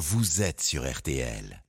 vous 0.00 0.40
êtes 0.40 0.62
sur 0.62 0.90
RTL. 0.90 1.62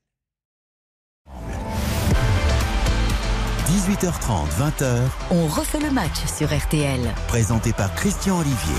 18h30, 3.68 4.47
20h, 4.57 5.00
On 5.31 5.47
refait 5.47 5.81
le 5.81 5.91
match 5.91 6.25
sur 6.33 6.47
RTL. 6.57 7.02
présenté 7.28 7.73
par 7.73 7.94
Christian 7.94 8.39
Olivier. 8.39 8.75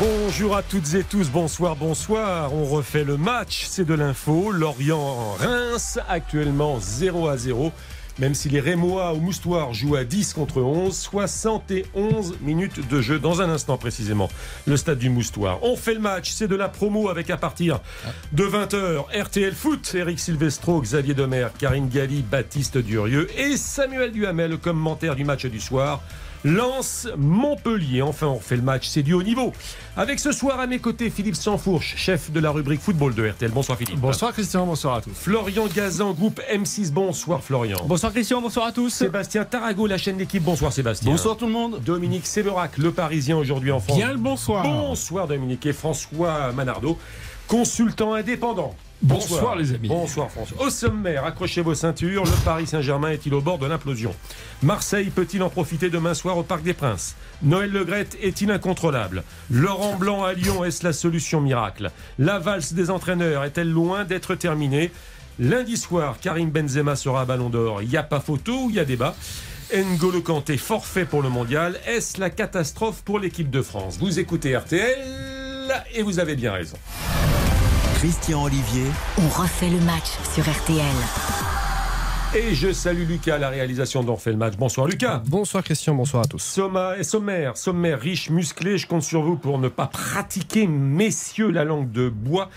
Bonjour 0.00 0.56
à 0.56 0.62
toutes 0.62 0.94
et 0.94 1.04
tous, 1.04 1.28
bonsoir, 1.28 1.76
bonsoir. 1.76 2.54
On 2.54 2.64
refait 2.64 3.04
le 3.04 3.18
match, 3.18 3.66
c'est 3.68 3.84
de 3.84 3.92
l'info. 3.92 4.50
Lorient-Reims, 4.50 5.98
actuellement 6.08 6.80
0 6.80 7.28
à 7.28 7.36
0. 7.36 7.70
Même 8.18 8.34
si 8.34 8.48
les 8.48 8.60
Rémois 8.60 9.12
au 9.12 9.16
Moustoir 9.16 9.72
jouent 9.72 9.96
à 9.96 10.04
10 10.04 10.32
contre 10.34 10.60
11, 10.60 10.96
71 10.96 12.38
minutes 12.40 12.88
de 12.88 13.00
jeu 13.00 13.18
dans 13.18 13.42
un 13.42 13.48
instant 13.48 13.76
précisément. 13.76 14.28
Le 14.66 14.76
stade 14.76 14.98
du 14.98 15.08
Moustoir. 15.08 15.58
On 15.62 15.76
fait 15.76 15.94
le 15.94 16.00
match, 16.00 16.30
c'est 16.30 16.48
de 16.48 16.56
la 16.56 16.68
promo 16.68 17.08
avec 17.08 17.30
à 17.30 17.36
partir 17.36 17.80
de 18.32 18.44
20h 18.44 19.04
RTL 19.22 19.54
Foot, 19.54 19.94
Eric 19.94 20.18
Silvestro, 20.18 20.80
Xavier 20.80 21.14
Demer, 21.14 21.48
Karine 21.58 21.88
Galli, 21.88 22.22
Baptiste 22.22 22.78
Durieux 22.78 23.28
et 23.38 23.56
Samuel 23.56 24.12
Duhamel, 24.12 24.50
le 24.50 24.56
commentaire 24.56 25.14
du 25.14 25.24
match 25.24 25.46
du 25.46 25.60
soir. 25.60 26.02
Lance 26.44 27.08
Montpellier. 27.16 28.02
Enfin, 28.02 28.28
on 28.28 28.40
fait 28.40 28.56
le 28.56 28.62
match, 28.62 28.86
c'est 28.88 29.02
du 29.02 29.12
haut 29.12 29.22
niveau. 29.22 29.52
Avec 29.96 30.20
ce 30.20 30.32
soir 30.32 30.60
à 30.60 30.66
mes 30.66 30.78
côtés, 30.78 31.10
Philippe 31.10 31.34
Sansfourche, 31.34 31.94
chef 31.96 32.30
de 32.30 32.40
la 32.40 32.50
rubrique 32.50 32.80
football 32.80 33.14
de 33.14 33.28
RTL. 33.28 33.50
Bonsoir 33.50 33.76
Philippe. 33.78 33.98
Bonsoir 33.98 34.32
Christian, 34.32 34.66
bonsoir 34.66 34.96
à 34.96 35.00
tous. 35.00 35.12
Florian 35.12 35.66
Gazan, 35.66 36.12
groupe 36.12 36.40
M6. 36.52 36.92
Bonsoir 36.92 37.42
Florian. 37.42 37.78
Bonsoir 37.86 38.12
Christian, 38.12 38.40
bonsoir 38.40 38.66
à 38.66 38.72
tous. 38.72 38.90
Sébastien 38.90 39.44
Tarago, 39.44 39.86
la 39.86 39.98
chaîne 39.98 40.16
d'équipe. 40.16 40.42
Bonsoir 40.42 40.72
Sébastien. 40.72 41.14
tout 41.16 41.46
le 41.46 41.52
monde. 41.52 41.80
Dominique 41.84 42.26
Séverac, 42.26 42.78
le 42.78 42.92
Parisien 42.92 43.36
aujourd'hui 43.36 43.72
en 43.72 43.80
France. 43.80 43.96
Bien 43.96 44.12
le 44.12 44.18
bonsoir. 44.18 44.62
Bonsoir 44.62 45.26
Dominique 45.26 45.66
et 45.66 45.72
François 45.72 46.52
Manardo, 46.52 46.98
consultant 47.46 48.14
indépendant. 48.14 48.74
Bonsoir, 49.00 49.54
les 49.54 49.72
amis. 49.72 49.88
Bonsoir 49.88 50.28
François. 50.28 50.60
Au 50.60 50.70
sommaire, 50.70 51.24
accrochez 51.24 51.60
vos 51.60 51.74
ceintures, 51.74 52.24
le 52.24 52.44
Paris 52.44 52.66
Saint-Germain 52.66 53.10
est-il 53.10 53.32
au 53.32 53.40
bord 53.40 53.58
de 53.58 53.66
l'implosion? 53.66 54.12
Marseille 54.62 55.10
peut-il 55.10 55.42
en 55.44 55.50
profiter 55.50 55.88
demain 55.88 56.14
soir 56.14 56.36
au 56.36 56.42
Parc 56.42 56.62
des 56.62 56.74
Princes? 56.74 57.14
Noël 57.42 57.70
Legrette 57.70 58.16
est-il 58.20 58.50
incontrôlable? 58.50 59.22
Laurent 59.50 59.94
Blanc 59.94 60.24
à 60.24 60.32
Lyon, 60.32 60.64
est-ce 60.64 60.82
la 60.82 60.92
solution 60.92 61.40
miracle? 61.40 61.92
La 62.18 62.40
valse 62.40 62.72
des 62.72 62.90
entraîneurs 62.90 63.44
est-elle 63.44 63.70
loin 63.70 64.04
d'être 64.04 64.34
terminée? 64.34 64.90
Lundi 65.38 65.76
soir, 65.76 66.16
Karim 66.20 66.50
Benzema 66.50 66.96
sera 66.96 67.20
à 67.20 67.24
Ballon 67.24 67.50
d'Or. 67.50 67.82
Il 67.82 67.88
n'y 67.88 67.96
a 67.96 68.02
pas 68.02 68.18
photo 68.18 68.64
ou 68.64 68.70
il 68.70 68.76
y 68.76 68.80
a 68.80 68.84
débat? 68.84 69.14
N'Golo 69.72 70.22
Kanté 70.22 70.56
forfait 70.56 71.04
pour 71.04 71.22
le 71.22 71.28
mondial. 71.28 71.78
Est-ce 71.86 72.18
la 72.18 72.30
catastrophe 72.30 73.02
pour 73.04 73.20
l'équipe 73.20 73.50
de 73.50 73.62
France? 73.62 73.96
Vous 74.00 74.18
écoutez 74.18 74.56
RTL 74.56 74.98
et 75.94 76.02
vous 76.02 76.18
avez 76.18 76.34
bien 76.34 76.52
raison. 76.52 76.76
Christian 77.98 78.44
Olivier, 78.44 78.84
On 79.18 79.28
refait 79.28 79.68
le 79.70 79.80
match 79.80 80.06
sur 80.34 80.44
RTL. 80.48 80.84
Et 82.36 82.54
je 82.54 82.72
salue 82.72 83.08
Lucas 83.08 83.36
à 83.36 83.38
la 83.38 83.48
réalisation 83.48 84.04
d'On 84.04 84.16
fait 84.16 84.30
le 84.30 84.36
match. 84.36 84.54
Bonsoir 84.56 84.86
Lucas. 84.86 85.22
Bonsoir 85.26 85.64
Christian, 85.64 85.94
bonsoir 85.94 86.24
à 86.24 86.26
tous. 86.26 86.38
Soma- 86.38 87.02
sommaire, 87.02 87.56
sommaire, 87.56 87.98
riche, 87.98 88.30
musclé. 88.30 88.76
Je 88.78 88.86
compte 88.86 89.02
sur 89.02 89.22
vous 89.22 89.36
pour 89.36 89.58
ne 89.58 89.68
pas 89.68 89.86
pratiquer, 89.86 90.66
messieurs, 90.66 91.50
la 91.50 91.64
langue 91.64 91.90
de 91.90 92.08
bois. 92.08 92.50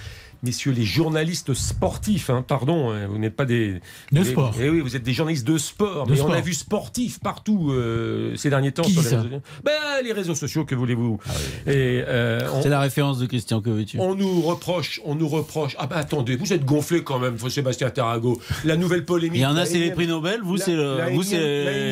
Messieurs 0.43 0.71
les 0.71 0.83
journalistes 0.85 1.53
sportifs, 1.53 2.29
hein, 2.31 2.43
pardon, 2.47 2.89
hein, 2.91 3.05
vous 3.07 3.17
n'êtes 3.19 3.35
pas 3.35 3.45
des. 3.45 3.79
De 4.11 4.23
sport. 4.23 4.53
Eh 4.59 4.69
oui, 4.69 4.79
vous 4.79 4.95
êtes 4.95 5.03
des 5.03 5.13
journalistes 5.13 5.45
de 5.47 5.57
sport. 5.57 6.07
De 6.07 6.13
mais 6.13 6.21
on 6.21 6.31
a 6.31 6.41
vu 6.41 6.53
sportifs 6.53 7.19
partout 7.19 7.69
euh, 7.71 8.35
ces 8.35 8.49
derniers 8.49 8.71
temps 8.71 8.81
Qui 8.81 8.93
sur 8.93 9.01
les 9.03 9.07
ça 9.09 9.15
réseaux 9.17 9.29
sociaux. 9.29 9.41
Ben, 9.63 9.71
les 10.03 10.13
réseaux 10.13 10.35
sociaux, 10.35 10.65
que 10.65 10.73
voulez-vous 10.75 11.19
Et 11.67 12.03
euh, 12.07 12.39
on- 12.53 12.61
C'est 12.61 12.69
la 12.69 12.79
référence 12.79 13.19
de 13.19 13.25
Christian, 13.27 13.61
que 13.61 13.69
veux-tu 13.69 13.99
on 13.99 14.15
nous 14.15 14.41
reproche, 14.41 14.99
on 15.05 15.13
nous 15.15 15.27
reproche. 15.27 15.75
Ah 15.77 15.85
bah 15.87 15.97
attendez, 15.97 16.35
vous 16.35 16.51
êtes 16.53 16.65
gonflé 16.65 17.03
quand 17.03 17.19
même, 17.19 17.37
Sébastien 17.49 17.89
Tarago. 17.91 18.39
La 18.65 18.77
nouvelle 18.77 19.05
polémique. 19.05 19.37
Il 19.39 19.43
y 19.43 19.45
en 19.45 19.55
a, 19.55 19.65
c'est 19.65 19.77
les 19.79 19.91
prix 19.91 20.07
Nobel, 20.07 20.39
vous, 20.43 20.57
c'est 20.57 20.75
le, 20.75 20.97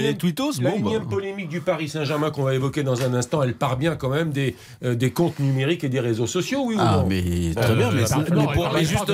les 0.01 0.15
tweetos. 0.17 0.53
La 0.61 0.71
Bon, 0.71 0.79
bah. 0.79 1.05
polémique 1.09 1.49
du 1.49 1.61
Paris 1.61 1.89
Saint-Germain 1.89 2.31
qu'on 2.31 2.43
va 2.43 2.55
évoquer 2.55 2.83
dans 2.83 3.01
un 3.03 3.13
instant, 3.13 3.43
elle 3.43 3.53
part 3.53 3.77
bien 3.77 3.95
quand 3.95 4.09
même 4.09 4.31
des, 4.31 4.55
euh, 4.83 4.95
des 4.95 5.11
comptes 5.11 5.39
numériques 5.39 5.83
et 5.83 5.89
des 5.89 5.99
réseaux 5.99 6.27
sociaux, 6.27 6.63
oui 6.65 6.75
ou 6.75 6.79
Ah, 6.79 6.97
non? 6.97 7.07
mais 7.07 7.21
Euh, 7.49 7.53
très 7.61 7.75
bien, 7.75 7.91
mais, 7.91 8.03
mais 8.39 8.45
non, 8.47 8.51
pour- 8.53 8.73
mais 8.73 8.83
juste- 8.85 9.05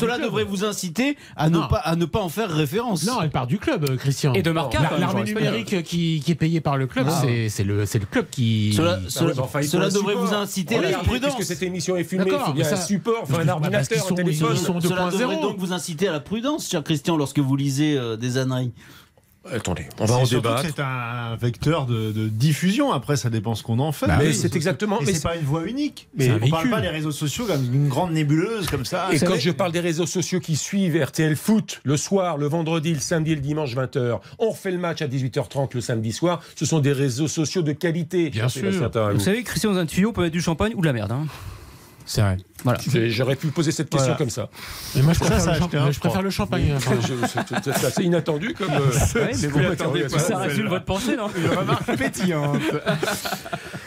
cela 0.00 0.18
devrait 0.18 0.44
vous 0.44 0.64
inciter 0.64 1.16
à 1.36 1.50
ne, 1.50 1.58
pas, 1.58 1.76
à 1.78 1.96
ne 1.96 2.04
pas 2.04 2.20
en 2.20 2.28
faire 2.28 2.50
référence. 2.50 3.04
Non, 3.06 3.20
elle 3.22 3.30
part 3.30 3.46
du 3.46 3.58
club, 3.58 3.88
euh, 3.88 3.96
Christian. 3.96 4.34
Et 4.34 4.42
de 4.42 4.50
même, 4.50 4.64
L'armée 4.98 5.24
numérique 5.24 5.82
qui, 5.82 6.20
qui 6.24 6.30
est 6.32 6.34
payée 6.36 6.60
par 6.60 6.76
le 6.76 6.86
club, 6.86 7.06
Ah. 7.08 7.20
c'est 7.22 7.48
c'est 7.48 7.64
le, 7.64 7.86
c'est 7.86 7.98
le 7.98 8.06
club 8.06 8.26
qui. 8.30 8.72
Cela, 8.74 8.98
Ah 9.04 9.88
devrait 9.90 10.14
vous 10.14 10.34
inciter 10.34 10.76
à 10.76 10.82
la 10.82 10.98
prudence. 10.98 11.34
Puisque 11.34 11.48
cette 11.48 11.62
émission 11.62 11.96
est 11.96 12.04
filmée, 12.04 12.24
il 12.26 12.52
bien 12.52 12.64
mais 12.64 12.72
un 12.72 12.76
ça- 12.76 12.82
support, 12.82 13.20
enfin, 13.22 13.40
un 13.42 13.48
ordinateur, 13.48 14.06
un 14.10 14.14
téléphone. 14.14 14.48
ils 14.52 14.58
sont 14.58 14.80
Cela 14.80 15.06
2.0. 15.10 15.18
devrait 15.18 15.40
donc 15.42 15.58
vous 15.58 15.72
inciter 15.72 16.08
à 16.08 16.12
la 16.12 16.20
prudence, 16.20 16.68
cher 16.68 16.82
Christian, 16.82 17.16
lorsque 17.16 17.38
vous 17.38 17.56
lisez 17.56 17.96
euh, 17.96 18.16
des 18.16 18.38
âneries. 18.38 18.72
Attendez, 19.50 19.86
on 19.98 20.04
va 20.04 20.14
en 20.16 20.24
débattre. 20.24 20.62
C'est 20.64 20.80
un 20.80 21.34
vecteur 21.36 21.86
de, 21.86 22.12
de 22.12 22.28
diffusion. 22.28 22.92
Après, 22.92 23.16
ça 23.16 23.28
dépend 23.28 23.54
ce 23.56 23.62
qu'on 23.64 23.80
en 23.80 23.90
fait. 23.90 24.06
Bah 24.06 24.16
Mais 24.20 24.28
oui, 24.28 24.34
c'est 24.34 24.54
exactement. 24.54 25.00
Et 25.00 25.04
mais 25.04 25.12
c'est 25.14 25.22
pas 25.22 25.34
une 25.36 25.44
voie 25.44 25.64
unique. 25.66 26.08
Mais 26.16 26.28
un 26.28 26.36
on 26.36 26.38
parle 26.38 26.50
véhicule. 26.52 26.70
pas 26.70 26.80
des 26.80 26.88
réseaux 26.88 27.10
sociaux 27.10 27.44
comme 27.46 27.64
une 27.74 27.88
grande 27.88 28.12
nébuleuse 28.12 28.66
comme 28.68 28.84
ça. 28.84 29.08
Et 29.12 29.18
quand 29.18 29.26
savez- 29.26 29.40
je 29.40 29.50
parle 29.50 29.72
des 29.72 29.80
réseaux 29.80 30.06
sociaux 30.06 30.38
qui 30.38 30.54
suivent 30.56 30.96
RTL 31.02 31.34
Foot 31.34 31.80
le 31.82 31.96
soir, 31.96 32.38
le 32.38 32.46
vendredi, 32.46 32.94
le 32.94 33.00
samedi 33.00 33.32
et 33.32 33.34
le 33.34 33.40
dimanche 33.40 33.74
20h, 33.74 34.20
on 34.38 34.50
refait 34.50 34.70
le 34.70 34.78
match 34.78 35.02
à 35.02 35.08
18h30 35.08 35.70
le 35.74 35.80
samedi 35.80 36.12
soir, 36.12 36.40
ce 36.54 36.64
sont 36.64 36.78
des 36.78 36.92
réseaux 36.92 37.28
sociaux 37.28 37.62
de 37.62 37.72
qualité. 37.72 38.30
Bien 38.30 38.48
cher 38.48 38.70
sûr. 38.70 38.90
Vous 39.14 39.20
savez, 39.20 39.42
Christian, 39.42 39.72
dans 39.72 39.78
un 39.78 39.86
tuyau, 39.86 40.10
on 40.10 40.12
peut 40.12 40.22
mettre 40.22 40.32
du 40.32 40.40
champagne 40.40 40.72
ou 40.76 40.80
de 40.82 40.86
la 40.86 40.92
merde. 40.92 41.12
hein. 41.12 41.26
C'est 42.06 42.20
vrai. 42.20 42.36
Voilà. 42.64 42.78
J'aurais 43.08 43.34
pu 43.36 43.48
poser 43.48 43.72
cette 43.72 43.88
question 43.90 44.06
Voilà. 44.06 44.18
comme 44.18 44.30
ça. 44.30 44.48
Mais 44.94 45.02
moi, 45.02 45.12
je 45.12 45.18
préfère, 45.18 45.40
ça 45.40 45.52
le, 45.54 45.58
champ- 45.58 45.70
je 45.90 45.98
préfère 46.00 46.22
le 46.22 46.30
champagne. 46.30 46.72
enfin. 46.76 46.92
Je- 47.00 47.26
c'est- 47.72 47.84
assez 47.86 48.02
inattendu 48.04 48.54
comme. 48.54 48.70
euh, 48.70 48.90
Ouais, 49.20 49.32
mais 49.40 49.48
vous 49.48 49.58
pas. 50.08 50.18
ça 50.18 50.38
résume 50.38 50.68
votre 50.68 50.84
pensée, 50.84 51.16
non 51.16 51.28
Une 51.36 51.48
remarque 51.58 51.96
pétillante. 51.96 52.58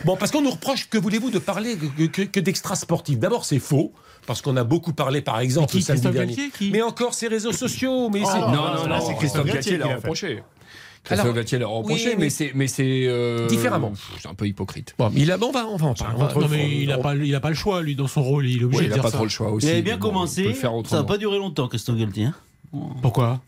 Bon, 0.03 0.17
parce 0.17 0.31
qu'on 0.31 0.41
nous 0.41 0.51
reproche, 0.51 0.87
que 0.89 0.97
voulez-vous, 0.97 1.31
de 1.31 1.39
parler 1.39 1.77
que, 1.77 2.05
que- 2.05 2.21
que 2.23 2.39
d'extra 2.39 2.75
sportifs 2.75 3.17
D'abord, 3.17 3.45
c'est 3.45 3.59
faux, 3.59 3.93
parce 4.27 4.41
qu'on 4.41 4.55
a 4.57 4.63
beaucoup 4.63 4.93
parlé, 4.93 5.21
par 5.21 5.39
exemple, 5.39 5.71
qui, 5.71 5.81
samedi 5.81 6.01
Christophe 6.01 6.13
dernier. 6.13 6.35
Galtier, 6.35 6.51
qui 6.57 6.71
Mais 6.71 6.81
encore 6.81 7.13
ces 7.13 7.27
réseaux 7.27 7.53
sociaux. 7.53 8.09
Mais 8.09 8.23
c'est- 8.23 8.39
non, 8.39 8.51
Non, 8.51 8.73
non, 8.75 8.87
non, 8.87 9.01
c'est 9.07 9.15
Christophe 9.15 9.45
Galtier 9.45 9.77
l'a 9.77 9.85
qui 9.85 9.91
a 9.91 9.95
fait. 9.95 10.01
reproché. 10.01 10.43
Christophe 11.05 11.19
Alors, 11.25 11.35
Galtier 11.35 11.59
l'a 11.59 11.67
reproché, 11.67 12.09
oui, 12.09 12.13
mais- 12.17 12.23
mais 12.25 12.29
c'est, 12.29 12.51
mais 12.55 12.67
c'est 12.67 13.03
euh, 13.07 13.47
Différemment. 13.47 13.93
C'est 14.21 14.27
un 14.27 14.33
peu 14.33 14.47
hypocrite. 14.47 14.95
Bon, 14.97 15.11
il 15.15 15.31
a, 15.31 15.37
on 15.41 15.51
va, 15.51 15.65
on 15.67 15.77
va 15.77 15.85
en 15.87 15.93
parler. 15.93 16.17
Non, 16.41 16.47
mais 16.49 16.77
il 16.81 16.87
n'a 16.89 16.97
pas, 16.97 17.15
il 17.15 17.33
a 17.35 17.39
pas 17.39 17.49
le 17.49 17.55
choix, 17.55 17.81
lui, 17.81 17.95
dans 17.95 18.07
son 18.07 18.23
rôle. 18.23 18.47
Il 18.47 18.61
est 18.61 18.65
obligé 18.65 18.83
de 18.83 18.87
il 18.87 18.93
dire 18.93 18.97
n'a 18.97 19.03
pas 19.03 19.09
ça. 19.11 19.17
trop 19.17 19.23
le 19.25 19.29
choix 19.29 19.51
aussi. 19.51 19.67
Il 19.67 19.71
avait 19.71 19.81
bien 19.81 19.97
bon, 19.97 20.07
commencé, 20.09 20.53
ça 20.53 20.71
n'a 20.97 21.03
pas 21.03 21.17
duré 21.17 21.37
longtemps, 21.37 21.67
Christophe 21.67 21.97
Galtier. 21.97 22.25
hein. 22.25 22.33
Pourquoi 23.01 23.39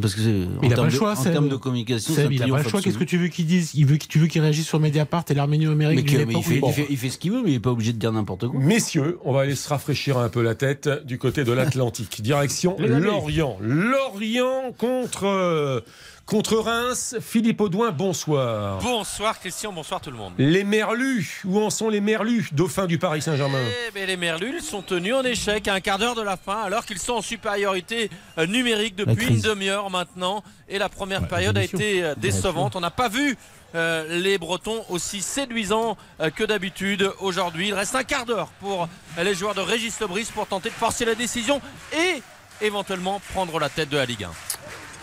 Parce 0.00 0.14
que 0.14 0.20
c'est, 0.22 0.28
en 0.30 0.62
Il 0.62 0.66
a 0.66 0.68
pas 0.70 0.74
termes 0.76 0.86
le 0.86 0.92
de- 0.92 0.96
choix, 0.96 1.12
en 1.12 1.16
Seb. 1.16 1.32
termes 1.32 1.48
de 1.48 1.56
communication, 1.56 2.14
Seb, 2.14 2.32
il 2.32 2.40
n'a 2.40 2.48
pas 2.48 2.62
le 2.62 2.68
choix. 2.68 2.80
Qu'est-ce 2.80 2.96
que 2.98 3.04
tu 3.04 3.18
veux 3.18 3.28
qu'il 3.28 3.46
dise? 3.46 3.72
Il 3.74 3.86
veut, 3.86 3.98
Tu 3.98 4.18
veux 4.18 4.26
qu'il 4.26 4.40
réagisse 4.40 4.66
sur 4.66 4.80
Mediapart 4.80 5.24
et 5.28 5.34
l'armée 5.34 5.58
numérique 5.58 6.10
mais, 6.16 6.24
mais 6.26 6.34
il, 6.34 6.42
fait, 6.42 6.60
il, 6.66 6.72
fait, 6.72 6.86
il 6.90 6.96
fait 6.96 7.10
ce 7.10 7.18
qu'il 7.18 7.30
veut, 7.32 7.42
mais 7.42 7.50
il 7.50 7.54
n'est 7.54 7.60
pas 7.60 7.70
obligé 7.70 7.92
de 7.92 7.98
dire 7.98 8.10
n'importe 8.12 8.48
quoi. 8.48 8.58
Messieurs, 8.58 9.18
on 9.24 9.32
va 9.32 9.42
aller 9.42 9.54
se 9.54 9.68
rafraîchir 9.68 10.16
un 10.18 10.28
peu 10.28 10.42
la 10.42 10.54
tête 10.54 10.88
du 11.04 11.18
côté 11.18 11.44
de 11.44 11.52
l'Atlantique. 11.52 12.22
Direction. 12.22 12.76
Lorient. 12.78 13.56
Lorient 13.60 14.72
contre, 14.78 15.26
euh, 15.26 15.80
contre 16.26 16.56
Reims. 16.56 17.16
Philippe 17.20 17.60
Audouin, 17.60 17.90
bonsoir. 17.90 18.78
Bonsoir 18.78 19.38
Christian, 19.38 19.72
bonsoir 19.72 20.00
tout 20.00 20.10
le 20.10 20.16
monde. 20.16 20.32
Les 20.38 20.64
Merlus, 20.64 21.42
où 21.44 21.60
en 21.60 21.70
sont 21.70 21.88
les 21.88 22.00
Merlus, 22.00 22.48
dauphins 22.52 22.86
du 22.86 22.98
Paris 22.98 23.22
Saint-Germain 23.22 23.58
Eh 23.88 23.90
ben, 23.92 24.06
les 24.06 24.16
Merlus 24.16 24.54
ils 24.58 24.62
sont 24.62 24.82
tenus 24.82 25.14
en 25.14 25.22
échec 25.24 25.68
à 25.68 25.74
un 25.74 25.80
quart 25.80 25.98
d'heure 25.98 26.14
de 26.14 26.22
la 26.22 26.36
fin 26.36 26.62
alors 26.62 26.84
qu'ils 26.86 26.98
sont 26.98 27.14
en 27.14 27.22
supériorité 27.22 28.10
euh, 28.38 28.46
numérique 28.46 28.96
depuis 28.96 29.26
une 29.28 29.40
demi-heure 29.40 29.90
maintenant 29.90 30.42
et 30.68 30.78
la 30.78 30.88
première 30.88 31.22
Ouais, 31.22 31.28
période 31.28 31.56
a 31.58 31.62
été 31.62 32.02
euh, 32.02 32.14
décevante. 32.16 32.74
On 32.76 32.80
n'a 32.80 32.90
pas 32.90 33.08
vu 33.08 33.36
euh, 33.74 34.04
les 34.20 34.38
Bretons 34.38 34.84
aussi 34.88 35.20
séduisants 35.20 35.96
euh, 36.20 36.30
que 36.30 36.44
d'habitude 36.44 37.10
aujourd'hui. 37.20 37.68
Il 37.68 37.74
reste 37.74 37.94
un 37.94 38.04
quart 38.04 38.24
d'heure 38.24 38.48
pour 38.60 38.88
euh, 39.18 39.22
les 39.24 39.34
joueurs 39.34 39.54
de 39.54 39.60
Régis 39.60 39.98
Lebris 40.00 40.28
pour 40.34 40.46
tenter 40.46 40.68
de 40.70 40.74
forcer 40.74 41.04
la 41.04 41.14
décision 41.14 41.60
et 41.92 42.22
éventuellement 42.64 43.20
prendre 43.32 43.58
la 43.58 43.68
tête 43.68 43.88
de 43.88 43.96
la 43.96 44.06
Ligue 44.06 44.24
1. 44.24 44.30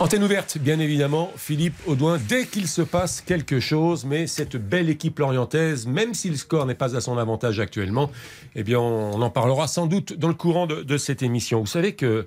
Antenne 0.02 0.24
ouverte, 0.24 0.58
bien 0.58 0.80
évidemment, 0.80 1.32
Philippe 1.38 1.76
Audouin, 1.86 2.18
dès 2.28 2.48
qu'il 2.48 2.68
se 2.68 2.82
passe 2.82 3.22
quelque 3.22 3.60
chose, 3.60 4.04
mais 4.04 4.26
cette 4.26 4.56
belle 4.58 4.90
équipe 4.90 5.20
lorientaise, 5.20 5.86
même 5.86 6.16
si 6.16 6.32
le 6.32 6.38
score 6.38 6.66
n'est 6.66 6.74
pas 6.74 6.96
à 6.96 7.02
son 7.02 7.20
avantage 7.20 7.60
actuellement, 7.60 8.10
eh 8.56 8.64
bien, 8.64 8.80
on 8.80 9.22
en 9.22 9.30
parlera 9.30 9.68
sans 9.68 9.86
doute 9.86 10.14
dans 10.14 10.28
le 10.28 10.34
courant 10.34 10.66
de, 10.66 10.82
de 10.82 10.98
cette 10.98 11.22
émission. 11.22 11.60
Vous 11.60 11.68
savez 11.68 11.94
que. 11.94 12.26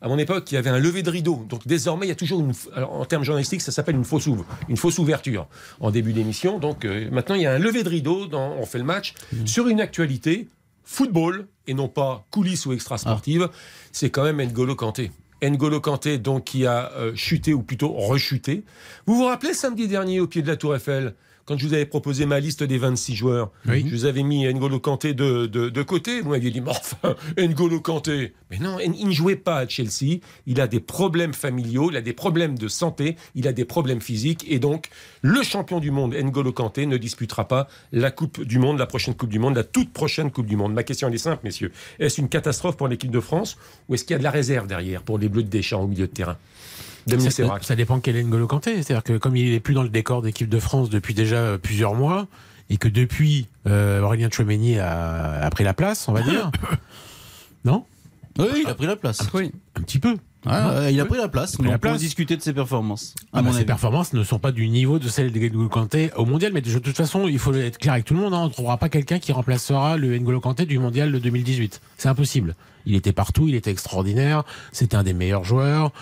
À 0.00 0.08
mon 0.08 0.18
époque, 0.18 0.50
il 0.50 0.56
y 0.56 0.58
avait 0.58 0.70
un 0.70 0.80
lever 0.80 1.04
de 1.04 1.10
rideau. 1.10 1.46
Donc 1.48 1.64
désormais, 1.64 2.06
il 2.06 2.08
y 2.08 2.12
a 2.12 2.16
toujours 2.16 2.40
une. 2.40 2.54
alors, 2.74 2.92
en 2.92 3.04
termes 3.04 3.22
journalistiques, 3.22 3.62
ça 3.62 3.70
s'appelle 3.70 3.94
une 3.94 4.04
fausse 4.04 4.26
ouvre, 4.26 4.44
une 4.68 4.76
fausse 4.76 4.98
ouverture 4.98 5.46
en 5.78 5.92
début 5.92 6.12
d'émission. 6.12 6.58
Donc 6.58 6.84
euh, 6.84 7.08
maintenant, 7.12 7.36
il 7.36 7.42
y 7.42 7.46
a 7.46 7.52
un 7.52 7.60
lever 7.60 7.84
de 7.84 7.88
rideau. 7.88 8.26
Dans, 8.26 8.56
on 8.58 8.66
fait 8.66 8.78
le 8.78 8.84
match 8.84 9.14
sur 9.44 9.68
une 9.68 9.80
actualité 9.80 10.48
football 10.82 11.46
et 11.68 11.74
non 11.74 11.86
pas 11.86 12.26
coulisses 12.32 12.66
ou 12.66 12.72
extra 12.72 12.98
sportive. 12.98 13.48
C'est 13.92 14.10
quand 14.10 14.24
même 14.24 14.38
N'Golo 14.38 14.74
Kanté. 14.74 15.12
N'Golo 15.50 15.80
Kanté, 15.80 16.18
donc, 16.18 16.44
qui 16.44 16.66
a 16.66 16.92
euh, 16.92 17.12
chuté 17.14 17.54
ou 17.54 17.62
plutôt 17.62 17.92
rechuté. 17.92 18.64
Vous 19.06 19.16
vous 19.16 19.26
rappelez 19.26 19.54
samedi 19.54 19.88
dernier 19.88 20.20
au 20.20 20.26
pied 20.26 20.42
de 20.42 20.48
la 20.48 20.56
Tour 20.56 20.74
Eiffel 20.76 21.14
quand 21.44 21.58
je 21.58 21.66
vous 21.66 21.74
avais 21.74 21.86
proposé 21.86 22.24
ma 22.26 22.38
liste 22.40 22.62
des 22.62 22.78
26 22.78 23.14
joueurs, 23.16 23.50
Oui. 23.68 23.84
je 23.86 23.94
vous 23.94 24.04
avais 24.04 24.22
mis 24.22 24.44
N'Golo 24.52 24.78
Kanté 24.80 25.12
de, 25.14 25.46
de, 25.46 25.68
de 25.68 25.82
côté. 25.82 26.20
Vous 26.20 26.30
m'aviez 26.30 26.50
dit, 26.50 26.60
mais 26.60 26.70
enfin, 26.70 27.16
N'Golo 27.38 27.80
Kanté. 27.80 28.32
Mais 28.50 28.58
non, 28.58 28.78
il 28.80 29.06
ne 29.08 29.12
jouait 29.12 29.36
pas 29.36 29.58
à 29.58 29.68
Chelsea. 29.68 30.18
Il 30.46 30.60
a 30.60 30.66
des 30.68 30.80
problèmes 30.80 31.32
familiaux, 31.34 31.88
il 31.90 31.96
a 31.96 32.00
des 32.00 32.12
problèmes 32.12 32.56
de 32.58 32.68
santé, 32.68 33.16
il 33.34 33.48
a 33.48 33.52
des 33.52 33.64
problèmes 33.64 34.00
physiques. 34.00 34.44
Et 34.48 34.58
donc, 34.58 34.88
le 35.22 35.42
champion 35.42 35.80
du 35.80 35.90
monde, 35.90 36.14
N'Golo 36.14 36.52
Kanté, 36.52 36.86
ne 36.86 36.96
disputera 36.96 37.48
pas 37.48 37.68
la 37.92 38.10
Coupe 38.10 38.42
du 38.44 38.58
Monde, 38.58 38.78
la 38.78 38.86
prochaine 38.86 39.14
Coupe 39.14 39.30
du 39.30 39.38
Monde, 39.38 39.56
la 39.56 39.64
toute 39.64 39.92
prochaine 39.92 40.30
Coupe 40.30 40.46
du 40.46 40.56
Monde. 40.56 40.72
Ma 40.74 40.82
question, 40.82 41.08
elle 41.08 41.14
est 41.14 41.18
simple, 41.18 41.40
messieurs. 41.44 41.72
Est-ce 41.98 42.20
une 42.20 42.28
catastrophe 42.28 42.76
pour 42.76 42.88
l'équipe 42.88 43.10
de 43.10 43.20
France 43.20 43.56
ou 43.88 43.94
est-ce 43.94 44.04
qu'il 44.04 44.12
y 44.12 44.16
a 44.16 44.18
de 44.18 44.24
la 44.24 44.30
réserve 44.30 44.66
derrière 44.66 45.02
pour 45.02 45.18
les 45.18 45.28
Bleus 45.28 45.42
de 45.42 45.48
Deschamps 45.48 45.82
au 45.82 45.86
milieu 45.88 46.06
de 46.06 46.12
terrain? 46.12 46.36
Ça, 47.08 47.58
ça 47.60 47.76
dépend 47.76 48.00
quel 48.00 48.16
est 48.16 48.22
N'Golo 48.22 48.46
Kanté. 48.46 48.82
C'est-à-dire 48.82 49.02
que 49.02 49.16
comme 49.18 49.36
il 49.36 49.50
n'est 49.50 49.60
plus 49.60 49.74
dans 49.74 49.82
le 49.82 49.88
décor 49.88 50.22
d'équipe 50.22 50.48
de 50.48 50.58
France 50.58 50.90
depuis 50.90 51.14
déjà 51.14 51.36
euh, 51.36 51.58
plusieurs 51.58 51.94
mois, 51.94 52.26
et 52.70 52.76
que 52.78 52.88
depuis, 52.88 53.48
euh, 53.66 54.00
Aurélien 54.00 54.28
Chouameni 54.30 54.78
a, 54.78 55.42
a 55.44 55.50
pris 55.50 55.64
la 55.64 55.74
place, 55.74 56.08
on 56.08 56.12
va 56.12 56.22
dire. 56.22 56.50
non? 57.64 57.84
Oui, 58.38 58.46
il 58.64 58.68
a 58.68 58.74
pris 58.74 58.86
la 58.86 58.96
place. 58.96 59.20
Oui. 59.34 59.52
Un 59.76 59.82
petit 59.82 59.98
peu. 59.98 60.16
Ah, 60.46 60.70
euh, 60.70 60.90
il 60.90 60.98
a 61.00 61.04
pris 61.04 61.18
la 61.18 61.28
place. 61.28 61.52
pris 61.52 61.64
la 61.64 61.68
Donc, 61.68 61.76
on 61.76 61.78
peut 61.80 61.88
place. 61.90 62.00
discuter 62.00 62.36
de 62.36 62.42
ses 62.42 62.52
performances. 62.52 63.14
À 63.32 63.38
Ah 63.38 63.42
bah, 63.42 63.42
mon 63.42 63.50
ses 63.52 63.58
avis. 63.58 63.66
performances 63.66 64.12
ne 64.12 64.24
sont 64.24 64.38
pas 64.38 64.50
du 64.52 64.68
niveau 64.68 64.98
de 64.98 65.06
celles 65.08 65.30
de 65.32 65.38
N'Golo 65.38 65.68
Kanté 65.68 66.10
au 66.16 66.24
mondial, 66.24 66.52
mais 66.52 66.62
de, 66.62 66.72
de 66.72 66.78
toute 66.78 66.96
façon, 66.96 67.28
il 67.28 67.38
faut 67.38 67.52
être 67.54 67.78
clair 67.78 67.92
avec 67.92 68.06
tout 68.06 68.14
le 68.14 68.20
monde. 68.20 68.32
hein, 68.34 68.40
on 68.40 68.46
ne 68.46 68.52
trouvera 68.52 68.78
pas 68.78 68.88
quelqu'un 68.88 69.18
qui 69.18 69.32
remplacera 69.32 69.96
le 69.98 70.16
N'Golo 70.18 70.40
Kanté 70.40 70.64
du 70.66 70.78
mondial 70.78 71.12
de 71.12 71.18
2018. 71.18 71.80
C'est 71.98 72.08
impossible. 72.08 72.54
Il 72.86 72.94
était 72.96 73.12
partout, 73.12 73.46
il 73.48 73.54
était 73.54 73.70
extraordinaire, 73.70 74.42
c'était 74.72 74.96
un 74.96 75.04
des 75.04 75.12
meilleurs 75.12 75.44
joueurs. 75.44 75.92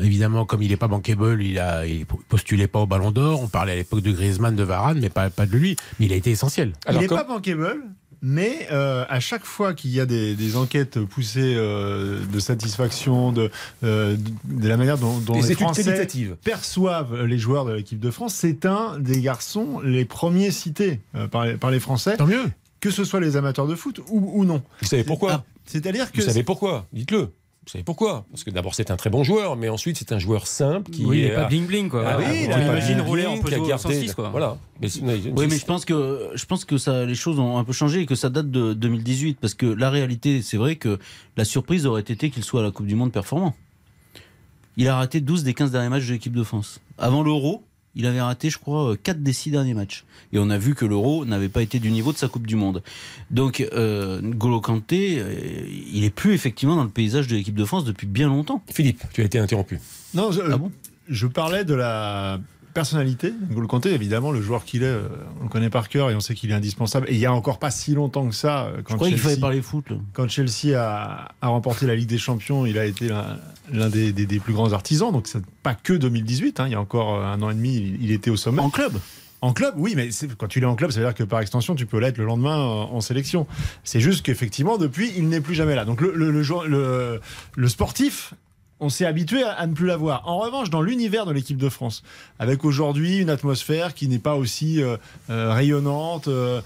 Évidemment, 0.00 0.44
comme 0.44 0.62
il 0.62 0.70
n'est 0.70 0.76
pas 0.76 0.88
bankable, 0.88 1.42
il 1.42 1.58
a, 1.58 1.86
il 1.86 2.06
postulait 2.06 2.66
pas 2.68 2.80
au 2.80 2.86
Ballon 2.86 3.10
d'Or. 3.10 3.42
On 3.42 3.48
parlait 3.48 3.72
à 3.72 3.76
l'époque 3.76 4.00
de 4.02 4.12
Griezmann, 4.12 4.54
de 4.56 4.62
Varane, 4.62 4.98
mais 5.00 5.08
pas, 5.10 5.30
pas 5.30 5.46
de 5.46 5.56
lui. 5.56 5.76
Mais 5.98 6.06
il 6.06 6.12
a 6.12 6.16
été 6.16 6.30
essentiel. 6.30 6.72
Alors, 6.86 7.00
il 7.00 7.04
n'est 7.04 7.08
comme- 7.08 7.18
pas 7.18 7.24
bankable, 7.24 7.76
mais 8.20 8.66
euh, 8.72 9.04
à 9.08 9.20
chaque 9.20 9.44
fois 9.44 9.74
qu'il 9.74 9.90
y 9.90 10.00
a 10.00 10.06
des, 10.06 10.34
des 10.34 10.56
enquêtes 10.56 10.98
poussées 11.04 11.54
euh, 11.56 12.18
de 12.32 12.38
satisfaction, 12.40 13.30
de, 13.32 13.50
euh, 13.84 14.16
de 14.44 14.68
la 14.68 14.76
manière 14.76 14.98
dont, 14.98 15.18
dont 15.18 15.40
les 15.40 15.54
Français 15.54 15.84
qualitatives. 15.84 16.36
perçoivent 16.42 17.24
les 17.24 17.38
joueurs 17.38 17.64
de 17.64 17.72
l'équipe 17.74 18.00
de 18.00 18.10
France, 18.10 18.34
c'est 18.34 18.66
un 18.66 18.98
des 18.98 19.20
garçons 19.20 19.80
les 19.84 20.04
premiers 20.04 20.50
cités 20.50 21.00
euh, 21.14 21.28
par, 21.28 21.44
les, 21.46 21.54
par 21.56 21.70
les 21.70 21.78
Français, 21.80 22.16
Tant 22.16 22.26
mieux. 22.26 22.46
que 22.80 22.90
ce 22.90 23.04
soit 23.04 23.20
les 23.20 23.36
amateurs 23.36 23.68
de 23.68 23.76
foot 23.76 24.00
ou, 24.08 24.32
ou 24.34 24.44
non. 24.44 24.62
Vous 24.82 24.88
savez 24.88 25.04
pourquoi 25.04 25.44
C'est-à-dire 25.66 26.10
que 26.10 26.20
Vous 26.20 26.26
savez 26.26 26.42
pourquoi? 26.42 26.86
Dites-le. 26.92 27.30
Vous 27.68 27.72
savez 27.72 27.84
pourquoi? 27.84 28.24
Parce 28.30 28.44
que 28.44 28.50
d'abord, 28.50 28.74
c'est 28.74 28.90
un 28.90 28.96
très 28.96 29.10
bon 29.10 29.24
joueur, 29.24 29.54
mais 29.54 29.68
ensuite, 29.68 29.98
c'est 29.98 30.12
un 30.12 30.18
joueur 30.18 30.46
simple 30.46 30.90
qui 30.90 31.04
Oui, 31.04 31.18
il 31.18 31.24
est. 31.24 31.28
n'est 31.28 31.34
pas 31.34 31.44
bling 31.48 31.66
bling 31.66 31.90
quoi. 31.90 32.02
Ah 32.06 32.16
Voilà. 32.16 32.30
oui, 32.30 32.48
On 32.98 33.04
rouler 33.04 33.26
en 33.26 33.36
Peugeot 33.36 33.66
gardé- 33.66 33.82
106 33.94 34.14
quoi. 34.14 34.30
Voilà. 34.30 34.56
Mais 34.80 34.88
Oui, 35.36 35.46
mais 35.50 35.58
je 35.58 35.66
pense 35.66 35.84
que 35.84 36.30
je 36.34 36.46
pense 36.46 36.64
que 36.64 36.78
ça, 36.78 37.04
les 37.04 37.14
choses 37.14 37.38
ont 37.38 37.58
un 37.58 37.64
peu 37.64 37.74
changé 37.74 38.00
et 38.00 38.06
que 38.06 38.14
ça 38.14 38.30
date 38.30 38.50
de 38.50 38.72
2018 38.72 39.38
parce 39.38 39.52
que 39.52 39.66
la 39.66 39.90
réalité, 39.90 40.40
c'est 40.40 40.56
vrai 40.56 40.76
que 40.76 40.98
la 41.36 41.44
surprise 41.44 41.84
aurait 41.84 42.00
été 42.00 42.30
qu'il 42.30 42.42
soit 42.42 42.60
à 42.60 42.64
la 42.64 42.70
Coupe 42.70 42.86
du 42.86 42.94
Monde 42.94 43.12
performant. 43.12 43.54
Il 44.78 44.88
a 44.88 44.96
raté 44.96 45.20
12 45.20 45.42
des 45.42 45.52
15 45.52 45.70
derniers 45.70 45.90
matchs 45.90 46.06
de 46.06 46.12
l'équipe 46.14 46.34
de 46.34 46.44
France. 46.44 46.80
Avant 46.96 47.22
l'Euro, 47.22 47.64
il 47.98 48.06
avait 48.06 48.20
raté, 48.22 48.48
je 48.48 48.56
crois, 48.58 48.96
4 48.96 49.22
des 49.22 49.32
6 49.34 49.50
derniers 49.50 49.74
matchs. 49.74 50.04
Et 50.32 50.38
on 50.38 50.48
a 50.48 50.56
vu 50.56 50.74
que 50.74 50.86
l'Euro 50.86 51.24
n'avait 51.26 51.48
pas 51.50 51.60
été 51.62 51.78
du 51.80 51.90
niveau 51.90 52.12
de 52.12 52.16
sa 52.16 52.28
Coupe 52.28 52.46
du 52.46 52.56
Monde. 52.56 52.82
Donc, 53.30 53.60
euh, 53.74 54.20
N'Golo 54.22 54.60
Kanté, 54.60 55.16
euh, 55.18 55.34
il 55.92 56.04
est 56.04 56.10
plus 56.10 56.32
effectivement 56.32 56.76
dans 56.76 56.84
le 56.84 56.90
paysage 56.90 57.26
de 57.26 57.34
l'équipe 57.36 57.54
de 57.56 57.64
France 57.64 57.84
depuis 57.84 58.06
bien 58.06 58.28
longtemps. 58.28 58.62
Philippe, 58.72 59.02
tu 59.12 59.20
as 59.20 59.24
été 59.24 59.38
interrompu. 59.38 59.78
Non, 60.14 60.30
je, 60.32 60.40
Ah 60.40 60.56
bon? 60.56 60.70
je 61.08 61.26
parlais 61.26 61.64
de 61.64 61.74
la 61.74 62.40
personnalité. 62.78 63.32
N'Golo 63.50 63.66
Kanté, 63.66 63.92
évidemment, 63.92 64.30
le 64.30 64.40
joueur 64.40 64.64
qu'il 64.64 64.82
est, 64.82 64.86
euh, 64.86 65.08
on 65.40 65.44
le 65.44 65.48
connaît 65.48 65.68
par 65.70 65.88
cœur 65.88 66.10
et 66.10 66.14
on 66.14 66.20
sait 66.20 66.34
qu'il 66.34 66.50
est 66.50 66.54
indispensable. 66.54 67.06
Et 67.10 67.14
il 67.14 67.18
y 67.18 67.26
a 67.26 67.32
encore 67.32 67.58
pas 67.58 67.70
si 67.72 67.92
longtemps 67.94 68.28
que 68.28 68.34
ça, 68.34 68.66
euh, 68.66 68.76
Je 68.78 68.82
quand 68.82 68.94
croyais 68.94 69.14
qu'il 69.14 69.20
Chelsea, 69.22 69.30
fallait 69.30 69.40
parler 69.40 69.62
foot. 69.62 69.90
là. 69.90 69.96
quand 70.12 70.28
Chelsea 70.28 70.76
a, 70.80 71.28
a 71.40 71.48
remporté 71.48 71.86
la 71.86 71.96
Ligue 71.96 72.08
des 72.08 72.18
Champions, 72.18 72.66
il 72.66 72.78
a 72.78 72.84
été 72.84 73.08
l'un 73.72 73.88
des, 73.88 74.12
des- 74.12 74.26
des 74.26 74.38
plus 74.40 74.52
grands 74.54 74.72
artisans. 74.72 75.10
Donc 75.12 75.26
c'est 75.26 75.44
pas 75.62 75.74
que 75.74 75.92
2018. 75.92 76.60
hein. 76.60 76.66
il 76.66 76.72
y 76.72 76.76
a 76.76 76.80
encore 76.80 77.16
euh, 77.16 77.24
un 77.24 77.42
an 77.42 77.50
et 77.50 77.54
demi, 77.54 77.74
il, 77.76 78.04
il 78.04 78.12
était 78.12 78.30
au 78.30 78.36
sommet. 78.36 78.62
En 78.62 78.70
club? 78.70 78.92
En 79.40 79.52
club, 79.52 79.74
oui, 79.76 79.94
mais 79.96 80.08
quand 80.36 80.48
tu 80.48 80.58
l'es 80.60 80.66
en 80.66 80.74
club, 80.74 80.90
ça 80.90 80.98
veut 81.00 81.06
dire 81.06 81.14
que 81.14 81.22
par 81.22 81.40
extension, 81.40 81.74
tu 81.76 81.86
peux 81.86 81.98
l'être 82.00 82.18
le 82.18 82.24
lendemain 82.24 82.56
en, 82.56 83.00
sélection. 83.00 83.46
C'est 83.84 84.00
juste 84.00 84.22
qu'effectivement, 84.24 84.78
depuis, 84.78 85.12
il 85.16 85.28
n'est 85.28 85.40
plus 85.40 85.54
jamais 85.54 85.76
là. 85.76 85.84
Donc 85.84 86.00
le, 86.00 86.12
le, 86.14 86.30
le 86.32 86.42
le- 86.66 87.20
le 87.56 87.68
sportif, 87.68 88.34
on 88.80 88.88
s'est 88.88 89.06
habitué 89.06 89.42
à, 89.42 89.66
ne 89.66 89.74
plus 89.74 89.86
l'avoir. 89.86 90.28
En 90.28 90.38
revanche, 90.38 90.70
dans 90.70 90.82
l'univers 90.82 91.26
de 91.26 91.32
l'équipe 91.32 91.56
de 91.56 91.68
France, 91.68 92.02
avec 92.38 92.64
aujourd'hui 92.64 93.18
une 93.18 93.30
atmosphère 93.30 93.94
qui 93.94 94.08
n'est 94.08 94.18
pas 94.18 94.36
aussi 94.36 94.82
euh, 94.82 94.96
euh, 95.30 95.52
rayonnante, 95.52 96.28
euh, 96.28 96.60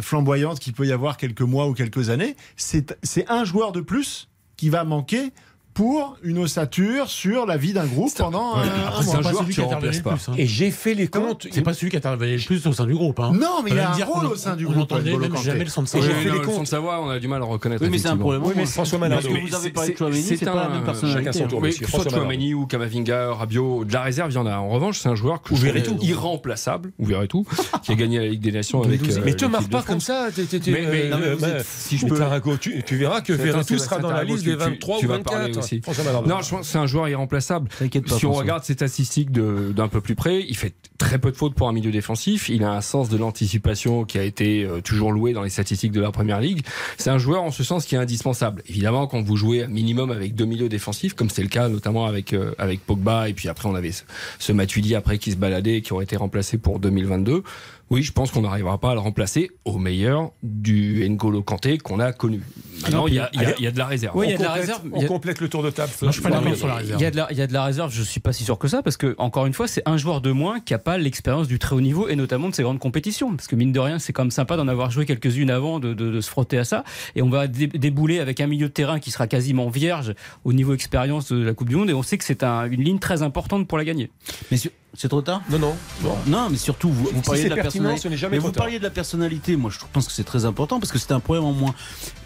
flamboyante 0.00 0.60
qu'il 0.60 0.72
peut 0.72 0.86
y 0.86 0.92
avoir 0.92 1.16
quelques 1.16 1.42
mois 1.42 1.66
ou 1.68 1.74
quelques 1.74 2.10
années, 2.10 2.36
c'est 2.56 2.94
un 3.28 3.44
joueur 3.44 3.72
de 3.72 3.80
plus 3.80 4.28
qui 4.56 4.70
va 4.70 4.84
manquer 4.84 5.32
pour 5.76 6.16
une 6.22 6.38
ossature 6.38 7.10
sur 7.10 7.44
la 7.44 7.58
vie 7.58 7.74
d'un 7.74 7.84
groupe 7.84 8.10
pendant 8.16 8.54
un- 8.54 8.62
un, 8.62 8.62
Après, 8.62 9.04
mois. 9.04 9.14
c'est 9.14 9.22
pas 9.22 9.30
joueur 9.30 9.42
celui 9.42 9.54
qui 9.54 9.60
remplace 9.60 9.98
plus. 10.00 10.10
hein. 10.28 10.32
Et 10.38 10.46
j'ai 10.46 10.70
fait 10.70 10.94
les 10.94 11.06
comptes. 11.06 11.46
C'est 11.52 11.60
pas 11.60 11.74
celui 11.74 11.90
qui 11.90 11.98
intervenait 11.98 12.38
le 12.38 12.42
plus 12.42 12.66
au 12.66 12.72
sein 12.72 12.86
du 12.86 12.94
groupe. 12.94 13.20
Hein. 13.20 13.32
Non, 13.34 13.60
mais 13.62 13.72
il 13.72 13.76
On 13.76 13.82
a 13.82 13.88
un 13.88 14.04
rôle 14.06 14.24
au 14.32 14.36
sein 14.36 14.56
du 14.56 14.64
on 14.64 14.70
groupe. 14.70 14.78
n'entendait 14.90 15.14
même 15.14 15.28
Kanté. 15.28 15.44
jamais 15.44 15.64
le 15.64 15.68
son 15.70 15.82
de 15.82 15.88
sa 15.88 15.98
Et 15.98 16.00
j'ai 16.00 16.08
voix. 16.08 16.16
fait 16.22 16.30
les 16.30 16.38
le 16.38 16.44
son 16.46 16.62
de 16.62 16.66
sa 16.66 16.80
voix, 16.80 17.02
on 17.02 17.10
a 17.10 17.18
du 17.18 17.28
mal 17.28 17.36
à 17.42 17.44
le 17.44 17.50
reconnaître. 17.52 17.82
Oui, 17.84 17.90
mais 17.90 17.98
c'est 17.98 18.08
un 18.08 18.16
problème. 18.16 18.42
Oui, 18.42 18.54
mais. 18.56 18.64
François 18.64 18.98
Parce 18.98 19.10
Manardo. 19.10 19.28
que 19.28 19.34
Mais 19.34 19.40
vous 19.40 19.54
avez 19.54 19.64
c'est- 19.64 19.70
parlé 19.70 19.88
de 19.90 19.92
c'est- 19.92 19.98
Chouameni, 19.98 20.36
pas 20.38 20.54
la 20.54 20.62
un- 20.66 20.68
même 20.70 20.80
euh, 20.80 20.84
personnalité. 20.86 21.24
chacun 21.24 21.38
son 21.38 21.48
tour. 21.48 21.62
Soit. 22.00 22.10
Chouamani 22.10 22.54
ou 22.54 22.66
Kamavinga, 22.66 23.32
Rabiot, 23.34 23.84
de 23.84 23.92
la 23.92 24.00
réserve, 24.02 24.30
il 24.30 24.34
y 24.34 24.38
en 24.38 24.46
a. 24.46 24.56
En 24.56 24.68
revanche, 24.70 24.98
c'est 25.00 25.10
un 25.10 25.14
joueur 25.14 25.42
que 25.42 25.54
irremplaçable, 26.02 26.92
ou 26.98 27.04
Verretou, 27.04 27.44
qui 27.82 27.92
a 27.92 27.94
gagné 27.96 28.18
la 28.18 28.28
Ligue 28.28 28.40
des 28.40 28.52
Nations 28.52 28.82
avec. 28.82 29.02
euh, 29.02 29.20
Mais 29.26 29.34
te 29.34 29.44
marre 29.44 29.68
pas 29.68 29.82
comme 29.82 30.00
ça. 30.00 30.28
euh, 30.28 30.30
vous 30.30 31.44
euh, 31.44 31.62
si 31.66 31.98
je 31.98 32.06
peux- 32.06 32.16
tu, 32.58 32.82
tu 32.82 32.96
verras 32.96 33.20
que 33.20 33.32
Verretou 33.34 33.76
sera 33.76 33.98
dans 33.98 34.10
la 34.10 34.24
liste 34.24 34.44
des 34.44 34.52
tu- 34.52 34.56
23 34.56 34.98
tu 34.98 35.04
ou 35.04 35.08
vas 35.08 35.18
parler 35.18 35.46
24. 35.52 35.65
Aussi. 35.66 35.80
Non, 36.28 36.40
je 36.42 36.50
pense 36.50 36.60
que 36.60 36.66
c'est 36.66 36.78
un 36.78 36.86
joueur 36.86 37.08
irremplaçable. 37.08 37.68
T'inquiète 37.78 38.04
pas, 38.08 38.16
Si 38.18 38.24
on 38.26 38.30
François. 38.30 38.42
regarde 38.42 38.64
ses 38.64 38.72
statistiques 38.74 39.30
de- 39.30 39.72
d'un 39.74 39.88
peu 39.88 40.00
plus 40.00 40.14
près, 40.14 40.42
il 40.42 40.56
fait 40.56 40.74
très 40.98 41.18
peu 41.18 41.30
de 41.30 41.36
fautes 41.36 41.54
pour 41.54 41.68
un 41.68 41.72
milieu 41.72 41.90
défensif. 41.90 42.48
Il 42.48 42.64
a 42.64 42.72
un 42.72 42.80
sens 42.80 43.08
de 43.08 43.16
l'anticipation 43.16 44.04
qui 44.04 44.18
a 44.18 44.22
été 44.22 44.64
euh, 44.64 44.80
toujours 44.80 45.12
loué 45.12 45.32
dans 45.32 45.42
les 45.42 45.50
statistiques 45.50 45.92
de 45.92 46.00
la 46.00 46.10
première 46.10 46.40
ligue. 46.40 46.64
C'est 46.98 47.10
un 47.10 47.18
joueur 47.18 47.42
en 47.42 47.50
ce 47.50 47.62
sens 47.64 47.84
qui 47.84 47.94
est 47.94 47.98
indispensable. 47.98 48.62
Évidemment, 48.68 49.06
quand 49.06 49.22
vous 49.22 49.36
jouez 49.36 49.64
un 49.64 49.68
minimum 49.68 50.10
avec 50.10 50.34
deux 50.34 50.46
milieux 50.46 50.68
défensifs, 50.68 51.14
comme 51.14 51.28
c'est 51.30 51.42
le 51.42 51.48
cas 51.48 51.68
notamment 51.68 52.06
avec 52.06 52.32
euh, 52.32 52.54
avec 52.58 52.80
Pogba, 52.84 53.28
et 53.28 53.32
puis 53.34 53.48
après 53.48 53.68
on 53.68 53.74
avait 53.74 53.92
ce, 53.92 54.02
ce 54.38 54.52
Matuidi 54.52 54.94
après 54.94 55.18
qui 55.18 55.32
se 55.32 55.36
baladait 55.36 55.76
et 55.76 55.82
qui 55.82 55.92
aurait 55.92 56.04
été 56.04 56.16
remplacé 56.16 56.58
pour 56.58 56.78
2022. 56.78 57.42
Oui, 57.88 58.02
je 58.02 58.10
pense 58.10 58.32
qu'on 58.32 58.40
n'arrivera 58.42 58.78
pas 58.78 58.90
à 58.90 58.94
le 58.94 59.00
remplacer 59.00 59.48
au 59.64 59.78
meilleur 59.78 60.32
du 60.42 61.08
N'Golo 61.08 61.40
Kanté 61.42 61.78
qu'on 61.78 62.00
a 62.00 62.12
connu. 62.12 62.40
Maintenant, 62.82 63.06
il 63.06 63.14
y, 63.14 63.18
a- 63.20 63.30
il 63.32 63.40
y 63.42 63.44
a- 63.44 63.54
il 63.58 63.64
y 63.64 63.66
a 63.68 63.70
de 63.70 63.78
la 63.78 63.86
réserve. 63.86 64.16
Oui, 64.16 64.26
il 64.26 64.30
y 64.30 64.32
a 64.32 64.36
On 64.36 64.38
de 64.38 64.42
la 64.42 64.48
complète- 64.48 64.60
réserve. 64.66 64.82
On 64.92 65.04
a- 65.04 65.06
complète 65.06 65.40
le 65.40 65.48
tour 65.48 65.62
de 65.62 65.70
table. 65.70 65.92
Non, 66.02 66.08
je 66.08 66.12
suis 66.14 66.20
pas 66.22 66.30
d'accord 66.30 66.56
sur 66.56 66.66
la 66.66 66.74
réserve. 66.74 67.00
Il 67.00 67.04
y, 67.04 67.06
a 67.06 67.10
de 67.12 67.16
la, 67.16 67.28
il 67.30 67.38
y 67.38 67.42
a 67.42 67.46
de 67.46 67.52
la 67.52 67.62
réserve, 67.64 67.92
je 67.92 68.02
suis 68.02 68.18
pas 68.18 68.32
si 68.32 68.42
sûr 68.42 68.58
que 68.58 68.66
ça, 68.66 68.82
parce 68.82 68.96
que, 68.96 69.14
encore 69.18 69.46
une 69.46 69.52
fois, 69.52 69.68
c'est 69.68 69.82
un 69.86 69.96
joueur 69.98 70.20
de 70.20 70.32
moins 70.32 70.58
qui 70.58 70.72
n'a 70.72 70.80
pas 70.80 70.98
l'expérience 70.98 71.46
du 71.46 71.60
très 71.60 71.76
haut 71.76 71.80
niveau 71.80 72.08
et 72.08 72.16
notamment 72.16 72.48
de 72.48 72.54
ces 72.56 72.64
grandes 72.64 72.80
compétitions. 72.80 73.36
Parce 73.36 73.46
que, 73.46 73.54
mine 73.54 73.70
de 73.70 73.78
rien, 73.80 74.00
c'est 74.00 74.12
quand 74.12 74.24
même 74.24 74.30
sympa 74.32 74.56
d'en 74.56 74.66
avoir 74.66 74.90
joué 74.90 75.06
quelques-unes 75.06 75.50
avant, 75.50 75.78
de, 75.78 75.94
de- 75.94 76.10
de 76.10 76.20
se 76.20 76.28
frotter 76.28 76.58
à 76.58 76.64
ça. 76.64 76.82
Et 77.14 77.22
on 77.22 77.30
va 77.30 77.46
dé- 77.46 77.68
débouler 77.68 78.18
avec 78.18 78.40
un 78.40 78.48
milieu 78.48 78.66
de 78.66 78.72
terrain 78.72 78.98
qui 78.98 79.12
sera 79.12 79.28
quasiment 79.28 79.68
vierge 79.68 80.12
au 80.44 80.52
niveau 80.52 80.74
expérience 80.74 81.30
de 81.30 81.40
la 81.40 81.54
Coupe 81.54 81.68
du 81.68 81.76
Monde. 81.76 81.88
Et 81.90 81.94
on 81.94 82.02
sait 82.02 82.18
que 82.18 82.24
c'est 82.24 82.42
un- 82.42 82.68
une 82.68 82.82
ligne 82.82 82.98
très 82.98 83.22
importante 83.22 83.68
pour 83.68 83.78
la 83.78 83.84
gagner. 83.84 84.10
Mais 84.50 84.56
sur- 84.56 84.72
c'est 84.98 85.08
trop 85.08 85.22
tard 85.22 85.42
Non, 85.50 85.58
non. 85.58 85.76
Bon. 86.00 86.16
Non, 86.26 86.48
mais 86.50 86.56
surtout, 86.56 86.90
vous, 86.90 87.08
vous 87.12 87.20
parliez 87.22 87.44
de 87.44 87.48
la 87.54 87.62
personnalité. 87.62 88.00
ce 88.02 88.08
n'est 88.08 88.16
jamais 88.16 88.36
Mais 88.36 88.42
vous 88.42 88.52
parliez 88.52 88.78
de 88.78 88.84
la 88.84 88.90
personnalité. 88.90 89.56
Moi, 89.56 89.70
je 89.70 89.78
pense 89.92 90.06
que 90.06 90.12
c'est 90.12 90.24
très 90.24 90.44
important 90.44 90.80
parce 90.80 90.92
que 90.92 90.98
c'est 90.98 91.12
un 91.12 91.20
problème 91.20 91.44
en 91.44 91.52
moins. 91.52 91.74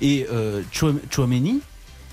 Et 0.01 0.27
euh, 0.33 0.63
Chouam- 0.73 1.01
Chouameni, 1.11 1.61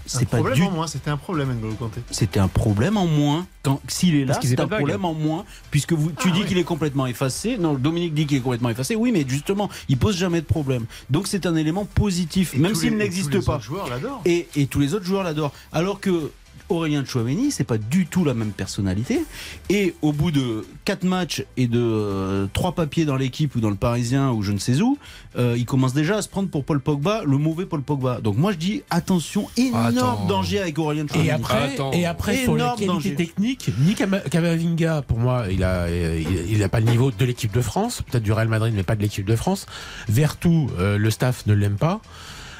C'est 0.06 0.26
pas 0.26 0.38
problème 0.38 0.56
du 0.56 0.64
en 0.64 0.72
moins, 0.72 0.88
c'était 0.88 1.10
un 1.10 1.18
problème, 1.18 1.54
N'Golo 1.54 1.74
Kanté. 1.74 2.02
c'était 2.12 2.40
un 2.40 2.48
problème 2.48 2.96
en 2.98 3.06
moins. 3.08 3.46
Quand 3.64 3.82
s'il 3.90 4.16
est 4.16 4.24
là, 4.26 4.40
c'est 4.42 4.58
un 4.60 4.68
problème 4.68 5.04
en 5.04 5.14
moins, 5.14 5.44
puisque 5.72 5.92
vous, 5.92 6.12
tu 6.12 6.30
Ah, 6.30 6.32
dis 6.32 6.40
oui. 6.42 6.46
qu'il 6.48 6.58
est 6.58 6.64
complètement 6.64 7.06
effacé. 7.08 7.58
Non, 7.58 7.74
Dominique 7.74 8.14
dit 8.14 8.26
qu'il 8.26 8.38
est 8.38 8.42
complètement 8.42 8.70
effacé. 8.70 8.96
Oui, 8.96 9.12
mais 9.12 9.26
justement, 9.28 9.70
il 9.90 9.98
pose 9.98 10.16
jamais 10.16 10.40
de 10.40 10.46
problème. 10.46 10.86
Donc 11.10 11.28
c'est 11.28 11.46
un 11.46 11.56
élément 11.56 11.84
positif, 11.84 12.54
Et 12.56 12.60
même 12.60 12.74
s'il 12.76 12.96
n'existe 12.96 13.34
les 13.34 13.42
pas. 13.42 13.56
autres 13.56 13.64
joueurs 13.66 13.90
l'adorent. 13.90 14.22
Et, 14.26 14.48
et 14.56 14.68
tous 14.68 14.80
les 14.80 14.94
autres 14.94 15.06
joueurs 15.06 15.24
l'adorent. 15.24 15.52
Alors 15.74 16.00
que 16.00 16.32
Aurélien 16.70 17.04
Chouameni, 17.06 17.52
c'est 17.52 17.64
pas 17.64 17.78
du 17.78 18.06
tout 18.08 18.24
la 18.24 18.34
même 18.34 18.52
personnalité. 18.52 19.22
Et 19.70 19.96
au 20.02 20.12
bout 20.14 20.32
de 20.32 20.66
quatre 20.86 21.04
matchs 21.04 21.44
et 21.58 21.68
de 21.68 21.80
euh, 21.82 22.48
trois 22.54 22.74
papiers 22.74 23.06
dans 23.06 23.16
l'équipe 23.16 23.56
ou 23.56 23.60
dans 23.60 23.70
le 23.70 23.76
Parisien 23.76 24.32
ou 24.32 24.42
je 24.44 24.52
ne 24.52 24.58
sais 24.58 24.82
où, 24.82 24.98
euh, 25.38 25.56
il 25.58 25.66
commence 25.66 25.94
déjà 25.94 26.18
à 26.18 26.22
se 26.22 26.30
prendre 26.30 26.50
pour 26.50 26.64
Paul 26.66 26.80
Pogba, 26.80 27.24
le 27.26 27.38
mauvais 27.38 27.66
Paul 27.66 27.82
Pogba. 27.82 28.20
Donc 28.22 28.38
moi 28.38 28.52
je 28.52 28.58
dis 28.58 28.84
attention, 28.90 29.48
énorme 29.58 29.86
Attends. 29.98 30.26
danger 30.28 30.60
avec 30.60 30.78
Aurélien 30.80 31.06
Chouameni. 31.08 31.28
Et 31.28 31.32
après, 31.32 31.74
Attends. 31.74 31.92
et 31.94 32.06
après 32.06 32.38
sur 32.44 32.56
les 32.56 32.62
Énorme 32.62 32.76
qualités 32.78 32.94
danger. 32.94 33.16
techniques, 33.16 33.70
ni 33.80 33.96
Kamavinga, 33.96 35.02
pour 35.04 35.20
moi, 35.20 35.46
il 35.52 35.64
a, 35.64 35.84
euh, 35.86 36.22
il 36.48 36.52
il 36.58 36.64
a 36.64 36.70
pas 36.70 36.80
le 36.80 36.90
niveau 36.90 37.12
de 37.12 37.26
l'équipe 37.26 37.54
de 37.54 37.62
France, 37.62 38.02
peut-être 38.02 38.24
du 38.24 38.32
Real 38.32 38.48
Madrid, 38.48 38.74
mais 38.76 38.84
pas 38.84 38.96
de 38.96 39.02
l'équipe 39.02 39.26
de 39.26 39.36
France. 39.36 39.66
Vertu, 40.10 40.68
euh, 40.80 40.98
le 40.98 41.10
staff 41.12 41.46
ne 41.46 41.54
l'aime 41.54 41.76
pas. 41.76 42.02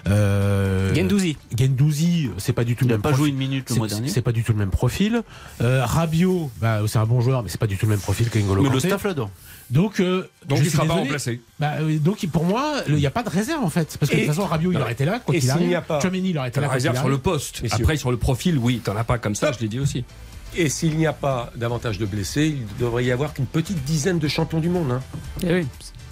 Euh, 0.10 0.94
Gendouzi. 0.96 1.38
Gendouzi, 1.58 2.30
c'est 2.38 2.54
pas 2.54 2.64
du 2.64 2.76
tout 2.76 2.86
Il 2.86 2.88
le 2.88 2.94
n'a 2.94 2.98
même 2.98 3.02
pas 3.02 3.10
profil. 3.10 3.26
joué 3.26 3.30
une 3.32 3.38
minute 3.38 3.70
le 3.70 3.74
C'est- 3.74 3.80
mois 3.80 3.88
dernier. 3.88 4.10
C'est 4.10 4.22
pas 4.22 4.32
du 4.32 4.44
tout 4.44 4.52
le 4.54 4.58
même 4.58 4.70
profil. 4.70 5.22
Euh, 5.62 5.84
Rabiot, 5.86 6.50
bah, 6.62 6.80
c'est 6.88 6.98
un 7.00 7.06
bon 7.06 7.22
joueur, 7.22 7.44
mais 7.44 7.50
c'est 7.50 7.58
pas 7.60 7.68
du 7.68 7.78
tout 7.78 7.86
le 7.86 7.92
même 7.92 8.00
profil 8.00 8.30
qu'Engolo 8.30 8.64
Mais 8.64 8.70
le 8.70 8.80
staff 8.80 9.04
l'adore. 9.04 9.30
Donc, 9.70 10.00
euh, 10.00 10.28
Donc 10.48 10.60
je 10.60 10.64
il 10.64 10.70
suis 10.70 10.78
sera 10.78 10.88
pas 10.88 10.94
remplacé. 10.94 11.42
Bah, 11.60 11.74
euh, 11.82 11.98
donc 12.00 12.26
pour 12.32 12.46
moi, 12.46 12.76
il 12.88 12.96
n'y 12.96 13.06
a 13.06 13.12
pas 13.12 13.24
de 13.24 13.30
réserve 13.30 13.64
en 13.64 13.70
fait, 13.70 13.98
parce 14.00 14.10
que 14.10 14.16
de 14.16 14.22
toute 14.22 14.30
façon 14.34 14.46
Rabiot 14.46 14.72
il 14.72 14.78
aurait 14.78 14.94
été 14.94 15.04
là 15.06 15.20
quand 15.26 15.34
il 15.34 15.50
arrive. 15.50 15.76
a 15.76 15.82
pas- 15.82 16.00
il 16.14 16.38
aurait 16.38 16.48
été 16.50 16.60
là 16.62 16.68
la 16.68 16.72
il 16.74 16.76
réserve 16.76 16.96
sur 16.96 17.02
arrive. 17.06 17.12
le 17.16 17.22
poste. 17.22 17.62
Messieurs. 17.64 17.78
Après, 17.82 17.98
sur 17.98 18.12
le 18.12 18.18
profil, 18.18 18.58
oui, 18.58 18.80
t'en 18.84 18.96
as 18.96 19.04
pas 19.04 19.18
comme 19.18 19.36
ça, 19.36 19.52
je 19.52 19.60
l'ai 19.60 19.68
dit 19.68 19.80
aussi. 19.80 20.06
Et 20.56 20.70
s'il 20.70 20.96
n'y 20.98 21.06
a 21.06 21.12
pas 21.14 21.52
davantage 21.58 21.98
de 22.00 22.06
blessés, 22.06 22.56
il 22.58 22.78
devrait 22.80 23.04
y 23.04 23.12
avoir 23.12 23.34
qu'une 23.34 23.46
petite 23.46 23.84
dizaine 23.84 24.18
de 24.20 24.28
champions 24.30 24.60
du 24.62 24.70
monde 24.70 24.90
hein, 24.92 25.02
Eh 25.44 25.54
oui. 25.54 25.68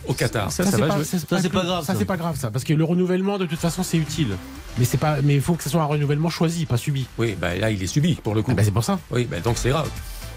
Au 0.08 0.14
Qatar. 0.14 0.52
Ça, 0.52 0.64
Ça, 0.64 0.72
ça 0.72 0.78
c'est 0.78 0.82
va 0.82 0.88
pas, 0.90 0.96
jouer. 0.96 1.04
c'est 1.04 1.20
Ça, 1.20 1.40
c'est 1.42 1.50
pas 1.50 1.62
que- 1.62 1.66
grave, 1.66 1.86
Ça, 1.86 1.94
ça. 1.94 2.00
c'est 2.00 2.06
pas 2.06 2.18
grave, 2.18 2.38
ça. 2.40 2.52
Parce 2.52 2.64
que 2.64 2.74
le 2.74 2.84
renouvellement, 2.84 3.38
de 3.38 3.46
toute 3.46 3.60
façon, 3.60 3.84
c'est 3.84 3.98
utile. 3.98 4.36
Mais 4.78 4.86
c'est 4.86 4.98
pas, 4.98 5.18
mais 5.24 5.36
il 5.36 5.42
faut 5.42 5.54
que 5.54 5.64
ce 5.64 5.70
soit 5.70 5.82
un 5.82 5.86
renouvellement 5.86 6.30
choisi, 6.30 6.66
pas 6.66 6.78
subi. 6.78 7.06
Oui, 7.18 7.36
bah, 7.40 7.56
là, 7.56 7.72
il 7.72 7.82
est 7.82 7.88
subi 7.88 8.16
pour 8.16 8.36
le 8.36 8.42
coup. 8.42 8.52
Ah 8.52 8.56
bah, 8.56 8.64
c'est 8.64 8.72
pour 8.72 8.84
ça. 8.84 9.00
Oui, 9.12 9.26
bah, 9.30 9.40
donc 9.40 9.58
c'est 9.58 9.70
grave. 9.70 9.90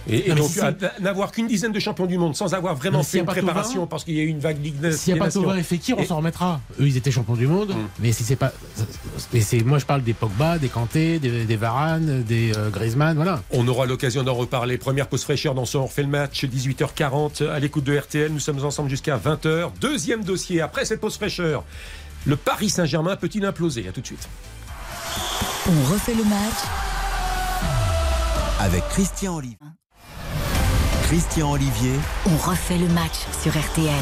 Et, 0.06 0.30
et 0.30 0.34
donc, 0.34 0.50
si 0.50 0.60
n'avoir 1.00 1.32
qu'une 1.32 1.46
dizaine 1.46 1.72
de 1.72 1.80
champions 1.80 2.06
du 2.06 2.18
monde 2.18 2.34
sans 2.34 2.54
avoir 2.54 2.74
vraiment 2.74 2.98
Mais 2.98 3.04
fait 3.04 3.18
une 3.18 3.26
préparation 3.26 3.74
Thauvin, 3.74 3.86
parce 3.86 4.04
qu'il 4.04 4.14
y 4.14 4.20
a 4.20 4.22
eu 4.22 4.28
une 4.28 4.38
vague 4.38 4.62
Ligue 4.62 4.80
des 4.80 4.92
S'il 4.92 5.14
n'y 5.14 5.20
a 5.20 5.24
pas. 5.24 5.30
Thauvin 5.30 5.56
et 5.56 5.62
Fekir, 5.62 5.98
on 5.98 6.04
s'en 6.04 6.16
remettra. 6.16 6.60
Eux, 6.80 6.86
ils 6.86 6.96
étaient 6.96 7.10
champions 7.10 7.34
du 7.34 7.46
monde. 7.46 7.70
Mm. 7.70 7.88
Mais 8.00 8.12
si 8.12 8.24
c'est 8.24 8.36
pas, 8.36 8.52
mais 9.32 9.40
c'est, 9.40 9.60
moi, 9.60 9.78
je 9.78 9.86
parle 9.86 10.02
des 10.02 10.14
Pogba, 10.14 10.58
des 10.58 10.68
Kanté, 10.68 11.18
des, 11.18 11.44
des 11.44 11.56
Varane, 11.56 12.22
des 12.22 12.52
euh, 12.56 12.70
Griezmann, 12.70 13.16
voilà. 13.16 13.42
On 13.50 13.66
aura 13.68 13.86
l'occasion 13.86 14.22
d'en 14.22 14.34
reparler. 14.34 14.78
Première 14.78 15.08
pause 15.08 15.22
fraîcheur 15.22 15.54
dans 15.54 15.64
ce 15.64 15.78
On 15.78 15.86
refait 15.86 16.02
le 16.02 16.08
match, 16.08 16.44
18h40 16.44 17.48
à 17.48 17.58
l'écoute 17.58 17.84
de 17.84 17.96
RTL. 17.96 18.32
Nous 18.32 18.40
sommes 18.40 18.64
ensemble 18.64 18.90
jusqu'à 18.90 19.16
20h. 19.16 19.70
Deuxième 19.80 20.24
dossier 20.24 20.60
après 20.60 20.84
cette 20.84 21.00
pause 21.00 21.16
fraîcheur. 21.16 21.64
Le 22.26 22.36
Paris 22.36 22.70
Saint-Germain 22.70 23.16
peut-il 23.16 23.44
imploser? 23.44 23.86
À 23.88 23.92
tout 23.92 24.00
de 24.00 24.06
suite. 24.06 24.28
On 25.66 25.92
refait 25.92 26.14
le 26.14 26.24
match 26.24 26.58
Avec 28.60 28.82
Christian 28.88 29.36
Olivier. 29.36 29.56
Christian 31.08 31.52
Olivier. 31.52 31.94
On 32.26 32.36
refait 32.36 32.76
le 32.76 32.86
match 32.88 33.14
sur 33.42 33.50
RTL. 33.52 33.94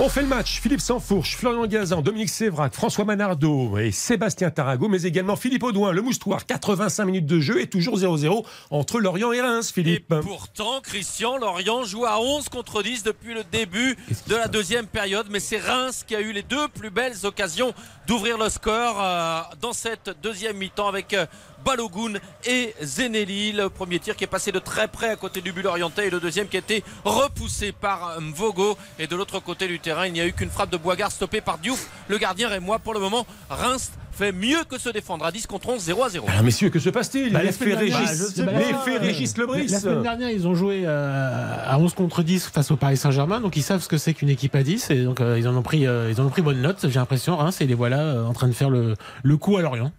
On 0.00 0.08
fait 0.08 0.22
le 0.22 0.26
match. 0.26 0.60
Philippe 0.60 0.80
Sansfourche, 0.80 1.36
Florian 1.36 1.66
Gazan, 1.68 2.02
Dominique 2.02 2.28
Sévrac, 2.28 2.74
François 2.74 3.04
Manardo 3.04 3.78
et 3.78 3.92
Sébastien 3.92 4.50
Tarago, 4.50 4.88
mais 4.88 5.02
également 5.02 5.36
Philippe 5.36 5.62
Audouin, 5.62 5.92
le 5.92 6.02
moustoir. 6.02 6.44
85 6.44 7.04
minutes 7.04 7.26
de 7.26 7.38
jeu 7.38 7.60
et 7.60 7.68
toujours 7.68 7.96
0-0 7.98 8.44
entre 8.70 8.98
Lorient 8.98 9.30
et 9.30 9.40
Reims, 9.40 9.68
Et 9.70 9.72
Philippe. 9.74 10.12
pourtant, 10.22 10.80
Christian 10.82 11.36
Lorient 11.38 11.84
joue 11.84 12.04
à 12.04 12.20
11 12.20 12.48
contre 12.48 12.82
10 12.82 13.04
depuis 13.04 13.34
le 13.34 13.44
début 13.44 13.96
de 14.26 14.34
la 14.34 14.48
deuxième 14.48 14.86
période. 14.86 15.26
Mais 15.30 15.40
c'est 15.40 15.58
Reims 15.60 16.04
qui 16.04 16.16
a 16.16 16.20
eu 16.20 16.32
les 16.32 16.42
deux 16.42 16.66
plus 16.66 16.90
belles 16.90 17.24
occasions 17.26 17.72
d'ouvrir 18.08 18.38
le 18.38 18.48
score 18.48 18.96
euh, 19.00 19.40
dans 19.60 19.72
cette 19.72 20.10
deuxième 20.20 20.56
mi-temps 20.56 20.88
avec 20.88 21.14
euh, 21.14 21.26
Balogun 21.64 22.14
et 22.46 22.74
Zenelli. 22.82 23.52
Le 23.52 23.68
premier 23.68 23.98
tir 23.98 24.16
qui 24.16 24.24
est 24.24 24.28
passé 24.28 24.52
de 24.52 24.58
très 24.58 24.88
près 24.88 25.10
à 25.10 25.16
côté 25.16 25.40
du 25.40 25.52
but 25.52 25.66
orienté 25.66 26.06
et 26.06 26.10
le 26.10 26.20
deuxième 26.20 26.48
qui 26.48 26.56
a 26.56 26.60
été 26.60 26.84
repoussé 27.04 27.72
par 27.72 28.10
euh, 28.10 28.20
Mvogo. 28.20 28.76
Et 28.98 29.06
de 29.06 29.16
l'autre 29.16 29.40
côté 29.40 29.66
du 29.68 29.78
terrain, 29.80 30.06
il 30.06 30.12
n'y 30.12 30.20
a 30.20 30.26
eu 30.26 30.32
qu'une 30.32 30.50
frappe 30.50 30.70
de 30.70 30.76
Boigard 30.76 31.12
stoppée 31.12 31.40
par 31.40 31.58
Diouf, 31.58 31.88
le 32.08 32.18
gardien. 32.18 32.52
Et 32.52 32.60
moi, 32.60 32.78
pour 32.78 32.94
le 32.94 33.00
moment, 33.00 33.26
Reims 33.50 33.90
fait 34.12 34.32
mieux 34.32 34.64
que 34.68 34.80
se 34.80 34.88
défendre 34.88 35.24
à 35.24 35.30
10 35.30 35.46
contre 35.46 35.68
11, 35.68 35.80
0 35.80 36.02
à 36.02 36.08
0. 36.08 36.26
Alors, 36.28 36.42
messieurs, 36.42 36.70
que 36.70 36.80
se 36.80 36.90
passe-t-il? 36.90 37.32
Bah, 37.32 37.42
L'effet 37.42 37.64
semaine 37.64 37.78
dernière, 37.78 37.98
Régis, 37.98 39.36
l'effet 39.36 39.40
Lebris. 39.40 39.68
La 39.68 39.78
semaine 39.78 40.02
dernière, 40.02 40.30
ils 40.30 40.48
ont 40.48 40.56
joué 40.56 40.82
euh, 40.84 41.54
à 41.64 41.78
11 41.78 41.94
contre 41.94 42.24
10 42.24 42.48
face 42.52 42.72
au 42.72 42.76
Paris 42.76 42.96
Saint-Germain, 42.96 43.40
donc 43.40 43.56
ils 43.56 43.62
savent 43.62 43.80
ce 43.80 43.86
que 43.88 43.96
c'est 43.96 44.14
qu'une 44.14 44.28
équipe 44.28 44.56
à 44.56 44.64
10, 44.64 44.90
et 44.90 45.04
donc 45.04 45.20
euh, 45.20 45.38
ils 45.38 45.46
en 45.46 45.54
ont 45.56 45.62
pris, 45.62 45.86
euh, 45.86 46.10
ils 46.10 46.20
en 46.20 46.26
ont 46.26 46.30
pris 46.30 46.42
bonne 46.42 46.60
note. 46.60 46.78
J'ai 46.82 46.98
l'impression, 46.98 47.36
Reims, 47.36 47.60
et 47.60 47.66
les 47.66 47.74
voilà 47.74 48.00
euh, 48.00 48.24
en 48.26 48.32
train 48.32 48.48
de 48.48 48.52
faire 48.52 48.70
le, 48.70 48.94
le 49.22 49.36
coup 49.36 49.56
à 49.56 49.62
Lorient. 49.62 49.92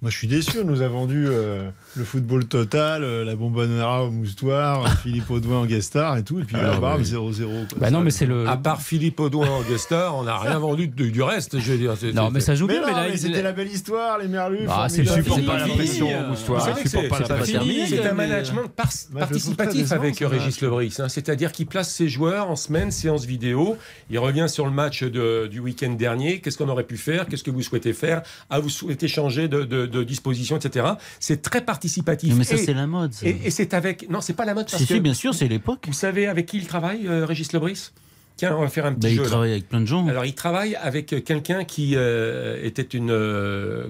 Moi, 0.00 0.12
je 0.12 0.16
suis 0.16 0.28
déçu. 0.28 0.58
On 0.60 0.64
nous 0.64 0.80
a 0.82 0.86
vendu 0.86 1.26
euh, 1.26 1.70
le 1.96 2.04
football 2.04 2.44
total, 2.44 3.02
euh, 3.02 3.24
la 3.24 3.34
bombonera 3.34 4.04
au 4.04 4.12
moustoir, 4.12 4.84
euh, 4.84 4.88
Philippe 5.02 5.28
Audouin 5.28 5.58
en 5.58 5.66
guest 5.66 5.88
star 5.88 6.16
et 6.16 6.22
tout. 6.22 6.38
Et 6.38 6.44
puis 6.44 6.54
Ah, 6.56 6.78
bam, 6.78 6.98
oui. 7.00 7.04
0-0. 7.04 7.66
quoi. 7.68 7.78
Bah 7.80 7.90
non, 7.90 8.00
mais 8.02 8.12
c'est 8.12 8.24
le. 8.26 8.46
À 8.48 8.56
part 8.56 8.80
Philippe 8.80 9.18
Audouin 9.18 9.48
en 9.48 9.62
guest 9.62 9.86
star, 9.86 10.14
on 10.16 10.22
n'a 10.22 10.38
rien 10.38 10.56
vendu 10.60 10.86
de- 10.86 11.06
du 11.10 11.20
reste. 11.20 11.58
Je 11.58 11.72
veux 11.72 11.78
dire, 11.78 11.94
C'est- 11.98 12.12
Non, 12.12 12.26
c'est- 12.28 12.34
mais 12.34 12.38
ça 12.40 12.54
joue 12.54 12.68
Mais 12.68 12.74
bien. 12.74 12.82
non, 12.82 12.86
mais 12.86 12.92
là, 12.92 13.06
mais 13.08 13.14
il- 13.14 13.18
c'était 13.18 13.42
la 13.42 13.50
belle 13.50 13.66
histoire, 13.72 14.18
les 14.18 14.28
merlus. 14.28 14.66
Bah, 14.68 14.86
c'est 14.88 15.02
le 15.02 15.08
support 15.10 15.40
pas 15.44 15.58
la 15.58 15.66
pression, 15.66 16.08
euh, 16.08 16.28
Moustoir. 16.28 16.62
C'est- 16.84 17.08
pas 17.08 17.18
la 17.18 17.44
c'est 17.44 17.56
un 17.56 17.64
mais- 17.64 18.12
management 18.14 18.70
très 18.76 19.18
participatif 19.18 19.90
avec 19.90 20.18
Régis. 20.20 20.60
Lebris. 20.60 20.94
hein. 21.00 21.08
C'est-à-dire 21.08 21.50
qu'il 21.50 21.66
place 21.66 21.92
ses 21.92 22.08
joueurs 22.08 22.48
en 22.50 22.56
semaine, 22.56 22.92
séance 22.92 23.24
vidéo. 23.24 23.76
Il 24.10 24.18
revient 24.20 24.46
sur 24.48 24.64
le 24.64 24.70
match 24.72 25.02
du 25.02 25.58
week-end 25.58 25.90
dernier. 25.90 26.38
Qu'est-ce 26.40 26.56
qu'on 26.56 26.68
aurait 26.68 26.84
pu 26.84 26.96
faire? 26.96 27.26
Qu'est-ce 27.26 27.42
que 27.42 27.50
vous 27.50 27.62
souhaitez 27.62 27.92
faire? 27.92 28.22
Ah, 28.48 28.60
vous 28.60 28.68
souhaitez 28.68 29.08
changer 29.08 29.48
de, 29.48 29.64
de- 29.88 29.98
de 29.98 30.04
disposition, 30.04 30.56
etc. 30.56 30.86
C'est 31.20 31.42
très 31.42 31.64
participatif. 31.64 32.34
Mais 32.36 32.44
ça, 32.44 32.56
c'est 32.56 32.74
la 32.74 32.86
mode. 32.86 33.12
ça. 33.12 33.26
Et, 33.26 33.38
et 33.44 33.50
c'est 33.50 33.74
avec. 33.74 34.08
Non, 34.10 34.20
c'est 34.20 34.34
pas 34.34 34.44
la 34.44 34.54
mode 34.54 34.66
parce 34.70 34.82
Si, 34.82 34.86
que. 34.88 34.94
si, 34.94 35.00
bien 35.00 35.14
sûr, 35.14 35.34
c'est 35.34 35.48
l'époque. 35.48 35.84
Vous 35.86 35.92
savez 35.92 36.26
avec 36.26 36.46
qui 36.46 36.58
il 36.58 36.66
travaille, 36.66 37.06
euh, 37.06 37.24
Régis 37.26 37.52
Lebris? 37.52 37.90
Tiens, 38.36 38.54
on 38.56 38.60
va 38.60 38.68
faire 38.68 38.86
un 38.86 38.92
petit 38.94 39.08
Bah, 39.08 39.10
il 39.10 39.20
là. 39.20 39.26
travaille 39.26 39.50
avec 39.52 39.68
plein 39.68 39.80
de 39.80 39.86
gens. 39.86 40.06
Alors, 40.06 40.24
il 40.24 40.34
travaille 40.34 40.76
avec 40.76 41.12
euh, 41.12 41.20
quelqu'un 41.20 41.64
qui 41.64 41.94
euh, 41.96 42.58
était 42.62 42.82
une. 42.82 43.10
euh, 43.10 43.88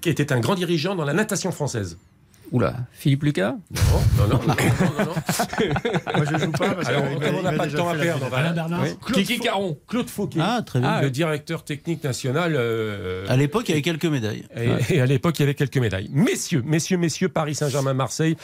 qui 0.00 0.08
était 0.08 0.32
un 0.32 0.38
grand 0.40 0.54
dirigeant 0.54 0.94
dans 0.94 1.04
la 1.04 1.14
natation 1.14 1.50
française. 1.50 1.98
Oula, 2.52 2.74
Philippe 2.92 3.22
Lucas? 3.22 3.54
Non, 3.70 3.80
non, 4.18 4.26
non, 4.28 4.40
non, 4.46 4.54
non, 4.98 5.04
non. 5.04 5.12
Moi, 6.16 6.24
je 6.32 6.38
joue 6.44 6.50
pas 6.50 6.70
parce 6.74 6.88
Alors, 6.88 7.02
qu'il 7.08 7.18
comme 7.18 7.22
m'a- 7.22 7.36
on 7.36 7.38
il 7.38 7.44
n'a 7.44 7.52
pas 7.52 7.64
le 7.64 7.70
déjà 7.70 7.78
temps 7.78 7.88
à 7.90 7.94
perdre, 7.94 8.26
Kiki 9.12 9.38
Caron. 9.38 9.78
Claude 9.86 10.10
Fauquet, 10.10 10.40
Ah, 10.42 10.62
très 10.64 10.80
bien. 10.80 11.00
le 11.00 11.10
directeur 11.10 11.64
technique 11.64 12.02
national. 12.02 12.54
euh, 12.56 13.24
À 13.28 13.36
l'époque, 13.36 13.64
il 13.68 13.70
y 13.70 13.74
avait 13.74 13.82
quelques 13.82 14.06
médailles. 14.06 14.44
et, 14.56 14.96
et 14.96 15.00
à 15.00 15.06
l'époque, 15.06 15.38
il 15.38 15.42
y 15.42 15.44
avait 15.44 15.54
quelques 15.54 15.76
médailles. 15.76 16.08
Messieurs, 16.12 16.62
messieurs, 16.66 16.96
messieurs, 16.98 17.28
Paris 17.28 17.54
Saint-Germain-Marseille, 17.54 18.36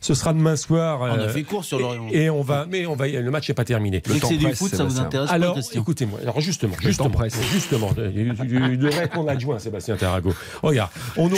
ce 0.00 0.14
sera 0.14 0.32
demain 0.32 0.56
soir. 0.56 1.00
On 1.02 1.04
a 1.04 1.16
euh, 1.18 1.28
fait 1.28 1.44
court 1.44 1.64
sur 1.64 1.78
Lorient. 1.78 2.08
Et, 2.10 2.24
et 2.24 2.30
on 2.30 2.42
va, 2.42 2.66
mais 2.68 2.86
on 2.86 2.96
va, 2.96 3.06
le 3.06 3.30
match 3.30 3.48
n'est 3.48 3.54
pas 3.54 3.64
terminé. 3.64 4.00
Dès 4.00 4.14
que 4.14 4.18
temps 4.20 4.28
c'est 4.28 4.36
du 4.36 4.46
presse, 4.46 4.58
foot, 4.58 4.74
ça 4.74 4.84
vous 4.84 4.98
intéresse 5.00 5.30
Alors, 5.30 5.56
écoutez-moi. 5.72 6.18
Alors, 6.22 6.40
justement, 6.40 6.74
temps 6.74 6.80
justement, 6.82 7.10
presse. 7.10 7.36
justement, 7.52 7.90
tu- 7.94 8.46
tu 8.48 8.76
devrais 8.76 9.00
répondre 9.00 9.30
adjoint, 9.30 9.58
Sébastien 9.58 9.96
Tarago. 9.96 10.34
Regarde, 10.62 10.90
on 11.16 11.28
nous 11.28 11.36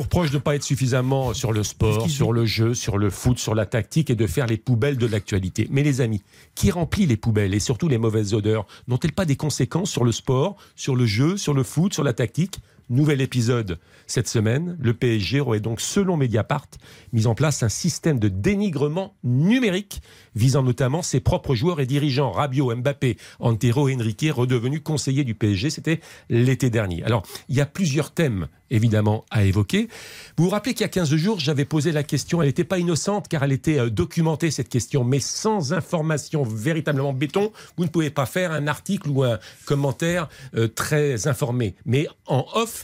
reproche 0.00 0.30
de 0.30 0.36
ne 0.36 0.40
pas 0.40 0.54
être 0.54 0.62
suffisamment 0.62 1.15
sur 1.34 1.52
le 1.52 1.62
sport, 1.62 2.08
sur 2.08 2.32
le 2.32 2.46
jeu, 2.46 2.74
sur 2.74 2.98
le 2.98 3.10
foot, 3.10 3.38
sur 3.38 3.54
la 3.54 3.66
tactique 3.66 4.10
et 4.10 4.14
de 4.14 4.26
faire 4.26 4.46
les 4.46 4.56
poubelles 4.56 4.98
de 4.98 5.06
l'actualité. 5.06 5.66
Mais 5.70 5.82
les 5.82 6.00
amis, 6.00 6.22
qui 6.54 6.70
remplit 6.70 7.06
les 7.06 7.16
poubelles 7.16 7.54
et 7.54 7.60
surtout 7.60 7.88
les 7.88 7.98
mauvaises 7.98 8.34
odeurs 8.34 8.66
n'ont-elles 8.88 9.12
pas 9.12 9.24
des 9.24 9.36
conséquences 9.36 9.90
sur 9.90 10.04
le 10.04 10.12
sport, 10.12 10.56
sur 10.74 10.96
le 10.96 11.06
jeu, 11.06 11.36
sur 11.36 11.54
le 11.54 11.62
foot, 11.62 11.94
sur 11.94 12.04
la 12.04 12.12
tactique? 12.12 12.60
Nouvel 12.88 13.20
épisode 13.20 13.78
cette 14.06 14.28
semaine. 14.28 14.76
Le 14.80 14.94
PSG 14.94 15.40
aurait 15.40 15.58
donc, 15.58 15.80
selon 15.80 16.16
Mediapart, 16.16 16.68
mis 17.12 17.26
en 17.26 17.34
place 17.34 17.64
un 17.64 17.68
système 17.68 18.20
de 18.20 18.28
dénigrement 18.28 19.16
numérique 19.24 20.00
visant 20.36 20.62
notamment 20.62 21.02
ses 21.02 21.18
propres 21.18 21.54
joueurs 21.54 21.80
et 21.80 21.86
dirigeants. 21.86 22.30
Rabiot, 22.30 22.76
Mbappé, 22.76 23.16
Antero 23.40 23.88
et 23.88 23.96
Enrique, 23.96 24.26
redevenus 24.30 24.82
conseillers 24.84 25.24
du 25.24 25.34
PSG. 25.34 25.70
C'était 25.70 26.00
l'été 26.28 26.70
dernier. 26.70 27.02
Alors, 27.02 27.24
il 27.48 27.56
y 27.56 27.60
a 27.60 27.66
plusieurs 27.66 28.12
thèmes, 28.12 28.46
évidemment, 28.70 29.24
à 29.30 29.44
évoquer. 29.44 29.88
Vous 30.36 30.44
vous 30.44 30.50
rappelez 30.50 30.74
qu'il 30.74 30.82
y 30.82 30.84
a 30.84 30.88
15 30.88 31.14
jours, 31.16 31.40
j'avais 31.40 31.64
posé 31.64 31.90
la 31.90 32.02
question. 32.02 32.40
Elle 32.40 32.48
n'était 32.48 32.64
pas 32.64 32.78
innocente 32.78 33.26
car 33.28 33.42
elle 33.42 33.52
était 33.52 33.78
euh, 33.78 33.90
documentée, 33.90 34.50
cette 34.50 34.68
question. 34.68 35.02
Mais 35.02 35.20
sans 35.20 35.72
information 35.72 36.44
véritablement 36.44 37.12
béton, 37.12 37.52
vous 37.76 37.84
ne 37.84 37.88
pouvez 37.88 38.10
pas 38.10 38.26
faire 38.26 38.52
un 38.52 38.68
article 38.68 39.08
ou 39.08 39.24
un 39.24 39.38
commentaire 39.64 40.28
euh, 40.54 40.68
très 40.68 41.26
informé. 41.26 41.74
Mais 41.84 42.06
en 42.26 42.46
off, 42.54 42.75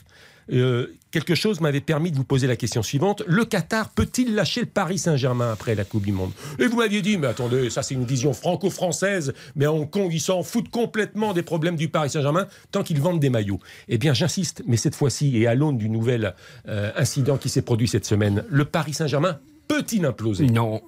euh, 0.51 0.87
quelque 1.11 1.35
chose 1.35 1.61
m'avait 1.61 1.81
permis 1.81 2.11
de 2.11 2.17
vous 2.17 2.25
poser 2.25 2.47
la 2.47 2.57
question 2.57 2.83
suivante. 2.83 3.23
Le 3.27 3.45
Qatar 3.45 3.91
peut-il 3.91 4.35
lâcher 4.35 4.61
le 4.61 4.67
Paris 4.67 4.99
Saint-Germain 4.99 5.53
après 5.53 5.75
la 5.75 5.85
Coupe 5.85 6.05
du 6.05 6.13
Monde? 6.13 6.33
Et 6.59 6.67
vous 6.67 6.77
m'aviez 6.77 7.03
dit, 7.03 7.19
mais 7.19 7.29
attendez, 7.29 7.71
ça 7.71 7.83
c'est 7.83 7.95
une 7.95 8.05
vision 8.05 8.33
franco-française, 8.33 9.35
mais 9.55 9.67
à 9.67 9.73
Hong 9.73 9.89
Kong, 9.89 10.11
ils 10.13 10.21
s'en 10.21 10.43
foutent 10.43 10.71
complètement 10.71 11.33
des 11.33 11.43
problèmes 11.43 11.77
du 11.77 11.89
Paris 11.89 12.11
Saint-Germain 12.11 12.49
tant 12.71 12.83
qu'ils 12.83 13.01
vendent 13.01 13.21
des 13.21 13.31
maillots. 13.31 13.61
Eh 13.89 13.99
bien, 13.99 14.15
j'insiste, 14.15 14.63
mais 14.67 14.77
cette 14.77 14.95
fois-ci, 14.95 15.37
et 15.37 15.47
à 15.47 15.55
l'aune 15.55 15.79
du 15.79 15.89
nouvel 15.89 16.35
euh, 16.69 16.91
incident 16.97 17.37
qui 17.37 17.49
s'est 17.49 17.63
produit 17.63 17.89
cette 17.89 18.07
semaine, 18.07 18.45
le 18.49 18.65
Paris 18.65 18.95
Saint-Germain 18.95 19.39
peut-il 19.69 20.05
imploser 20.05 20.47
Non, 20.47 20.83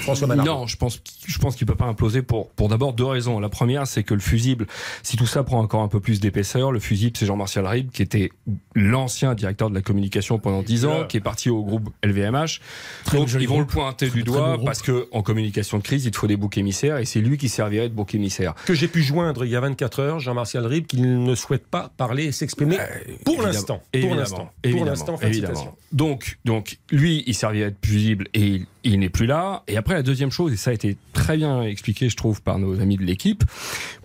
François 0.00 0.26
Manard 0.26 0.46
non, 0.46 0.66
je 0.66 0.76
pense, 0.76 1.02
je 1.26 1.38
pense 1.38 1.56
qu'il 1.56 1.66
peut 1.66 1.74
pas 1.74 1.86
imploser 1.86 2.22
pour, 2.22 2.50
pour 2.50 2.68
d'abord 2.68 2.92
deux 2.92 3.04
raisons. 3.04 3.40
La 3.40 3.48
première, 3.48 3.86
c'est 3.86 4.02
que 4.02 4.14
le 4.14 4.20
fusible, 4.20 4.66
si 5.02 5.16
tout 5.16 5.26
ça 5.26 5.42
prend 5.42 5.58
encore 5.60 5.82
un 5.82 5.88
peu 5.88 6.00
plus 6.00 6.20
d'épaisseur, 6.20 6.72
le 6.72 6.80
fusible, 6.80 7.16
c'est 7.16 7.26
Jean-Martial 7.26 7.66
Ribes, 7.66 7.90
qui 7.90 8.02
était 8.02 8.30
l'ancien 8.74 9.34
directeur 9.34 9.70
de 9.70 9.74
la 9.74 9.82
communication 9.82 10.38
pendant 10.38 10.62
10 10.62 10.86
ans, 10.86 11.04
qui 11.06 11.16
est 11.16 11.20
parti 11.20 11.50
au 11.50 11.62
groupe 11.62 11.90
LVMH. 12.04 12.60
Très 13.04 13.18
Donc, 13.18 13.32
ils 13.38 13.48
vont 13.48 13.60
le 13.60 13.66
pointer 13.66 14.08
Très 14.08 14.18
du 14.18 14.24
doigt 14.24 14.58
parce 14.64 14.82
que 14.82 15.08
en 15.12 15.22
communication 15.22 15.78
de 15.78 15.82
crise, 15.82 16.04
il 16.04 16.10
te 16.10 16.16
faut 16.16 16.26
des 16.26 16.36
boucs 16.36 16.58
émissaires 16.58 16.98
et 16.98 17.04
c'est 17.04 17.20
lui 17.20 17.38
qui 17.38 17.48
servirait 17.48 17.88
de 17.88 17.94
bouc 17.94 18.14
émissaire. 18.14 18.54
que 18.66 18.74
j'ai 18.74 18.88
pu 18.88 19.02
joindre 19.02 19.44
il 19.44 19.50
y 19.50 19.56
a 19.56 19.60
24 19.60 20.00
heures, 20.00 20.20
Jean-Martial 20.20 20.66
Ribes, 20.66 20.86
qu'il 20.86 21.24
ne 21.24 21.34
souhaite 21.34 21.66
pas 21.66 21.90
parler 21.96 22.24
et 22.24 22.32
s'exprimer 22.32 22.78
pour 23.24 23.34
Évidemment, 23.34 23.52
l'instant. 23.52 23.82
Pour 23.92 24.14
l'instant. 24.14 24.52
Pour 24.62 24.84
l'instant. 24.84 25.76
Donc, 25.92 26.38
donc, 26.44 26.78
lui, 26.90 27.24
il 27.26 27.34
servirait 27.34 27.70
de 27.70 27.76
fusible 27.84 28.19
et 28.34 28.62
il, 28.84 28.98
n'est 28.98 29.08
plus 29.08 29.26
là. 29.26 29.62
Et 29.68 29.76
après, 29.76 29.94
la 29.94 30.02
deuxième 30.02 30.30
chose, 30.30 30.52
et 30.52 30.56
ça 30.56 30.70
a 30.70 30.72
été 30.74 30.96
très 31.12 31.36
bien 31.36 31.62
expliqué, 31.62 32.08
je 32.08 32.16
trouve, 32.16 32.42
par 32.42 32.58
nos 32.58 32.80
amis 32.80 32.96
de 32.96 33.02
l'équipe, 33.04 33.44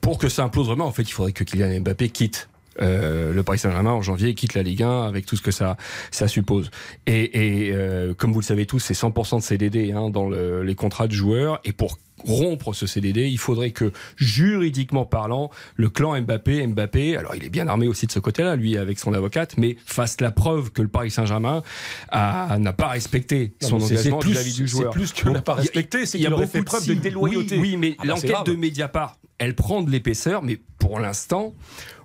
pour 0.01 0.17
que 0.17 0.29
ça 0.29 0.43
implose 0.43 0.67
vraiment, 0.67 0.85
en 0.85 0.91
fait, 0.91 1.03
il 1.03 1.11
faudrait 1.11 1.31
que 1.33 1.43
Kylian 1.43 1.79
Mbappé 1.81 2.09
quitte 2.09 2.49
euh, 2.81 3.33
le 3.33 3.41
Paris 3.41 3.57
Saint-Germain 3.59 3.91
en 3.91 4.01
janvier 4.01 4.33
quitte 4.33 4.53
la 4.53 4.61
Ligue 4.61 4.83
1 4.83 5.03
avec 5.03 5.25
tout 5.25 5.37
ce 5.37 5.41
que 5.41 5.51
ça, 5.51 5.77
ça 6.11 6.27
suppose. 6.27 6.71
Et, 7.07 7.69
euh, 7.71 8.13
comme 8.13 8.33
vous 8.33 8.41
le 8.41 8.45
savez 8.45 8.65
tous, 8.65 8.79
c'est 8.79 8.93
100% 8.93 9.37
de 9.37 9.41
CDD 9.41 9.93
hein, 9.93 10.09
dans 10.09 10.27
le- 10.27 10.61
les 10.61 10.75
contrats 10.75 11.07
de 11.07 11.13
joueurs. 11.13 11.61
Et 11.63 11.71
pour 11.71 11.97
rompre 12.23 12.73
ce 12.73 12.87
CDD, 12.87 13.27
il 13.27 13.37
faudrait 13.37 13.71
que, 13.71 13.91
juridiquement 14.15 15.05
parlant, 15.05 15.49
le 15.75 15.89
clan 15.89 16.19
Mbappé, 16.21 16.65
Mbappé, 16.67 17.17
alors 17.17 17.35
il 17.35 17.43
est 17.43 17.49
bien 17.49 17.67
armé 17.67 17.87
aussi 17.87 18.05
de 18.07 18.11
ce 18.11 18.19
côté-là, 18.19 18.55
lui 18.55 18.77
avec 18.77 18.99
son 18.99 19.13
avocate, 19.13 19.55
mais 19.57 19.75
fasse 19.85 20.21
la 20.21 20.31
preuve 20.31 20.71
que 20.71 20.81
le 20.81 20.87
Paris 20.87 21.11
Saint-Germain 21.11 21.61
n'a 22.13 22.73
pas 22.73 22.87
respecté 22.87 23.53
son 23.61 23.79
c'est- 23.79 23.93
engagement 23.97 24.21
c'est 24.21 24.27
vis-à-vis 24.29 24.55
du 24.55 24.67
c'est 24.67 24.77
joueur. 24.77 24.91
plus 24.91 25.11
qu'il 25.13 25.29
n'a 25.31 25.41
pas 25.41 25.53
respecté, 25.55 26.05
c'est 26.05 26.17
il 26.17 26.21
y 26.21 26.25
a 26.25 26.27
qu'il 26.27 26.33
aurait 26.35 26.45
beaucoup 26.45 26.57
fait 26.57 26.63
preuve 26.63 26.81
de 26.87 26.91
signes. 26.93 26.99
déloyauté. 27.01 27.57
Oui, 27.57 27.71
oui, 27.71 27.77
mais 27.77 27.95
Ah 27.99 28.05
bah, 28.05 28.13
c'est 28.17 28.27
l'enquête 28.27 28.47
de 28.47 28.59
Mediapart, 28.59 29.17
elle 29.37 29.55
prend 29.55 29.81
de 29.83 29.91
l'épaisseur, 29.91 30.41
mais 30.43 30.59
pour 30.79 30.99
l'instant, 30.99 31.53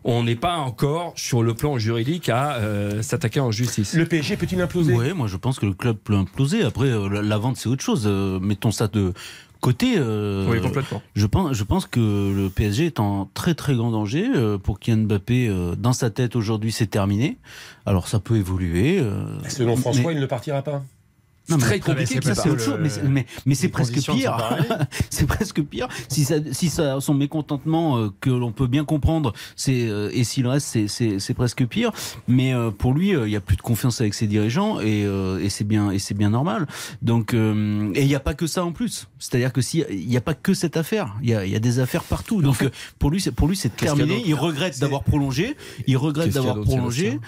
on 0.02 0.24
n'est 0.24 0.34
pas 0.36 0.56
encore 0.56 1.12
sur 1.16 1.42
le 1.42 1.54
plan 1.54 1.78
juridique 1.78 2.28
à 2.30 2.54
euh, 2.56 3.02
s'attaquer 3.02 3.40
en 3.40 3.50
justice. 3.52 3.94
Le 3.94 4.06
PSG 4.06 4.36
peut-il 4.36 4.60
imploser? 4.60 4.94
Oui, 4.94 5.12
moi 5.12 5.26
je 5.28 5.36
pense 5.36 5.58
que 5.58 5.66
le 5.66 5.74
club 5.74 5.96
peut 5.98 6.14
imploser. 6.14 6.62
Après, 6.62 6.86
euh, 6.86 7.08
la- 7.08 7.22
la 7.22 7.38
vente 7.38 7.56
c'est 7.58 7.68
autre 7.68 7.82
chose. 7.84 8.04
Euh, 8.06 8.40
mettons 8.40 8.70
ça 8.70 8.88
de 8.88 9.12
côté. 9.60 9.94
euh, 9.96 10.46
Oui, 10.50 10.60
complètement. 10.60 11.02
Je 11.14 11.26
pense, 11.26 11.52
je 11.56 11.64
pense 11.64 11.86
que 11.86 12.00
le 12.00 12.48
PSG 12.50 12.86
est 12.86 13.00
en 13.00 13.26
très 13.34 13.54
très 13.54 13.74
grand 13.74 13.90
danger. 13.90 14.26
euh, 14.34 14.58
pour 14.58 14.78
Kylian 14.80 15.04
Mbappé, 15.04 15.48
euh, 15.48 15.74
dans 15.76 15.92
sa 15.92 16.10
tête 16.10 16.36
aujourd'hui, 16.36 16.72
c'est 16.72 16.86
terminé. 16.86 17.38
Alors 17.86 18.08
ça 18.08 18.18
peut 18.20 18.36
évoluer. 18.36 18.98
euh, 19.00 19.24
Selon 19.48 19.76
François, 19.76 20.02
mais- 20.10 20.14
il 20.14 20.20
ne 20.20 20.26
partira 20.26 20.62
pas. 20.62 20.82
Non, 21.50 21.56
mais 21.56 21.62
très 21.62 21.80
compliqué 21.80 22.14
c'est 22.14 22.20
que 22.20 22.48
autre 22.50 22.60
chose. 22.60 22.74
le- 22.76 22.82
Mais, 22.82 22.88
c'est- 22.88 23.02
mais, 23.02 23.26
mais 23.46 23.54
c'est 23.54 23.68
presque 23.68 23.98
pire. 24.00 24.36
c'est 25.10 25.26
presque 25.26 25.62
pire. 25.62 25.88
Si 26.08 26.24
ça, 26.24 26.36
si 26.52 26.68
ça, 26.68 27.00
son 27.00 27.14
mécontentement 27.14 27.98
euh, 27.98 28.08
que 28.20 28.30
l'on 28.30 28.52
peut 28.52 28.66
bien 28.66 28.84
comprendre, 28.84 29.32
c'est 29.56 29.88
euh, 29.88 30.10
et 30.12 30.24
s'il 30.24 30.46
reste, 30.46 30.66
c'est- 30.66 30.88
c'est 30.88 31.18
c'est 31.18 31.34
presque 31.34 31.64
pire. 31.66 31.92
Mais 32.28 32.54
euh, 32.54 32.70
pour 32.70 32.94
lui, 32.94 33.14
euh, 33.14 33.26
il 33.28 33.32
y 33.32 33.36
a 33.36 33.40
plus 33.40 33.56
de 33.56 33.62
confiance 33.62 34.00
avec 34.00 34.14
ses 34.14 34.26
dirigeants 34.26 34.80
et, 34.80 35.04
euh, 35.04 35.40
et 35.40 35.48
c'est 35.48 35.64
bien 35.64 35.90
et 35.90 35.98
c'est 35.98 36.14
bien 36.14 36.30
normal. 36.30 36.66
Donc 37.02 37.34
euh, 37.34 37.90
et 37.94 38.02
il 38.02 38.06
n'y 38.08 38.14
a 38.14 38.20
pas 38.20 38.34
que 38.34 38.46
ça 38.46 38.64
en 38.64 38.72
plus. 38.72 39.08
C'est-à-dire 39.18 39.52
que 39.52 39.60
si 39.60 39.84
il 39.90 40.06
n'y 40.08 40.16
a 40.16 40.20
pas 40.20 40.34
que 40.34 40.54
cette 40.54 40.76
affaire, 40.76 41.14
il 41.22 41.30
y 41.30 41.34
a, 41.34 41.44
il 41.44 41.52
y 41.52 41.56
a 41.56 41.60
des 41.60 41.78
affaires 41.78 42.04
partout. 42.04 42.42
Donc 42.42 42.68
pour 42.98 43.10
lui, 43.10 43.20
c'est 43.20 43.32
pour 43.32 43.48
lui 43.48 43.56
c'est 43.56 43.74
terminé. 43.76 44.22
Il 44.26 44.34
regrette 44.34 44.78
d'avoir 44.80 45.02
prolongé. 45.02 45.56
Il 45.86 45.96
regrette 45.96 46.32
d'avoir 46.32 46.56
prolongé. 46.60 47.18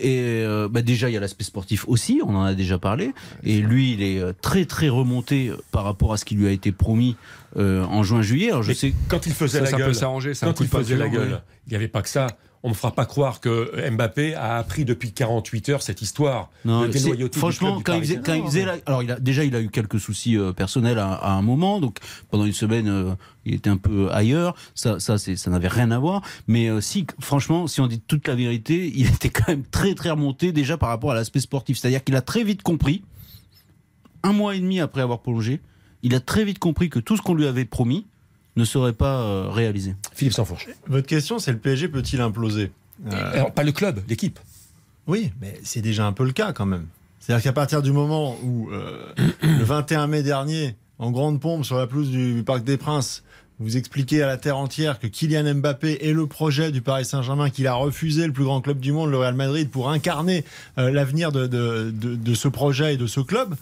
Et 0.00 0.42
euh, 0.44 0.68
bah 0.70 0.82
déjà, 0.82 1.08
il 1.10 1.12
y 1.12 1.16
a 1.16 1.20
l'aspect 1.20 1.44
sportif 1.44 1.86
aussi, 1.86 2.20
on 2.24 2.34
en 2.34 2.42
a 2.44 2.54
déjà 2.54 2.78
parlé. 2.78 3.12
Et 3.44 3.58
lui, 3.60 3.92
il 3.92 4.02
est 4.02 4.18
euh, 4.18 4.32
très 4.40 4.64
très 4.64 4.88
remonté 4.88 5.48
euh, 5.48 5.56
par 5.72 5.84
rapport 5.84 6.12
à 6.12 6.16
ce 6.16 6.24
qui 6.24 6.34
lui 6.34 6.46
a 6.48 6.50
été 6.50 6.72
promis 6.72 7.16
euh, 7.56 7.84
en 7.84 8.02
juin-juillet. 8.02 8.50
Alors 8.50 8.62
je 8.62 8.68
Mais 8.68 8.74
sais. 8.74 8.94
quand 9.08 9.26
il 9.26 9.32
faisait 9.32 9.58
Ça, 9.58 9.64
la 9.64 9.70
ça 9.70 9.76
gueule, 9.76 9.88
peut 9.88 9.94
s'arranger, 9.94 10.34
c'est 10.34 10.46
un 10.46 10.48
quand 10.48 10.54
coup 10.58 10.62
il 10.64 10.70
de 10.70 10.74
faisait 10.76 10.96
la 10.96 11.08
gueule, 11.08 11.42
il 11.66 11.70
n'y 11.70 11.76
avait 11.76 11.88
pas 11.88 12.02
que 12.02 12.08
ça. 12.08 12.28
On 12.62 12.68
ne 12.68 12.74
fera 12.74 12.92
pas 12.94 13.06
croire 13.06 13.40
que 13.40 13.88
Mbappé 13.90 14.34
a 14.34 14.58
appris 14.58 14.84
depuis 14.84 15.12
48 15.12 15.68
heures 15.70 15.82
cette 15.82 16.02
histoire 16.02 16.50
Non, 16.66 16.82
de 16.82 16.88
du 16.88 17.38
franchement, 17.38 17.78
du 17.78 17.82
quand 17.84 17.94
il 17.94 18.00
faisait, 18.02 18.20
quand 18.22 18.34
il 18.34 18.44
faisait 18.44 18.66
la- 18.66 18.76
alors 18.84 19.02
il 19.02 19.10
a, 19.10 19.18
déjà 19.18 19.44
il 19.44 19.54
a 19.56 19.62
eu 19.62 19.70
quelques 19.70 19.98
soucis 19.98 20.36
euh, 20.36 20.52
personnels 20.52 20.98
à, 20.98 21.14
à 21.14 21.30
un 21.32 21.40
moment, 21.40 21.80
donc 21.80 21.96
pendant 22.30 22.44
une 22.44 22.52
semaine 22.52 22.86
euh, 22.88 23.14
il 23.46 23.54
était 23.54 23.70
un 23.70 23.78
peu 23.78 24.10
ailleurs. 24.12 24.54
Ça, 24.74 25.00
ça 25.00 25.16
n'avait 25.50 25.68
rien 25.68 25.90
à 25.90 25.98
voir. 25.98 26.20
Mais 26.48 26.68
euh, 26.68 26.82
si, 26.82 27.06
franchement, 27.18 27.66
si 27.66 27.80
on 27.80 27.86
dit 27.86 28.00
toute 28.00 28.28
la 28.28 28.34
vérité, 28.34 28.92
il 28.94 29.06
était 29.06 29.30
quand 29.30 29.48
même 29.48 29.64
très 29.64 29.94
très 29.94 30.10
remonté 30.10 30.52
déjà 30.52 30.76
par 30.76 30.90
rapport 30.90 31.12
à 31.12 31.14
l'aspect 31.14 31.40
sportif. 31.40 31.78
C'est-à-dire 31.78 32.04
qu'il 32.04 32.14
a 32.16 32.20
très 32.22 32.44
vite 32.44 32.62
compris, 32.62 33.02
un 34.22 34.34
mois 34.34 34.54
et 34.54 34.60
demi 34.60 34.80
après 34.80 35.00
avoir 35.00 35.20
prolongé, 35.20 35.60
il 36.02 36.14
a 36.14 36.20
très 36.20 36.44
vite 36.44 36.58
compris 36.58 36.90
que 36.90 36.98
tout 36.98 37.16
ce 37.16 37.22
qu'on 37.22 37.34
lui 37.34 37.46
avait 37.46 37.64
promis 37.64 38.06
ne 38.60 38.64
serait 38.64 38.92
pas 38.92 39.20
euh, 39.22 39.48
réalisé. 39.50 39.94
Philippe 40.14 40.34
Sansfourche. 40.34 40.68
Votre 40.86 41.06
question, 41.06 41.38
c'est 41.38 41.52
le 41.52 41.58
PSG 41.58 41.88
peut-il 41.88 42.20
imploser? 42.20 42.70
Euh, 43.12 43.32
Alors, 43.32 43.52
pas 43.52 43.62
le 43.64 43.72
club, 43.72 44.00
l'équipe. 44.08 44.38
Oui, 45.06 45.32
mais 45.40 45.58
c'est 45.64 45.80
déjà 45.82 46.06
un 46.06 46.12
peu 46.12 46.24
le 46.24 46.32
cas 46.32 46.52
quand 46.52 46.66
même. 46.66 46.86
C'est-à-dire 47.18 47.42
qu'à 47.42 47.52
partir 47.52 47.82
du 47.82 47.92
moment 47.92 48.36
où, 48.42 48.70
euh, 48.70 49.06
le 49.42 49.64
21 49.64 50.06
mai 50.06 50.22
dernier, 50.22 50.76
en 50.98 51.10
grande 51.10 51.40
pompe 51.40 51.64
sur 51.64 51.76
la 51.76 51.86
pelouse 51.86 52.10
du 52.10 52.42
Parc 52.44 52.62
des 52.64 52.76
Princes, 52.76 53.22
vous 53.58 53.76
expliquez 53.76 54.22
à 54.22 54.26
la 54.26 54.36
terre 54.38 54.56
entière 54.56 54.98
que 54.98 55.06
Kylian 55.06 55.54
Mbappé 55.56 55.98
est 56.08 56.12
le 56.12 56.26
projet 56.26 56.70
du 56.70 56.80
Paris 56.80 57.04
Saint-Germain, 57.04 57.50
qu'il 57.50 57.66
a 57.66 57.74
refusé 57.74 58.26
le 58.26 58.32
plus 58.32 58.44
grand 58.44 58.60
club 58.62 58.80
du 58.80 58.92
monde, 58.92 59.10
le 59.10 59.18
Real 59.18 59.34
Madrid, 59.34 59.68
pour 59.70 59.90
incarner 59.90 60.44
euh, 60.78 60.90
l'avenir 60.90 61.30
de, 61.32 61.46
de, 61.46 61.90
de- 61.90 62.14
de 62.16 62.34
ce 62.34 62.48
projet 62.48 62.94
et 62.94 62.96
de 62.96 63.06
ce 63.06 63.20
club. 63.20 63.54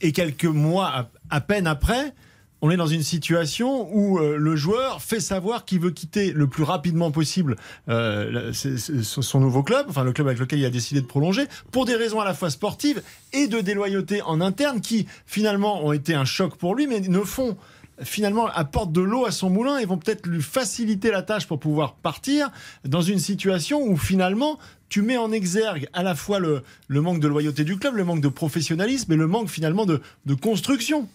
Et 0.00 0.12
quelques 0.12 0.44
mois 0.46 0.86
à, 0.88 1.10
à 1.30 1.40
peine 1.42 1.66
après, 1.66 2.14
on 2.60 2.70
est 2.70 2.76
dans 2.76 2.86
une 2.86 3.02
situation 3.02 3.88
où 3.94 4.18
euh, 4.18 4.36
le 4.36 4.56
joueur 4.56 5.00
fait 5.00 5.20
savoir 5.20 5.64
qu'il 5.64 5.80
veut 5.80 5.90
quitter 5.90 6.32
le 6.32 6.46
plus 6.46 6.64
rapidement 6.64 7.10
possible 7.10 7.56
euh, 7.88 8.52
son 8.52 9.40
nouveau 9.40 9.62
club, 9.62 9.86
enfin 9.88 10.04
le 10.04 10.12
club 10.12 10.26
avec 10.26 10.38
lequel 10.38 10.58
il 10.58 10.64
a 10.64 10.70
décidé 10.70 11.00
de 11.00 11.06
prolonger, 11.06 11.46
pour 11.70 11.84
des 11.84 11.94
raisons 11.94 12.20
à 12.20 12.24
la 12.24 12.34
fois 12.34 12.50
sportives 12.50 13.02
et 13.32 13.46
de 13.46 13.60
déloyauté 13.60 14.22
en 14.22 14.40
interne 14.40 14.80
qui 14.80 15.06
finalement 15.26 15.84
ont 15.84 15.92
été 15.92 16.14
un 16.14 16.24
choc 16.24 16.56
pour 16.56 16.74
lui, 16.74 16.86
mais 16.86 17.00
ne 17.00 17.20
font 17.20 17.56
finalement 18.02 18.46
apportent 18.46 18.92
de 18.92 19.00
l'eau 19.00 19.26
à 19.26 19.32
son 19.32 19.50
moulin 19.50 19.78
et 19.78 19.84
vont 19.84 19.98
peut-être 19.98 20.26
lui 20.26 20.42
faciliter 20.42 21.10
la 21.10 21.22
tâche 21.22 21.48
pour 21.48 21.58
pouvoir 21.58 21.94
partir 21.94 22.50
dans 22.84 23.02
une 23.02 23.18
situation 23.18 23.82
où 23.82 23.96
finalement 23.96 24.58
tu 24.88 25.02
mets 25.02 25.16
en 25.16 25.32
exergue 25.32 25.88
à 25.92 26.04
la 26.04 26.14
fois 26.14 26.38
le, 26.38 26.62
manque 26.88 27.20
de 27.20 27.28
loyauté 27.28 27.64
du 27.64 27.76
club, 27.76 27.96
le 27.96 28.04
manque 28.04 28.20
de 28.20 28.28
professionnalisme 28.28 29.12
et 29.12 29.16
le 29.16 29.26
manque 29.26 29.48
finalement 29.48 29.84
de 29.84 30.00
construction. 30.40 31.08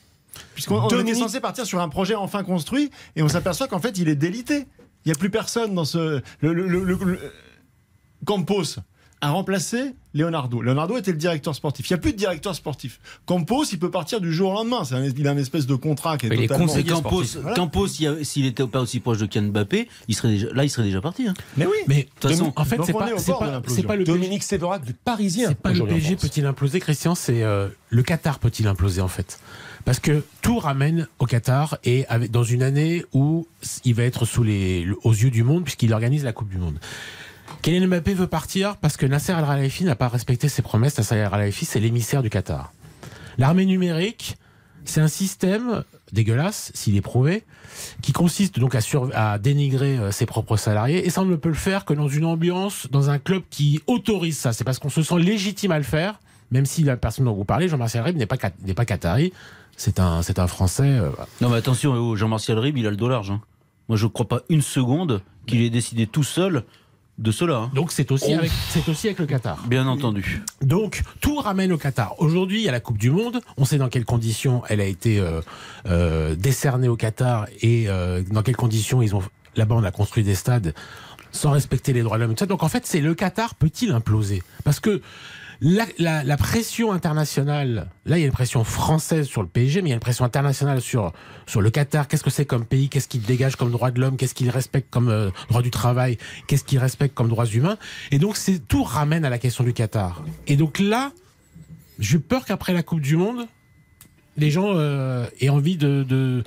Puisqu'on 0.53 0.79
on 0.81 0.85
était 0.87 0.95
Dominique- 0.97 1.15
censé 1.21 1.39
partir 1.39 1.65
sur 1.65 1.79
un 1.81 1.89
projet 1.89 2.15
enfin 2.15 2.43
construit 2.43 2.89
et 3.15 3.23
on 3.23 3.29
s'aperçoit 3.29 3.67
qu'en 3.67 3.79
fait 3.79 3.97
il 3.97 4.07
est 4.09 4.15
délité. 4.15 4.65
Il 5.05 5.09
n'y 5.09 5.11
a 5.11 5.15
plus 5.15 5.29
personne 5.29 5.73
dans 5.75 5.85
ce. 5.85 6.21
Le, 6.41 6.53
le- 6.53 6.67
le- 6.67 6.83
le- 6.83 6.95
le- 7.03 7.19
Campos 8.25 8.77
a 9.21 9.29
remplacé 9.31 9.93
Leonardo. 10.13 10.61
Leonardo 10.61 10.97
était 10.97 11.11
le 11.11 11.17
directeur 11.17 11.55
sportif. 11.55 11.89
Il 11.89 11.93
n'y 11.93 11.95
a 11.95 11.97
plus 11.97 12.11
de 12.11 12.17
directeur 12.17 12.53
sportif. 12.55 12.99
Campos, 13.25 13.63
il 13.71 13.79
peut 13.79 13.89
partir 13.89 14.19
du 14.21 14.33
jour 14.33 14.51
au 14.51 14.53
lendemain. 14.53 14.83
C'est 14.83 14.95
un, 14.95 15.03
il 15.03 15.27
a 15.27 15.31
une 15.31 15.39
espèce 15.39 15.65
de 15.65 15.75
contrat 15.75 16.17
qui 16.17 16.25
est 16.25 16.29
Mais 16.29 16.45
totalement. 16.47 16.67
Campos. 16.87 17.23
Voilà. 17.41 17.55
Campos, 17.55 17.87
s'il 17.87 18.05
y 18.05 18.07
avait- 18.07 18.23
s'il 18.25 18.45
était 18.45 18.67
pas 18.67 18.81
aussi 18.81 18.99
proche 18.99 19.17
de 19.19 19.25
Kylian 19.25 19.47
Mbappé, 19.49 19.87
il 20.09 20.15
serait 20.15 20.27
déjà, 20.29 20.47
là, 20.53 20.63
il 20.65 20.69
serait 20.69 20.83
déjà 20.85 20.99
parti. 21.01 21.27
hein. 21.27 21.33
Mais 21.57 21.65
oui. 21.65 21.77
Mais 21.87 22.03
De 22.03 22.09
toute 22.19 22.31
façon, 22.31 22.51
en 22.55 22.65
fait, 22.65 22.77
c'est 22.83 22.93
pas, 22.93 22.99
pas, 23.87 23.95
le. 23.95 24.03
Dominique 24.03 24.43
Séverac, 24.43 24.85
le 24.85 24.93
Parisien. 24.93 25.49
C'est 25.49 25.57
pas 25.57 25.71
le 25.71 25.85
PSG 25.85 26.15
peut-il 26.17 26.45
imploser, 26.45 26.79
Christian, 26.81 27.15
c'est 27.15 27.43
euh, 27.43 27.69
le 27.89 28.03
Qatar 28.03 28.39
peut-il 28.39 28.67
imploser 28.67 29.01
en 29.01 29.07
fait? 29.07 29.39
Parce 29.85 29.99
que 29.99 30.23
tout 30.41 30.59
ramène 30.59 31.07
au 31.19 31.25
Qatar 31.25 31.77
et 31.83 32.05
dans 32.29 32.43
une 32.43 32.63
année 32.63 33.03
où 33.13 33.47
il 33.83 33.93
va 33.95 34.03
être 34.03 34.25
sous 34.25 34.43
les, 34.43 34.83
le- 34.83 34.97
aux 35.03 35.11
yeux 35.11 35.29
du 35.31 35.43
monde 35.43 35.63
puisqu'il 35.63 35.93
organise 35.93 36.23
la 36.23 36.31
Coupe 36.31 36.49
du 36.49 36.57
Monde. 36.57 36.79
Kylian 37.61 37.87
Mbappé 37.87 38.13
veut 38.13 38.27
partir 38.27 38.77
parce 38.77 38.95
que 38.97 39.05
Nasser 39.05 39.33
Al 39.33 39.45
Khelaifi 39.45 39.83
n'a 39.83 39.95
pas 39.95 40.07
respecté 40.07 40.47
ses 40.47 40.61
promesses. 40.61 40.97
Nasser 40.97 41.19
Al 41.19 41.29
Khelaifi, 41.31 41.65
c'est 41.65 41.79
l'émissaire 41.79 42.23
du 42.23 42.29
Qatar. 42.29 42.71
L'armée 43.37 43.65
numérique, 43.65 44.37
c'est 44.85 45.01
un 45.01 45.07
système 45.07 45.83
dégueulasse, 46.11 46.71
s'il 46.73 46.95
est 46.95 47.01
prouvé, 47.01 47.43
qui 48.01 48.11
consiste 48.11 48.59
donc 48.59 48.75
à, 49.13 49.37
dénigrer 49.39 49.97
euh, 49.97 50.11
ses 50.11 50.25
propres 50.25 50.57
salariés. 50.57 51.05
Et 51.05 51.09
ça, 51.09 51.21
on 51.21 51.25
ne 51.25 51.35
peut 51.35 51.49
le 51.49 51.55
faire 51.55 51.85
que 51.85 51.93
dans 51.93 52.07
une 52.07 52.25
ambiance, 52.25 52.87
dans 52.91 53.09
un 53.09 53.17
club 53.17 53.43
qui 53.49 53.81
autorise 53.87 54.37
ça. 54.37 54.53
C'est 54.53 54.63
parce 54.63 54.79
qu'on 54.79 54.89
se 54.89 55.01
sent 55.01 55.19
légitime 55.19 55.71
à 55.71 55.77
le 55.77 55.83
faire, 55.83 56.19
même 56.51 56.65
si 56.65 56.83
la 56.83 56.97
personne 56.97 57.25
dont 57.25 57.33
vous 57.33 57.45
parlez, 57.45 57.67
Jean-Marcel 57.67 58.01
Rib, 58.03 58.15
n'est 58.17 58.25
pas, 58.27 58.37
n'est 58.65 58.73
pas 58.75 58.85
qatari. 58.85 59.33
C'est 59.77 59.99
un, 59.99 60.21
c'est 60.21 60.39
un 60.39 60.47
Français. 60.47 60.83
euh, 60.83 61.09
voilà. 61.09 61.27
Non, 61.41 61.49
mais 61.49 61.57
attention, 61.57 61.93
oh, 61.93 62.15
Jean-Martial 62.15 62.57
Rib, 62.59 62.77
il 62.77 62.87
a 62.87 62.91
le 62.91 62.95
dos 62.97 63.09
large. 63.09 63.31
hein. 63.31 63.41
Moi, 63.89 63.97
je 63.97 64.05
ne 64.05 64.09
crois 64.11 64.27
pas 64.27 64.41
une 64.49 64.61
seconde 64.61 65.21
qu'il 65.45 65.61
ait 65.61 65.69
décidé 65.69 66.07
tout 66.07 66.23
seul 66.23 66.63
de 67.19 67.31
cela. 67.31 67.57
hein. 67.57 67.71
Donc 67.75 67.91
c'est 67.91 68.11
aussi, 68.11 68.33
avec, 68.33 68.51
c'est 68.69 68.87
aussi 68.89 69.07
avec 69.07 69.19
le 69.19 69.25
Qatar. 69.25 69.57
Bien 69.67 69.87
entendu. 69.87 70.41
Donc 70.61 71.03
tout 71.21 71.35
ramène 71.37 71.71
au 71.71 71.77
Qatar. 71.77 72.15
Aujourd'hui, 72.19 72.61
il 72.61 72.65
y 72.65 72.69
a 72.69 72.71
la 72.71 72.79
Coupe 72.79 72.97
du 72.97 73.11
Monde. 73.11 73.41
On 73.57 73.65
sait 73.65 73.77
dans 73.77 73.89
quelles 73.89 74.05
conditions 74.05 74.63
elle 74.69 74.79
a 74.81 74.85
été 74.85 75.19
euh, 75.19 75.41
euh, 75.85 76.35
décernée 76.35 76.87
au 76.87 76.95
Qatar 76.95 77.45
et 77.61 77.85
euh, 77.87 78.23
dans 78.31 78.41
quelles 78.41 78.55
conditions 78.55 79.01
ils 79.01 79.15
ont. 79.15 79.21
Là-bas, 79.55 79.75
on 79.75 79.83
a 79.83 79.91
construit 79.91 80.23
des 80.23 80.33
stades 80.33 80.73
sans 81.31 81.51
respecter 81.51 81.93
les 81.93 82.01
droits 82.03 82.17
de 82.17 82.23
l'homme. 82.23 82.33
Donc 82.47 82.63
en 82.63 82.69
fait, 82.69 82.85
c'est 82.87 83.01
le 83.01 83.13
Qatar 83.13 83.53
peut-il 83.55 83.91
imploser? 83.91 84.41
Parce 84.63 84.79
que 84.79 85.01
la, 85.61 86.37
pression 86.37 86.91
internationale, 86.91 87.89
là 88.05 88.17
il 88.17 88.21
y 88.21 88.23
a 88.23 88.27
une 88.27 88.33
pression 88.33 88.63
française 88.63 89.27
sur 89.27 89.41
le 89.41 89.47
PSG, 89.47 89.81
mais 89.81 89.89
il 89.89 89.91
y 89.91 89.93
a 89.93 89.95
une 89.95 89.99
pression 89.99 90.25
internationale 90.25 90.81
sur, 90.81 91.13
sur 91.45 91.61
le 91.61 91.69
Qatar. 91.69 92.07
Qu'est-ce 92.07 92.23
que 92.23 92.29
c'est 92.29 92.45
comme 92.45 92.65
pays? 92.65 92.89
Qu'est-ce 92.89 93.07
qu'il 93.07 93.21
dégage 93.21 93.55
comme 93.55 93.71
droit 93.71 93.91
de 93.91 93.99
l'homme? 93.99 94.17
Qu'est-ce 94.17 94.33
qu'il 94.33 94.49
respecte 94.49 94.89
comme 94.89 95.09
euh, 95.09 95.29
droit 95.49 95.61
du 95.61 95.71
travail? 95.71 96.17
Qu'est-ce 96.47 96.63
qu'il 96.63 96.79
respecte 96.79 97.13
comme 97.13 97.29
droits 97.29 97.45
humains? 97.45 97.77
Et 98.11 98.19
donc 98.19 98.37
tout 98.67 98.83
ramène 98.83 99.25
à 99.25 99.29
la 99.29 99.37
question 99.37 99.63
du 99.63 99.73
Qatar. 99.73 100.23
Et 100.47 100.55
donc 100.55 100.79
là, 100.79 101.11
j'ai 101.99 102.19
peur 102.19 102.45
qu'après 102.45 102.73
la 102.73 102.83
Coupe 102.83 103.01
du 103.01 103.17
Monde, 103.17 103.47
les 104.37 104.51
gens 104.51 104.73
euh, 104.75 105.25
aient 105.39 105.49
envie 105.49 105.77
de, 105.77 106.03
de 106.03 106.43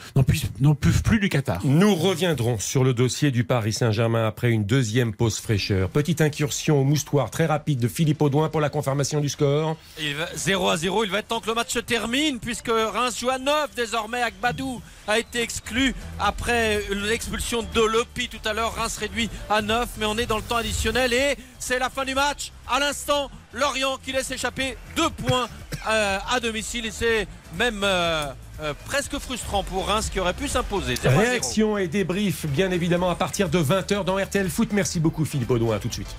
n'en 0.61 0.75
peuvent 0.75 1.03
plus 1.03 1.21
du 1.21 1.29
Qatar. 1.29 1.61
Nous 1.65 1.95
reviendrons 1.95 2.59
sur 2.59 2.85
le 2.85 2.95
dossier 2.95 3.31
du 3.31 3.45
Paris 3.45 3.73
Saint-Germain 3.73 4.27
après 4.27 4.51
une 4.51 4.65
deuxième 4.65 5.15
pause 5.15 5.39
fraîcheur. 5.39 5.89
Petite 5.89 6.21
incursion 6.21 6.81
au 6.81 6.85
moustoir 6.85 7.31
très 7.31 7.47
rapide 7.47 7.79
de 7.79 7.89
Philippe 7.89 8.23
Audouin 8.23 8.49
pour 8.49 8.61
la 8.61 8.69
confirmation 8.69 9.21
du 9.21 9.29
score. 9.29 9.77
Il 10.01 10.15
va 10.15 10.27
0 10.35 10.69
à 10.69 10.77
0, 10.77 11.05
il 11.05 11.11
va 11.11 11.19
être 11.21 11.29
temps 11.29 11.41
que 11.41 11.47
le 11.47 11.55
match 11.55 11.73
se 11.73 11.79
termine 11.79 12.39
puisque 12.41 12.71
Reims 12.71 13.19
joue 13.21 13.31
à 13.31 13.39
9 13.39 13.75
désormais. 13.77 14.23
Agbadou 14.23 14.81
a 15.07 15.19
été 15.19 15.41
exclu 15.41 15.95
après 16.19 16.83
l'expulsion 16.91 17.63
de 17.63 17.81
Lopi 17.81 18.29
tout 18.29 18.49
à 18.49 18.53
l'heure. 18.53 18.75
Reims 18.75 18.97
réduit 18.99 19.31
à 19.49 19.63
9 19.63 19.89
mais 19.99 20.07
on 20.07 20.19
est 20.19 20.27
dans 20.27 20.37
le 20.37 20.43
temps 20.43 20.57
additionnel 20.57 21.13
et 21.13 21.37
c'est 21.59 21.79
la 21.79 21.91
fin 21.91 22.05
du 22.05 22.15
match. 22.15 22.53
À 22.69 22.81
l'instant, 22.81 23.31
Lorient 23.53 23.99
qui 24.05 24.13
laisse 24.13 24.31
échapper 24.31 24.77
deux 24.97 25.11
points 25.11 25.49
euh, 25.89 26.19
à 26.31 26.41
domicile 26.41 26.87
et 26.87 26.91
c'est 26.91 27.27
même 27.59 27.83
euh, 27.85 28.27
euh, 28.61 28.75
presque 28.87 29.19
frustrant 29.19 29.63
pour 29.63 29.87
Reims 29.87 30.11
qui 30.13 30.21
aurait 30.21 30.35
pu 30.35 30.49
s'imposer. 30.49 30.97
0 30.97 31.09
à 31.09 31.11
0. 31.11 31.31
Réaction 31.31 31.79
et 31.79 31.89
débrief, 31.89 32.47
bien 32.47 32.71
évidemment, 32.71 33.11
à 33.11 33.15
partir 33.15 33.49
de 33.49 33.59
20h 33.59 34.05
dans 34.05 34.17
RTL 34.17 34.49
Foot. 34.49 34.73
Merci 34.73 35.01
beaucoup 35.01 35.25
Philippe 35.25 35.51
Audouin, 35.51 35.77
à 35.77 35.79
tout 35.79 35.89
de 35.89 35.95
suite. 35.95 36.15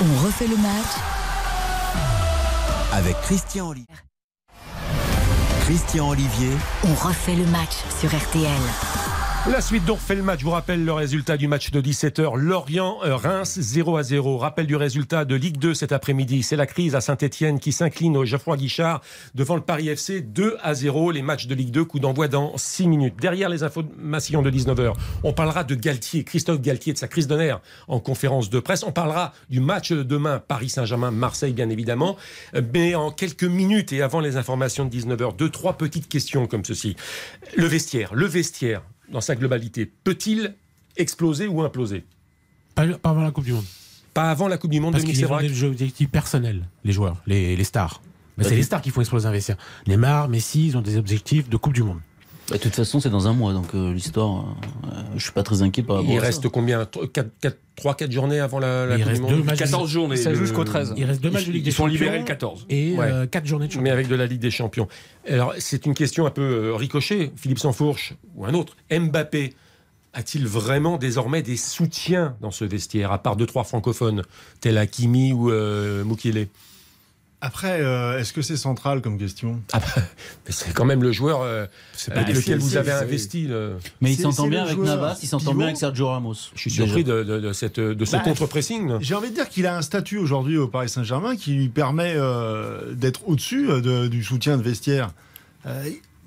On 0.00 0.26
refait 0.26 0.48
le 0.48 0.56
match 0.56 0.94
avec 2.92 3.20
Christian 3.22 3.68
Olivier. 3.68 3.86
Christian 5.64 6.10
Olivier. 6.10 6.50
On 6.84 6.94
refait 6.94 7.36
le 7.36 7.46
match 7.46 7.72
sur 8.00 8.14
RTL. 8.14 8.60
La 9.52 9.60
suite 9.60 9.84
d'On 9.84 9.96
refait 9.96 10.14
le 10.14 10.22
match. 10.22 10.40
Je 10.40 10.46
vous 10.46 10.52
rappelle 10.52 10.86
le 10.86 10.92
résultat 10.94 11.36
du 11.36 11.48
match 11.48 11.70
de 11.70 11.78
17h. 11.82 12.34
Lorient-Reims 12.38 13.58
0 13.60 13.98
à 13.98 14.02
0. 14.02 14.38
Rappel 14.38 14.66
du 14.66 14.74
résultat 14.74 15.26
de 15.26 15.34
Ligue 15.34 15.58
2 15.58 15.74
cet 15.74 15.92
après-midi. 15.92 16.42
C'est 16.42 16.56
la 16.56 16.64
crise 16.64 16.94
à 16.94 17.02
Saint-Etienne 17.02 17.60
qui 17.60 17.70
s'incline 17.70 18.16
au 18.16 18.24
Geoffroy 18.24 18.56
Guichard 18.56 19.02
devant 19.34 19.54
le 19.56 19.60
Paris 19.60 19.90
FC 19.90 20.22
2 20.22 20.56
à 20.62 20.72
0. 20.72 21.10
Les 21.10 21.20
matchs 21.20 21.46
de 21.46 21.54
Ligue 21.54 21.70
2, 21.72 21.84
coup 21.84 21.98
d'envoi 21.98 22.26
dans 22.26 22.56
6 22.56 22.88
minutes. 22.88 23.16
Derrière 23.20 23.50
les 23.50 23.62
informations 23.64 24.40
de 24.40 24.50
19h, 24.50 24.94
on 25.24 25.34
parlera 25.34 25.62
de 25.62 25.74
Galtier, 25.74 26.24
Christophe 26.24 26.62
Galtier, 26.62 26.94
de 26.94 26.98
sa 26.98 27.06
crise 27.06 27.28
nerfs 27.28 27.60
en 27.86 28.00
conférence 28.00 28.48
de 28.48 28.60
presse. 28.60 28.82
On 28.82 28.92
parlera 28.92 29.34
du 29.50 29.60
match 29.60 29.92
de 29.92 30.02
demain, 30.02 30.38
Paris 30.38 30.70
Saint-Germain-Marseille, 30.70 31.52
bien 31.52 31.68
évidemment. 31.68 32.16
Mais 32.72 32.94
en 32.94 33.10
quelques 33.10 33.44
minutes 33.44 33.92
et 33.92 34.00
avant 34.00 34.20
les 34.20 34.38
informations 34.38 34.86
de 34.86 34.96
19h, 34.96 35.36
deux, 35.36 35.50
trois 35.50 35.74
petites 35.74 36.08
questions 36.08 36.46
comme 36.46 36.64
ceci. 36.64 36.96
Le 37.58 37.66
vestiaire, 37.66 38.14
le 38.14 38.24
vestiaire, 38.24 38.80
dans 39.10 39.20
sa 39.20 39.36
globalité, 39.36 39.86
peut-il 39.86 40.54
exploser 40.96 41.46
ou 41.46 41.62
imploser? 41.62 42.04
Pas, 42.74 42.86
pas 42.86 43.10
avant 43.10 43.22
la 43.22 43.30
Coupe 43.30 43.44
du 43.44 43.52
Monde. 43.52 43.64
Pas 44.12 44.30
avant 44.30 44.48
la 44.48 44.58
Coupe 44.58 44.70
du 44.70 44.80
Monde, 44.80 44.92
Parce 44.92 45.04
qu'ils 45.04 45.26
ont 45.26 45.38
des 45.38 45.64
objectifs 45.64 46.08
personnels, 46.08 46.68
les 46.84 46.92
joueurs, 46.92 47.22
les, 47.26 47.56
les 47.56 47.64
stars. 47.64 48.00
Mais 48.36 48.44
c'est 48.44 48.56
les 48.56 48.62
stars 48.62 48.82
qui 48.82 48.90
font 48.90 49.00
exploser 49.00 49.26
un 49.26 49.32
vestiaire. 49.32 49.56
Neymar, 49.86 50.28
Messi, 50.28 50.66
ils 50.68 50.76
ont 50.76 50.80
des 50.80 50.96
objectifs 50.96 51.48
de 51.48 51.56
Coupe 51.56 51.72
du 51.72 51.82
Monde. 51.82 52.00
Bah, 52.50 52.56
de 52.58 52.62
toute 52.62 52.74
façon, 52.74 53.00
c'est 53.00 53.08
dans 53.08 53.26
un 53.26 53.32
mois, 53.32 53.52
donc 53.54 53.74
euh, 53.74 53.92
l'histoire, 53.94 54.44
euh, 54.92 55.00
je 55.16 55.22
suis 55.22 55.32
pas 55.32 55.42
très 55.42 55.62
inquiet 55.62 55.82
par 55.82 55.96
rapport 55.96 56.10
Il 56.10 56.16
à 56.18 56.20
ça. 56.20 56.26
reste 56.26 56.48
combien 56.48 56.82
3-4 56.84 58.10
journées 58.10 58.38
avant 58.40 58.58
la, 58.58 58.84
la 58.84 58.98
Il 58.98 59.02
reste 59.02 59.22
deux 59.26 59.42
matchs. 59.42 59.58
14 59.60 59.90
journées. 59.90 60.16
Ça 60.16 60.34
joue 60.34 60.40
jusqu'au 60.44 60.62
13. 60.64 60.92
Il 60.98 61.04
reste 61.04 61.22
deux 61.22 61.30
matchs 61.30 61.46
de 61.46 61.52
Ligue 61.52 61.62
Ils 61.62 61.64
des 61.64 61.70
sont 61.70 61.84
Champions 61.84 61.92
libérés 61.94 62.18
le 62.18 62.24
14. 62.24 62.66
et 62.68 62.92
Ouais. 62.96 63.06
euh, 63.06 63.26
quatre 63.26 63.46
journées 63.46 63.66
de 63.66 63.70
Mais 63.70 63.74
championnat. 63.76 63.92
avec 63.94 64.08
de 64.08 64.14
la 64.14 64.26
Ligue 64.26 64.40
des 64.40 64.50
Champions. 64.50 64.88
Alors, 65.28 65.54
c'est 65.58 65.86
une 65.86 65.94
question 65.94 66.26
un 66.26 66.30
peu 66.30 66.42
euh, 66.42 66.74
ricochet. 66.74 67.32
Philippe 67.36 67.58
Sansfourche 67.60 68.12
ou 68.36 68.44
un 68.44 68.52
autre. 68.52 68.76
Mbappé 68.92 69.54
a-t-il 70.12 70.46
vraiment 70.46 70.96
désormais 70.98 71.42
des 71.42 71.56
soutiens 71.56 72.36
dans 72.42 72.50
ce 72.52 72.64
vestiaire, 72.64 73.10
à 73.10 73.18
part 73.22 73.36
deux, 73.36 73.46
trois 73.46 73.64
francophones, 73.64 74.22
tels 74.60 74.78
Hakimi 74.78 75.32
ou 75.32 75.50
euh, 75.50 76.04
Mukiele 76.04 76.48
Après, 77.46 77.80
euh, 77.82 78.18
est-ce 78.18 78.32
que 78.32 78.40
c'est 78.40 78.56
central 78.56 79.02
comme 79.02 79.18
question 79.18 79.60
Ah 79.74 79.78
bah, 79.78 80.02
C'est 80.48 80.72
quand 80.72 80.86
même 80.86 81.02
le 81.02 81.12
joueur 81.12 81.42
euh, 81.42 81.66
pas 82.06 82.20
avec 82.20 82.34
lequel 82.36 82.58
vous 82.58 82.78
avez 82.78 82.90
investi. 82.90 83.46
le- 83.46 83.76
Mais 84.00 84.14
il 84.14 84.18
s'entend 84.18 84.46
bien 84.46 84.64
avec 84.64 84.78
Navas, 84.78 85.18
il 85.22 85.28
s'entend 85.28 85.52
bien 85.54 85.66
avec 85.66 85.76
Sergio 85.76 86.08
Ramos. 86.08 86.34
Je 86.54 86.60
suis 86.60 86.70
Déjà. 86.70 86.84
surpris 86.84 87.04
de, 87.04 87.22
de- 87.22 87.40
de 87.40 87.52
cette, 87.52 87.78
de 87.78 88.04
ce 88.06 88.12
Bah, 88.12 88.20
contre-pressing. 88.20 88.94
J'ai 89.00 89.14
envie 89.14 89.28
de 89.28 89.34
dire 89.34 89.50
qu'il 89.50 89.66
a 89.66 89.76
un 89.76 89.82
statut 89.82 90.16
aujourd'hui 90.16 90.56
au 90.56 90.68
Paris 90.68 90.88
Saint-Germain 90.88 91.36
qui 91.36 91.52
lui 91.52 91.68
permet 91.68 92.14
euh, 92.16 92.94
d'être 92.94 93.28
au-dessus 93.28 93.68
euh, 93.70 93.80
de- 93.82 94.06
du 94.08 94.24
soutien 94.24 94.56
de 94.56 94.62
vestiaire. 94.62 95.10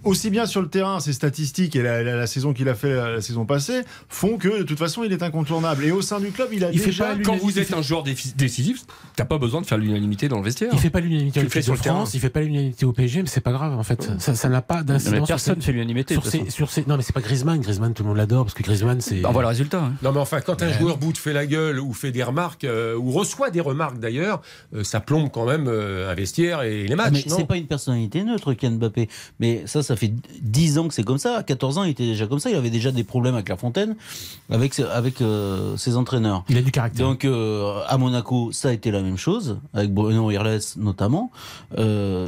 Aussi 0.03 0.29
bien 0.29 0.45
sur 0.45 0.62
le 0.62 0.69
terrain, 0.69 0.99
ses 0.99 1.12
statistiques 1.12 1.75
et 1.75 1.81
la, 1.81 2.01
la- 2.03 2.15
la 2.15 2.27
saison 2.27 2.53
qu'il 2.53 2.69
a 2.69 2.75
fait 2.75 2.93
la, 2.95 3.12
la 3.12 3.21
saison 3.21 3.45
passée 3.45 3.81
font 4.07 4.38
que 4.38 4.60
de 4.60 4.63
toute 4.63 4.77
façon 4.77 5.03
il 5.03 5.12
est 5.12 5.21
incontournable. 5.23 5.83
Et 5.83 5.91
au 5.91 6.01
sein 6.01 6.19
du 6.19 6.31
club, 6.31 6.49
il 6.53 6.63
a 6.63 6.71
Il 6.71 6.79
fait 6.79 6.91
pas 6.91 7.15
Quand 7.23 7.36
vous 7.38 7.60
êtes 7.60 7.73
un 7.73 7.81
joueur 7.81 8.03
décisif, 8.03 8.83
t'as 9.15 9.25
pas 9.25 9.38
besoin 9.38 9.60
de 9.62 9.65
faire 9.65 9.77
l'unanimité 9.77 10.29
dans 10.29 10.38
le 10.38 10.43
vestiaire. 10.43 10.69
Il 10.73 10.79
fait 10.79 10.89
pas 10.89 10.99
l'unanimité 11.01 11.33
Tu 11.33 11.39
au 11.39 11.43
le 11.43 11.49
fais 11.49 11.60
Équipe 11.60 11.65
sur 11.65 11.73
le 11.73 11.79
terrain. 11.79 11.95
France, 11.97 12.13
il 12.13 12.19
fait 12.19 12.29
pas 12.29 12.41
l'unanimité 12.41 12.86
au 12.86 12.93
PSG, 12.93 13.21
mais 13.23 13.27
c'est 13.27 13.41
pas 13.41 13.51
grave 13.51 13.73
en 13.73 13.83
fait. 13.83 14.10
Ça, 14.19 14.36
ça 14.36 14.49
n'a 14.49 14.62
pas 14.62 14.77
mais 14.77 14.83
d'incidence. 14.86 15.27
personne 15.27 15.62
fait 15.62 15.71
l'unanimité. 15.73 16.15
de 16.15 16.21
sur 16.21 16.23
toute 16.23 16.31
façon. 16.31 16.45
ses, 16.45 16.51
sur 16.51 16.69
ses- 16.71 16.86
non 16.88 16.95
mais 16.95 17.03
c'est 17.03 17.13
pas 17.13 17.21
Griezmann. 17.21 17.60
Griezmann, 17.60 17.93
tout 17.93 18.03
le 18.03 18.10
monde 18.10 18.17
l'adore 18.17 18.45
parce 18.45 18.53
que 18.53 18.63
Griezmann 18.63 19.01
c'est. 19.01 19.25
On 19.25 19.31
voit 19.31 19.41
le 19.41 19.47
résultat. 19.49 19.81
hein. 19.83 19.93
Non 20.03 20.12
mais 20.13 20.19
enfin, 20.19 20.39
quand 20.41 20.62
un 20.62 20.67
Ouais. 20.67 20.73
joueur 20.73 20.97
bout 20.97 21.17
fait 21.17 21.33
la 21.33 21.45
gueule 21.45 21.79
ou 21.79 21.93
fait 21.93 22.12
des 22.12 22.23
remarques, 22.23 22.63
euh, 22.65 22.95
ou 22.95 23.12
reçoit 23.12 23.49
des 23.49 23.62
remarques 23.62 23.99
d'ailleurs, 23.99 24.41
euh, 24.75 24.83
ça 24.83 24.99
plombe 24.99 25.29
quand 25.33 25.45
même 25.45 25.67
euh, 25.67 26.12
un 26.12 26.13
vestiaire 26.15 26.62
et 26.62 26.83
les 26.83 26.93
Ah, 26.93 26.95
matchs, 26.97 27.12
mais 27.13 27.23
non 27.29 27.36
c'est 27.38 27.47
pas 27.47 27.57
une 27.57 27.67
personnalité 27.67 28.23
neutre, 28.23 28.53
Kylian 28.53 28.73
Mbappé. 28.77 29.10
Mais 29.39 29.63
ça, 29.65 29.81
ça 29.88 29.95
fait 29.95 30.12
10 30.41 30.80
ans 30.80 30.88
que 30.89 30.93
c'est 30.93 31.04
comme 31.04 31.17
ça. 31.17 31.38
À 31.38 31.43
14 31.43 31.78
ans, 31.78 31.84
il 31.86 31.91
était 31.91 32.06
déjà 32.06 32.28
comme 32.28 32.39
ça. 32.39 32.50
Il 32.50 32.56
avait 32.58 32.69
déjà 32.69 32.91
des 32.91 33.06
problèmes 33.06 33.36
avec 33.36 33.47
La 33.47 33.56
Fontaine, 33.56 33.95
avec, 34.50 34.80
euh, 34.82 35.78
ses 35.78 35.95
entraîneurs. 35.95 36.43
Il 36.50 36.58
a 36.58 36.62
du 36.62 36.71
caractère. 36.71 37.08
Donc 37.08 37.23
euh, 37.23 37.82
à 37.88 37.97
Monaco, 37.97 38.52
ça 38.52 38.69
a 38.69 38.73
été 38.73 38.91
la 38.91 39.02
même 39.02 39.17
chose, 39.17 39.60
avec 39.73 39.93
Bruno 39.93 40.30
Irles 40.30 40.60
notamment. 40.76 41.32
Euh, 41.78 42.28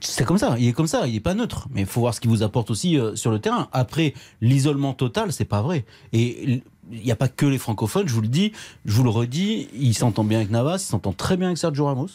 c'est 0.00 0.24
comme 0.24 0.38
ça, 0.38 0.56
il 0.58 0.68
est 0.68 0.72
comme 0.72 0.86
ça, 0.86 1.06
il 1.06 1.16
est 1.16 1.20
pas 1.20 1.34
neutre. 1.34 1.66
Mais 1.72 1.80
il 1.80 1.86
faut 1.86 2.00
voir 2.00 2.12
ce 2.14 2.20
qu'il 2.20 2.30
vous 2.30 2.42
apporte 2.42 2.70
aussi 2.70 2.98
sur 3.14 3.30
le 3.30 3.38
terrain. 3.38 3.68
Après, 3.72 4.12
l'isolement 4.42 4.92
total, 4.92 5.32
c'est 5.32 5.46
pas 5.46 5.62
vrai. 5.62 5.86
Et 6.12 6.62
il 6.92 7.02
n'y 7.02 7.12
a 7.12 7.16
pas 7.16 7.28
que 7.28 7.46
les 7.46 7.58
francophones, 7.58 8.06
je 8.06 8.12
vous 8.12 8.20
le 8.20 8.28
dis, 8.28 8.52
je 8.84 8.92
vous 8.92 9.04
le 9.04 9.10
redis, 9.10 9.68
il 9.74 9.94
s'entend 9.94 10.24
bien 10.24 10.38
avec 10.38 10.50
Navas, 10.50 10.76
il 10.76 10.90
s'entend 10.90 11.14
très 11.14 11.38
bien 11.38 11.46
avec 11.48 11.58
Sergio 11.58 11.86
Ramos. 11.86 12.08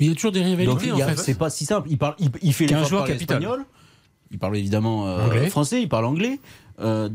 Mais 0.00 0.06
il 0.06 0.08
y 0.08 0.12
a 0.12 0.14
toujours 0.14 0.32
des 0.32 0.40
Donc 0.40 0.58
rivalités 0.58 0.98
y 0.98 1.02
en 1.02 1.08
fait. 1.08 1.16
c'est 1.18 1.38
pas 1.38 1.50
si 1.50 1.66
simple. 1.66 1.88
Il, 1.90 1.98
parle, 1.98 2.16
il, 2.18 2.30
il 2.42 2.52
fait 2.54 2.66
de 2.66 2.70
joueur 2.70 3.02
parler 3.02 3.12
capital. 3.12 3.42
espagnol. 3.42 3.64
Il 4.30 4.38
parle 4.38 4.56
évidemment 4.56 5.06
euh, 5.06 5.46
français, 5.48 5.82
il 5.82 5.88
parle 5.88 6.04
anglais. 6.06 6.40
Euh, 6.80 7.08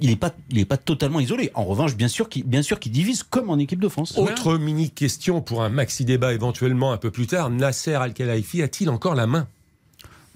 il 0.00 0.10
n'est 0.10 0.16
pas, 0.16 0.32
il 0.50 0.58
est 0.58 0.64
pas 0.64 0.76
totalement 0.76 1.18
isolé. 1.18 1.50
En 1.54 1.64
revanche, 1.64 1.96
bien 1.96 2.06
sûr 2.06 2.28
qu'il, 2.28 2.44
bien 2.44 2.62
sûr 2.62 2.78
qu'il 2.78 2.92
divise 2.92 3.24
comme 3.24 3.50
en 3.50 3.58
équipe 3.58 3.80
de 3.80 3.88
France. 3.88 4.16
Autre 4.16 4.56
mini 4.56 4.90
question 4.90 5.40
pour 5.40 5.62
un 5.62 5.68
maxi 5.68 6.04
débat 6.04 6.32
éventuellement 6.32 6.92
un 6.92 6.96
peu 6.96 7.10
plus 7.10 7.26
tard. 7.26 7.50
Nasser 7.50 7.94
Al-Khelaifi 7.94 8.62
a-t-il 8.62 8.88
encore 8.88 9.14
la 9.14 9.26
main? 9.26 9.48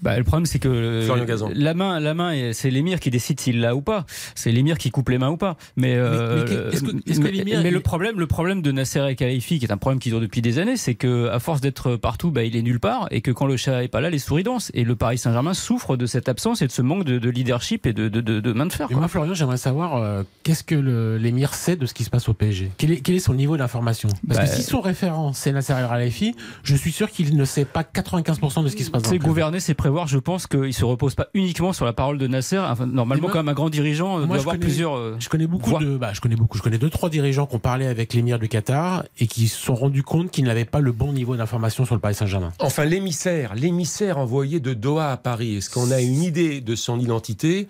Bah, 0.03 0.19
le 0.19 0.25
problème, 0.25 0.45
c'est 0.45 0.59
que 0.59 1.07
la 1.55 1.73
main, 1.75 1.99
la 2.01 2.15
main, 2.15 2.53
c'est 2.53 2.71
l'émir 2.71 3.01
qui 3.01 3.11
décide 3.11 3.41
s'il 3.41 3.61
l'a 3.61 3.75
ou 3.75 3.81
pas. 3.81 4.05
C'est 4.35 4.53
l'émir 4.53 4.77
qui 4.77 4.91
coupe 4.91 5.09
les 5.09 5.19
mains 5.19 5.31
ou 5.31 5.37
pas. 5.37 5.57
Mais, 5.77 5.95
euh, 5.97 6.41
mais 6.45 6.45
que- 6.45 6.75
est-ce 6.75 6.83
que- 6.83 7.23
mais- 7.23 7.31
l'émir, 7.33 7.61
mais 7.63 7.69
il- 7.69 7.73
le 7.75 7.81
problème, 7.81 8.19
le 8.19 8.27
problème 8.27 8.61
de 8.61 8.71
Nasser 8.73 8.99
El 8.99 9.17
Khelaifi, 9.17 9.59
qui 9.59 9.65
est 9.65 9.73
un 9.73 9.77
problème 9.79 9.99
qui 10.01 10.11
dure 10.11 10.21
depuis 10.21 10.43
des 10.43 10.59
années, 10.59 10.77
c'est 10.77 10.95
que 10.95 11.29
à 11.29 11.39
force 11.39 11.61
d'être 11.61 11.97
partout, 11.97 12.31
bah, 12.31 12.45
il 12.45 12.55
est 12.57 12.63
nulle 12.63 12.81
part, 12.81 13.09
et 13.11 13.21
que 13.23 13.31
quand 13.31 13.47
le 13.47 13.57
chat 13.57 13.83
est 13.83 13.89
pas 13.89 14.01
là, 14.01 14.11
les 14.11 14.19
souris 14.19 14.43
dansent. 14.43 14.71
Et 14.75 14.85
le 14.85 14.95
Paris 14.97 15.17
Saint-Germain 15.19 15.55
souffre 15.55 15.97
de 15.97 16.07
cette 16.07 16.29
absence 16.29 16.61
et 16.61 16.67
de 16.67 16.73
ce 16.73 16.83
manque 16.83 17.05
de, 17.05 17.19
de 17.19 17.31
leadership 17.31 17.87
et 17.87 17.93
de, 17.93 18.09
de, 18.09 18.21
de, 18.21 18.41
de 18.41 18.53
main 18.53 18.67
de 18.67 18.73
fer. 18.73 18.89
Quoi. 18.89 18.97
moi, 18.99 19.09
Florian, 19.09 19.33
j'aimerais 19.35 19.57
savoir 19.57 19.97
euh, 19.97 20.23
qu'est-ce 20.43 20.65
que 20.65 20.75
l'émir 21.19 21.55
sait 21.55 21.77
de 21.77 21.87
ce 21.87 21.95
qui 21.95 22.05
se 22.05 22.11
passe 22.11 22.29
au 22.29 22.35
PSG 22.35 22.71
quel 22.77 22.91
est, 22.93 23.01
quel 23.01 23.15
est 23.15 23.19
son 23.21 23.35
niveau 23.35 23.57
d'information? 23.57 24.09
Parce 24.29 24.41
Bah, 24.41 24.47
que 24.47 24.55
si 24.55 24.63
son 24.63 24.81
référent 24.81 25.33
c'est 25.33 25.53
Nasser 25.53 25.73
El 25.73 25.87
Khelaifi, 25.89 26.35
je 26.63 26.77
suis 26.77 26.93
sûr 26.93 27.11
qu'il 27.11 27.37
ne 27.37 27.45
sait 27.45 27.65
pas 27.65 27.83
95% 27.85 28.63
de 28.63 28.69
ce 28.69 28.77
qui 28.77 28.85
se 28.85 28.91
passe 28.91 29.03
dans 29.03 29.09
C'est 29.11 29.19
gouverner, 29.19 29.61
c'est 29.61 29.75
prévoir. 29.85 30.07
Je 30.07 30.19
pense 30.19 30.47
qu'il 30.47 30.73
se 30.75 30.85
repose 30.85 31.15
pas 31.15 31.29
uniquement 31.35 31.73
sur 31.73 31.85
la 31.85 31.93
parole 31.93 32.19
de 32.19 32.27
Nasser. 32.27 32.59
Enfin, 32.59 32.87
normalement, 32.87 33.23
moi- 33.25 33.31
quand 33.33 33.39
même, 33.39 33.49
un 33.49 33.55
grand 33.55 33.71
dirigeant 33.71 34.17
euh, 34.17 34.19
moi, 34.21 34.27
doit 34.27 34.37
je 34.37 34.41
avoir 34.41 34.55
connais- 34.55 34.65
plusieurs. 34.67 34.97
euh, 34.97 35.17
Je 35.19 35.29
connais 35.29 35.47
beaucoup 35.47 35.71
voix. 35.71 35.81
de, 35.81 35.97
bah, 35.97 36.11
je 36.13 36.21
connais 36.21 36.37
beaucoup. 36.37 36.57
Je 36.59 36.63
connais 36.63 36.79
deux 36.79 36.91
trois 36.91 37.11
dirigeants 37.11 37.47
qui 37.47 37.55
ont 37.57 37.59
parlé 37.61 37.87
avec 37.87 38.15
l'émir 38.15 38.39
du 38.39 38.49
Qatar 38.49 39.05
et 39.21 39.27
qui 39.27 39.49
se 39.49 39.59
sont 39.61 39.75
rendus 39.75 40.03
compte 40.03 40.31
qu'ils 40.31 40.45
n'avaient 40.45 40.65
pas 40.65 40.81
le 40.81 40.93
bon 40.93 41.13
niveau 41.13 41.37
d'information 41.37 41.85
sur 41.85 41.95
le 41.95 42.01
Paris 42.01 42.15
Saint-Germain. 42.15 42.53
Enfin, 42.61 42.85
l'émissaire, 42.85 43.55
l'émissaire 43.55 44.19
envoyé 44.19 44.61
de 44.61 44.75
Doha 44.75 45.13
à 45.13 45.17
Paris, 45.17 45.57
est-ce 45.57 45.71
qu'on 45.71 45.91
a 45.91 46.01
une 46.01 46.23
idée 46.23 46.61
de 46.61 46.75
son 46.75 46.99
identité? 46.99 47.69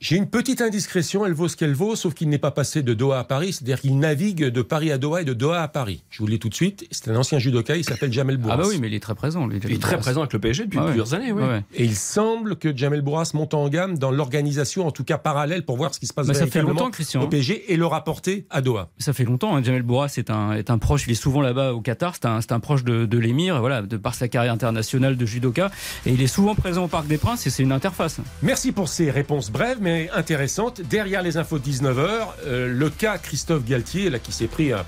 J'ai 0.00 0.16
une 0.16 0.28
petite 0.28 0.60
indiscrétion, 0.60 1.26
elle 1.26 1.32
vaut 1.32 1.48
ce 1.48 1.56
qu'elle 1.56 1.74
vaut, 1.74 1.96
sauf 1.96 2.14
qu'il 2.14 2.28
n'est 2.28 2.38
pas 2.38 2.52
passé 2.52 2.82
de 2.84 2.94
Doha 2.94 3.18
à 3.18 3.24
Paris, 3.24 3.52
c'est-à-dire 3.52 3.80
qu'il 3.80 3.98
navigue 3.98 4.44
de 4.44 4.62
Paris 4.62 4.92
à 4.92 4.98
Doha 4.98 5.22
et 5.22 5.24
de 5.24 5.32
Doha 5.32 5.60
à 5.60 5.66
Paris. 5.66 6.04
Je 6.08 6.20
vous 6.20 6.26
le 6.26 6.34
dis 6.34 6.38
tout 6.38 6.48
de 6.48 6.54
suite, 6.54 6.86
c'est 6.92 7.10
un 7.10 7.16
ancien 7.16 7.40
judoka, 7.40 7.74
il 7.76 7.82
s'appelle 7.84 8.12
Jamel 8.12 8.36
Bourras. 8.36 8.54
Ah 8.54 8.58
bah 8.58 8.66
oui, 8.68 8.78
mais 8.80 8.86
il 8.86 8.94
est 8.94 9.00
très 9.02 9.16
présent. 9.16 9.46
lui, 9.48 9.58
Il 9.64 9.72
est 9.72 9.82
très 9.82 9.98
présent 9.98 10.20
avec 10.20 10.32
le 10.32 10.38
PSG 10.38 10.66
depuis 10.66 10.78
Ah 10.78 10.82
ouais. 10.84 10.88
plusieurs 10.90 11.14
années. 11.14 11.32
oui. 11.32 11.42
Ouais. 11.42 11.64
Et 11.74 11.84
il 11.84 11.96
semble 11.96 12.54
que 12.56 12.76
Jamel 12.76 13.02
Bourras 13.02 13.32
monte 13.34 13.54
en 13.54 13.68
gamme 13.68 13.98
dans 13.98 14.12
l'organisation, 14.12 14.86
en 14.86 14.92
tout 14.92 15.02
cas 15.02 15.18
parallèle, 15.18 15.64
pour 15.64 15.76
voir 15.76 15.92
ce 15.92 15.98
qui 15.98 16.06
se 16.06 16.12
passe 16.14 16.28
Bah, 16.28 16.34
ça 16.34 16.46
fait 16.46 16.62
longtemps, 16.62 16.90
Christian. 16.92 17.22
au 17.22 17.26
PSG 17.26 17.72
et 17.72 17.76
le 17.76 17.86
rapporter 17.86 18.46
à 18.50 18.60
Doha. 18.60 18.90
Ça 18.98 19.12
fait 19.12 19.24
longtemps. 19.24 19.56
Hein. 19.56 19.64
Jamel 19.64 19.82
Bourras 19.82 20.14
est 20.16 20.30
un, 20.30 20.52
est 20.52 20.70
un 20.70 20.78
proche. 20.78 21.06
Il 21.08 21.10
est 21.10 21.16
souvent 21.16 21.40
là-bas 21.40 21.72
au 21.74 21.80
Qatar. 21.80 22.14
C'est 22.14 22.26
un, 22.26 22.40
c'est 22.40 22.52
un 22.52 22.60
proche 22.60 22.84
de, 22.84 23.04
de 23.04 23.18
l'émir, 23.18 23.58
voilà, 23.58 23.82
de 23.82 23.96
par 23.96 24.14
sa 24.14 24.28
carrière 24.28 24.52
internationale 24.52 25.16
de 25.16 25.26
judoka. 25.26 25.72
Et 26.06 26.12
il 26.12 26.22
est 26.22 26.28
souvent 26.28 26.54
présent 26.54 26.84
au 26.84 26.88
Parc 26.88 27.08
des 27.08 27.18
Princes 27.18 27.48
et 27.48 27.50
c'est 27.50 27.64
une 27.64 27.72
interface. 27.72 28.20
Merci 28.44 28.70
pour 28.70 28.88
ces 28.88 29.10
réponses 29.10 29.50
brèves. 29.50 29.78
mais 29.80 29.87
intéressante. 30.14 30.80
Derrière 30.80 31.22
les 31.22 31.36
infos 31.36 31.58
de 31.58 31.64
19h, 31.64 32.08
euh, 32.46 32.72
le 32.72 32.90
cas 32.90 33.18
Christophe 33.18 33.64
Galtier, 33.64 34.10
là, 34.10 34.18
qui 34.18 34.32
s'est 34.32 34.46
pris 34.46 34.72
un, 34.72 34.84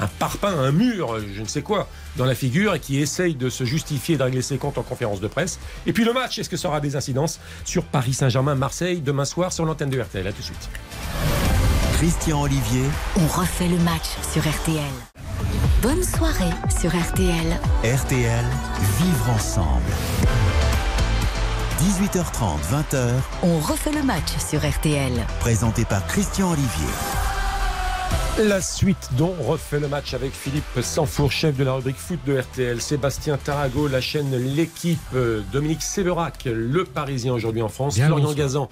un 0.00 0.06
parpaing, 0.18 0.58
un 0.58 0.72
mur, 0.72 1.18
je 1.34 1.40
ne 1.42 1.46
sais 1.46 1.62
quoi, 1.62 1.88
dans 2.16 2.24
la 2.24 2.34
figure 2.34 2.74
et 2.74 2.80
qui 2.80 2.98
essaye 3.00 3.34
de 3.34 3.48
se 3.48 3.64
justifier, 3.64 4.16
de 4.16 4.22
régler 4.22 4.42
ses 4.42 4.58
comptes 4.58 4.78
en 4.78 4.82
conférence 4.82 5.20
de 5.20 5.28
presse. 5.28 5.58
Et 5.86 5.92
puis 5.92 6.04
le 6.04 6.12
match, 6.12 6.38
est-ce 6.38 6.48
que 6.48 6.56
ça 6.56 6.68
aura 6.68 6.80
des 6.80 6.96
incidences 6.96 7.40
sur 7.64 7.84
Paris 7.84 8.14
Saint-Germain-Marseille 8.14 9.00
demain 9.00 9.24
soir 9.24 9.52
sur 9.52 9.64
l'antenne 9.64 9.90
de 9.90 10.00
RTL 10.00 10.26
A 10.26 10.32
tout 10.32 10.38
de 10.38 10.44
suite. 10.44 10.68
Christian 11.94 12.42
Olivier, 12.42 12.84
On 13.16 13.26
refait 13.28 13.68
le 13.68 13.78
match 13.78 14.08
sur 14.32 14.42
RTL. 14.42 14.82
Bonne 15.82 16.02
soirée 16.02 16.50
sur 16.80 16.90
RTL. 16.90 17.60
RTL, 17.84 18.44
vivre 18.98 19.30
ensemble. 19.30 19.82
18h30, 21.80 22.58
20h, 22.70 23.10
On 23.42 23.58
refait 23.58 23.92
le 23.92 24.02
match 24.02 24.36
sur 24.38 24.60
RTL. 24.68 25.12
présenté 25.40 25.84
par 25.84 26.06
Christian 26.06 26.50
Olivier. 26.52 26.68
La 28.38 28.60
suite 28.62 29.10
dont 29.12 29.34
refait 29.40 29.80
le 29.80 29.88
match 29.88 30.14
avec 30.14 30.32
Philippe 30.32 30.80
Sanfour, 30.80 31.30
chef 31.32 31.56
de 31.56 31.64
la 31.64 31.74
rubrique 31.74 31.96
foot 31.96 32.18
de 32.26 32.38
RTL, 32.38 32.80
Sébastien 32.80 33.36
Tarago, 33.36 33.88
la 33.88 34.00
chaîne 34.00 34.34
L'équipe, 34.36 35.00
Dominique 35.52 35.82
Séverac, 35.82 36.44
le 36.46 36.84
Parisien 36.84 37.32
aujourd'hui 37.32 37.62
en 37.62 37.68
France, 37.68 37.94
Bien, 37.94 38.06
Florian. 38.06 38.32
Gazan, 38.32 38.68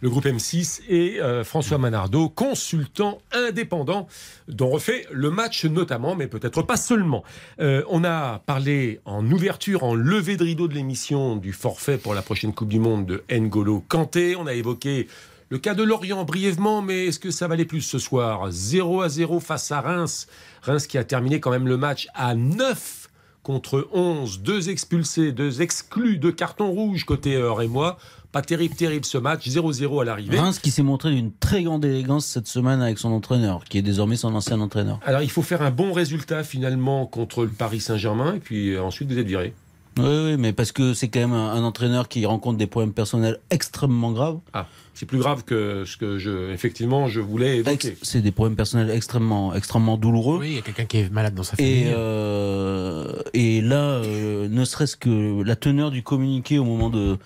le 0.00 0.08
groupe 0.10 0.24
M6 0.24 0.80
et 0.88 1.20
euh, 1.20 1.44
François 1.44 1.78
Manardo, 1.78 2.28
consultant 2.28 3.18
indépendant 3.32 4.08
dont 4.48 4.70
refait 4.70 5.06
le 5.10 5.30
match 5.30 5.64
notamment, 5.64 6.16
mais 6.16 6.26
peut-être 6.26 6.62
pas 6.62 6.76
seulement. 6.76 7.22
Euh, 7.60 7.82
on 7.88 8.04
a 8.04 8.40
parlé 8.46 9.00
en 9.04 9.28
ouverture, 9.30 9.84
en 9.84 9.94
levée 9.94 10.36
de 10.36 10.44
rideau 10.44 10.68
de 10.68 10.74
l'émission 10.74 11.36
du 11.36 11.52
forfait 11.52 11.98
pour 11.98 12.14
la 12.14 12.22
prochaine 12.22 12.52
Coupe 12.52 12.68
du 12.68 12.78
Monde 12.78 13.06
de 13.06 13.22
N'Golo 13.30 13.84
Kanté. 13.88 14.36
On 14.36 14.46
a 14.46 14.54
évoqué 14.54 15.06
le 15.50 15.58
cas 15.58 15.74
de 15.74 15.82
Lorient 15.82 16.24
brièvement, 16.24 16.80
mais 16.80 17.06
est-ce 17.06 17.18
que 17.18 17.30
ça 17.30 17.48
valait 17.48 17.64
plus 17.64 17.82
ce 17.82 17.98
soir? 17.98 18.50
0 18.50 19.02
à 19.02 19.08
0 19.08 19.40
face 19.40 19.70
à 19.72 19.80
Reims. 19.80 20.28
Reims 20.62 20.86
qui 20.86 20.96
a 20.96 21.04
terminé 21.04 21.40
quand 21.40 21.50
même 21.50 21.66
le 21.66 21.76
match 21.76 22.08
à 22.14 22.34
9 22.34 23.08
contre 23.42 23.88
11. 23.92 24.42
Deux 24.42 24.70
expulsés, 24.70 25.32
deux 25.32 25.60
exclus, 25.62 26.18
deux 26.18 26.32
cartons 26.32 26.70
rouges 26.70 27.04
côté 27.04 27.34
Heure 27.34 27.62
et 27.62 27.68
moi. 27.68 27.98
Pas 28.32 28.42
terrible, 28.42 28.74
terrible 28.76 29.04
ce 29.04 29.18
match. 29.18 29.48
0-0 29.48 30.02
à 30.02 30.04
l'arrivée. 30.04 30.38
Reims 30.38 30.58
qui 30.60 30.70
s'est 30.70 30.82
montré 30.84 31.10
d'une 31.12 31.32
très 31.32 31.62
grande 31.64 31.84
élégance 31.84 32.26
cette 32.26 32.46
semaine 32.46 32.80
avec 32.80 32.98
son 32.98 33.10
entraîneur, 33.10 33.64
qui 33.64 33.78
est 33.78 33.82
désormais 33.82 34.16
son 34.16 34.34
ancien 34.34 34.60
entraîneur. 34.60 35.00
Alors 35.04 35.22
il 35.22 35.30
faut 35.30 35.42
faire 35.42 35.62
un 35.62 35.70
bon 35.72 35.92
résultat 35.92 36.44
finalement 36.44 37.06
contre 37.06 37.42
le 37.42 37.50
Paris 37.50 37.80
Saint-Germain 37.80 38.34
et 38.36 38.38
puis 38.38 38.70
euh, 38.74 38.82
ensuite 38.82 39.10
vous 39.10 39.18
êtes 39.18 39.26
viré. 39.26 39.52
Oui, 39.98 40.04
oui, 40.06 40.36
mais 40.38 40.52
parce 40.52 40.70
que 40.70 40.94
c'est 40.94 41.08
quand 41.08 41.18
même 41.18 41.32
un, 41.32 41.50
un 41.52 41.64
entraîneur 41.64 42.06
qui 42.06 42.24
rencontre 42.24 42.56
des 42.56 42.68
problèmes 42.68 42.92
personnels 42.92 43.40
extrêmement 43.50 44.12
graves. 44.12 44.38
Ah, 44.52 44.68
c'est 44.94 45.04
plus 45.04 45.18
grave 45.18 45.42
que 45.42 45.82
ce 45.84 45.96
que 45.96 46.16
je, 46.16 46.52
effectivement, 46.52 47.08
je 47.08 47.18
voulais 47.20 47.56
évoquer. 47.58 47.88
Ex- 47.88 47.98
C'est 48.02 48.20
des 48.22 48.30
problèmes 48.30 48.54
personnels 48.54 48.90
extrêmement, 48.90 49.52
extrêmement 49.52 49.96
douloureux. 49.96 50.38
Oui, 50.38 50.50
il 50.50 50.54
y 50.54 50.58
a 50.58 50.62
quelqu'un 50.62 50.84
qui 50.84 50.98
est 50.98 51.10
malade 51.12 51.34
dans 51.34 51.42
sa 51.42 51.54
Et, 51.54 51.56
famille. 51.56 51.92
euh, 51.96 53.12
et 53.34 53.60
là, 53.60 53.96
euh, 53.96 54.48
ne 54.48 54.64
serait-ce 54.64 54.96
que 54.96 55.42
la 55.42 55.56
teneur 55.56 55.90
du 55.90 56.04
communiqué 56.04 56.58
au 56.60 56.64
moment 56.64 56.88
de 56.88 57.18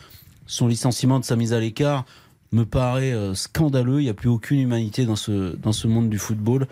son 0.46 0.66
licenciement, 0.68 1.20
de 1.20 1.24
sa 1.24 1.36
mise 1.36 1.52
à 1.52 1.60
l'écart, 1.60 2.04
me 2.52 2.64
paraît 2.64 3.12
euh, 3.12 3.34
scandaleux. 3.34 4.00
Il 4.00 4.04
n'y 4.04 4.10
a 4.10 4.14
plus 4.14 4.28
aucune 4.28 4.60
humanité 4.60 5.06
dans 5.06 5.16
ce, 5.16 5.56
dans 5.56 5.72
ce 5.72 5.86
monde 5.88 6.08
du 6.08 6.18
football. 6.18 6.66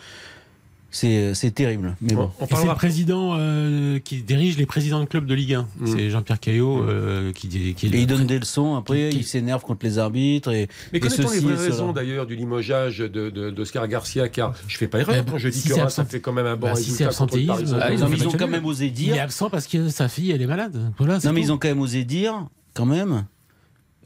C'est 0.94 1.32
c'est 1.32 1.52
terrible. 1.52 1.96
Mais 2.02 2.12
bon. 2.12 2.30
On 2.38 2.46
parlera 2.46 2.74
président 2.74 3.34
euh, 3.38 3.98
qui 3.98 4.20
dirige 4.20 4.58
les 4.58 4.66
présidents 4.66 5.00
de 5.00 5.06
club 5.06 5.24
de 5.24 5.32
Ligue 5.32 5.54
1. 5.54 5.62
Mm. 5.78 5.86
C'est 5.86 6.10
Jean-Pierre 6.10 6.38
Caillot 6.38 6.82
euh, 6.82 7.32
qui, 7.32 7.48
dit- 7.48 7.72
qui 7.72 7.86
est 7.86 7.88
le- 7.88 7.96
Et 7.96 8.00
il 8.02 8.06
donne 8.06 8.26
des 8.26 8.38
leçons, 8.38 8.76
après 8.76 9.08
Qui- 9.08 9.16
il 9.20 9.24
s'énerve 9.24 9.62
contre 9.62 9.86
les 9.86 9.96
arbitres. 9.98 10.52
Et, 10.52 10.68
Mais 10.92 11.00
connaît-on 11.00 11.30
les 11.30 11.38
vraies 11.40 11.54
raisons 11.56 11.92
d'ailleurs 11.92 12.26
du 12.26 12.36
limogeage 12.36 12.98
de- 12.98 13.30
de- 13.30 13.48
d'Oscar 13.48 13.88
Garcia 13.88 14.28
Car 14.28 14.52
je 14.68 14.76
fais 14.76 14.86
pas 14.86 14.98
erreur 15.00 15.14
Eh 15.18 15.22
ben, 15.22 15.30
quand 15.32 15.38
je 15.38 15.48
dis 15.48 15.60
si 15.62 15.68
que 15.70 15.80
absent- 15.80 16.04
fait 16.04 16.20
quand 16.20 16.34
même 16.34 16.44
un 16.44 16.56
bon 16.56 16.66
Bah, 16.66 16.74
si 16.74 16.90
résultat 16.90 17.06
absentéisme. 17.06 17.50
Ah, 17.80 17.90
ils 17.90 18.04
ont 18.04 18.08
ils 18.12 18.24
ont 18.26 18.26
match 18.26 18.36
quand 18.38 18.44
nul. 18.44 18.50
même 18.50 18.66
osé 18.66 18.92
Il 18.94 19.08
est 19.12 19.18
absent 19.18 19.48
parce 19.48 19.66
que 19.66 19.88
sa 19.88 20.08
fille, 20.08 20.30
elle 20.30 20.42
est 20.42 20.46
malade. 20.46 20.92
Voilà, 20.98 21.14
Non, 21.24 21.32
mais 21.32 21.40
tout. 21.40 21.46
ils 21.46 21.52
ont 21.52 21.56
quand 21.58 21.68
même 21.68 21.80
osé 21.80 22.04
dire, 22.04 22.34
quand 22.74 22.84
même, 22.84 23.24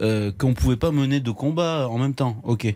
euh, 0.00 0.32
qu'on 0.36 0.54
pouvait 0.54 0.76
pas 0.76 0.90
mener 0.90 1.20
de 1.20 1.30
combat 1.30 1.88
en 1.88 1.98
même 1.98 2.14
temps. 2.14 2.40
Ok. 2.44 2.74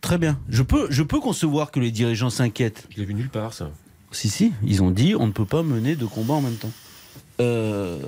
Très 0.00 0.18
bien. 0.18 0.38
Je 0.48 0.62
peux, 0.62 0.86
je 0.90 1.02
peux 1.02 1.20
concevoir 1.20 1.70
que 1.70 1.80
les 1.80 1.90
dirigeants 1.90 2.30
s'inquiètent. 2.30 2.86
Je 2.90 2.98
l'ai 2.98 3.04
vu 3.06 3.14
nulle 3.14 3.30
part 3.30 3.54
ça. 3.54 3.70
Si, 4.10 4.28
si, 4.28 4.52
ils 4.62 4.82
ont 4.82 4.90
dit 4.90 5.14
on 5.18 5.26
ne 5.26 5.32
peut 5.32 5.44
pas 5.44 5.62
mener 5.62 5.96
de 5.96 6.06
combat 6.06 6.34
en 6.34 6.40
même 6.40 6.56
temps. 6.56 6.72
Euh, 7.40 7.98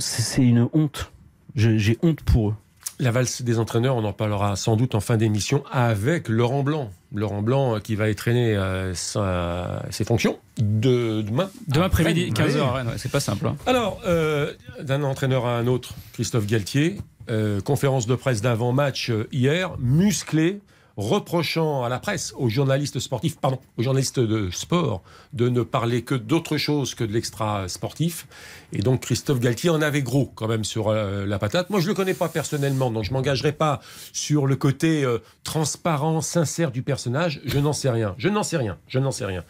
c'est 0.00 0.42
une 0.42 0.68
honte. 0.72 1.12
J'ai 1.54 1.98
honte 2.02 2.22
pour 2.22 2.50
eux. 2.50 2.54
La 3.00 3.10
valse 3.10 3.42
des 3.42 3.58
entraîneurs, 3.58 3.96
on 3.96 4.04
en 4.04 4.12
parlera 4.12 4.54
sans 4.54 4.76
doute 4.76 4.94
en 4.94 5.00
fin 5.00 5.16
d'émission 5.16 5.64
avec 5.72 6.28
Laurent 6.28 6.62
Blanc. 6.62 6.90
Laurent 7.12 7.42
Blanc 7.42 7.74
euh, 7.76 7.78
qui 7.80 7.96
va 7.96 8.08
étraîner 8.08 8.54
euh, 8.56 8.94
sa- 8.94 9.82
ses 9.90 10.04
fonctions 10.04 10.38
de 10.58 11.22
demain. 11.22 11.50
Demain 11.66 11.86
Après, 11.86 12.02
après-midi, 12.04 12.32
oui. 12.36 12.44
15h, 12.44 12.84
c'est 12.98 13.10
pas 13.10 13.18
simple. 13.20 13.48
hein. 13.48 13.56
Alors, 13.66 14.00
euh, 14.06 14.52
d'un 14.80 15.02
entraîneur 15.02 15.44
à 15.46 15.56
un 15.58 15.66
autre, 15.66 15.94
Christophe 16.12 16.46
Galtier, 16.46 16.98
euh, 17.30 17.60
conférence 17.60 18.06
de 18.06 18.14
presse 18.14 18.42
d'avant-match 18.42 19.10
hier, 19.32 19.72
musclé, 19.80 20.60
reprochant 20.96 21.82
à 21.82 21.88
la 21.88 21.98
presse, 21.98 22.32
aux 22.36 22.48
journalistes 22.48 22.98
sportifs, 23.00 23.36
pardon, 23.38 23.58
aux 23.76 23.82
journalistes 23.82 24.20
de 24.20 24.50
sport, 24.50 25.02
de 25.32 25.48
ne 25.48 25.62
parler 25.62 26.02
que 26.02 26.14
d'autre 26.14 26.56
chose 26.56 26.94
que 26.94 27.04
de 27.04 27.12
l'extra 27.12 27.68
sportif. 27.68 28.26
Et 28.72 28.78
donc 28.80 29.00
Christophe 29.00 29.40
Galtier 29.40 29.70
en 29.70 29.82
avait 29.82 30.02
gros 30.02 30.30
quand 30.34 30.48
même 30.48 30.64
sur 30.64 30.88
euh, 30.88 31.26
la 31.26 31.38
patate. 31.38 31.70
Moi, 31.70 31.80
je 31.80 31.88
le 31.88 31.94
connais 31.94 32.14
pas 32.14 32.28
personnellement, 32.28 32.90
donc 32.90 33.04
je 33.04 33.12
m'engagerai 33.12 33.52
pas 33.52 33.80
sur 34.12 34.46
le 34.46 34.56
côté 34.56 35.04
euh, 35.04 35.18
transparent, 35.42 36.20
sincère 36.20 36.70
du 36.70 36.82
personnage. 36.82 37.40
Je 37.44 37.58
n'en 37.58 37.72
sais 37.72 37.90
rien. 37.90 38.14
Je 38.18 38.28
n'en 38.28 38.42
sais 38.42 38.56
rien. 38.56 38.78
Je 38.86 38.98
n'en 38.98 39.10
sais 39.10 39.24
rien. 39.26 39.44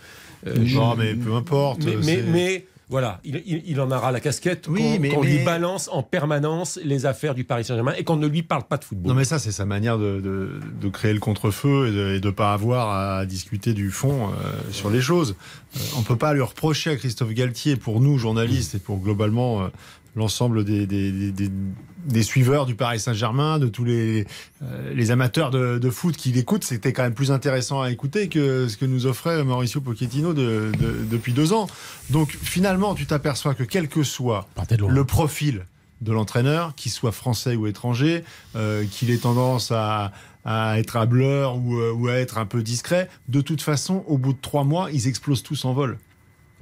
Euh, 0.47 0.55
je- 0.65 0.77
Non, 0.77 0.95
mais 0.97 1.15
peu 1.15 1.35
importe. 1.35 1.85
mais, 1.85 2.23
mais, 2.23 2.67
voilà, 2.95 3.19
il, 3.25 3.43
il- 3.45 3.63
il 3.67 3.81
en 3.81 3.91
aura 3.91 4.13
la 4.13 4.21
casquette 4.21 4.69
Oui, 4.69 4.81
qu'on 4.81 5.01
mais- 5.01 5.09
qu'on 5.09 5.23
lui 5.23 5.43
balance 5.45 5.89
en 5.93 6.05
permanence 6.05 6.79
les 6.85 7.07
affaires 7.07 7.35
du 7.35 7.43
Paris 7.43 7.65
Saint-Germain 7.65 7.93
et 7.99 8.05
qu'on 8.05 8.15
ne 8.15 8.29
lui 8.29 8.45
parle 8.45 8.63
pas 8.63 8.77
de 8.77 8.85
football. 8.85 9.09
Non 9.09 9.15
mais 9.17 9.25
ça 9.25 9.41
c'est 9.41 9.51
sa 9.51 9.65
manière 9.65 9.99
de, 9.99 10.21
de- 10.21 10.61
de 10.81 10.89
créer 10.91 11.13
le 11.13 11.19
contre-feu 11.19 11.89
et 12.15 12.21
de 12.21 12.27
ne 12.29 12.31
pas 12.33 12.53
avoir 12.53 12.91
à 13.19 13.27
discuter 13.27 13.73
du 13.75 13.91
fond 13.91 14.29
euh, 14.29 14.33
sur 14.71 14.91
les 14.91 15.01
choses. 15.01 15.35
Euh, 15.77 15.81
on 15.99 16.03
peut 16.03 16.15
pas 16.17 16.35
lui 16.35 16.41
reprocher 16.43 16.91
à 16.91 16.97
Christophe 16.97 17.33
Galtier, 17.33 17.75
pour 17.75 18.01
nous 18.01 18.17
journalistes 18.17 18.77
et 18.77 18.79
pour 18.79 18.99
globalement 19.01 19.63
euh, 19.65 19.69
l'ensemble 20.17 20.65
des, 20.65 20.87
des, 20.87 21.31
des- 21.33 22.23
suiveurs 22.23 22.67
du 22.67 22.75
Paris 22.75 23.01
Saint-Germain, 23.01 23.59
de 23.59 23.67
tous 23.69 23.85
les, 23.85 24.27
euh, 24.63 24.93
les 24.95 25.11
amateurs 25.11 25.51
de, 25.51 25.79
de 25.79 25.91
foot 25.91 26.17
qui 26.17 26.31
l'écoutent, 26.33 26.65
c'était 26.65 26.93
quand 26.93 27.03
même 27.03 27.15
plus 27.15 27.31
intéressant 27.33 27.81
à 27.83 27.91
écouter 27.91 28.29
que 28.29 28.69
ce 28.69 28.77
que 28.77 28.85
nous 28.85 29.07
offrait 29.07 29.43
Mauricio 29.43 29.81
Pochettino 29.81 30.33
de- 30.35 30.71
de- 30.79 31.05
depuis 31.11 31.33
deux 31.33 31.53
ans. 31.53 31.67
Donc 32.11 32.31
finalement 32.31 32.95
tu 32.95 33.07
t'aperçois 33.07 33.55
que 33.55 33.65
quel 33.65 33.89
que 33.89 34.03
soit 34.03 34.47
le 34.89 35.05
profil 35.05 35.67
de 36.03 36.13
l'entraîneur, 36.13 36.75
qu'il 36.75 36.93
soit 36.93 37.13
français 37.13 37.57
ou 37.57 37.67
étranger, 37.67 38.25
euh, 38.57 38.85
qu'il 38.91 39.11
ait 39.11 39.17
tendance 39.17 39.73
à, 39.73 40.13
à 40.45 40.79
être 40.79 40.97
hableur 40.97 41.57
ou, 41.57 41.79
euh, 41.79 41.93
ou 41.93 42.09
à 42.09 42.15
être 42.15 42.37
un 42.37 42.45
peu 42.47 42.63
discret, 42.63 43.09
de 43.29 43.41
toute 43.41 43.63
façon, 43.63 44.05
au 44.07 44.19
bout 44.19 44.35
de 44.35 44.39
trois 44.43 44.65
mois, 44.65 44.91
ils 44.93 45.09
explosent 45.09 45.43
tous 45.43 45.65
en 45.65 45.73
vol. 45.73 45.97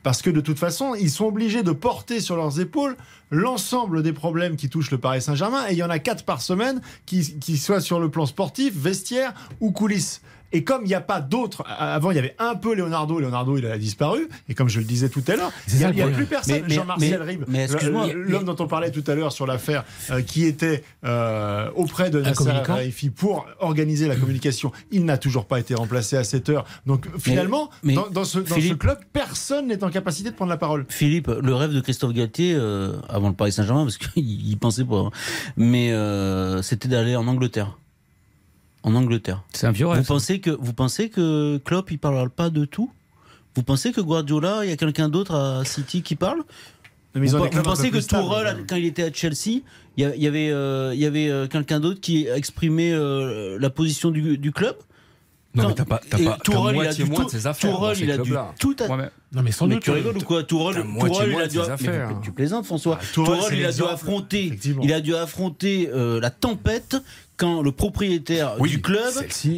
Parce 0.02 0.22
que 0.22 0.30
de 0.30 0.40
toute 0.40 0.58
façon, 0.58 0.94
ils 0.94 1.10
sont 1.10 1.26
obligés 1.26 1.62
de 1.62 1.72
porter 1.72 2.20
sur 2.20 2.36
leurs 2.36 2.60
épaules 2.60 2.96
l'ensemble 3.30 4.02
des 4.02 4.12
problèmes 4.12 4.56
qui 4.56 4.68
touchent 4.68 4.90
le 4.90 4.98
Paris 4.98 5.22
Saint-Germain. 5.22 5.66
Et 5.68 5.72
il 5.72 5.78
y 5.78 5.82
en 5.82 5.90
a 5.90 5.98
quatre 5.98 6.24
par 6.24 6.42
semaine, 6.42 6.80
qui, 7.06 7.38
qui 7.38 7.56
soient 7.56 7.80
sur 7.80 8.00
le 8.00 8.10
plan 8.10 8.26
sportif, 8.26 8.74
vestiaire 8.74 9.32
ou 9.60 9.70
coulisses. 9.70 10.20
Et 10.52 10.64
comme 10.64 10.82
il 10.84 10.88
n'y 10.88 10.94
a 10.94 11.00
pas 11.00 11.20
d'autres, 11.20 11.64
avant 11.66 12.10
il 12.10 12.16
y 12.16 12.18
avait 12.18 12.34
un 12.38 12.54
peu 12.54 12.74
Leonardo, 12.74 13.18
Leonardo 13.20 13.56
il 13.58 13.66
a 13.66 13.78
disparu, 13.78 14.28
et 14.48 14.54
comme 14.54 14.68
je 14.68 14.78
le 14.78 14.84
disais 14.84 15.08
tout 15.08 15.22
à 15.28 15.36
l'heure, 15.36 15.52
il 15.68 15.78
n'y 15.78 15.84
a, 15.84 15.90
y 16.08 16.12
plus 16.12 16.26
personne. 16.26 16.62
Mais- 16.68 16.76
Ribes, 17.16 17.44
l'homme 18.14 18.44
dont 18.44 18.56
on 18.58 18.66
parlait 18.66 18.90
tout 18.90 19.04
à 19.06 19.14
l'heure 19.14 19.32
sur 19.32 19.46
l'affaire, 19.46 19.84
euh, 20.10 20.22
qui 20.22 20.44
était 20.44 20.82
euh, 21.04 21.70
auprès 21.74 22.10
de 22.10 22.20
Nasser. 22.20 22.44
Al-Khelaifi 22.74 23.10
pour 23.10 23.46
organiser 23.60 24.08
la 24.08 24.16
communication, 24.16 24.72
il 24.90 25.04
n'a 25.04 25.18
toujours 25.18 25.46
pas 25.46 25.58
été 25.60 25.74
remplacé 25.74 26.16
à 26.16 26.24
cette 26.24 26.48
heure. 26.48 26.64
Donc 26.86 27.06
finalement, 27.18 27.70
mais 27.82 27.94
dans, 27.94 28.08
dans 28.10 28.24
ce, 28.24 28.38
dans 28.40 28.54
Philippe- 28.54 28.72
ce 28.72 28.76
club, 28.76 28.98
personne 29.12 29.68
n'est 29.68 29.82
en 29.84 29.90
capacité 29.90 30.30
de 30.30 30.34
prendre 30.34 30.50
la 30.50 30.56
parole. 30.56 30.84
Philippe, 30.88 31.28
le 31.28 31.54
rêve 31.54 31.72
de 31.72 31.80
Christophe 31.80 32.12
Galtier, 32.12 32.54
euh, 32.54 32.96
avant 33.08 33.28
le 33.28 33.34
Paris 33.34 33.52
Saint-Germain, 33.52 33.84
parce 33.84 33.96
qu'il 34.14 34.58
pensait 34.58 34.84
pas, 34.84 34.96
hein, 34.98 35.10
mais 35.56 35.92
euh, 35.92 36.62
c'était 36.62 36.88
d'aller 36.88 37.16
en 37.16 37.26
Angleterre. 37.26 37.78
En 38.84 38.94
Angleterre. 38.94 39.42
C'est 39.52 39.66
un 39.66 39.72
vieux 39.72 39.86
rêve. 39.86 40.00
Vous 40.00 40.06
pensez 40.06 40.40
que 40.40 40.50
vous 40.50 40.72
pensez 40.72 41.08
que 41.08 41.58
Klopp 41.64 41.90
il 41.90 41.98
parlera 41.98 42.28
pas 42.28 42.50
de 42.50 42.64
tout? 42.64 42.90
Vous 43.54 43.62
pensez 43.62 43.92
que 43.92 44.00
Guardiola, 44.00 44.64
il 44.64 44.70
y 44.70 44.72
a 44.72 44.76
quelqu'un 44.76 45.08
d'autre 45.08 45.34
à 45.34 45.64
City 45.64 46.02
qui 46.02 46.16
parle? 46.16 46.42
Mais 47.14 47.28
ils 47.28 47.30
Vous, 47.36 47.44
vous 47.44 47.62
pensez 47.62 47.90
que 47.90 47.98
Tourelle, 47.98 48.56
quand 48.60 48.66
quand 48.70 48.76
il 48.76 48.86
était 48.86 49.02
à 49.04 49.12
Chelsea, 49.12 49.60
il 49.98 50.04
y, 50.16 50.26
avait, 50.26 50.50
euh, 50.50 50.92
il 50.94 51.00
y 51.00 51.04
avait 51.06 51.28
euh, 51.28 51.46
quelqu'un 51.46 51.78
d'autre 51.78 52.00
qui 52.00 52.26
exprimait 52.26 52.92
euh, 52.92 53.58
la 53.60 53.68
position 53.70 54.10
du, 54.10 54.38
du 54.38 54.50
club? 54.52 54.74
Non, 55.54 55.64
Quand- 55.64 55.68
mais 55.68 55.74
t'as 55.74 55.84
pas, 55.84 56.00
t'as 56.08 56.16
pas 56.24 56.38
Tourelle, 56.42 56.76
il 56.80 56.86
a 56.86 56.94
dû 56.94 57.04
moins 57.04 57.20
tout- 57.20 57.24
de 57.26 57.30
ses 57.30 57.46
affaires. 57.46 57.70
Tourelle, 57.70 57.98
il 58.00 58.10
a 58.10 58.16
dû 58.16 58.32
tout 58.58 58.74
à- 58.80 58.96
Ouais, 58.96 59.10
Non, 59.34 59.42
mais 59.42 59.52
sans 59.52 59.66
mais 59.66 59.74
doute. 59.74 59.84
tu 59.84 59.90
rigoles 59.90 60.16
ou 60.16 60.20
quoi? 60.22 60.42
Tourelle, 60.44 60.82
Tourelle, 60.82 61.30
il 61.34 61.40
a 61.42 61.46
dû. 61.46 61.58
ses 61.58 61.62
mais 61.66 61.68
affaires. 61.72 62.20
tu 62.22 62.32
plaisantes, 62.32 62.64
François. 62.64 62.98
Tourelle, 63.12 63.36
Tourelle, 63.40 63.52
c'est 63.52 63.58
il 63.58 63.66
a 63.66 63.72
dû 63.72 63.82
affronter. 63.82 64.58
Il 64.82 64.92
a 64.94 65.00
dû 65.02 65.14
affronter 65.14 65.90
euh, 65.92 66.18
la 66.20 66.30
tempête 66.30 66.96
quand 67.42 67.60
le 67.60 67.72
propriétaire 67.72 68.54
Oui, 68.60 68.70
du 68.70 68.80
club 68.80 69.12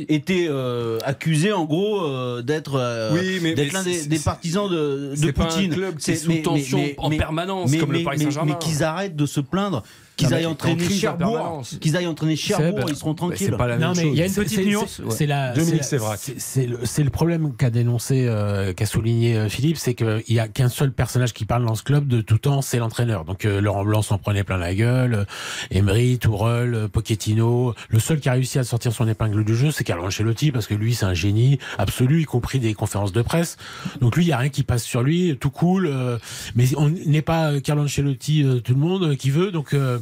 était 0.09 0.47
euh, 0.49 0.99
accusé 1.05 1.53
en 1.53 1.67
gros 1.67 2.01
euh, 2.03 2.41
d'être 2.41 2.77
euh, 2.77 3.13
Oui, 3.13 3.41
l'un 3.73 3.83
des, 3.83 4.19
partisans 4.19 4.71
de, 4.71 5.11
de 5.11 5.13
c'est 5.17 5.33
pas 5.35 5.43
un 5.45 5.47
Poutine. 5.49 5.75
club 5.75 5.97
qui 5.99 6.11
est 6.11 6.15
C'est- 6.15 6.25
sous 6.25 6.43
tension 6.43 6.83
en 6.97 7.11
mais- 7.11 7.19
permanence, 7.19 7.71
mais- 7.71 7.77
comme 7.79 7.93
le 7.93 8.03
Paris 8.03 8.21
Saint-Germain. 8.21 8.53
Mais 8.59 8.59
qu'ils 8.67 8.83
arrêtent 8.83 9.17
de 9.17 9.27
se 9.27 9.41
plaindre, 9.41 9.83
qu'ils 10.17 10.33
aillent 10.33 10.47
en 10.47 10.53
entraîner 10.53 10.89
Cherbourg, 10.89 11.63
qu'ils 11.81 11.97
aillent 11.97 12.07
entraîner 12.07 12.37
Cherbourg, 12.37 12.87
ils 12.89 12.97
seront 12.97 13.11
Bah, 13.13 13.17
tranquilles. 13.17 13.47
c'est 13.51 13.57
pas 13.57 13.67
la 13.67 13.77
même 13.79 13.89
Non, 13.89 13.95
mais. 13.97 14.09
Il 14.09 14.15
y 14.15 14.23
a 14.23 14.27
une 14.27 14.33
petite 14.33 14.65
nuance, 14.67 15.01
c'est- 16.39 16.67
le, 16.67 16.79
c'est 16.85 17.03
le 17.03 17.11
problème 17.11 17.55
qu'a 17.57 17.71
dénoncé, 17.71 18.27
euh, 18.29 18.73
qu'a 18.73 18.87
souligné 18.87 19.37
euh, 19.37 19.49
Philippe, 19.49 19.77
c'est 19.77 19.95
qu'il 19.95 20.23
y 20.29 20.39
a 20.39 20.49
qu'un 20.49 20.69
seul 20.69 20.93
personnage 20.93 21.33
qui 21.33 21.45
parle 21.45 21.65
dans 21.65 21.75
ce 21.75 21.83
club 21.83 22.07
de 22.07 22.21
tout 22.21 22.39
temps, 22.39 22.63
c'est 22.63 22.79
l'entraîneur. 22.79 23.25
Donc 23.25 23.45
euh, 23.45 23.61
Laurent 23.61 23.85
Blanc 23.85 24.03
s'en 24.03 24.19
prenait 24.19 24.45
plein 24.45 24.57
la 24.57 24.75
gueule, 24.75 25.15
euh, 25.15 25.25
Emery, 25.71 26.19
Tourelle, 26.19 26.89
Pochettino. 26.93 27.75
Le 27.89 27.99
seul 27.99 28.21
qui 28.21 28.29
a 28.29 28.33
réussi 28.33 28.59
à 28.59 28.65
sortir 28.65 28.93
son 28.93 29.09
épingle 29.09 29.45
du 29.45 29.55
jeu, 29.57 29.71
c'est 29.71 29.85
Carlo 29.85 30.05
Ancelotti, 30.07 30.53
parce 30.53 30.67
que 30.67 30.75
lui, 30.75 30.95
c'est 30.95 31.07
un 31.07 31.15
génie 31.15 31.59
absolu, 31.79 32.23
y 32.23 32.25
compris 32.25 32.59
des 32.61 32.75
conférences 32.75 33.13
de 33.13 33.23
presse. 33.23 33.57
Donc 34.01 34.17
lui, 34.17 34.25
il 34.25 34.29
y 34.29 34.33
a 34.33 34.39
rien 34.39 34.49
qui 34.51 34.63
passe 34.63 34.85
sur 34.85 35.03
lui, 35.03 35.37
tout 35.39 35.51
cool. 35.51 35.87
euh, 35.87 36.19
mais 36.55 36.65
on 36.77 36.89
n'est 36.89 37.23
pas 37.23 37.61
Carlo 37.61 37.85
Ancelotti, 37.85 38.43
euh, 38.45 38.61
tout 38.61 38.75
le 38.75 38.81
monde 38.81 39.03
euh, 39.05 39.15
qui 39.17 39.31
veut. 39.31 39.51
Donc 39.51 39.75
euh, 39.75 39.99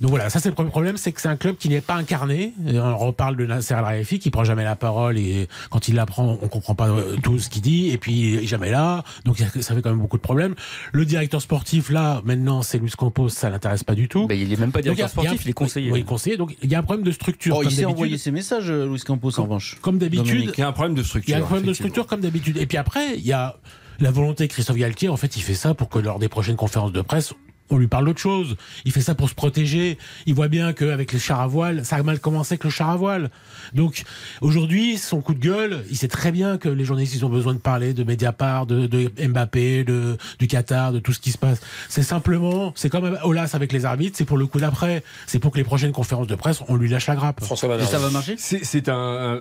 donc 0.00 0.10
voilà, 0.10 0.30
ça 0.30 0.40
c'est 0.40 0.48
le 0.48 0.54
premier 0.54 0.70
problème, 0.70 0.96
c'est 0.96 1.12
que 1.12 1.20
c'est 1.20 1.28
un 1.28 1.36
club 1.36 1.56
qui 1.56 1.68
n'est 1.68 1.80
pas 1.80 1.94
incarné. 1.94 2.52
Et 2.66 2.78
on 2.78 2.96
reparle 2.98 3.36
de 3.36 3.46
Nasser 3.46 3.74
Al 3.74 3.84
Khelaifi 3.84 4.18
qui 4.18 4.30
prend 4.30 4.44
jamais 4.44 4.64
la 4.64 4.76
parole 4.76 5.18
et 5.18 5.48
quand 5.70 5.88
il 5.88 5.94
la 5.94 6.06
prend, 6.06 6.38
on 6.40 6.48
comprend 6.48 6.74
pas 6.74 6.88
euh, 6.88 7.16
tout 7.22 7.38
ce 7.38 7.48
qu'il 7.48 7.62
dit 7.62 7.90
et 7.90 7.98
puis 7.98 8.12
il 8.12 8.34
est 8.44 8.46
jamais 8.46 8.70
là. 8.70 9.04
Donc 9.24 9.38
ça 9.38 9.74
fait 9.74 9.82
quand 9.82 9.90
même 9.90 9.98
beaucoup 10.00 10.16
de 10.16 10.22
problèmes. 10.22 10.54
Le 10.92 11.04
directeur 11.04 11.40
sportif 11.42 11.90
là, 11.90 12.22
maintenant 12.24 12.62
c'est 12.62 12.78
Luis 12.78 12.90
Campos, 12.96 13.28
ça 13.28 13.50
l'intéresse 13.50 13.84
pas 13.84 13.94
du 13.94 14.08
tout. 14.08 14.26
Bah, 14.26 14.34
il 14.34 14.52
est 14.52 14.56
même 14.56 14.72
pas 14.72 14.80
Donc, 14.80 14.94
directeur 14.94 14.96
il 14.96 14.98
y 14.98 15.02
a- 15.02 15.08
sportif, 15.08 15.44
il 15.46 15.50
est 15.50 15.54
conseiller. 15.54 15.90
Oui, 15.92 15.98
il 16.00 16.02
est 16.02 16.06
conseiller. 16.06 16.36
Donc 16.36 16.56
il 16.62 16.70
y 16.70 16.74
a 16.74 16.78
un 16.78 16.82
problème 16.82 17.04
de 17.04 17.12
structure 17.12 17.56
Oh, 17.56 17.60
comme 17.62 17.70
il 17.70 17.74
s'est 17.76 17.84
envoyé 17.84 18.18
ses 18.18 18.30
messages, 18.30 18.70
euh, 18.70 18.86
Luis 18.86 19.00
Campos, 19.00 19.38
en 19.38 19.44
revanche. 19.44 19.78
Comme 19.80 19.98
d'habitude. 19.98 20.52
Il 20.56 20.60
y 20.60 20.62
a 20.64 20.68
un 20.68 20.72
problème 20.72 20.94
de 20.94 21.02
structure. 21.02 21.28
il 21.28 21.32
y 21.32 21.40
a 21.40 21.42
un 21.42 21.46
problème 21.46 21.66
de 21.66 21.72
structure 21.74 22.06
comme 22.06 22.20
d'habitude. 22.20 22.56
Et 22.58 22.66
puis 22.66 22.78
après, 22.78 23.16
il 23.16 23.26
y 23.26 23.32
a 23.32 23.56
la 24.00 24.10
volonté 24.10 24.46
de 24.46 24.52
Christophe 24.52 24.76
Galtier. 24.76 25.08
En 25.08 25.16
fait, 25.16 25.36
il 25.36 25.42
fait 25.42 25.54
ça 25.54 25.74
pour 25.74 25.88
que 25.88 25.98
lors 25.98 26.18
des 26.18 26.28
prochaines 26.28 26.56
conférences 26.56 26.92
de 26.92 27.02
presse, 27.02 27.34
on 27.72 27.78
lui 27.78 27.88
parle 27.88 28.04
d'autre 28.06 28.20
chose. 28.20 28.56
Il 28.84 28.92
fait 28.92 29.00
ça 29.00 29.14
pour 29.14 29.28
se 29.28 29.34
protéger. 29.34 29.98
Il 30.26 30.34
voit 30.34 30.48
bien 30.48 30.72
qu'avec 30.72 31.12
les 31.12 31.18
chars 31.18 31.40
à 31.40 31.46
voile, 31.46 31.84
ça 31.84 31.96
a 31.96 32.02
mal 32.02 32.20
commencé 32.20 32.52
avec 32.54 32.64
le 32.64 32.70
char 32.70 32.90
à 32.90 32.96
voile. 32.96 33.30
Donc 33.74 34.04
aujourd'hui, 34.40 34.98
son 34.98 35.20
coup 35.20 35.34
de 35.34 35.40
gueule, 35.40 35.84
il 35.90 35.96
sait 35.96 36.08
très 36.08 36.32
bien 36.32 36.58
que 36.58 36.68
les 36.68 36.84
journalistes 36.84 37.14
ils 37.14 37.24
ont 37.24 37.28
besoin 37.30 37.54
de 37.54 37.58
parler 37.58 37.94
de 37.94 38.04
Mediapart, 38.04 38.66
de, 38.66 38.86
de 38.86 39.10
Mbappé, 39.26 39.84
de, 39.84 40.16
du 40.38 40.46
Qatar, 40.46 40.92
de 40.92 40.98
tout 40.98 41.12
ce 41.12 41.20
qui 41.20 41.30
se 41.32 41.38
passe. 41.38 41.60
C'est 41.88 42.02
simplement, 42.02 42.72
c'est 42.76 42.90
comme 42.90 43.18
Olas 43.24 43.50
avec 43.54 43.72
les 43.72 43.84
arbitres, 43.84 44.16
c'est 44.16 44.24
pour 44.24 44.38
le 44.38 44.46
coup 44.46 44.60
d'après. 44.60 45.02
C'est 45.26 45.38
pour 45.38 45.52
que 45.52 45.58
les 45.58 45.64
prochaines 45.64 45.92
conférences 45.92 46.26
de 46.26 46.34
presse, 46.34 46.60
on 46.68 46.76
lui 46.76 46.88
lâche 46.88 47.06
la 47.06 47.16
grappe. 47.16 47.42
François 47.42 47.74
Et 47.80 47.84
ça 47.84 47.98
va 47.98 48.10
marcher? 48.10 48.34
C'est 48.38 48.64
c'est 48.64 48.88
un. 48.88 49.40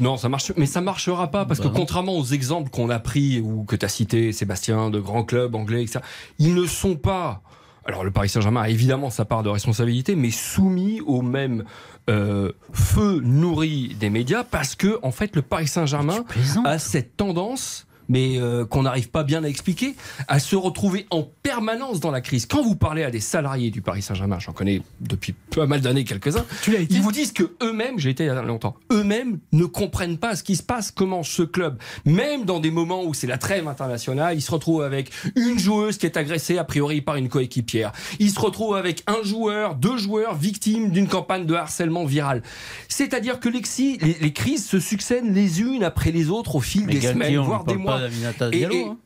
Non, 0.00 0.16
ça 0.16 0.28
marche. 0.28 0.52
Mais 0.56 0.66
ça 0.66 0.80
marchera 0.80 1.30
pas 1.30 1.44
parce 1.44 1.60
Bah 1.60 1.64
que 1.66 1.68
non. 1.70 1.74
contrairement 1.80 2.16
aux 2.18 2.24
exemples 2.24 2.70
qu'on 2.70 2.90
a 2.90 2.98
pris 2.98 3.40
ou 3.40 3.64
que 3.64 3.76
tu 3.76 3.84
as 3.84 3.88
cité, 3.88 4.32
Sébastien, 4.32 4.90
de 4.90 5.00
grands 5.00 5.24
clubs 5.24 5.54
anglais, 5.54 5.82
etc., 5.82 6.00
ils 6.38 6.54
ne 6.54 6.66
sont 6.66 6.96
pas. 6.96 7.42
Alors 7.88 8.04
le 8.04 8.10
Paris 8.10 8.28
Saint-Germain 8.28 8.60
a 8.60 8.68
évidemment 8.68 9.08
sa 9.08 9.24
part 9.24 9.42
de 9.42 9.48
responsabilité, 9.48 10.14
mais 10.14 10.30
soumis 10.30 11.00
au 11.00 11.22
même 11.22 11.64
euh, 12.10 12.52
feu 12.70 13.20
nourri 13.24 13.96
des 13.98 14.10
médias 14.10 14.44
parce 14.44 14.76
que 14.76 14.98
en 15.02 15.10
fait 15.10 15.34
le 15.34 15.40
Paris 15.40 15.68
Saint-Germain 15.68 16.24
a 16.66 16.78
cette 16.78 17.16
tendance 17.16 17.87
mais 18.08 18.38
euh, 18.38 18.64
qu'on 18.64 18.82
n'arrive 18.82 19.10
pas 19.10 19.24
bien 19.24 19.44
à 19.44 19.48
expliquer, 19.48 19.94
à 20.28 20.38
se 20.38 20.56
retrouver 20.56 21.06
en 21.10 21.22
permanence 21.42 22.00
dans 22.00 22.10
la 22.10 22.20
crise. 22.20 22.46
Quand 22.46 22.62
vous 22.62 22.76
parlez 22.76 23.04
à 23.04 23.10
des 23.10 23.20
salariés 23.20 23.70
du 23.70 23.82
Paris 23.82 24.02
Saint-Germain, 24.02 24.38
j'en 24.38 24.52
connais 24.52 24.82
depuis 25.00 25.34
pas 25.54 25.66
mal 25.66 25.80
d'années 25.80 26.04
quelques-uns, 26.04 26.44
Tu 26.62 26.72
l'as 26.72 26.80
été 26.80 26.94
ils 26.94 27.02
vous 27.02 27.12
disent 27.12 27.32
que 27.32 27.52
eux-mêmes, 27.62 27.98
j'ai 27.98 28.10
été 28.10 28.24
il 28.24 28.26
y 28.26 28.30
a 28.30 28.42
longtemps, 28.42 28.74
eux-mêmes 28.92 29.38
ne 29.52 29.64
comprennent 29.64 30.18
pas 30.18 30.36
ce 30.36 30.42
qui 30.42 30.56
se 30.56 30.62
passe, 30.62 30.90
comment 30.90 31.22
ce 31.22 31.42
club, 31.42 31.78
même 32.04 32.44
dans 32.44 32.60
des 32.60 32.70
moments 32.70 33.04
où 33.04 33.14
c'est 33.14 33.26
la 33.26 33.38
trêve 33.38 33.68
internationale, 33.68 34.36
ils 34.36 34.42
se 34.42 34.50
retrouvent 34.50 34.82
avec 34.82 35.10
une 35.36 35.58
joueuse 35.58 35.98
qui 35.98 36.06
est 36.06 36.16
agressée 36.16 36.58
a 36.58 36.64
priori 36.64 37.00
par 37.00 37.16
une 37.16 37.28
coéquipière. 37.28 37.92
Ils 38.18 38.30
se 38.30 38.40
retrouvent 38.40 38.76
avec 38.76 39.02
un 39.06 39.22
joueur, 39.22 39.74
deux 39.74 39.96
joueurs 39.98 40.34
victimes 40.34 40.90
d'une 40.90 41.08
campagne 41.08 41.46
de 41.46 41.54
harcèlement 41.54 42.04
viral. 42.04 42.42
C'est-à-dire 42.88 43.40
que 43.40 43.48
l'exi- 43.48 43.98
les, 44.00 44.16
les 44.20 44.32
crises 44.32 44.66
se 44.66 44.80
succèdent 44.80 45.32
les 45.34 45.60
unes 45.60 45.84
après 45.84 46.10
les 46.10 46.30
autres 46.30 46.56
au 46.56 46.60
fil 46.60 46.84
Mais 46.86 46.94
des 46.94 47.00
Galtier, 47.00 47.24
semaines, 47.24 47.38
voire 47.44 47.64
des 47.64 47.76
mois. 47.76 47.97
d'Aminata 48.00 48.48
Et- 48.48 48.50
Diallo. 48.58 48.74
et- 48.74 48.84
hein. 48.84 48.98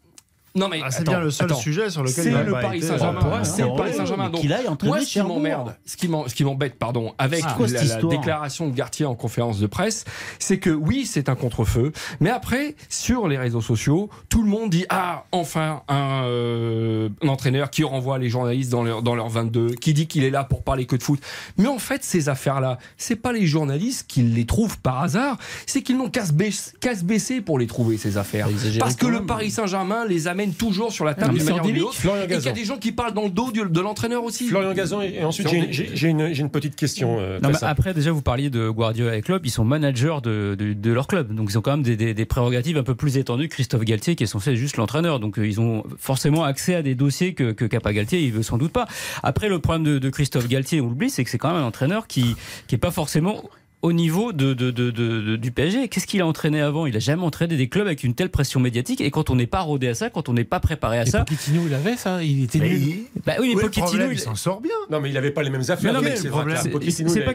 Non 0.55 0.69
mais 0.69 0.81
Ah, 0.85 0.91
c'est 0.91 1.05
bien 1.05 1.21
le 1.21 1.31
seul 1.31 1.47
attends. 1.47 1.61
sujet 1.61 1.89
sur 1.89 2.03
lequel 2.03 2.25
C'est 2.25 2.31
il 2.31 2.37
le 2.37 2.53
Paris 2.53 2.83
Saint-Germain. 2.83 3.21
euh, 3.25 3.45
c'est 3.45 3.63
le 3.63 3.75
Paris 3.75 3.95
Saint-Germain. 3.95 4.29
Donc, 4.29 4.41
qu'il 4.43 4.53
aille 4.53 4.69
entraîner 4.69 4.91
moi, 4.93 5.01
ce 5.01 5.07
qui 5.07 5.23
m'emmerde, 5.23 5.75
ce 5.87 5.97
qui 5.97 6.09
m'en- 6.09 6.29
ce 6.29 6.35
qui 6.35 6.45
m'embête, 6.45 6.79
pardon, 6.79 7.15
avec 7.19 7.43
Ah, 7.47 7.57
la, 7.59 8.03
déclaration 8.03 8.69
de 8.69 8.75
Gartier 8.75 9.07
en 9.07 9.15
conférence 9.15 9.59
de 9.61 9.67
presse, 9.67 10.05
c'est 10.39 10.59
que 10.59 10.69
oui, 10.71 11.07
c'est 11.07 11.29
un 11.31 11.35
contre-feu, 11.37 11.93
mais 12.21 12.29
après, 12.31 12.77
sur 12.91 13.29
les 13.29 13.39
réseaux 13.39 13.61
sociaux, 13.63 14.11
tout 14.29 14.43
le 14.43 14.49
monde 14.49 14.69
dit 14.71 14.85
ah, 14.91 15.25
enfin 15.33 15.83
un, 15.89 16.25
euh, 16.25 17.09
un 17.23 17.29
entraîneur 17.29 17.71
qui 17.71 17.85
renvoie 17.85 18.19
les 18.19 18.29
journalistes 18.29 18.71
dans 18.71 18.83
leur 18.83 19.03
dans 19.03 19.15
leur 19.15 19.29
22, 19.31 19.71
qui 19.75 19.95
dit 19.95 20.07
qu'il 20.07 20.23
est 20.25 20.31
là 20.31 20.45
pour 20.45 20.63
parler 20.63 20.85
que 20.85 20.97
de 20.97 21.03
foot. 21.03 21.21
Mais 21.57 21.69
en 21.69 21.79
fait, 21.79 22.05
ces 22.05 22.29
affaires-là, 22.29 22.79
c'est 22.99 23.17
pas 23.17 23.33
les 23.33 23.47
journalistes 23.47 24.07
qui 24.07 24.23
les 24.23 24.45
trouvent 24.45 24.79
par 24.81 25.01
hasard, 25.03 25.39
c'est 25.67 25.83
qu'ils 25.83 25.97
n'ont 25.97 26.11
qu'à 26.11 26.27
se, 26.27 26.33
baisser, 27.05 27.41
pour 27.41 27.59
les 27.59 27.67
trouver 27.67 27.97
ces 27.97 28.19
affaires. 28.19 28.49
Exagéré 28.49 28.79
Parce 28.81 28.97
que 28.97 29.07
le. 29.07 29.23
Paris 29.25 29.51
Saint-Germain 29.51 30.05
les 30.05 30.27
amène 30.29 30.42
toujours 30.51 30.93
sur 30.93 31.05
la 31.05 31.15
table 31.15 31.33
mais 31.33 31.39
d'une 31.39 31.47
manière 31.49 31.63
ou 31.63 31.67
d'une 31.67 31.75
endémique. 31.77 31.89
autre. 31.91 31.99
Florian 32.01 32.25
Et 32.25 32.27
qu'il 32.29 32.45
y 32.45 32.49
a 32.49 32.53
des 32.53 32.65
gens 32.65 32.77
qui 32.79 32.93
parlent 32.93 33.15
dans 33.15 33.25
le 33.25 33.31
dos 33.31 33.51
du- 33.53 33.65
de 33.69 33.81
l'entraîneur 33.81 34.25
aussi. 34.25 34.49
Florian 34.49 34.73
Gazan, 34.73 35.01
et 35.03 35.15
et 35.21 35.25
ensuite 35.25 35.49
j'ai 35.49 35.61
en- 35.61 35.67
j'ai- 35.71 35.91
j'ai 35.95 36.09
une, 36.09 36.33
j'ai 36.35 36.43
une 36.43 36.51
petite 36.51 36.77
question. 36.77 37.19
euh, 37.21 37.39
Non, 37.41 37.51
après, 37.63 37.95
déjà, 37.95 38.11
vous 38.11 38.23
parliez 38.23 38.51
de 38.51 38.69
Guardiola 38.69 39.17
et 39.17 39.23
club, 39.23 39.43
ils 39.47 39.51
sont 39.51 39.65
managers 39.65 40.17
de, 40.23 40.55
de, 40.59 40.73
de 40.73 40.93
leur 40.93 41.07
club. 41.07 41.33
Donc, 41.35 41.49
ils 41.51 41.59
ont 41.59 41.63
quand 41.63 41.73
même 41.73 41.83
des, 41.83 41.97
des, 41.97 42.15
des 42.15 42.25
prérogatives 42.25 42.77
un 42.79 42.83
peu 42.83 42.95
plus 42.95 43.17
étendues 43.17 43.49
que 43.49 43.55
Christophe 43.55 43.85
Galtier, 43.85 44.17
qui 44.17 44.25
est 44.25 44.27
censé 44.27 44.51
être 44.51 44.57
juste 44.57 44.77
l'entraîneur. 44.77 45.21
Donc, 45.21 45.39
euh, 45.39 45.47
ils 45.47 45.61
ont 45.61 45.85
forcément 45.99 46.45
accès 46.45 46.75
à 46.75 46.83
des 46.83 46.95
dossiers 46.95 47.35
que, 47.35 47.53
que 47.53 47.65
Kappa 47.65 47.93
Galtier, 47.93 48.21
il 48.21 48.33
veut 48.33 48.43
sans 48.43 48.59
doute 48.59 48.73
pas. 48.73 48.87
Après, 49.23 49.49
le 49.49 49.59
problème 49.59 49.85
de, 49.85 49.99
de 49.99 50.11
Christophe 50.11 50.49
Galtier, 50.49 50.81
on 50.81 50.89
l'oublie, 50.89 51.11
c'est 51.11 51.25
que 51.25 51.31
c'est 51.31 51.39
quand 51.39 51.53
même 51.53 51.63
un 51.63 51.67
entraîneur 51.67 52.07
qui, 52.07 52.35
qui 52.67 52.75
est 52.75 52.79
pas 52.79 52.91
forcément 52.91 53.43
au 53.83 53.93
niveau 53.93 54.33
de, 54.33 54.55
de, 54.55 54.71
de, 54.71 54.91
de- 54.93 55.21
de- 55.21 55.37
du 55.37 55.51
PSG. 55.51 55.89
Qu'est-ce 55.89 56.07
qu'il 56.07 56.21
a 56.21 56.27
entraîné 56.27 56.61
avant? 56.61 56.87
Il 56.87 56.97
a 56.97 57.01
jamais 57.01 57.25
entraîné 57.25 57.57
des 57.57 57.69
clubs 57.69 57.87
avec 57.87 58.05
une 58.05 58.15
telle 58.15 58.31
pression 58.31 58.61
médiatique. 58.61 59.01
Et 59.01 59.11
quand 59.11 59.29
on 59.29 59.35
n'est 59.35 59.47
pas 59.49 59.61
rodé 59.61 59.89
à 59.89 59.95
ça, 59.95 60.09
quand 60.09 60.29
on 60.29 60.33
n'est 60.33 60.45
pas 60.45 60.61
préparé 60.61 60.99
à 60.99 61.03
Et 61.03 61.07
ça, 61.11 61.25
Pochettino, 61.25 61.63
il 61.67 61.75
avait 61.75 61.97
ça, 61.97 62.23
il 62.23 62.45
était 62.45 62.61
Mais 62.61 62.69
nul. 62.71 62.79
il- 62.81 63.21
bah 63.27 63.35
oui, 63.41 63.55
mais 63.57 63.63
Pochettino, 63.63 63.87
problème 63.87 64.13
il- 64.13 64.15
il 64.15 64.21
s'en 64.21 64.35
sort 64.37 64.61
bien. 64.61 64.71
Non, 64.91 65.01
mais 65.01 65.11
il 65.11 65.15
n'avait 65.15 65.33
pas 65.33 65.43
les 65.43 65.51
mêmes 65.51 65.65
affaires. 65.69 65.93
Non, 65.93 66.01
mais 66.01 66.15
c'est- 66.17 66.29
Pochettino, 66.29 67.09
c'est 67.13 67.19
il 67.21 67.25
pas 67.25 67.33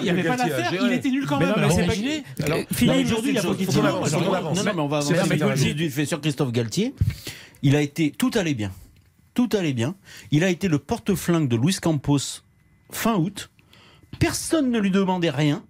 il 0.00 0.02
n'y 0.04 0.10
avait 0.10 0.22
pas 0.22 0.36
l'affaire, 0.36 0.72
il 0.82 0.92
était 0.92 1.10
nul 1.10 1.26
quand 1.26 1.38
même. 1.38 1.48
non, 1.48 1.54
mais 1.56 1.62
Alors 1.62 1.72
c'est 1.72 1.86
pas- 1.86 2.86
non, 2.86 3.02
aujourd'hui, 3.02 3.30
il 3.30 3.34
y 3.34 3.38
a 3.38 3.42
Pochettino. 3.42 3.82
Non, 3.82 3.90
non, 3.92 4.62
mais 4.64 4.80
on 4.80 4.88
va 4.88 4.96
avancer. 4.98 5.14
fait 5.90 6.06
sur 6.06 6.20
Christophe 6.20 6.52
Galtier. 6.52 6.94
Il 7.62 7.76
a 7.76 7.80
été, 7.82 8.10
tout 8.16 8.30
allait 8.34 8.54
bien. 8.54 8.70
Tout 9.34 9.48
allait 9.52 9.72
bien. 9.74 9.94
Il 10.30 10.44
a 10.44 10.48
été 10.48 10.68
le 10.68 10.78
porte-flingue 10.78 11.48
de 11.48 11.56
Luis 11.56 11.76
Campos 11.80 12.42
fin 12.90 13.16
août. 13.16 13.50
Personne 14.18 14.70
ne 14.70 14.78
lui 14.78 14.90
demandait 14.90 15.30
rien. 15.30 15.64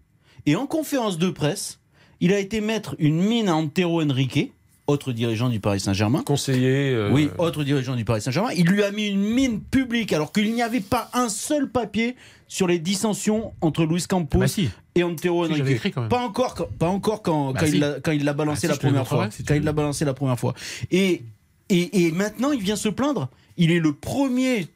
Et 0.46 0.56
en 0.56 0.66
conférence 0.66 1.18
de 1.18 1.30
presse, 1.30 1.80
il 2.20 2.32
a 2.32 2.38
été 2.38 2.60
mettre 2.60 2.94
une 2.98 3.20
mine 3.20 3.48
à 3.48 3.56
Antero 3.56 4.02
Henrique, 4.02 4.52
autre 4.86 5.12
dirigeant 5.12 5.48
du 5.48 5.58
Paris 5.58 5.80
Saint-Germain. 5.80 6.22
Conseiller. 6.22 6.90
euh, 6.92 7.10
Oui, 7.12 7.28
autre 7.38 7.64
dirigeant 7.64 7.96
du 7.96 8.04
Paris 8.04 8.20
Saint-Germain. 8.22 8.50
Il 8.56 8.66
lui 8.66 8.84
a 8.84 8.92
mis 8.92 9.08
une 9.08 9.20
mine 9.20 9.60
publique 9.60 10.12
alors 10.12 10.32
qu'il 10.32 10.52
n'y 10.54 10.62
avait 10.62 10.80
pas 10.80 11.10
un 11.12 11.28
seul 11.28 11.68
papier 11.68 12.14
sur 12.46 12.68
les 12.68 12.78
dissensions 12.78 13.52
entre 13.60 13.84
Luis 13.84 14.04
Campos 14.08 14.38
Bah 14.38 14.46
si. 14.46 14.68
et 14.94 15.02
Antero 15.02 15.46
Si, 15.48 15.60
Henrique. 15.60 15.94
Pas 16.08 16.20
encore, 16.20 16.54
quand- 16.54 16.68
pas 16.78 16.86
encore 16.86 17.22
quand, 17.22 17.52
Bah 17.52 17.58
quand, 17.60 17.66
si. 17.66 17.72
il 17.72 17.80
l'a- 17.80 17.98
quand 18.00 18.12
il 18.12 18.22
l'a 18.24 18.32
balancé 18.32 18.68
Bah 18.68 18.74
la 18.74 18.78
première 18.78 19.08
fois. 19.08 19.28
quand 19.48 19.54
il 19.54 19.62
l'a 19.64 19.72
balancé 19.72 20.04
la 20.04 20.14
première 20.14 20.38
fois. 20.38 20.54
Et, 20.92 21.22
et, 21.68 22.06
et 22.06 22.12
maintenant, 22.12 22.52
il 22.52 22.62
vient 22.62 22.76
se 22.76 22.88
plaindre. 22.88 23.28
Il 23.56 23.72
est 23.72 23.80
le 23.80 23.92
premier 23.92 24.68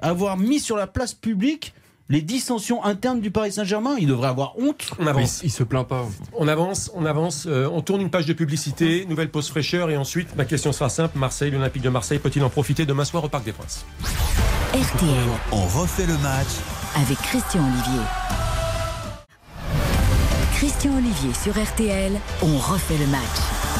à 0.00 0.10
avoir 0.10 0.36
mis 0.36 0.60
sur 0.60 0.76
la 0.76 0.86
place 0.86 1.14
publique 1.14 1.72
les 2.08 2.20
dissensions 2.20 2.84
internes 2.84 3.20
du 3.20 3.30
Paris 3.30 3.52
Saint-Germain. 3.52 3.96
Il 3.98 4.08
devrait 4.08 4.28
avoir 4.28 4.58
honte. 4.58 4.90
On 4.98 5.06
avance. 5.06 5.40
il, 5.42 5.46
il 5.46 5.50
se 5.50 5.62
plaint 5.62 5.86
pas. 5.86 6.06
On 6.36 6.48
avance, 6.48 6.90
on 6.94 7.04
avance, 7.06 7.46
euh, 7.46 7.68
on 7.72 7.80
tourne 7.80 8.00
une 8.00 8.10
page 8.10 8.26
de 8.26 8.32
publicité, 8.32 9.06
nouvelle 9.08 9.30
pause 9.30 9.48
fraîcheur 9.48 9.90
et 9.90 9.96
ensuite 9.96 10.36
ma 10.36 10.44
question 10.44 10.72
sera 10.72 10.88
simple, 10.88 11.18
Marseille, 11.18 11.50
l'Olympique 11.50 11.82
de 11.82 11.88
Marseille 11.88 12.18
peut-il 12.18 12.42
en 12.42 12.50
profiter 12.50 12.84
demain 12.86 13.04
soir 13.04 13.24
au 13.24 13.28
Parc 13.28 13.44
des 13.44 13.52
Princes? 13.52 13.84
RTL 14.74 15.28
On 15.52 15.64
refait 15.66 16.06
le 16.06 16.18
match 16.18 16.48
avec 16.96 17.16
Christian 17.18 17.62
Olivier. 17.62 18.02
Christian 20.54 20.96
Olivier 20.96 21.32
sur 21.34 21.52
RTL, 21.52 22.12
on 22.42 22.58
refait 22.58 22.98
le 22.98 23.06
match. 23.06 23.73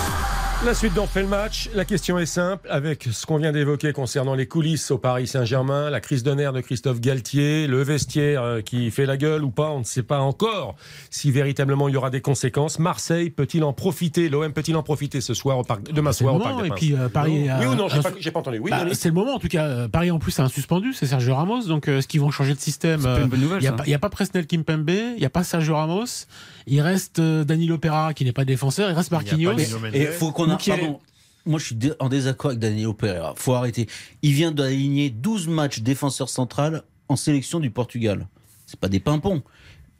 La 0.64 0.72
suite 0.72 0.94
d'en 0.94 1.07
fait 1.07 1.20
le 1.20 1.29
match. 1.29 1.68
La 1.74 1.85
question 1.85 2.18
est 2.18 2.24
simple. 2.27 2.66
Avec 2.70 3.07
ce 3.12 3.27
qu'on 3.27 3.37
vient 3.37 3.53
d'évoquer 3.53 3.92
concernant 3.92 4.35
les 4.35 4.46
coulisses 4.46 4.90
au 4.90 4.96
Paris 4.98 5.27
Saint-Germain, 5.27 5.90
la 5.90 6.00
crise 6.00 6.22
de 6.22 6.33
nerfs 6.33 6.55
de 6.55 6.62
Christophe 6.62 7.00
Galtier, 7.00 7.66
le 7.66 7.83
vestiaire 7.83 8.42
euh, 8.42 8.61
qui 8.62 8.90
fait 8.90 9.05
la 9.05 9.18
gueule 9.18 9.44
ou 9.44 9.50
pas, 9.50 9.70
on 9.70 9.81
ne 9.81 9.85
sait 9.85 10.03
pas 10.03 10.20
encore 10.20 10.74
si 11.11 11.31
véritablement 11.31 11.88
il 11.88 11.94
y 11.94 11.96
aura 11.98 12.09
des 12.09 12.22
conséquences. 12.22 12.79
Marseille 12.79 13.29
peut-il 13.29 13.62
en 13.62 13.74
profiter? 13.74 14.31
L'OM 14.31 14.53
peut-il 14.55 14.74
en 14.77 14.83
profiter 14.83 15.20
ce 15.20 15.35
soir 15.35 15.59
au 15.59 15.64
parc, 15.64 15.83
demain 15.92 16.11
le 16.11 16.14
soir 16.14 16.35
au 16.35 16.38
Parc 16.40 16.57
des 16.61 16.64
et 16.64 16.68
Princes 16.68 16.81
puis 16.81 16.94
euh, 16.94 17.09
Paris. 17.11 17.48
a- 17.50 17.61
Oui 17.61 17.66
ou 17.66 17.74
non 17.74 17.88
J'ai 18.18 18.31
pas, 18.31 18.38
entendu. 18.40 18.59
Oui, 18.59 18.70
Bah, 18.70 18.85
c'est 18.94 19.09
le 19.09 19.14
moment 19.14 19.35
en 19.35 19.38
tout 19.38 19.48
cas. 19.48 19.66
Euh, 19.66 19.88
Paris 19.88 20.11
en 20.11 20.18
plus 20.18 20.38
a 20.40 20.44
un 20.44 20.48
suspendu, 20.48 20.94
c'est 20.94 21.07
Sergio 21.07 21.35
Ramos. 21.35 21.64
Donc 21.66 21.88
euh, 21.88 21.98
est-ce 21.98 22.09
qu'ils 22.09 22.20
vont 22.22 22.31
changer 22.31 22.55
de 22.55 22.61
système? 22.61 23.00
Il 23.31 23.68
n'y 23.87 23.94
a 23.94 23.98
pas 23.98 24.09
Presnel 24.09 24.46
Kimpembe, 24.46 24.88
il 24.90 25.16
n'y 25.18 25.27
a 25.27 25.31
pas 25.31 25.44
Sergio 25.44 25.75
Ramos. 25.77 26.06
Il 26.67 26.81
reste 26.81 27.19
euh, 27.19 27.44
Danilo 27.44 27.79
Pereira 27.79 28.15
qui 28.15 28.25
n'est 28.25 28.33
pas 28.33 28.44
défenseur, 28.44 28.90
il 28.90 28.94
reste 28.94 29.10
Marquinhos. 29.10 29.58
Et 29.92 30.06
faut 30.06 30.33
qu'on 30.33 30.50
a. 30.50 30.56
Pardon. 30.56 31.00
Moi, 31.46 31.58
je 31.58 31.67
suis 31.67 31.77
en 32.00 32.08
désaccord 32.08 32.52
avec 32.52 32.60
Danilo 32.60 32.94
Pereira. 32.94 33.35
Faut 33.37 33.52
arrêter. 33.52 33.87
Il 34.23 34.33
vient 34.33 34.50
d'aligner 34.50 35.10
12 35.10 35.48
matchs 35.48 35.81
défenseur 35.81 36.31
central 36.31 36.85
en 37.08 37.17
sélection 37.17 37.60
du 37.60 37.71
Portugal. 37.71 38.27
C'est 38.67 38.81
pas 38.81 38.88
des 38.88 39.00
pimpons. 39.00 39.42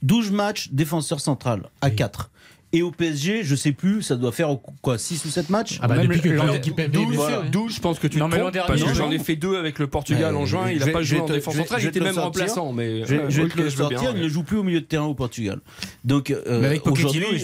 12 0.03 0.31
matchs 0.31 0.71
défenseur 0.73 1.21
central 1.21 1.69
à 1.81 1.91
4. 1.91 2.31
Et 2.77 2.83
au 2.83 2.91
PSG, 2.91 3.45
je 3.45 3.55
sais 3.55 3.70
plus, 3.70 4.03
ça 4.03 4.16
doit 4.16 4.33
faire 4.33 4.49
quoi 4.83 4.99
6 4.99 5.25
ou 5.25 5.29
7 5.29 5.49
matchs 5.49 5.79
Ah 5.81 5.87
bah 5.87 5.95
Même 5.95 6.09
depuis 6.09 6.20
que 6.22 6.29
le- 6.29 6.37
Presnel 6.37 6.57
le- 6.57 6.61
Kimpembe 6.61 6.81
est 6.81 6.89
12, 6.89 7.07
blessé, 7.07 7.16
voilà. 7.16 7.41
ouais. 7.43 7.49
12, 7.51 7.75
je 7.77 7.81
pense 7.81 7.99
que 8.01 8.09
tu 8.09 8.18
Non, 8.18 8.27
te 8.29 8.33
mais 8.33 8.39
l'an 8.39 8.43
trompes, 8.47 8.55
dernier, 8.55 8.66
parce 8.68 8.83
que 8.83 8.89
non. 8.89 8.95
j'en 8.95 9.11
ai 9.12 9.18
fait 9.20 9.37
deux 9.37 9.57
avec 9.57 9.79
le 9.79 9.87
Portugal 9.87 10.35
Ouais, 10.35 10.41
en 10.41 10.45
juin. 10.45 10.70
Il 10.72 10.81
n'a 10.81 10.89
pas 10.89 11.03
joué 11.03 11.20
en 11.20 11.27
défense 11.27 11.55
centrale, 11.55 11.81
il 11.83 11.87
était 11.89 12.01
même 12.01 12.14
sortir. 12.14 12.25
remplaçant. 12.43 12.72
Mais 12.72 13.05
Je, 13.07 13.14
euh, 13.14 13.31
je 13.31 13.37
vais 13.43 13.47
ok, 13.47 13.53
te 13.53 13.59
le 13.59 13.62
bien, 13.68 13.70
sortir, 13.77 14.12
il 14.16 14.22
ne 14.22 14.29
joue 14.29 14.43
plus 14.43 14.57
au 14.59 14.64
milieu 14.64 14.81
de 14.81 14.87
terrain 14.87 15.05
au 15.05 15.14
Portugal. 15.14 15.61
Donc 16.05 16.31
euh, 16.31 16.77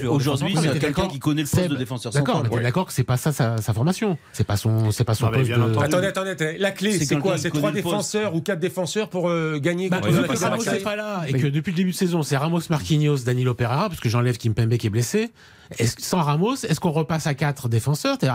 aujourd'hui, 0.08 0.54
c'est 0.56 0.62
quelqu'un 0.72 0.88
D'accord. 0.88 1.08
qui 1.08 1.18
connaît 1.20 1.42
le 1.42 1.48
poste 1.48 1.68
de 1.70 1.76
défenseur 1.76 2.12
D'accord, 2.12 2.34
central. 2.36 2.50
mais 2.52 2.58
t'es 2.58 2.62
d'accord 2.64 2.86
que 2.86 2.92
c'est 2.92 3.04
pas 3.04 3.16
ça 3.16 3.30
sa, 3.32 3.56
formation. 3.72 4.18
C'est 4.32 4.46
pas 4.46 4.56
son, 4.56 4.90
c'est 4.90 5.04
pas 5.04 5.14
son 5.14 5.28
poste. 5.30 5.50
Attendez, 5.80 6.06
attendez, 6.08 6.30
attendez. 6.30 6.58
La 6.58 6.72
clé, 6.72 6.98
C'est 6.98 7.16
quoi 7.20 7.38
C'est 7.38 7.50
trois 7.50 7.70
défenseurs 7.70 8.34
ou 8.34 8.40
quatre 8.40 8.58
défenseurs 8.60 9.08
pour 9.08 9.28
euh, 9.28 9.58
gagner 9.58 9.88
Bah, 9.88 9.98
contre 10.00 10.10
vu 10.12 10.20
la 10.40 10.48
Ramos 10.48 10.64
n'est 10.64 10.78
pas 10.80 10.96
là 10.96 11.22
et 11.28 11.34
que 11.34 11.46
depuis 11.46 11.70
le 11.70 11.76
début 11.76 11.90
de 11.92 11.96
saison, 11.96 12.24
c'est 12.24 12.36
Ramos, 12.36 12.60
Marquinhos, 12.68 13.18
Danilo 13.18 13.54
Pereira, 13.54 13.88
parce 13.88 14.00
que 14.00 14.08
j'enlève 14.08 14.36
Kimpembe 14.36 14.76
qui 14.76 14.86
est 14.88 14.90
blessé. 14.90 15.19
Sans 15.98 16.22
Ramos, 16.22 16.56
est-ce 16.56 16.80
qu'on 16.80 16.90
repasse 16.90 17.26
à 17.26 17.34
quatre 17.34 17.68
défenseurs, 17.68 18.16
c'est-à-dire 18.18 18.34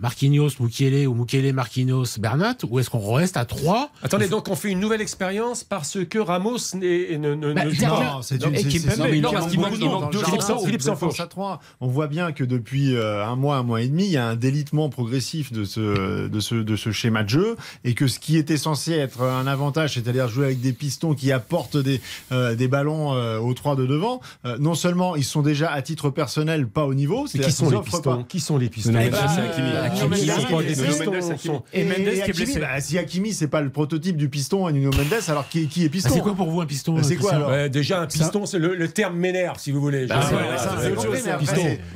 Marquinhos, 0.00 0.50
Mukiele 0.60 1.06
ou 1.06 1.14
Mukiele, 1.14 1.52
Marquinhos, 1.52 2.18
Bernat, 2.18 2.56
ou 2.68 2.78
est-ce 2.78 2.90
qu'on 2.90 3.12
reste 3.14 3.36
à 3.36 3.44
trois 3.44 3.90
Attendez, 4.02 4.28
donc 4.28 4.48
on 4.48 4.56
fait 4.56 4.70
une 4.70 4.80
nouvelle 4.80 5.00
expérience 5.00 5.64
parce 5.64 5.98
que 6.04 6.18
Ramos 6.18 6.58
ne, 6.74 7.16
ne, 7.16 7.54
Bah, 7.54 7.64
ne 7.64 7.70
joue 7.70 7.80
Derrière- 7.80 7.98
pas. 7.98 8.12
Non, 8.16 8.22
c'est 8.22 8.34
une 8.36 8.40
c'est- 8.56 8.62
c'est- 8.62 8.68
Philippe 8.70 8.82
San- 8.90 8.96
c'est 8.96 9.02
Philippe 9.10 9.70
une 9.74 10.76
défense 10.78 10.84
Sanfourche. 10.84 11.20
à 11.20 11.26
trois. 11.26 11.60
On 11.80 11.88
voit 11.88 12.06
bien 12.06 12.32
que 12.32 12.44
depuis 12.44 12.94
euh, 12.96 13.24
un 13.24 13.36
mois, 13.36 13.56
un 13.56 13.62
mois 13.62 13.80
et 13.82 13.88
demi, 13.88 14.04
il 14.04 14.10
y 14.12 14.16
a 14.16 14.26
un 14.26 14.36
délitement 14.36 14.88
progressif 14.88 15.52
de 15.52 15.64
ce, 15.64 16.28
de 16.28 16.40
ce, 16.40 16.54
de 16.56 16.76
ce 16.76 16.90
schéma 16.92 17.22
de 17.24 17.28
jeu 17.28 17.56
et 17.84 17.94
que 17.94 18.06
ce 18.06 18.18
qui 18.18 18.36
était 18.36 18.56
censé 18.56 18.92
être 18.92 19.22
un 19.22 19.46
avantage, 19.46 19.94
c'est-à-dire 19.94 20.28
jouer 20.28 20.46
avec 20.46 20.60
des 20.60 20.72
pistons 20.72 21.14
qui 21.14 21.32
apportent 21.32 21.76
des, 21.76 22.00
euh, 22.32 22.54
des 22.54 22.68
ballons 22.68 23.14
euh, 23.14 23.38
aux 23.38 23.54
trois 23.54 23.76
de 23.76 23.86
devant, 23.86 24.20
euh, 24.44 24.56
non 24.58 24.74
seulement 24.74 25.16
ils 25.16 25.24
sont 25.24 25.42
déjà 25.42 25.70
à 25.72 25.82
titre 25.82 26.10
personnel 26.10 26.66
pas 26.66 26.84
au 26.84 26.94
niveau, 26.94 27.26
c'est-à-dire 27.26 27.48
qui 27.50 27.54
sont 27.56 27.70
les 27.70 27.80
pistons. 27.80 28.24
Qui 28.28 28.40
sont 28.40 28.58
les 28.58 28.68
pistons 28.68 28.92
Et 31.72 31.84
Mendes 31.84 31.96
qui 32.24 32.30
est 32.30 32.32
blessé. 32.32 32.60
bah, 32.60 32.80
si 32.80 32.98
Hakimi 32.98 33.32
c'est 33.32 33.48
pas 33.48 33.60
le 33.60 33.70
prototype 33.70 34.16
du 34.16 34.28
piston 34.28 34.66
à 34.66 34.72
Nuno 34.72 34.90
Mendes, 34.90 35.20
alors 35.28 35.48
qui, 35.48 35.68
qui 35.68 35.82
est 35.82 35.86
Ah, 35.86 35.90
piston 35.90 36.10
C'est 36.14 36.20
quoi 36.20 36.34
pour 36.34 36.50
vous 36.50 36.60
un 36.60 36.66
piston 36.66 36.94
Bah, 36.94 37.02
c'est 37.02 37.16
quoi, 37.16 37.34
alors 37.34 37.68
déjà, 37.68 38.00
un 38.00 38.06
piston, 38.06 38.46
c'est 38.46 38.58
le, 38.58 38.88
terme 38.88 39.16
m'énerve, 39.16 39.58
si 39.58 39.72
vous 39.72 39.80
voulez. 39.80 40.06
Bah, 40.06 40.20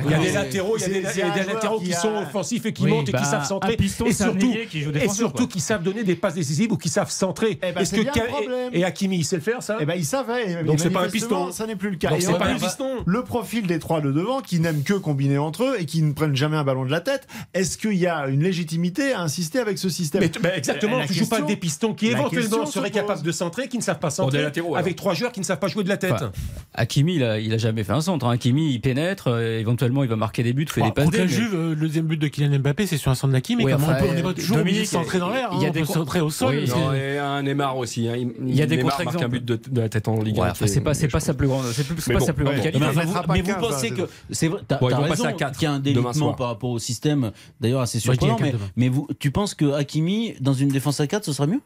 Il 0.05 0.11
y 0.11 0.15
a 0.15 0.19
des 0.19 0.33
latéraux, 0.33 0.77
il 0.77 0.81
y 0.83 0.85
a 0.85 0.89
des, 0.89 0.99
il 0.99 1.87
qui 1.87 1.93
sont 1.93 2.15
offensifs 2.15 2.67
et 2.67 2.73
qui 2.73 2.87
montent 2.87 3.09
et 3.09 3.13
qui 3.13 3.25
savent 3.25 3.47
centrer. 3.47 3.77
et 3.79 4.13
surtout, 4.13 4.53
et 4.95 5.09
surtout 5.09 5.47
qui 5.47 5.61
savent 5.61 5.83
donner 5.83 6.05
des 6.05 6.17
passes 6.17 6.35
décisives 6.35 6.73
ou 6.73 6.77
qui 6.77 6.89
savent 6.89 7.11
centrer. 7.11 7.59
Eh 7.63 7.81
Est-ce 7.81 7.97
problème. 8.29 8.71
et, 8.73 8.85
Hakimi, 8.85 9.19
il 9.19 9.25
sait 9.25 9.37
le 9.37 9.43
faire, 9.43 9.63
ça 9.63 9.79
Eh 9.81 9.87
ben, 9.87 9.95
ils 9.95 10.05
savaient. 10.05 10.61
et- 10.61 10.65
Donc 10.65 10.81
c'est 10.81 10.91
pas 10.91 11.03
un 11.05 11.09
piston. 11.09 11.53
Ça 11.53 11.67
n'est 11.67 11.77
plus 11.77 11.91
le 11.91 11.97
cas. 11.97 12.11
Donc 12.11 12.23
c'est 12.23 12.39
pas 12.39 12.47
un 12.47 12.59
piston. 12.59 13.03
Le 13.07 13.23
profil 13.23 13.67
des 13.67 13.79
trois 13.79 14.01
de 14.01 14.13
devant 14.13 14.41
qui 14.41 14.61
n'aiment 14.61 14.83
que 14.83 14.95
combiner 14.95 15.39
entre 15.39 15.65
eux 15.65 15.77
et 15.79 15.85
qui 15.85 16.03
ne 16.03 16.13
prennent 16.13 16.37
jamais 16.37 16.57
un 16.57 16.65
ballon 16.65 16.85
de 16.85 16.91
la 16.91 17.01
tête. 17.01 17.27
Est-ce 17.55 17.78
qu'il 17.79 17.95
y 17.95 18.07
a 18.07 18.27
une 18.29 18.43
légitimité 18.43 19.13
à 19.13 19.23
insister 19.23 19.59
avec 19.61 19.79
ce 19.79 19.89
système 19.89 20.21
Mais 20.21 20.31
bah, 20.43 20.51
exactement, 20.57 20.99
La 20.99 21.07
tu 21.07 21.15
joues 21.15 21.29
pas 21.29 21.41
des 21.41 21.57
pistons 21.57 21.95
qui 21.95 22.09
éventuellement 22.09 22.67
seraient 22.67 22.91
capables 22.91 23.23
de 23.23 23.33
centrer, 23.33 23.69
qui 23.69 23.79
ne 23.79 23.83
savent 23.83 23.99
pas 23.99 24.11
centrer, 24.11 24.43
latéraux, 24.43 24.77
avec 24.77 24.97
trois 24.97 25.15
joueurs 25.15 25.33
qui 25.33 25.41
ne 25.41 25.45
savent 25.45 25.59
pas 25.59 25.69
jouer 25.69 25.85
de 25.85 25.89
la 25.89 25.97
tête. 25.97 26.13
Enfin, 26.13 26.33
Hakimi, 26.75 27.17
il 27.17 27.25
a, 27.25 27.39
il 27.41 27.53
a 27.55 27.59
jamais 27.59 27.85
fait 27.85 27.93
un 27.93 28.01
centre. 28.01 28.27
hein. 28.27 28.33
Hakimi, 28.33 28.73
il 28.73 28.81
pénètre, 28.81 29.29
euh, 29.29 29.59
éventuellement, 29.59 30.03
il 30.03 30.09
va 30.11 30.17
marquer 30.17 30.43
des 30.43 30.53
buts, 30.53 30.67
fait 30.69 30.83
des 30.83 30.93
passes. 30.93 31.11
la 31.13 31.19
mais- 31.21 31.29
Juve, 31.29 31.55
euh, 31.55 31.71
le 31.71 31.77
deuxième 31.77 32.07
but 32.07 32.17
de 32.19 32.29
Kylian 32.29 32.59
Mbappé, 32.59 32.87
c'est 32.87 32.97
sur 32.99 33.11
un 33.11 33.15
centre 33.15 33.33
d'Hakim, 33.33 33.59
mais 33.59 33.65
Oui, 33.65 33.73
comme 33.73 33.83
enfin, 33.85 33.97
on 33.99 34.01
peut- 34.03 34.07
on 34.25 34.29
euh, 34.29 34.33
toujours 34.33 34.59
obligé 34.59 34.83
de 34.83 34.85
Dominique, 34.85 34.87
centrer 34.87 35.19
dans 35.19 35.31
l'air. 35.31 35.51
il 35.55 35.63
y 35.63 35.65
a 35.65 35.69
hein, 35.69 35.71
des 35.73 35.81
peut 35.81 35.87
centrer 35.87 36.21
au 36.21 36.31
sol. 36.31 36.55
Et 36.95 37.19
un 37.19 37.43
Neymar 37.43 37.77
aussi. 37.77 38.09
hein. 38.09 38.15
Il 38.45 38.55
y 38.55 38.63
a 38.63 38.67
des 38.67 38.79
contre-exemples. 38.79 39.25
un 39.25 39.29
but 39.29 39.45
de, 39.45 39.59
la 39.81 39.89
tête 39.89 40.09
en 40.09 40.21
Ligue 40.23 40.37
Ouais, 40.39 40.49
1. 40.49 40.51
enfin, 40.51 40.67
c'est 40.67 40.81
pas, 40.81 40.95
c'est 40.95 41.09
pas 41.09 41.21
sa 41.21 41.35
plus 41.35 41.47
grande, 41.49 41.65
ouais. 41.65 41.73
qualité. 41.75 42.79
Mais, 42.79 42.87
Il 42.87 42.93
vous, 42.93 42.99
mettra 42.99 43.23
pas 43.23 43.33
mais 43.35 43.41
vous 43.43 43.53
15, 43.53 43.61
pensez 43.61 43.91
hein, 43.93 43.95
que 43.97 44.03
c'est 44.31 44.49
vrai, 44.49 44.61
raison 44.71 45.33
qu'il 45.33 45.63
y 45.63 45.67
a 45.67 45.73
un 45.73 45.79
délitement 45.81 46.33
par 46.35 46.49
rapport 46.49 46.71
au 46.71 46.79
système, 46.79 47.33
d'ailleurs 47.69 47.83
assez 47.83 48.01
surprenant. 48.01 48.39
Mais, 48.41 48.55
mais 48.77 48.89
vous, 48.89 49.07
tu 49.19 49.31
penses 49.31 49.55
que 49.55 49.73
Hakimi 49.73 50.35
dans 50.41 50.55
une 50.55 50.69
défense 50.69 51.01
à 51.01 51.07
4 51.07 51.25
ce 51.25 51.33
sera 51.33 51.47
mieux? 51.47 51.61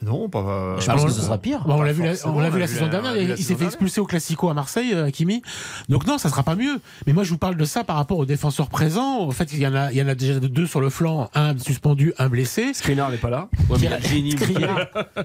Non, 0.00 0.28
pas. 0.28 0.76
Je 0.78 0.86
Bah, 0.86 0.94
pense 0.94 1.06
que 1.06 1.10
ce 1.10 1.22
sera 1.22 1.38
pire. 1.38 1.64
Bon, 1.66 1.74
on 1.74 1.82
l'a 1.82 1.88
Pas 1.88 1.92
vu, 1.92 2.02
la, 2.04 2.66
saison 2.66 2.86
dernière, 2.88 3.14
vu 3.14 3.22
il, 3.22 3.28
la 3.28 3.34
il 3.36 3.42
s'est 3.44 3.56
fait 3.56 3.64
expulser 3.64 4.00
au 4.00 4.06
Classico 4.06 4.48
à 4.48 4.54
Marseille, 4.54 4.92
euh, 4.94 5.06
Hakimi. 5.06 5.42
Donc 5.88 6.06
non, 6.06 6.18
ça 6.18 6.28
sera 6.28 6.42
pas 6.44 6.54
mieux. 6.54 6.80
Mais 7.06 7.12
moi, 7.12 7.24
je 7.24 7.30
vous 7.30 7.38
parle 7.38 7.56
de 7.56 7.64
ça 7.64 7.82
par 7.84 7.96
rapport 7.96 8.18
aux 8.18 8.24
défenseurs 8.26 8.68
présents. 8.68 9.22
En 9.22 9.30
fait, 9.32 9.52
il 9.52 9.58
y 9.58 9.66
en 9.66 9.74
a, 9.74 9.90
il 9.90 9.98
y 9.98 10.02
en 10.02 10.08
a 10.08 10.14
déjà 10.14 10.38
deux 10.40 10.66
sur 10.66 10.80
le 10.80 10.88
flanc, 10.90 11.30
un 11.34 11.58
suspendu, 11.58 12.12
un 12.18 12.28
blessé. 12.28 12.74
Skriniar 12.74 13.10
n'est 13.10 13.16
pas 13.16 13.30
là. 13.30 13.48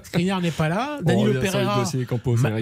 Skriniar 0.04 0.40
n'est 0.40 0.50
pas 0.50 0.68
là. 0.68 0.98
Danilo 1.02 1.30
Oh, 1.30 1.34
le 1.34 1.40
Pereira, 1.40 1.84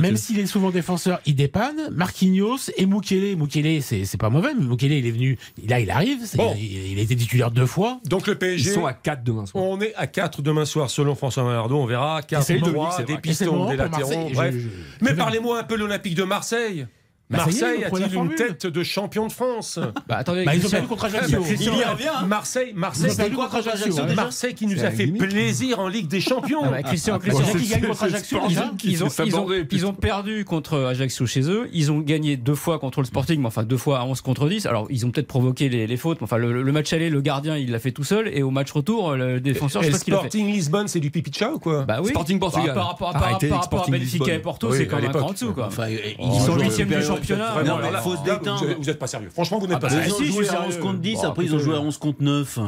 même 0.01 0.17
s'il 0.17 0.39
est 0.39 0.47
souvent 0.47 0.71
défenseur, 0.71 1.21
il 1.27 1.35
dépanne. 1.35 1.89
Marquinhos 1.93 2.71
et 2.77 2.87
Mukele. 2.87 3.37
Mukele, 3.37 3.83
c'est 3.83 4.05
c'est 4.05 4.19
pas 4.19 4.31
mauvais, 4.31 4.51
mais 4.59 4.65
Mukele, 4.65 4.93
il 4.93 5.07
est 5.07 5.11
venu. 5.11 5.39
Là, 5.69 5.81
il 5.81 5.91
arrive. 5.91 6.19
c'est- 6.25 6.37
Bon. 6.37 6.55
Il, 6.57 6.93
il 6.93 6.99
a 6.99 7.03
été 7.03 7.17
titulaire 7.17 7.51
deux 7.51 7.67
fois. 7.67 7.99
Donc 8.09 8.27
le 8.27 8.35
Ils 8.35 8.39
PSG. 8.39 8.71
sont 8.73 8.87
à 8.87 8.93
4 8.93 9.23
demain 9.25 9.47
soir. 9.47 9.65
On 9.65 9.81
est 9.81 9.95
à 9.97 10.07
4 10.07 10.43
demain 10.43 10.65
soir 10.65 10.91
selon 10.91 11.15
François 11.15 11.45
Malardo, 11.45 11.77
on 11.77 11.87
verra. 11.87 12.02
4 12.27 12.43
c'est 12.43 12.55
le 12.55 12.61
droits, 12.61 12.73
Dominique, 12.73 12.93
c'est 12.97 13.05
des 13.05 13.19
pistons, 13.19 13.71
des 13.71 13.77
Marseille. 13.77 14.33
bref. 14.33 14.55
Mais 15.01 15.15
parlez-moi 15.15 15.61
un 15.61 15.65
peu 15.65 15.77
de 15.77 15.81
l'Olympique 15.81 16.15
de 16.15 16.25
Marseille. 16.25 16.87
Bah, 17.33 17.39
Marseille 17.39 17.85
a-t-il 17.85 18.15
une 18.15 18.35
tête 18.35 18.67
de 18.67 18.83
champion 18.83 19.27
de 19.27 19.33
France? 19.33 19.79
Bah, 20.07 20.17
attendez, 20.19 20.45
Bah, 20.45 20.55
ils 20.55 20.67
ont 20.67 20.71
perdu 20.71 20.87
contre 20.87 21.05
Ajaccio. 21.07 21.43
Il 21.49 21.63
y 21.63 21.69
revient, 21.69 22.09
hein. 22.15 22.27
Marseille, 22.27 22.73
Marseille, 22.75 23.07
Ils 23.07 23.13
ont 23.13 23.17
perdu 23.17 23.37
contre 23.37 23.55
Ajaccio. 23.57 23.95
Marseille 24.15 24.55
qui 24.55 24.67
nous 24.67 24.85
a 24.85 24.91
fait 24.91 25.07
plaisir 25.07 25.81
en 25.81 25.89
Ligue 25.89 26.09
des 26.09 26.21
Champions. 26.21 26.71
Bah, 26.71 26.83
Christian, 26.83 27.19
Sporting 27.19 27.33
ils 27.81 27.91
ont, 27.91 27.95
s'est 27.95 28.83
ils, 28.85 29.05
ont, 29.05 29.09
sabordé, 29.09 29.67
ils 29.71 29.87
ont 29.87 29.93
perdu 29.93 30.45
contre 30.45 30.79
Ajaccio 30.79 31.27
chez 31.27 31.49
eux. 31.49 31.69
Ils 31.73 31.91
ont 31.91 32.01
gagné 32.01 32.37
deux 32.37 32.55
fois 32.55 32.79
contre 32.79 33.01
le 33.01 33.07
Sporting, 33.07 33.41
mais 33.41 33.47
enfin 33.47 33.63
deux 33.63 33.77
fois 33.77 34.01
à 34.01 34.05
11 34.05 34.21
contre 34.21 34.49
10. 34.49 34.67
Alors 34.67 34.87
ils 34.91 35.07
ont 35.07 35.11
peut-être 35.11 35.27
provoqué 35.27 35.69
les, 35.69 35.87
les 35.87 35.97
fautes. 35.97 36.21
mais 36.21 36.25
Enfin, 36.25 36.37
le, 36.37 36.63
le 36.63 36.73
match 36.73 36.93
aller, 36.93 37.11
le 37.11 37.21
gardien, 37.21 37.57
il 37.57 37.71
l'a 37.71 37.79
fait 37.79 37.93
tout 37.93 38.05
seul. 38.05 38.29
Et 38.29 38.43
au 38.43 38.51
match 38.51 38.71
retour, 38.73 39.13
le 39.17 39.41
défenseur, 39.41 39.83
Et 39.83 39.87
je 39.87 39.91
sais 39.91 39.93
le 39.93 39.93
pas 39.93 39.99
ce 39.99 40.05
qu'il 40.05 40.15
a 40.15 40.17
fait. 40.19 40.23
Sporting 40.29 40.53
Lisbonne, 40.53 40.89
c'est 40.89 41.01
du 41.01 41.11
pipi 41.11 41.31
de 41.31 41.37
chat 41.37 41.53
ou 41.53 41.59
quoi? 41.59 41.83
Bah 41.83 41.99
oui. 42.03 42.11
Sporting 42.11 42.39
Portugal. 42.39 42.75
Par 42.75 42.89
rapport 42.89 43.17
à, 43.17 43.63
Sporting 43.63 43.95
Benfica 43.95 44.35
et. 44.35 44.39
Porto, 44.39 44.73
c'est 44.73 44.87
quand 44.87 45.01
même 45.01 45.15
en 45.17 45.33
dessous. 45.33 45.55
Ils 46.19 46.41
sont 46.41 46.53
jouent 46.53 46.61
huitièmes 46.61 46.89
du 46.89 46.95
supérieur. 47.03 47.22
Championnat. 47.23 47.53
Vraiment, 47.53 47.79
Non, 47.79 47.91
là, 47.91 48.01
fausse 48.01 48.19
Là, 48.27 48.37
déteinte. 48.39 48.63
vous, 48.65 48.83
vous 48.83 48.91
êtes 48.91 48.99
pas 48.99 49.07
sérieux. 49.07 49.31
Franchement, 49.33 49.59
vous 49.59 49.67
n'êtes 49.67 49.79
pas 49.81 49.89
bah, 49.89 49.91
sérieux. 49.91 50.07
Ils 50.09 50.13
ont 50.13 50.17
si, 50.19 50.27
je 50.27 50.33
joué 50.33 50.45
suis 50.45 50.49
à 50.55 50.59
sérieux. 50.59 50.69
11 50.77 50.79
contre 50.81 50.99
10, 50.99 51.15
Bon, 51.15 51.23
après 51.29 51.45
ils 51.45 51.55
ont 51.55 51.59
joué 51.59 51.75
à 51.77 51.81
11 51.81 51.99
contre 51.99 52.23
9. 52.23 52.59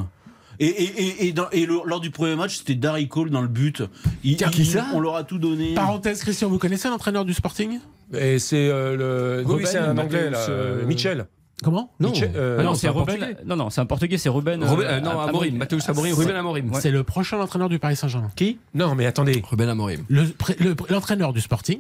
Et, 0.61 0.67
et, 0.67 0.85
et, 0.85 1.27
et, 1.29 1.33
dans- 1.33 1.51
et 1.51 1.67
le- 1.67 1.81
lors 1.85 2.01
du 2.01 2.11
premier 2.11 2.37
match, 2.37 2.59
c'était 2.59 2.77
Darry 2.77 3.09
Cole 3.09 3.31
dans 3.31 3.43
le 3.43 3.49
but. 3.49 3.83
Il- 4.23 4.37
Tiens, 4.37 4.49
il- 4.53 4.55
qui 4.57 4.65
ça 4.65 4.87
On 4.95 5.01
leur 5.01 5.17
a 5.17 5.25
tout 5.25 5.39
donné. 5.39 5.75
Parenthèse, 5.75 6.21
Christian, 6.23 6.49
vous 6.49 6.59
connaissez 6.59 6.89
l'entraîneur 6.89 7.25
du 7.25 7.35
Sporting? 7.35 7.81
Et 8.17 8.39
c'est 8.39 8.69
euh, 8.71 9.43
le. 9.43 9.45
Oui, 9.53 9.63
c'est 9.67 9.79
un 9.79 9.99
anglais, 9.99 10.31
là. 10.31 10.31
Matthäus, 10.31 10.47
euh, 10.51 10.83
euh, 10.83 10.87
Mitchell. 10.87 11.27
Comment? 11.63 11.91
Non. 11.99 12.11
Mitchell, 12.11 12.33
euh, 12.37 12.59
Ah 12.61 12.63
non, 12.63 12.75
c'est 12.75 12.89
Ruben. 12.89 13.05
Portugais. 13.07 13.37
Non, 13.47 13.57
non, 13.57 13.71
c'est 13.71 13.81
un 13.81 13.87
portugais, 13.87 14.19
c'est 14.19 14.29
Ruben. 14.29 14.63
euh, 14.63 14.67
Ruben- 14.71 14.87
euh, 14.87 15.01
non, 15.01 15.11
Am- 15.19 15.29
Amorim. 15.31 15.57
Mathéus 15.57 15.89
Amorim. 15.89 16.15
Ruben 16.15 16.37
Amorim. 16.37 16.71
Ouais. 16.73 16.81
C'est 16.81 16.91
le 16.91 17.03
prochain 17.03 17.41
entraîneur 17.41 17.69
du 17.69 17.79
Paris 17.81 17.97
Saint-Germain. 17.97 18.31
Qui? 18.37 18.59
Non, 18.75 18.95
mais 18.95 19.07
attendez. 19.07 19.43
Ruben 19.49 19.69
Amorim. 19.69 20.05
Le 20.09 20.27
pré- 20.29 20.57
le- 20.61 20.77
L'entraîneur 20.91 21.33
du 21.33 21.41
Sporting, 21.41 21.79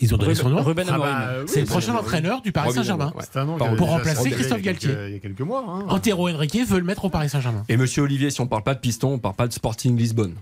ils 0.00 0.14
ont 0.14 0.18
donné 0.18 0.32
Ruben, 0.32 0.42
son 0.42 0.48
nom. 0.50 0.62
Ruben 0.62 0.86
Ah 0.90 0.98
bah, 0.98 1.28
oui, 1.40 1.44
C'est 1.46 1.60
le 1.60 1.66
prochain 1.66 1.94
entraîneur 1.94 2.42
du 2.42 2.52
Paris 2.52 2.72
Saint-Germain. 2.72 3.12
Ouais. 3.16 3.76
Pour 3.76 3.88
remplacer 3.88 4.30
Christophe 4.30 4.62
Galtier. 4.62 4.90
Il 5.08 5.12
y 5.12 5.16
a 5.16 5.18
quelques 5.18 5.40
mois. 5.40 5.64
hein. 5.66 5.84
Antero 5.88 6.28
Henrique 6.28 6.56
veut 6.66 6.78
le 6.78 6.84
mettre 6.84 7.04
au 7.04 7.10
Paris 7.10 7.28
Saint-Germain. 7.28 7.64
Et 7.68 7.76
Monsieur 7.76 8.02
Olivier, 8.02 8.30
si 8.30 8.40
on 8.40 8.46
parle 8.46 8.62
pas 8.62 8.74
de 8.74 8.80
piston, 8.80 9.14
on 9.14 9.18
parle 9.18 9.34
pas 9.34 9.48
de 9.48 9.52
Sporting 9.52 9.96
Lisbonne. 9.96 10.34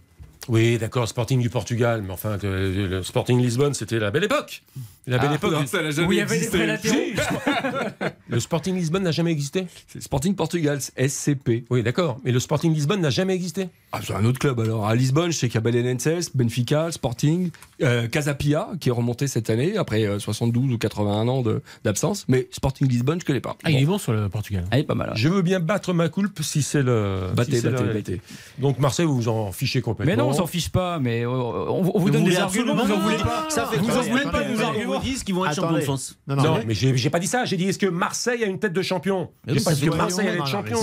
Oui, 0.49 0.79
d'accord, 0.79 1.07
Sporting 1.07 1.41
du 1.43 1.51
Portugal, 1.51 2.01
mais 2.03 2.13
enfin, 2.15 2.39
que- 2.39 2.47
le 2.89 3.03
Sporting 3.03 3.39
Lisbonne, 3.39 3.75
c'était 3.75 3.99
la 3.99 4.11
belle 4.11 4.25
époque. 4.25 4.63
La 5.07 5.19
belle 5.19 5.29
Ah, 5.33 5.35
époque. 5.35 5.53
non, 5.53 5.67
ça 5.67 5.83
n'a 5.83 5.91
jamais 5.91 6.09
Où 6.09 6.13
il 6.13 6.19
y 6.19 6.21
avait 6.23 6.31
des 6.31 6.37
existé. 6.37 6.57
prélatéraux. 6.57 6.97
Le 8.29 8.41
Sporting 8.41 8.75
Lisbonne 8.75 9.03
n'a 9.03 9.11
jamais 9.11 9.31
existé? 9.33 9.67
C'est 9.87 10.03
Sporting 10.03 10.35
Portugal, 10.35 10.79
c'est 10.81 11.09
SCP. 11.09 11.65
Oui, 11.71 11.83
d'accord, 11.83 12.19
mais 12.25 12.33
le 12.33 12.41
Sporting 12.41 12.73
Lisbonne 12.75 13.01
n'a 13.03 13.11
jamais 13.11 13.35
existé. 13.35 13.69
Ah, 13.91 14.01
c'est 14.05 14.13
un 14.15 14.25
autre 14.27 14.39
club 14.39 14.61
alors. 14.61 14.87
À 14.87 14.95
Lisbonne, 14.95 15.31
je 15.33 15.37
sais 15.39 15.49
qu'il 15.49 15.55
y 15.55 15.59
a 15.59 15.61
Belenenses, 15.63 16.31
Benfica, 16.37 16.93
Sporting, 16.93 17.51
euh, 17.83 18.07
Casapia 18.07 18.69
qui 18.81 18.91
est 18.91 18.93
remonté 18.93 19.27
cette 19.29 19.49
année 19.49 19.79
après 19.79 20.05
euh, 20.05 20.19
72 20.19 20.73
ou 20.75 20.77
81 20.79 21.27
ans 21.27 21.41
de- 21.41 21.63
d'absence. 21.85 22.27
Mais 22.29 22.49
Sporting 22.51 22.87
Lisbonne, 22.87 23.19
je 23.21 23.25
connais 23.25 23.41
pas. 23.41 23.57
Ah, 23.65 23.71
il 23.71 23.79
est 23.83 23.87
bon 23.87 23.97
sur 23.97 24.13
le 24.13 24.29
Portugal. 24.29 24.65
Ah, 24.71 24.77
il 24.77 24.81
est 24.81 24.85
pas 24.85 24.95
mal. 24.95 25.09
ouais. 25.11 25.17
Je 25.17 25.29
veux 25.31 25.41
bien 25.41 25.59
battre 25.59 25.95
ma 25.95 26.11
coulpe 26.11 26.41
si 26.43 26.61
c'est 26.63 26.83
le. 26.83 27.29
Battez, 27.35 27.61
si 27.61 27.67
battez, 27.69 27.85
battez. 27.85 28.21
Donc 28.59 28.79
Marseille, 28.79 29.07
vous 29.07 29.17
vous 29.17 29.29
en 29.29 29.53
fichez 29.53 29.81
complètement. 29.81 30.13
Mais 30.13 30.17
non, 30.23 30.29
on 30.29 30.33
s'en 30.35 30.47
fiche 30.47 30.69
pas, 30.69 30.99
mais 30.99 31.23
euh, 31.25 31.31
on, 31.31 31.91
on 31.95 31.99
vous 31.99 32.11
donne 32.11 32.25
des 32.25 32.37
arguments, 32.37 32.73
absolument 32.75 32.85
vous 32.85 32.93
en 32.93 32.97
pas. 32.97 33.03
voulez 33.03 33.17
pas. 33.17 33.47
Ça 33.49 33.65
fait 33.67 33.79
Vous 33.79 33.87
vous 33.87 33.97
en 33.97 34.03
voulez 34.03 34.23
pas 34.25 34.45
nous 34.47 34.55
vous 34.57 34.63
arguments. 34.63 35.01
disent 35.01 35.25
qu'ils 35.25 35.35
vont 35.35 35.47
être 35.47 35.55
champions 35.55 35.77
de. 35.77 35.81
France. 35.81 36.19
Non, 36.27 36.37
Non, 36.37 36.43
non, 36.43 36.61
mais- 36.67 36.75
j'ai 36.75 37.09
pas 37.11 37.21
dit 37.21 37.27
ça. 37.27 37.47
J'ai 37.47 37.57
dit 37.57 37.65
est-ce 37.69 37.79
que 37.79 37.87
Marseille 37.87 38.45
a 38.45 38.47
une 38.47 38.59
tête 38.59 38.75
de 38.75 38.83
champion? 38.83 39.31
J'ai 39.47 39.61
pas 39.61 39.73
dit 39.73 39.87
que 39.87 39.95
Marseille 39.97 40.29
allait 40.29 40.37
être 40.39 40.47
champion. 40.47 40.77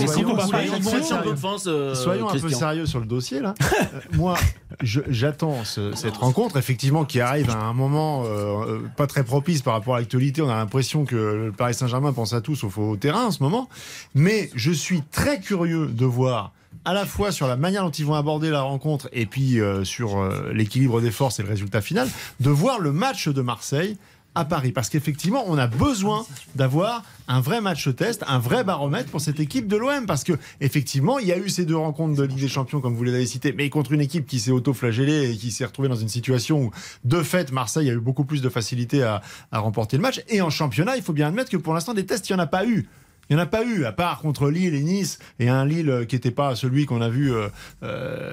Soyons 1.94 2.28
un 2.28 2.38
peu 2.38 2.48
sérieux. 2.50 2.86
Sur 2.96 3.00
le 3.02 3.06
dossier 3.06 3.40
là. 3.40 3.54
Euh, 3.60 4.00
moi, 4.14 4.36
j'attends 4.80 5.64
ce- 5.64 5.94
cette 5.94 6.16
rencontre, 6.16 6.56
effectivement, 6.56 7.04
qui 7.04 7.20
arrive 7.20 7.50
à 7.50 7.58
un 7.58 7.74
moment 7.74 8.24
euh, 8.24 8.28
euh, 8.28 8.80
pas 8.96 9.06
très 9.06 9.22
propice 9.22 9.60
par 9.60 9.74
rapport 9.74 9.96
à 9.96 9.98
l'actualité. 9.98 10.40
On 10.40 10.48
a 10.48 10.56
l'impression 10.56 11.04
que 11.04 11.14
le 11.16 11.52
Paris 11.52 11.74
Saint-Germain 11.74 12.14
pense 12.14 12.32
à 12.32 12.40
tout 12.40 12.56
sauf 12.56 12.78
au 12.78 12.96
terrain 12.96 13.26
en 13.26 13.30
ce 13.30 13.42
moment. 13.42 13.68
Mais 14.14 14.50
je 14.54 14.72
suis 14.72 15.02
très 15.02 15.40
curieux 15.40 15.88
de 15.88 16.06
voir 16.06 16.52
à 16.86 16.94
la 16.94 17.04
fois 17.04 17.32
sur 17.32 17.46
la 17.48 17.56
manière 17.56 17.82
dont 17.84 17.90
ils 17.90 18.06
vont 18.06 18.14
aborder 18.14 18.48
la 18.48 18.62
rencontre 18.62 19.08
et 19.12 19.26
puis 19.26 19.58
sur 19.82 20.22
l'équilibre 20.52 21.00
des 21.00 21.10
forces 21.10 21.40
et 21.40 21.42
le 21.42 21.48
résultat 21.48 21.80
final, 21.80 22.08
de 22.40 22.50
voir 22.50 22.78
le 22.80 22.92
match 22.92 23.28
de 23.28 23.42
Marseille 23.42 23.96
à 24.36 24.44
Paris. 24.44 24.70
Parce 24.70 24.88
qu'effectivement, 24.88 25.44
on 25.48 25.58
a 25.58 25.66
besoin 25.66 26.24
d'avoir 26.54 27.02
un 27.26 27.40
vrai 27.40 27.60
match 27.60 27.92
test, 27.96 28.22
un 28.28 28.38
vrai 28.38 28.62
baromètre 28.62 29.10
pour 29.10 29.20
cette 29.20 29.40
équipe 29.40 29.66
de 29.66 29.76
l'OM. 29.76 30.06
Parce 30.06 30.22
que 30.22 30.34
effectivement, 30.60 31.18
il 31.18 31.26
y 31.26 31.32
a 31.32 31.38
eu 31.38 31.48
ces 31.48 31.64
deux 31.64 31.76
rencontres 31.76 32.14
de 32.14 32.22
Ligue 32.22 32.40
des 32.40 32.48
Champions, 32.48 32.80
comme 32.80 32.94
vous 32.94 33.02
les 33.02 33.14
avez 33.14 33.26
citées, 33.26 33.52
mais 33.52 33.68
contre 33.70 33.92
une 33.92 34.00
équipe 34.00 34.26
qui 34.26 34.38
s'est 34.38 34.52
auto-flagellée 34.52 35.32
et 35.32 35.36
qui 35.36 35.50
s'est 35.50 35.64
retrouvée 35.64 35.88
dans 35.88 35.96
une 35.96 36.08
situation 36.08 36.64
où, 36.64 36.70
de 37.04 37.22
fait, 37.22 37.50
Marseille 37.50 37.90
a 37.90 37.94
eu 37.94 38.00
beaucoup 38.00 38.24
plus 38.24 38.42
de 38.42 38.48
facilité 38.48 39.02
à, 39.02 39.22
à 39.50 39.58
remporter 39.58 39.96
le 39.96 40.02
match. 40.02 40.22
Et 40.28 40.40
en 40.42 40.50
championnat, 40.50 40.96
il 40.96 41.02
faut 41.02 41.14
bien 41.14 41.28
admettre 41.28 41.50
que 41.50 41.56
pour 41.56 41.74
l'instant, 41.74 41.94
des 41.94 42.06
tests, 42.06 42.28
il 42.28 42.34
n'y 42.34 42.40
en 42.40 42.42
a 42.42 42.46
pas 42.46 42.66
eu. 42.66 42.88
Il 43.28 43.34
n'y 43.36 43.40
en 43.42 43.44
a 43.44 43.46
pas 43.46 43.64
eu, 43.64 43.84
à 43.84 43.92
part 43.92 44.20
contre 44.20 44.50
Lille 44.50 44.74
et 44.74 44.82
Nice, 44.82 45.18
et 45.40 45.48
un 45.48 45.64
Lille 45.66 45.90
euh, 45.90 46.04
qui 46.04 46.14
n'était 46.14 46.30
pas 46.30 46.54
celui 46.54 46.86
qu'on 46.86 47.00
a 47.00 47.08
vu 47.08 47.32
euh, 47.32 47.48
euh, 47.82 48.30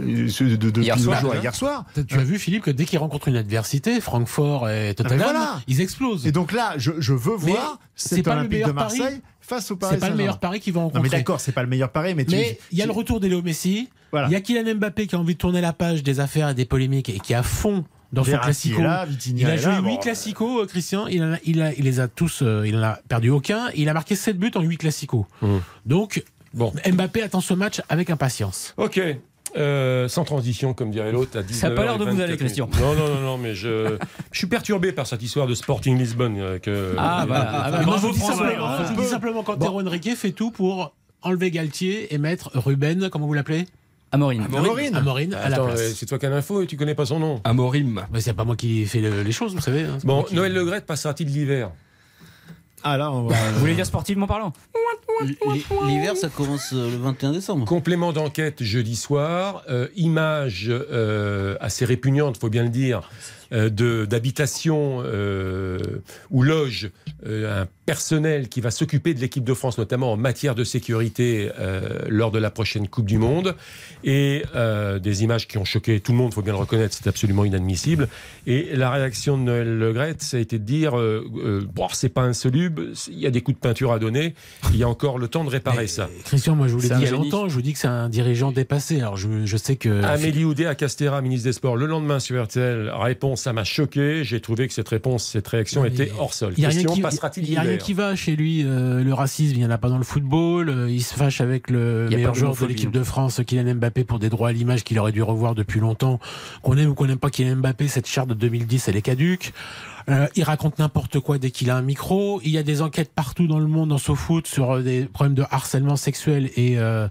de, 0.00 0.70
de- 0.70 0.80
Hier 0.82 0.94
depuis 0.96 1.04
soir. 1.04 1.16
le 1.16 1.20
jour 1.20 1.32
à 1.32 1.36
hier 1.36 1.54
soir. 1.54 1.84
Tu 2.08 2.18
as 2.18 2.24
vu, 2.24 2.38
Philippe, 2.38 2.62
que 2.64 2.70
dès 2.70 2.84
qu'ils 2.84 2.98
rencontrent 2.98 3.28
une 3.28 3.36
adversité, 3.36 4.00
Francfort 4.00 4.68
et 4.70 4.94
Tottenham, 4.94 5.18
Ah, 5.22 5.26
mais 5.26 5.32
voilà. 5.32 5.60
ils 5.68 5.80
explosent. 5.80 6.26
Et 6.26 6.32
donc 6.32 6.52
là, 6.52 6.74
je, 6.76 6.92
je 6.98 7.12
veux 7.12 7.36
Mais 7.42 7.52
voir 7.52 7.78
c'est 7.94 8.16
cet 8.16 8.24
pas 8.24 8.30
le 8.34 8.40
Olympique 8.40 8.52
meilleur 8.52 8.68
de 8.68 8.72
Marseille 8.74 9.00
pari. 9.00 9.20
face 9.40 9.70
au 9.70 9.76
Paris 9.76 9.94
C'est 9.96 10.00
pas 10.00 10.10
le 10.10 10.16
meilleur 10.16 10.38
pari 10.38 10.60
qu'ils 10.60 10.72
vont 10.72 10.80
Non 10.80 10.86
rencontrer. 10.88 11.02
mais 11.10 11.16
d'accord, 11.18 11.40
c'est 11.40 11.52
pas 11.52 11.62
le 11.62 11.68
meilleur 11.68 11.90
pari, 11.92 12.14
mais 12.14 12.24
tu- 12.24 12.34
Mais 12.36 12.58
il 12.72 12.78
y 12.78 12.82
a 12.82 12.86
le 12.86 12.92
retour 12.92 13.20
d'Eléo 13.20 13.42
Messi. 13.42 13.90
Voilà. 14.12 14.28
Il 14.28 14.32
y 14.32 14.36
a 14.36 14.40
Kylian 14.40 14.74
Mbappé 14.76 15.06
qui 15.06 15.14
a 15.14 15.18
envie 15.18 15.34
de 15.34 15.38
tourner 15.38 15.60
la 15.60 15.72
page 15.72 16.02
des 16.02 16.18
affaires 16.20 16.48
et 16.48 16.54
des 16.54 16.64
polémiques 16.64 17.08
et 17.10 17.20
qui 17.20 17.32
est 17.32 17.36
à 17.36 17.42
fond 17.42 17.84
dans 18.12 18.24
son 18.24 18.36
classico. 18.38 18.82
là, 18.82 19.06
Il 19.26 19.46
a 19.46 19.56
joué 19.56 19.72
là, 19.72 19.78
8 19.80 19.82
bon, 19.82 19.96
classicos, 19.98 20.62
euh, 20.62 20.66
Christian. 20.66 21.06
Il, 21.06 21.22
en 21.22 21.32
a- 21.34 21.38
il, 21.44 21.62
a- 21.62 21.72
il 21.74 21.84
les 21.84 22.00
a 22.00 22.08
tous. 22.08 22.42
euh, 22.42 22.66
il 22.66 22.76
en 22.76 22.82
a 22.82 22.98
perdu 23.08 23.30
aucun. 23.30 23.68
Il 23.74 23.88
a 23.88 23.94
marqué 23.94 24.14
7 24.16 24.38
buts 24.38 24.50
en 24.54 24.60
8 24.62 24.76
classicos. 24.78 25.24
Mmh. 25.42 25.56
Donc, 25.86 26.24
Bon. 26.52 26.72
Mbappé 26.84 27.22
attend 27.22 27.40
ce 27.40 27.54
match 27.54 27.80
avec 27.88 28.10
impatience. 28.10 28.74
Ok. 28.76 29.00
Euh, 29.56 30.08
sans 30.08 30.24
transition, 30.24 30.74
comme 30.74 30.90
dirait 30.90 31.10
l'autre, 31.12 31.38
à 31.38 31.42
19 31.42 31.60
Ça 31.60 31.66
a 31.68 31.70
pas 31.70 31.82
l'air 31.84 31.98
de 31.98 32.04
vous 32.04 32.20
aller, 32.20 32.36
Christian. 32.36 32.68
Non, 32.80 32.94
non, 32.94 33.08
non, 33.14 33.20
non, 33.20 33.38
mais 33.38 33.54
je, 33.54 33.96
je 34.32 34.38
suis 34.38 34.46
perturbé 34.48 34.92
par 34.92 35.06
cette 35.06 35.22
histoire 35.22 35.46
de 35.48 35.54
Sporting 35.54 35.96
Lisbonne. 35.98 36.58
que, 36.60 36.94
Ah, 36.98 37.24
voilà. 37.26 37.50
Ah, 37.52 37.70
bah, 37.70 37.76
moi, 37.82 37.96
bravo, 37.96 38.00
je 38.00 38.06
vous 38.08 38.12
dis 38.12 38.18
François. 38.18 38.46
simplement, 38.48 38.76
je 38.84 38.92
vous 38.92 39.00
dis 39.02 39.08
simplement 39.08 39.42
qu'Antero 39.44 39.80
Henrique 39.80 40.14
fait 40.16 40.32
tout 40.32 40.50
pour 40.50 40.92
enlever 41.22 41.50
Galtier 41.50 42.12
et 42.14 42.18
mettre 42.18 42.50
Ruben, 42.54 43.08
comment 43.10 43.26
vous 43.26 43.34
l'appelez? 43.34 43.66
Amorine. 44.12 44.42
Amorine. 44.52 44.94
Amorine 44.96 45.34
à 45.34 45.48
la 45.48 45.56
Attends, 45.56 45.66
place. 45.66 45.94
c'est 45.94 46.06
toi 46.06 46.18
qui 46.18 46.26
as 46.26 46.30
l'info 46.30 46.62
et 46.62 46.66
tu 46.66 46.76
connais 46.76 46.94
pas 46.96 47.06
son 47.06 47.20
nom. 47.20 47.40
Amorim. 47.44 48.06
Mais 48.12 48.20
c'est 48.20 48.32
pas 48.32 48.44
moi 48.44 48.56
qui 48.56 48.84
fais 48.86 49.00
le- 49.00 49.22
les 49.22 49.32
choses, 49.32 49.54
vous 49.54 49.60
savez. 49.60 49.82
hein, 49.84 49.96
c'est 50.00 50.06
Bon, 50.06 50.16
moi 50.16 50.24
qui- 50.24 50.34
Noël 50.34 50.52
Legrette 50.52 50.84
passera-t-il 50.86 51.28
l'hiver? 51.28 51.70
Ah 52.82 52.96
là, 52.96 53.12
on 53.12 53.26
va- 53.28 53.36
Vous 53.52 53.60
voulez 53.60 53.74
dire 53.74 53.86
sportivement 53.86 54.26
parlant? 54.26 54.52
L'hiver, 55.86 56.16
ça 56.16 56.28
commence 56.28 56.72
euh, 56.72 56.90
le 56.90 56.96
21 56.96 57.32
décembre. 57.32 57.66
Complément 57.66 58.12
d'enquête 58.12 58.62
jeudi 58.62 58.96
soir, 58.96 59.62
euh, 59.68 59.88
image 59.96 60.66
euh, 60.70 61.56
assez 61.60 61.84
répugnante, 61.84 62.38
faut 62.38 62.48
bien 62.48 62.62
le 62.62 62.70
dire, 62.70 63.08
euh, 63.52 63.68
de 63.68 64.04
d'habitation 64.04 65.02
euh, 65.04 65.78
ou 66.30 66.42
loge 66.42 66.90
euh, 67.26 67.62
un 67.62 67.68
personnel 67.84 68.48
qui 68.48 68.60
va 68.60 68.70
s'occuper 68.70 69.14
de 69.14 69.20
l'équipe 69.20 69.42
de 69.42 69.54
France, 69.54 69.76
notamment 69.76 70.12
en 70.12 70.16
matière 70.16 70.54
de 70.54 70.62
sécurité 70.62 71.50
euh, 71.58 72.02
lors 72.08 72.30
de 72.30 72.38
la 72.38 72.52
prochaine 72.52 72.86
Coupe 72.86 73.06
du 73.06 73.18
Monde, 73.18 73.56
et 74.04 74.44
euh, 74.54 75.00
des 75.00 75.24
images 75.24 75.48
qui 75.48 75.58
ont 75.58 75.64
choqué 75.64 75.98
tout 75.98 76.12
le 76.12 76.18
monde, 76.18 76.32
faut 76.32 76.42
bien 76.42 76.52
le 76.52 76.60
reconnaître, 76.60 76.94
c'est 76.94 77.08
absolument 77.08 77.44
inadmissible. 77.44 78.08
Et 78.46 78.76
la 78.76 78.90
réaction 78.90 79.36
de 79.36 79.42
Noël 79.42 79.78
Legrette, 79.78 80.22
ça 80.22 80.36
a 80.36 80.40
été 80.40 80.60
de 80.60 80.64
dire, 80.64 80.96
euh, 80.96 81.28
euh, 81.44 81.66
bon, 81.74 81.88
c'est 81.92 82.08
pas 82.08 82.22
insoluble, 82.22 82.92
il 83.08 83.18
y 83.18 83.26
a 83.26 83.30
des 83.30 83.40
coups 83.40 83.56
de 83.56 83.60
peinture 83.60 83.90
à 83.90 83.98
donner, 83.98 84.34
il 84.70 84.76
y 84.76 84.84
a 84.84 84.88
encore 84.88 85.09
le 85.18 85.28
temps 85.28 85.44
de 85.44 85.50
réparer 85.50 85.86
ça. 85.86 86.08
Christian, 86.24 86.54
moi 86.56 86.68
je 86.68 86.74
vous 86.74 86.80
l'ai 86.80 86.88
dit 86.88 86.94
il 86.98 87.04
y 87.04 87.08
a 87.08 87.10
longtemps, 87.10 87.48
je 87.48 87.54
vous 87.54 87.62
dis 87.62 87.72
que 87.72 87.78
c'est 87.78 87.88
un 87.88 88.08
dirigeant 88.08 88.52
dépassé. 88.52 89.00
Alors 89.00 89.16
je, 89.16 89.28
je 89.44 89.56
sais 89.56 89.76
que. 89.76 90.02
Amélie 90.04 90.44
Oudéa 90.44 90.74
Castera, 90.74 91.20
ministre 91.22 91.44
des 91.44 91.52
Sports, 91.52 91.76
le 91.76 91.86
lendemain 91.86 92.18
sur 92.20 92.42
RTL, 92.42 92.90
réponse, 92.94 93.42
ça 93.42 93.52
m'a 93.52 93.64
choqué. 93.64 94.24
J'ai 94.24 94.40
trouvé 94.40 94.68
que 94.68 94.74
cette 94.74 94.88
réponse, 94.88 95.26
cette 95.26 95.48
réaction 95.48 95.82
Non, 95.82 95.86
était 95.88 96.12
hors 96.18 96.34
sol. 96.34 96.54
Il 96.56 96.60
n'y 96.60 96.66
a, 96.66 96.68
rien 96.68 96.78
Question, 96.78 96.94
qui- 96.94 97.00
passera-t-il 97.02 97.46
il 97.46 97.52
y 97.52 97.56
a 97.56 97.62
rien 97.62 97.76
qui 97.76 97.92
va 97.94 98.14
chez 98.16 98.36
lui. 98.36 98.64
euh, 98.64 99.02
le 99.02 99.14
racisme, 99.14 99.54
il 99.54 99.58
n'y 99.58 99.66
en 99.66 99.70
a 99.70 99.78
pas 99.78 99.88
dans 99.88 99.98
le 99.98 100.04
football. 100.04 100.68
euh, 100.68 100.90
il 100.90 101.02
se 101.02 101.14
fâche 101.14 101.40
avec 101.40 101.70
le 101.70 102.08
meilleur 102.10 102.34
joueur 102.34 102.54
de 102.56 102.66
l'équipe 102.66 102.88
hein. 102.94 102.98
de 102.98 103.02
France, 103.04 103.40
Kylian 103.46 103.74
Mbappé, 103.76 104.04
pour 104.04 104.18
des 104.18 104.28
droits 104.28 104.48
à 104.48 104.52
l'image 104.52 104.84
qu'il 104.84 104.98
aurait 104.98 105.12
dû 105.12 105.22
revoir 105.22 105.54
depuis 105.54 105.80
longtemps. 105.80 106.18
Qu'on 106.62 106.76
aime 106.76 106.90
ou 106.90 106.94
qu'on 106.94 107.06
n'aime 107.06 107.18
pas 107.18 107.30
Kylian 107.30 107.56
Mbappé, 107.56 107.88
cette 107.88 108.06
charte 108.06 108.28
de 108.28 108.34
2010, 108.34 108.88
elle 108.88 108.96
est 108.96 109.02
caduque. 109.02 109.52
Euh, 110.10 110.26
il 110.34 110.42
raconte 110.42 110.78
n'importe 110.78 111.20
quoi 111.20 111.38
dès 111.38 111.50
qu'il 111.50 111.70
a 111.70 111.76
un 111.76 111.82
micro. 111.82 112.40
Il 112.42 112.50
y 112.50 112.58
a 112.58 112.62
des 112.62 112.82
enquêtes 112.82 113.12
partout 113.14 113.46
dans 113.46 113.58
le 113.60 113.66
monde, 113.66 113.92
en 113.92 113.98
SoFoot, 113.98 114.46
sur 114.46 114.72
euh, 114.76 114.82
des 114.82 115.04
problèmes 115.04 115.34
de 115.34 115.44
harcèlement 115.50 115.96
sexuel 115.96 116.50
et. 116.56 116.78
euh, 116.78 117.08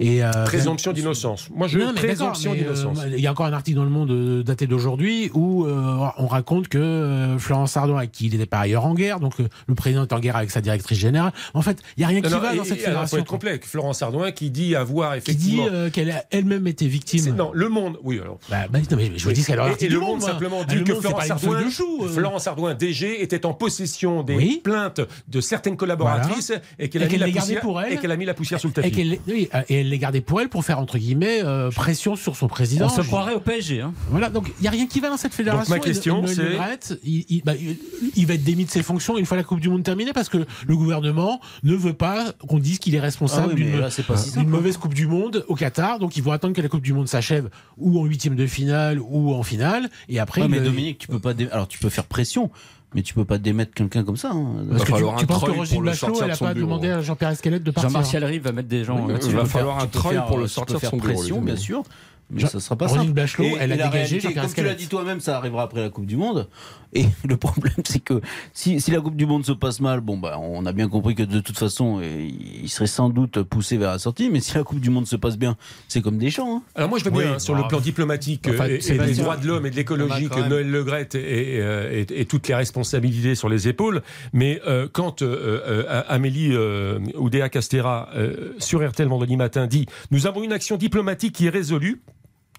et 0.00 0.24
euh, 0.24 0.30
Présomption 0.46 0.92
d'innocence. 0.92 1.48
Moi, 1.54 1.68
je 1.68 1.78
non, 1.78 1.94
présomption 1.94 2.52
mais, 2.52 2.62
d'innocence. 2.62 2.98
euh, 3.04 3.10
il 3.16 3.20
y 3.20 3.26
a 3.26 3.30
encore 3.30 3.46
un 3.46 3.52
article 3.52 3.76
dans 3.76 3.84
le 3.84 3.90
Monde 3.90 4.10
euh, 4.10 4.42
daté 4.42 4.66
d'aujourd'hui 4.66 5.30
où 5.34 5.64
euh, 5.66 6.06
on 6.16 6.26
raconte 6.26 6.68
que 6.68 6.78
euh, 6.78 7.38
Florence 7.38 7.76
Ardouin, 7.76 7.98
avec 7.98 8.12
qui 8.12 8.26
il 8.26 8.34
était 8.34 8.46
par 8.46 8.60
ailleurs 8.62 8.86
en 8.86 8.94
guerre, 8.94 9.20
donc 9.20 9.38
euh, 9.40 9.48
le 9.66 9.74
président 9.74 10.02
est 10.02 10.12
en 10.12 10.18
guerre 10.18 10.36
avec 10.36 10.50
sa 10.50 10.60
directrice 10.60 10.98
générale. 10.98 11.32
En 11.54 11.62
fait, 11.62 11.78
il 11.96 12.00
y 12.00 12.04
a 12.04 12.08
rien 12.08 12.20
qui 12.22 12.30
Non, 12.30 12.36
non, 12.36 12.42
va 12.42 12.54
et- 12.54 12.56
dans 12.56 12.64
cette 12.64 12.78
faut 12.78 12.84
fédération. 12.84 13.18
être 13.18 13.24
complet. 13.26 13.60
Florence 13.62 14.02
Ardouin 14.02 14.32
qui 14.32 14.50
dit 14.50 14.74
avoir 14.74 15.14
Qui 15.14 15.34
dit 15.36 15.50
effectivement. 15.58 15.66
euh, 15.70 15.90
qu'elle 15.90 16.10
a 16.10 16.24
elle-même 16.30 16.66
été 16.66 16.86
victime. 16.86 17.34
non, 17.36 17.50
le 17.52 17.68
monde. 17.68 17.98
Oui, 18.02 18.18
alors. 18.20 18.38
Bah, 18.48 18.66
bah, 18.70 18.78
mais 18.96 19.10
je 19.16 19.24
vous 19.24 19.32
dis 19.32 19.44
qu'elle 19.44 19.60
a 19.60 19.68
Et, 19.78 19.84
et 19.84 19.88
le 19.88 20.00
monde 20.00 20.20
moi. 20.20 20.30
simplement 20.30 20.60
Ah, 20.62 20.74
dit 20.74 20.82
que 20.82 20.94
Florence 20.94 21.30
Ardouin, 21.30 21.60
euh. 21.60 22.08
Florence 22.08 22.48
DG, 22.78 23.22
était 23.22 23.44
en 23.44 23.52
possession 23.52 24.22
des 24.22 24.34
Oui. 24.36 24.60
plaintes 24.64 25.00
de 25.28 25.40
certaines 25.40 25.76
collaboratrices 25.76 26.52
et 26.78 26.88
qu'elle 26.88 27.02
a, 27.02 27.06
et 27.06 27.96
qu'elle 27.98 28.10
a 28.12 28.16
mis 28.16 28.24
la 28.24 28.34
poussière 28.34 28.58
sous 28.60 28.68
le 28.68 28.72
tapis. 28.72 29.18
euh, 29.28 29.62
et 29.68 29.80
elle 29.80 29.89
les 29.90 29.98
gardait 29.98 30.20
pour 30.20 30.40
elle 30.40 30.48
pour 30.48 30.64
faire 30.64 30.78
entre 30.78 30.98
guillemets 30.98 31.40
euh, 31.44 31.70
pression 31.70 32.16
sur 32.16 32.36
son 32.36 32.48
président. 32.48 32.86
On 32.86 32.88
se 32.88 33.02
Je- 33.02 33.06
croirait 33.06 33.34
au 33.34 33.40
PSG. 33.40 33.80
Hein. 33.82 33.92
Voilà, 34.10 34.30
donc 34.30 34.50
il 34.58 34.62
n'y 34.62 34.68
a 34.68 34.70
rien 34.70 34.86
qui 34.86 35.00
va 35.00 35.10
dans 35.10 35.16
cette 35.16 35.34
fédération. 35.34 35.74
Donc, 35.74 35.82
ma 35.82 35.84
question, 35.84 36.26
c'est- 36.26 36.98
il, 37.04 37.24
il- 37.28 37.42
bah, 37.44 37.54
il- 37.54 37.76
il 38.16 38.26
va 38.26 38.34
être 38.34 38.44
démis 38.44 38.64
de 38.64 38.70
ses 38.70 38.82
fonctions 38.82 39.18
une 39.18 39.26
fois 39.26 39.36
la 39.36 39.42
Coupe 39.44 39.60
du 39.60 39.68
Monde 39.68 39.82
terminée 39.82 40.12
parce 40.12 40.28
que 40.28 40.38
le 40.66 40.76
gouvernement 40.76 41.40
ne 41.62 41.74
veut 41.74 41.92
pas 41.92 42.32
qu'on 42.46 42.58
dise 42.58 42.78
qu'il 42.78 42.94
est 42.94 42.98
Ah 42.98 43.02
responsable 43.02 43.54
oui, 43.54 43.64
mais 43.64 43.72
d'une 43.72 43.90
simple. 43.90 44.46
mauvaise 44.48 44.76
Coupe 44.76 44.94
du 44.94 45.06
Monde 45.06 45.44
au 45.48 45.54
Qatar. 45.54 45.98
Donc 45.98 46.16
ils 46.16 46.22
vont 46.22 46.32
attendre 46.32 46.54
que 46.54 46.60
la 46.62 46.68
Coupe 46.68 46.82
du 46.82 46.92
Monde 46.92 47.08
s'achève 47.08 47.50
ou 47.76 47.98
en 48.00 48.04
huitième 48.04 48.36
de 48.36 48.46
finale 48.46 48.98
ou 49.00 49.34
en 49.34 49.42
finale. 49.42 49.90
Et 50.08 50.18
après, 50.18 50.42
Ouais, 50.42 50.48
mais 50.48 50.60
Dominique, 50.60 50.98
tu 50.98 51.08
peux 51.08 51.18
pas. 51.18 51.34
dé- 51.34 51.48
Alors, 51.50 51.68
tu 51.68 51.78
peux 51.78 51.88
faire 51.90 52.04
pression, 52.04 52.50
mais 52.94 53.02
tu 53.02 53.14
peux 53.14 53.24
pas 53.24 53.38
démettre 53.38 53.72
quelqu'un 53.72 54.02
comme 54.04 54.16
ça. 54.16 54.30
hein. 54.32 54.64
Parce 54.68 54.68
va 54.68 54.78
que 54.80 54.84
tu, 54.86 54.92
falloir 54.92 55.16
tu 55.16 55.24
un 55.24 55.26
penses 55.26 55.44
que 55.44 55.50
le 55.50 55.56
Bachelot, 55.56 55.94
sortir 55.94 56.24
elle 56.24 56.30
a 56.32 56.36
pas 56.36 56.54
bureau. 56.54 56.66
demandé 56.66 56.88
à 56.90 57.00
Jean-Pierre 57.02 57.30
Esquelette 57.30 57.62
de 57.62 57.70
partir 57.70 57.90
Jean-Martial 57.90 58.24
Rive 58.24 58.42
va 58.42 58.52
mettre 58.52 58.68
des 58.68 58.84
gens. 58.84 58.96
Oui, 59.06 59.12
euh, 59.12 59.16
il 59.16 59.18
dessus. 59.18 59.32
va 59.32 59.38
Tu 59.40 59.44
peux 59.44 59.50
falloir 59.50 59.78
un 59.78 59.86
faire, 59.86 60.26
pour 60.26 60.38
le 60.38 60.44
euh, 60.44 60.48
sortir 60.48 60.80
de 60.80 60.84
son 60.84 60.96
bureau, 60.96 61.14
pression, 61.14 61.40
bien 61.40 61.56
sûr. 61.56 61.82
Mais 62.30 62.40
Jean- 62.40 62.48
ça 62.48 62.60
sera 62.60 62.76
pas 62.76 62.86
Roselyne 62.86 63.06
simple. 63.08 63.14
Bachelot, 63.14 63.44
elle 63.60 63.72
a 63.72 63.76
dégagé 63.76 63.90
réalité, 64.18 64.34
Comme 64.34 64.52
tu 64.54 64.62
l'as 64.64 64.74
dit 64.74 64.86
toi-même, 64.86 65.20
ça 65.20 65.36
arrivera 65.36 65.62
après 65.64 65.80
la 65.80 65.90
Coupe 65.90 66.06
du 66.06 66.16
Monde. 66.16 66.48
Et 66.92 67.04
le 67.28 67.36
problème, 67.36 67.72
c'est 67.84 68.00
que 68.00 68.20
si, 68.52 68.80
si 68.80 68.90
la 68.90 69.00
Coupe 69.00 69.16
du 69.16 69.26
Monde 69.26 69.44
se 69.46 69.52
passe 69.52 69.80
mal, 69.80 70.00
bon, 70.00 70.18
bah, 70.18 70.38
on 70.40 70.64
a 70.66 70.72
bien 70.72 70.88
compris 70.88 71.14
que 71.14 71.22
de 71.22 71.40
toute 71.40 71.58
façon, 71.58 72.00
euh, 72.02 72.28
il 72.62 72.68
serait 72.68 72.86
sans 72.86 73.08
doute 73.10 73.42
poussé 73.42 73.76
vers 73.76 73.90
la 73.90 73.98
sortie. 73.98 74.28
Mais 74.30 74.40
si 74.40 74.54
la 74.54 74.64
Coupe 74.64 74.80
du 74.80 74.90
Monde 74.90 75.06
se 75.06 75.16
passe 75.16 75.36
bien, 75.38 75.56
c'est 75.88 76.00
comme 76.02 76.18
des 76.18 76.30
champs. 76.30 76.56
hein. 76.58 76.62
Alors 76.74 76.88
moi 76.88 76.98
je 76.98 77.04
veux 77.04 77.10
bien 77.10 77.20
Oui, 77.20 77.26
hein, 77.34 77.38
sur 77.38 77.54
bah, 77.54 77.60
le 77.62 77.68
plan 77.68 77.80
diplomatique 77.80 78.46
enfin, 78.48 78.64
euh, 78.68 78.76
et, 78.76 78.80
c'est 78.80 78.96
et 78.96 78.98
des 78.98 79.14
droits 79.14 79.36
de 79.36 79.46
l'homme 79.46 79.66
et 79.66 79.70
de 79.70 79.76
l'écologie 79.76 80.28
On 80.30 80.32
a 80.32 80.36
quand 80.36 80.42
que 80.44 80.48
Noël 80.48 80.70
Legrette 80.70 81.14
et, 81.14 81.56
et, 81.56 81.60
euh, 81.60 82.04
et- 82.08 82.20
et 82.20 82.24
toutes 82.26 82.48
les 82.48 82.54
responsabilités 82.54 83.34
sur 83.34 83.48
les 83.48 83.68
épaules, 83.68 84.02
mais 84.32 84.60
euh, 84.66 84.88
quand 84.90 85.22
euh, 85.22 85.60
euh, 85.88 86.02
Amélie 86.08 86.50
euh, 86.52 86.98
Oudéa 87.16 87.48
Castera 87.48 88.08
euh, 88.14 88.52
sur 88.58 88.86
RTL 88.88 89.08
vendredi 89.08 89.36
matin 89.36 89.66
dit 89.66 89.86
nous 90.10 90.26
avons 90.26 90.42
une 90.42 90.52
action 90.52 90.76
diplomatique 90.76 91.34
qui 91.34 91.46
est 91.46 91.50
résolue. 91.50 92.00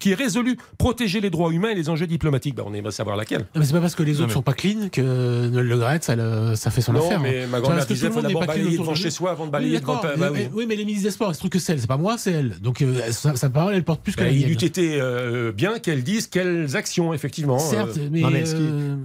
Qui 0.02 0.10
est 0.12 0.14
résolue. 0.14 0.56
Protéger 0.78 1.20
les 1.20 1.30
droits 1.30 1.52
humains 1.52 1.70
et 1.70 1.74
les 1.74 1.88
enjeux 1.88 2.06
diplomatiques. 2.06 2.54
Bah, 2.56 2.64
on 2.66 2.74
aimerait 2.74 2.90
savoir 2.92 3.16
laquelle. 3.16 3.40
Non, 3.42 3.46
mais 3.60 3.64
c'est 3.64 3.72
pas 3.72 3.80
parce 3.80 3.94
que 3.94 4.02
les 4.02 4.18
autres 4.20 4.28
mais- 4.28 4.34
sont 4.34 4.42
pas 4.42 4.52
clean 4.52 4.88
que 4.90 5.00
Noël 5.48 5.66
Le 5.66 5.78
Graët, 5.78 6.02
ça, 6.04 6.16
le- 6.16 6.54
ça 6.56 6.70
fait 6.70 6.80
son 6.80 6.92
Non, 6.92 7.04
affaire. 7.04 7.20
mais 7.20 7.42
hein. 7.42 7.46
ma 7.50 7.58
C'est 7.58 7.62
grand-mère 7.62 7.86
disait, 7.86 8.00
tout 8.08 8.14
le 8.16 8.20
faut 8.20 8.26
d'abord 8.26 8.40
pas 8.40 8.46
clean 8.46 8.56
balayer 8.56 8.74
autour 8.74 8.84
devant 8.86 8.92
de 8.92 8.96
chez 8.98 9.10
soi 9.10 9.30
avant 9.30 9.44
de 9.44 9.48
Oui, 9.48 9.52
balayer 9.52 9.80
devant 9.80 10.00
bah 10.02 10.12
Mais- 10.18 10.28
oui. 10.30 10.48
Oui, 10.52 10.66
mais 10.68 10.76
les 10.76 10.84
ministres 10.84 11.08
des 11.08 11.12
Sports, 11.12 11.34
se 11.34 11.38
trouve 11.38 11.50
que 11.50 11.58
c'est 11.58 11.72
elle. 11.72 11.80
C'est 11.80 11.86
pas 11.86 11.96
moi, 11.96 12.18
c'est 12.18 12.32
elle. 12.32 12.58
Donc 12.60 12.82
euh, 12.82 13.00
sa, 13.12 13.36
sa 13.36 13.48
parole, 13.50 13.74
elle 13.74 13.84
porte 13.84 14.02
plus 14.02 14.12
que 14.12 14.20
Bah, 14.20 14.26
la 14.26 14.32
il 14.32 14.48
eût 14.50 14.52
été 14.54 15.00
euh, 15.00 15.52
bien 15.52 15.78
qu'elle 15.78 16.02
dise 16.02 16.26
quelles 16.26 16.76
actions, 16.76 17.14
effectivement. 17.14 17.58
Certes, 17.58 17.96
euh, 17.98 18.08
mais, 18.10 18.20
non, 18.20 18.30
mais 18.30 18.44
ce 18.44 18.54
qui- 18.56 18.60
euh, 18.62 18.96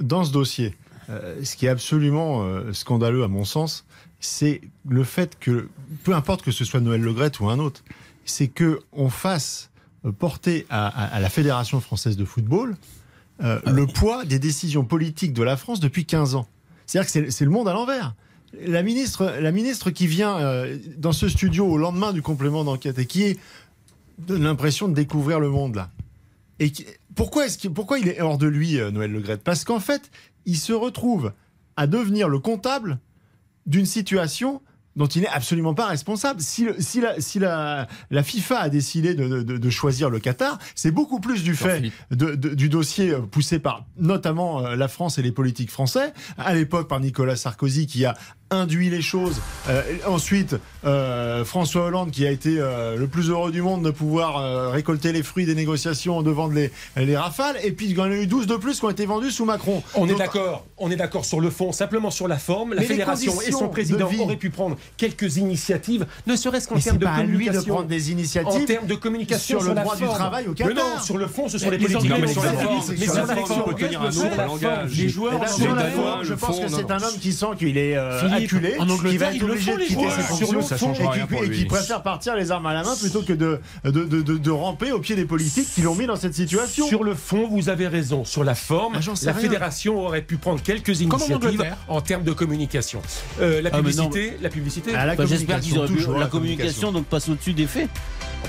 dans 0.00 0.24
ce 0.24 0.32
dossier, 0.32 0.74
euh, 1.10 1.36
ce 1.42 1.56
qui 1.56 1.66
est 1.66 1.70
absolument 1.70 2.44
euh, 2.44 2.72
scandaleux 2.72 3.24
à 3.24 3.28
mon 3.28 3.44
sens, 3.44 3.84
c'est 4.20 4.60
le 4.88 5.04
fait 5.04 5.36
que, 5.38 5.68
peu 6.04 6.14
importe 6.14 6.42
que 6.42 6.50
ce 6.50 6.64
soit 6.64 6.80
Noël 6.80 7.00
Legrette 7.02 7.40
ou 7.40 7.48
un 7.48 7.58
autre, 7.58 7.82
c'est 8.24 8.48
que 8.48 8.80
on 8.92 9.10
fasse 9.10 9.70
euh, 9.73 9.73
porter 10.12 10.66
à, 10.70 11.18
la 11.20 11.30
Fédération 11.30 11.80
française 11.80 12.16
de 12.16 12.24
football 12.24 12.76
euh, 13.42 13.58
le 13.66 13.86
poids 13.86 14.24
des 14.24 14.38
décisions 14.38 14.84
politiques 14.84 15.32
de 15.32 15.42
la 15.42 15.56
France 15.56 15.80
depuis 15.80 16.04
15 16.04 16.36
ans. 16.36 16.46
C'est-à-dire 16.86 17.10
que 17.10 17.30
c'est- 17.30 17.44
le 17.44 17.50
monde 17.50 17.68
à 17.68 17.72
l'envers. 17.72 18.14
La 18.64 18.84
ministre, 18.84 19.34
la 19.40 19.50
ministre 19.50 19.90
qui 19.90 20.06
vient 20.06 20.38
euh, 20.38 20.78
dans 20.98 21.10
ce 21.12 21.28
studio 21.28 21.66
au 21.66 21.76
lendemain 21.76 22.12
du 22.12 22.22
complément 22.22 22.62
d'enquête 22.62 22.98
et 22.98 23.06
qui 23.06 23.36
donne 24.18 24.44
l'impression 24.44 24.86
de 24.86 24.94
découvrir 24.94 25.40
le 25.40 25.48
monde 25.48 25.74
là. 25.74 25.90
Et 26.60 26.72
pourquoi, 27.16 27.46
est-ce 27.46 27.66
pourquoi 27.66 27.98
il 27.98 28.06
est 28.06 28.20
hors 28.20 28.38
de 28.38 28.46
lui, 28.46 28.78
euh, 28.78 28.92
Noël 28.92 29.10
Legrette 29.10 29.42
Parce 29.42 29.64
qu'en 29.64 29.80
fait, 29.80 30.10
il 30.46 30.56
se 30.56 30.72
retrouve 30.72 31.32
à 31.76 31.88
devenir 31.88 32.28
le 32.28 32.38
comptable 32.38 32.98
d'une 33.66 33.86
situation 33.86 34.62
dont 34.96 35.06
il 35.06 35.22
n'est 35.22 35.28
absolument 35.28 35.74
pas 35.74 35.86
responsable. 35.86 36.40
Si, 36.40 36.64
le- 36.64 36.76
si, 36.78 37.00
la, 37.00 37.20
si 37.20 37.38
la, 37.38 37.88
la 38.10 38.22
FIFA 38.22 38.58
a 38.60 38.68
décidé 38.68 39.14
de, 39.14 39.42
de- 39.42 39.58
de 39.58 39.70
choisir 39.70 40.10
le 40.10 40.20
Qatar, 40.20 40.58
c'est 40.74 40.90
beaucoup 40.92 41.20
plus 41.20 41.42
du 41.42 41.54
fait 41.56 41.80
de- 42.34 42.54
du 42.54 42.68
dossier 42.68 43.10
euh, 43.10 43.20
poussé 43.20 43.58
par 43.58 43.86
notamment 43.98 44.64
euh, 44.64 44.76
la 44.76 44.88
France 44.88 45.18
et 45.18 45.22
les 45.22 45.32
politiques 45.32 45.70
français, 45.70 46.12
à 46.38 46.54
l'époque 46.54 46.88
par 46.88 47.00
Nicolas 47.00 47.36
Sarkozy 47.36 47.86
qui 47.86 48.04
a 48.04 48.14
induit 48.50 48.90
les 48.90 49.02
choses, 49.02 49.40
Euh, 49.68 49.80
ensuite 50.06 50.56
euh, 50.84 51.44
François 51.46 51.86
Hollande 51.86 52.10
qui 52.10 52.26
a 52.26 52.30
été 52.30 52.56
euh, 52.58 52.96
le 52.96 53.06
plus 53.06 53.30
heureux 53.30 53.50
du 53.50 53.62
monde 53.62 53.82
de 53.82 53.90
pouvoir 53.90 54.36
euh, 54.36 54.68
récolter 54.68 55.10
les 55.12 55.22
fruits 55.22 55.46
des 55.46 55.54
négociations, 55.54 56.20
de 56.22 56.30
vendre 56.30 56.52
les, 56.52 56.70
les 56.96 57.16
rafales, 57.16 57.56
et 57.64 57.72
puis 57.72 57.86
il 57.86 57.96
y 57.96 58.00
en 58.00 58.04
a 58.04 58.08
eu 58.10 58.26
12 58.26 58.46
de 58.46 58.56
plus 58.56 58.78
qui 58.78 58.84
ont 58.84 58.90
été 58.90 59.06
vendus 59.06 59.30
sous 59.30 59.46
Macron. 59.46 59.82
On 59.94 60.06
est 60.08 60.14
d'accord, 60.14 60.66
on 60.76 60.90
est 60.90 60.96
d'accord 60.96 61.24
sur 61.24 61.40
le 61.40 61.48
fond, 61.50 61.72
simplement 61.72 62.10
sur 62.10 62.28
la 62.28 62.36
forme. 62.36 62.74
La 62.74 62.82
Mais 62.82 62.86
fédération 62.86 63.32
et 63.40 63.50
son 63.52 63.68
président 63.68 64.08
auraient 64.20 64.36
pu 64.36 64.50
prendre 64.50 64.76
quelques 64.98 65.38
initiatives, 65.38 66.04
ne 66.26 66.36
serait-ce 66.36 66.68
qu'en 66.68 66.74
Mais 66.74 66.82
termes 66.82 66.98
de 66.98 67.04
pas 67.04 67.12
à 67.12 67.22
lui 67.22 67.46
de 67.46 67.52
communication. 67.52 67.74
prendre 67.74 67.88
des 67.88 68.08
En 68.08 68.12
initiatives 68.12 68.64
termes 68.66 68.86
de 68.86 68.94
communication 68.94 69.60
sur 69.60 69.68
le 69.70 69.74
la 69.74 69.82
droit 69.82 69.96
du 69.96 70.04
travail 70.04 70.46
au 70.48 70.50
Mais 70.50 70.56
Qatar. 70.56 70.74
non, 70.96 71.00
sur 71.02 71.16
le 71.16 71.26
fond, 71.26 71.48
ce 71.48 71.56
sont 71.58 71.70
les 71.70 71.78
Les 71.78 71.86
politiques. 71.86 72.12
Mais 72.20 72.26
sur 72.28 72.42
la 72.44 72.52
forme, 72.52 72.82
mais 72.90 72.96
sur 73.06 73.14
sur 73.14 73.26
la 73.26 73.34
forme, 73.34 73.46
forme, 73.46 73.62
on 73.66 73.68
peut 73.72 73.74
tenir 73.84 74.02
un 74.02 74.10
sur 74.12 74.24
autre 74.26 74.36
la 74.36 74.44
langage. 74.46 74.74
forme. 74.88 74.88
les 75.02 75.08
joueurs 75.08 75.40
en 75.40 75.46
sur 75.46 75.64
la 75.66 75.70
Angleterre, 75.72 75.92
forme, 75.94 76.20
le 76.20 76.26
je 76.26 76.34
pense 76.34 76.60
que 76.60 76.68
c'est 76.68 76.90
un 76.90 77.02
homme 77.02 77.18
qui 77.20 77.32
sent 77.32 77.46
qu'il 77.58 77.78
est 77.78 77.96
acculé, 78.36 78.76
en 78.78 78.88
Angleterre, 78.88 79.10
qui 79.10 79.16
va 79.18 79.34
être 79.34 79.42
obligé 79.42 79.72
de 79.72 79.78
quitter 79.82 80.10
ses 80.10 80.22
fonctions 80.22 80.92
et 80.94 80.96
qui- 80.96 81.08
rien 81.08 81.26
pour 81.26 81.42
et 81.44 81.46
lui. 81.46 81.58
qui 81.58 81.64
préfère 81.66 82.02
partir 82.02 82.34
les 82.36 82.50
armes 82.50 82.66
à 82.66 82.74
la 82.74 82.82
main 82.82 82.94
plutôt 82.96 83.22
que 83.22 83.32
de, 83.32 83.60
de, 83.84 83.90
de, 83.90 84.22
de- 84.22 84.38
de 84.38 84.50
ramper 84.50 84.92
au 84.92 84.98
pied 85.00 85.16
des 85.16 85.24
politiques 85.24 85.68
qui 85.74 85.82
l'ont 85.82 85.94
mis 85.94 86.06
dans 86.06 86.16
cette 86.16 86.34
situation. 86.34 86.86
Sur 86.86 87.04
le 87.04 87.14
fond, 87.14 87.48
vous 87.48 87.68
avez 87.68 87.88
raison. 87.88 88.24
Sur 88.24 88.44
la 88.44 88.54
forme, 88.54 88.94
Ah, 88.96 89.00
la 89.24 89.32
rien. 89.32 89.40
fédération 89.40 89.98
aurait 90.04 90.22
pu 90.22 90.36
prendre 90.36 90.62
quelques 90.62 91.00
en 91.00 91.04
initiatives 91.04 91.64
en 91.88 92.00
termes 92.00 92.24
de 92.24 92.32
communication. 92.32 93.00
Euh, 93.40 93.60
la 93.62 93.70
Ah, 93.72 93.76
publicité, 93.78 94.36
la 94.42 94.48
publicité. 94.50 94.92
Bah, 94.92 95.14
J'espère 95.26 95.60
qu'ils 95.60 95.78
auraient 95.78 95.88
pu 95.88 95.94
toujours, 95.96 96.18
la 96.18 96.26
communication 96.26 96.92
donc 96.92 97.06
passe 97.06 97.28
au-dessus 97.28 97.52
des 97.52 97.66
faits. 97.66 97.88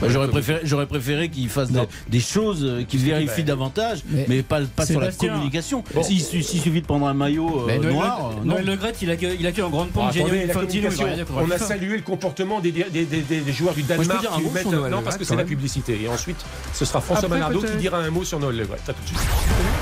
Bah, 0.02 0.08
j'aurais 0.10 0.28
préféré, 0.28 0.60
j'aurais 0.64 0.86
préféré 0.86 1.30
qu'ils 1.30 1.50
fassent 1.50 1.70
des, 2.10 2.20
choses, 2.20 2.64
euh, 2.64 2.84
qu'ils 2.84 3.00
vérifient 3.02 3.44
davantage, 3.44 4.00
mais- 4.10 4.26
mais, 4.28 4.44
pas, 4.44 4.62
pas 4.76 4.86
sur 4.86 5.00
la 5.00 5.12
communication. 5.12 5.84
Bon. 5.94 6.04
S'il 6.04 6.22
s'il 6.22 6.44
suffit 6.44 6.82
de 6.82 6.86
prendre 6.86 7.08
un 7.08 7.14
maillot 7.14 7.68
euh, 7.70 7.78
noir, 7.92 8.32
Le, 8.32 8.36
non. 8.46 8.54
Noël 8.56 8.66
Le 8.66 8.76
Graët, 8.76 9.02
il 9.02 9.10
accueille, 9.10 9.38
il 9.40 9.48
accueille 9.48 9.64
en 9.64 9.70
grande 9.70 9.90
Bon, 9.92 10.02
pompe 10.02 10.16
attendez, 10.16 10.48
contre 10.48 11.34
On 11.48 11.52
a 11.52 11.58
salué 11.58 11.96
le 11.98 12.02
comportement 12.04 12.60
des, 12.60 12.72
des, 12.72 12.84
des, 12.84 13.06
des- 13.06 13.42
des 13.42 13.54
joueurs 13.54 13.74
du 13.74 13.84
Danemark 13.84 14.20
dire 14.22 14.34
un 14.34 14.38
qui 14.38 14.44
mot 14.44 14.50
mettent 14.52 14.62
sur 14.64 14.72
Noël 14.72 14.92
non 14.92 15.02
parce 15.02 15.18
que 15.18 15.24
c'est 15.24 15.36
la 15.36 15.44
publicité. 15.44 16.00
Et 16.04 16.08
ensuite, 16.10 16.38
ce 16.74 16.86
sera 16.86 17.02
François 17.02 17.30
Manardo 17.30 17.62
qui 17.62 17.78
dira 17.78 17.98
un 18.00 18.10
mot 18.10 18.24
sur 18.24 18.40
Noël 18.40 18.58
Le 18.58 18.66
Graët. 18.66 18.82
À 18.90 18.94
tout 18.94 19.02
de 19.04 19.08
suite. 19.08 19.20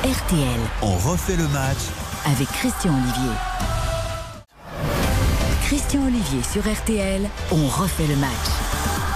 RTL 0.03 0.59
On 0.81 0.95
refait 0.95 1.35
le 1.35 1.47
match 1.49 1.77
avec 2.25 2.47
Christian 2.49 2.91
Olivier. 2.93 3.33
Christian 5.65 6.01
Olivier 6.05 6.39
sur 6.51 6.61
RTL, 6.61 7.21
on 7.51 7.67
refait 7.67 8.07
le 8.07 8.15
match. 8.17 8.29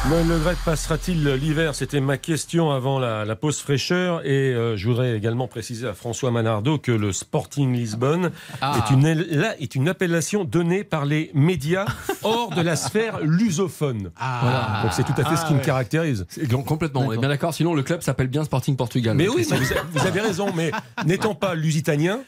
Noël 0.10 0.26
Le 0.28 0.38
Graët 0.40 0.58
passera-t-il 0.64 1.28
l'hiver? 1.34 1.76
C'était 1.76 2.00
ma 2.00 2.18
question 2.18 2.72
avant 2.72 2.98
la, 2.98 3.26
la 3.26 3.36
pause 3.36 3.60
fraîcheur. 3.60 4.26
Et 4.26 4.54
euh, 4.54 4.78
je 4.78 4.88
voudrais 4.88 5.18
également 5.18 5.48
préciser 5.50 5.86
à 5.86 5.94
François 5.94 6.32
Manardo 6.32 6.78
que 6.78 6.94
le 6.94 7.12
Sporting 7.12 7.74
Lisbonne 7.74 8.32
Ah. 8.62 8.78
est, 8.88 8.94
une, 8.94 9.12
là, 9.14 9.54
est 9.60 9.76
une 9.76 9.90
appellation 9.90 10.46
donnée 10.46 10.86
par 10.86 11.06
les 11.06 11.30
médias 11.34 11.86
hors 12.24 12.52
de 12.52 12.62
la 12.62 12.78
sphère 12.78 13.20
lusophone. 13.22 14.12
Ah. 14.18 14.80
Donc 14.84 14.94
c'est 14.94 15.04
tout 15.04 15.20
à 15.20 15.26
fait 15.26 15.36
ce 15.36 15.42
qui 15.46 15.54
Ah, 15.54 15.58
me 15.60 15.64
caractérise. 15.66 16.26
C'est- 16.30 16.48
Complètement, 16.54 17.02
on 17.02 17.12
est 17.12 17.18
bien 17.18 17.30
d'accord. 17.30 17.54
Sinon, 17.54 17.74
le 17.74 17.84
club 17.84 18.02
s'appelle 18.02 18.28
bien 18.28 18.46
Sporting 18.46 18.78
Portugal. 18.78 19.18
Mais 19.18 19.28
oui, 19.28 19.46
mais 19.50 19.58
vous, 19.58 19.74
a- 19.74 19.84
vous 19.92 20.08
avez 20.08 20.22
raison. 20.22 20.48
Mais 20.56 20.72
n'étant 21.06 21.36
pas 21.36 21.54
lusitanien, 21.54 22.20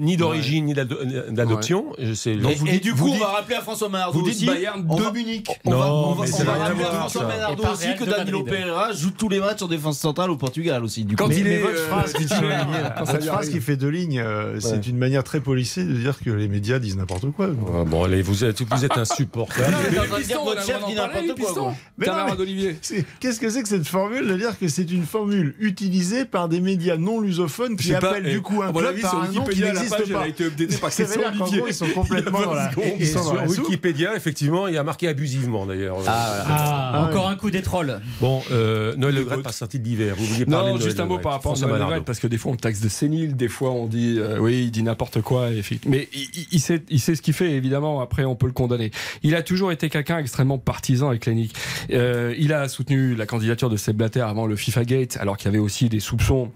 ni 0.00 0.16
d'origine, 0.16 0.66
ni 0.66 0.74
d'ado- 0.74 0.98
d'adoption. 1.30 1.86
Et, 1.98 2.78
du 2.78 2.90
vous 2.90 3.04
coup, 3.04 3.10
on 3.10 3.12
dites- 3.14 3.20
va 3.22 3.26
rappeler 3.28 3.56
à 3.56 3.60
François 3.62 3.88
Manardo 3.88 4.18
vous 4.18 4.24
dites 4.24 4.34
aussi. 4.36 4.46
Bayern 4.46 4.84
on 4.88 4.96
de 4.96 5.02
va- 5.02 5.12
Munich. 5.12 5.46
On 5.64 5.70
va, 5.70 5.76
Non, 5.76 5.82
on 5.82 5.86
va- 6.14 6.24
on 6.40 6.44
va 6.44 6.52
rappeler 6.54 6.84
à 6.84 6.90
François 6.90 7.72
aussi 7.72 7.88
que 7.98 8.04
Danilo. 8.04 8.42
Pereira 8.44 8.92
joue 8.92 9.10
tous 9.10 9.28
les 9.28 9.40
matchs 9.40 9.62
en 9.62 9.68
défense 9.68 9.98
centrale 9.98 10.30
au 10.30 10.36
Portugal 10.36 10.82
aussi. 10.84 11.04
Du. 11.04 11.16
Quand 11.16 11.28
il 11.28 11.44
mais 11.44 11.50
est 11.54 11.58
votre 11.58 11.74
euh, 11.78 11.88
phrase, 11.88 12.12
votre 12.14 13.28
arrive. 13.34 13.50
qui 13.50 13.60
fait 13.60 13.76
deux 13.76 13.88
lignes, 13.88 14.20
euh, 14.20 14.54
Ouais. 14.54 14.60
c'est 14.60 14.86
une 14.86 14.96
manière 14.98 15.24
très 15.24 15.40
policée 15.40 15.84
de 15.84 15.92
dire 15.94 16.18
que 16.24 16.30
les 16.30 16.48
médias 16.48 16.78
disent 16.78 16.96
n'importe 16.96 17.30
quoi. 17.32 17.48
Ah, 17.50 17.84
bon, 17.84 18.04
allez, 18.04 18.22
vous 18.22 18.44
êtes, 18.44 18.62
vous 18.62 18.84
êtes 18.84 18.96
insupportable. 18.96 19.74
Votre 20.44 20.64
chef 20.66 20.86
dit 20.86 20.94
n'importe 20.94 21.38
quoi. 21.40 21.74
Camarade 22.02 22.40
Olivier. 22.40 22.76
Qu'est-ce 23.20 23.40
que 23.40 23.50
c'est 23.50 23.62
que 23.62 23.68
cette 23.68 23.86
formule 23.86 24.26
de 24.28 24.34
dire 24.36 24.58
que 24.58 24.68
c'est 24.68 24.90
une 24.90 25.04
formule 25.04 25.54
utilisée 25.58 26.24
par 26.24 26.48
des 26.48 26.60
médias 26.60 26.96
non 26.96 27.20
lusophones 27.20 27.76
qui 27.76 27.94
appellent 27.94 28.24
du 28.30 28.40
coup 28.40 28.62
un 28.62 28.72
club 28.72 29.00
par 29.00 29.10
sur 29.10 29.20
un 29.22 29.26
nom 29.28 29.44
qui 29.44 29.60
Wikipédia, 29.60 29.72
n'existe 29.90 30.10
elle 30.10 30.16
a 30.16 30.18
pas. 30.20 30.28
été 30.28 30.44
updatée 30.44 30.76
par 30.76 30.90
Christian 30.94 31.20
Olivier. 31.40 31.58
gros, 31.58 31.68
ils 31.68 31.74
sont 31.74 31.86
complètement 31.88 32.40
dans 32.42 32.54
la, 32.54 32.70
Et 32.82 32.96
ils 33.00 33.06
sont 33.06 33.18
dans 33.20 33.24
sur 33.24 33.34
la. 33.36 33.46
Wikipédia, 33.46 34.16
effectivement, 34.16 34.66
il 34.68 34.74
y 34.74 34.78
a 34.78 34.82
marqué 34.82 35.08
abusivement 35.08 35.66
d'ailleurs. 35.66 35.98
Ah, 36.06 36.44
Ah, 36.48 37.06
encore 37.08 37.28
un 37.28 37.36
coup 37.36 37.50
des 37.50 37.62
trolls. 37.62 38.00
Bon, 38.20 38.42
euh, 38.50 38.94
Noël 38.96 39.14
Le 39.14 39.24
Graët 39.24 39.42
pas 39.42 39.52
sorti 39.52 39.78
d'hiver. 39.78 40.14
Vous 40.16 40.24
vouliez 40.26 40.46
parler 40.46 40.70
Non, 40.72 40.76
de 40.76 40.82
juste 40.82 41.00
un 41.00 41.06
mot 41.06 41.18
par 41.18 41.32
rapport 41.32 41.52
à 41.56 41.66
Noël 41.66 41.80
Le. 41.80 41.86
Graët, 41.86 42.04
parce 42.04 42.18
que 42.20 42.26
des 42.26 42.38
fois 42.38 42.50
on 42.50 42.54
le 42.54 42.60
taxe 42.60 42.80
de 42.80 42.88
sénile, 42.88 43.36
des 43.36 43.48
fois 43.48 43.70
on 43.70 43.86
dit 43.86 44.16
euh, 44.18 44.38
oui, 44.38 44.62
il 44.64 44.70
dit 44.70 44.82
n'importe 44.82 45.20
quoi. 45.22 45.48
Mais 45.86 46.08
il, 46.12 46.20
il- 46.34 46.46
il 46.52 46.60
sait, 46.60 46.82
il 46.88 47.00
sait 47.00 47.14
ce 47.14 47.22
qu'il 47.22 47.34
fait, 47.34 47.50
évidemment. 47.52 48.00
Après, 48.00 48.24
on 48.24 48.34
peut 48.36 48.46
le 48.46 48.52
condamner. 48.52 48.90
Il 49.22 49.34
a 49.34 49.42
toujours 49.42 49.72
été 49.72 49.88
quelqu'un 49.88 50.18
extrêmement 50.18 50.58
partisan 50.58 51.12
et 51.12 51.18
clinique. 51.18 51.54
Euh, 51.92 52.34
il 52.38 52.52
a 52.52 52.68
soutenu 52.68 53.14
la 53.14 53.26
candidature 53.26 53.70
de 53.70 53.76
Seb 53.76 53.96
Blatter 53.96 54.20
avant 54.20 54.46
le 54.46 54.56
FIFA 54.56 54.84
Gate, 54.84 55.18
alors 55.20 55.36
qu'il 55.36 55.46
y 55.46 55.48
avait 55.48 55.58
aussi 55.58 55.88
des 55.88 56.00
soupçons 56.00 56.50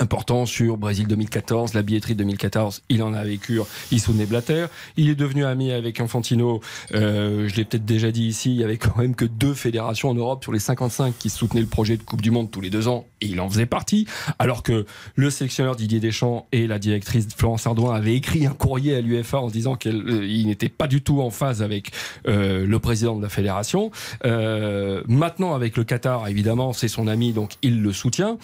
important 0.00 0.46
sur 0.46 0.76
Brésil 0.76 1.06
2014, 1.06 1.74
la 1.74 1.82
billetterie 1.82 2.14
2014, 2.14 2.82
il 2.88 3.02
en 3.02 3.14
a 3.14 3.24
vécu, 3.24 3.60
il 3.90 4.00
soutenait 4.00 4.26
Blatter, 4.26 4.66
il 4.96 5.08
est 5.08 5.14
devenu 5.14 5.44
ami 5.44 5.72
avec 5.72 6.00
Infantino, 6.00 6.60
euh, 6.94 7.48
je 7.48 7.56
l'ai 7.56 7.64
peut-être 7.64 7.84
déjà 7.84 8.10
dit 8.10 8.26
ici, 8.26 8.50
il 8.50 8.60
y 8.60 8.64
avait 8.64 8.76
quand 8.76 8.96
même 8.96 9.14
que 9.14 9.24
deux 9.24 9.54
fédérations 9.54 10.10
en 10.10 10.14
Europe 10.14 10.42
sur 10.42 10.52
les 10.52 10.58
55 10.58 11.14
qui 11.18 11.30
soutenaient 11.30 11.60
le 11.60 11.66
projet 11.66 11.96
de 11.96 12.02
Coupe 12.02 12.22
du 12.22 12.30
Monde 12.30 12.50
tous 12.50 12.60
les 12.60 12.70
deux 12.70 12.88
ans, 12.88 13.06
et 13.20 13.26
il 13.26 13.40
en 13.40 13.48
faisait 13.48 13.66
partie, 13.66 14.06
alors 14.38 14.62
que 14.62 14.86
le 15.14 15.30
sélectionneur 15.30 15.76
Didier 15.76 16.00
Deschamps 16.00 16.46
et 16.52 16.66
la 16.66 16.78
directrice 16.78 17.28
Florence 17.36 17.66
Ardouin 17.66 17.94
avaient 17.94 18.14
écrit 18.14 18.46
un 18.46 18.52
courrier 18.52 18.96
à 18.96 19.00
l'UFA 19.00 19.38
en 19.40 19.48
disant 19.48 19.76
qu'il 19.76 20.46
n'était 20.46 20.68
pas 20.68 20.86
du 20.86 21.02
tout 21.02 21.20
en 21.20 21.30
phase 21.30 21.62
avec 21.62 21.92
euh, 22.28 22.66
le 22.66 22.78
président 22.78 23.16
de 23.16 23.22
la 23.22 23.28
fédération. 23.28 23.90
Euh, 24.24 25.02
maintenant, 25.06 25.54
avec 25.54 25.76
le 25.76 25.84
Qatar, 25.84 26.28
évidemment, 26.28 26.72
c'est 26.72 26.88
son 26.88 27.06
ami, 27.06 27.32
donc 27.32 27.52
il 27.62 27.82
le 27.82 27.92
soutient. 27.92 28.38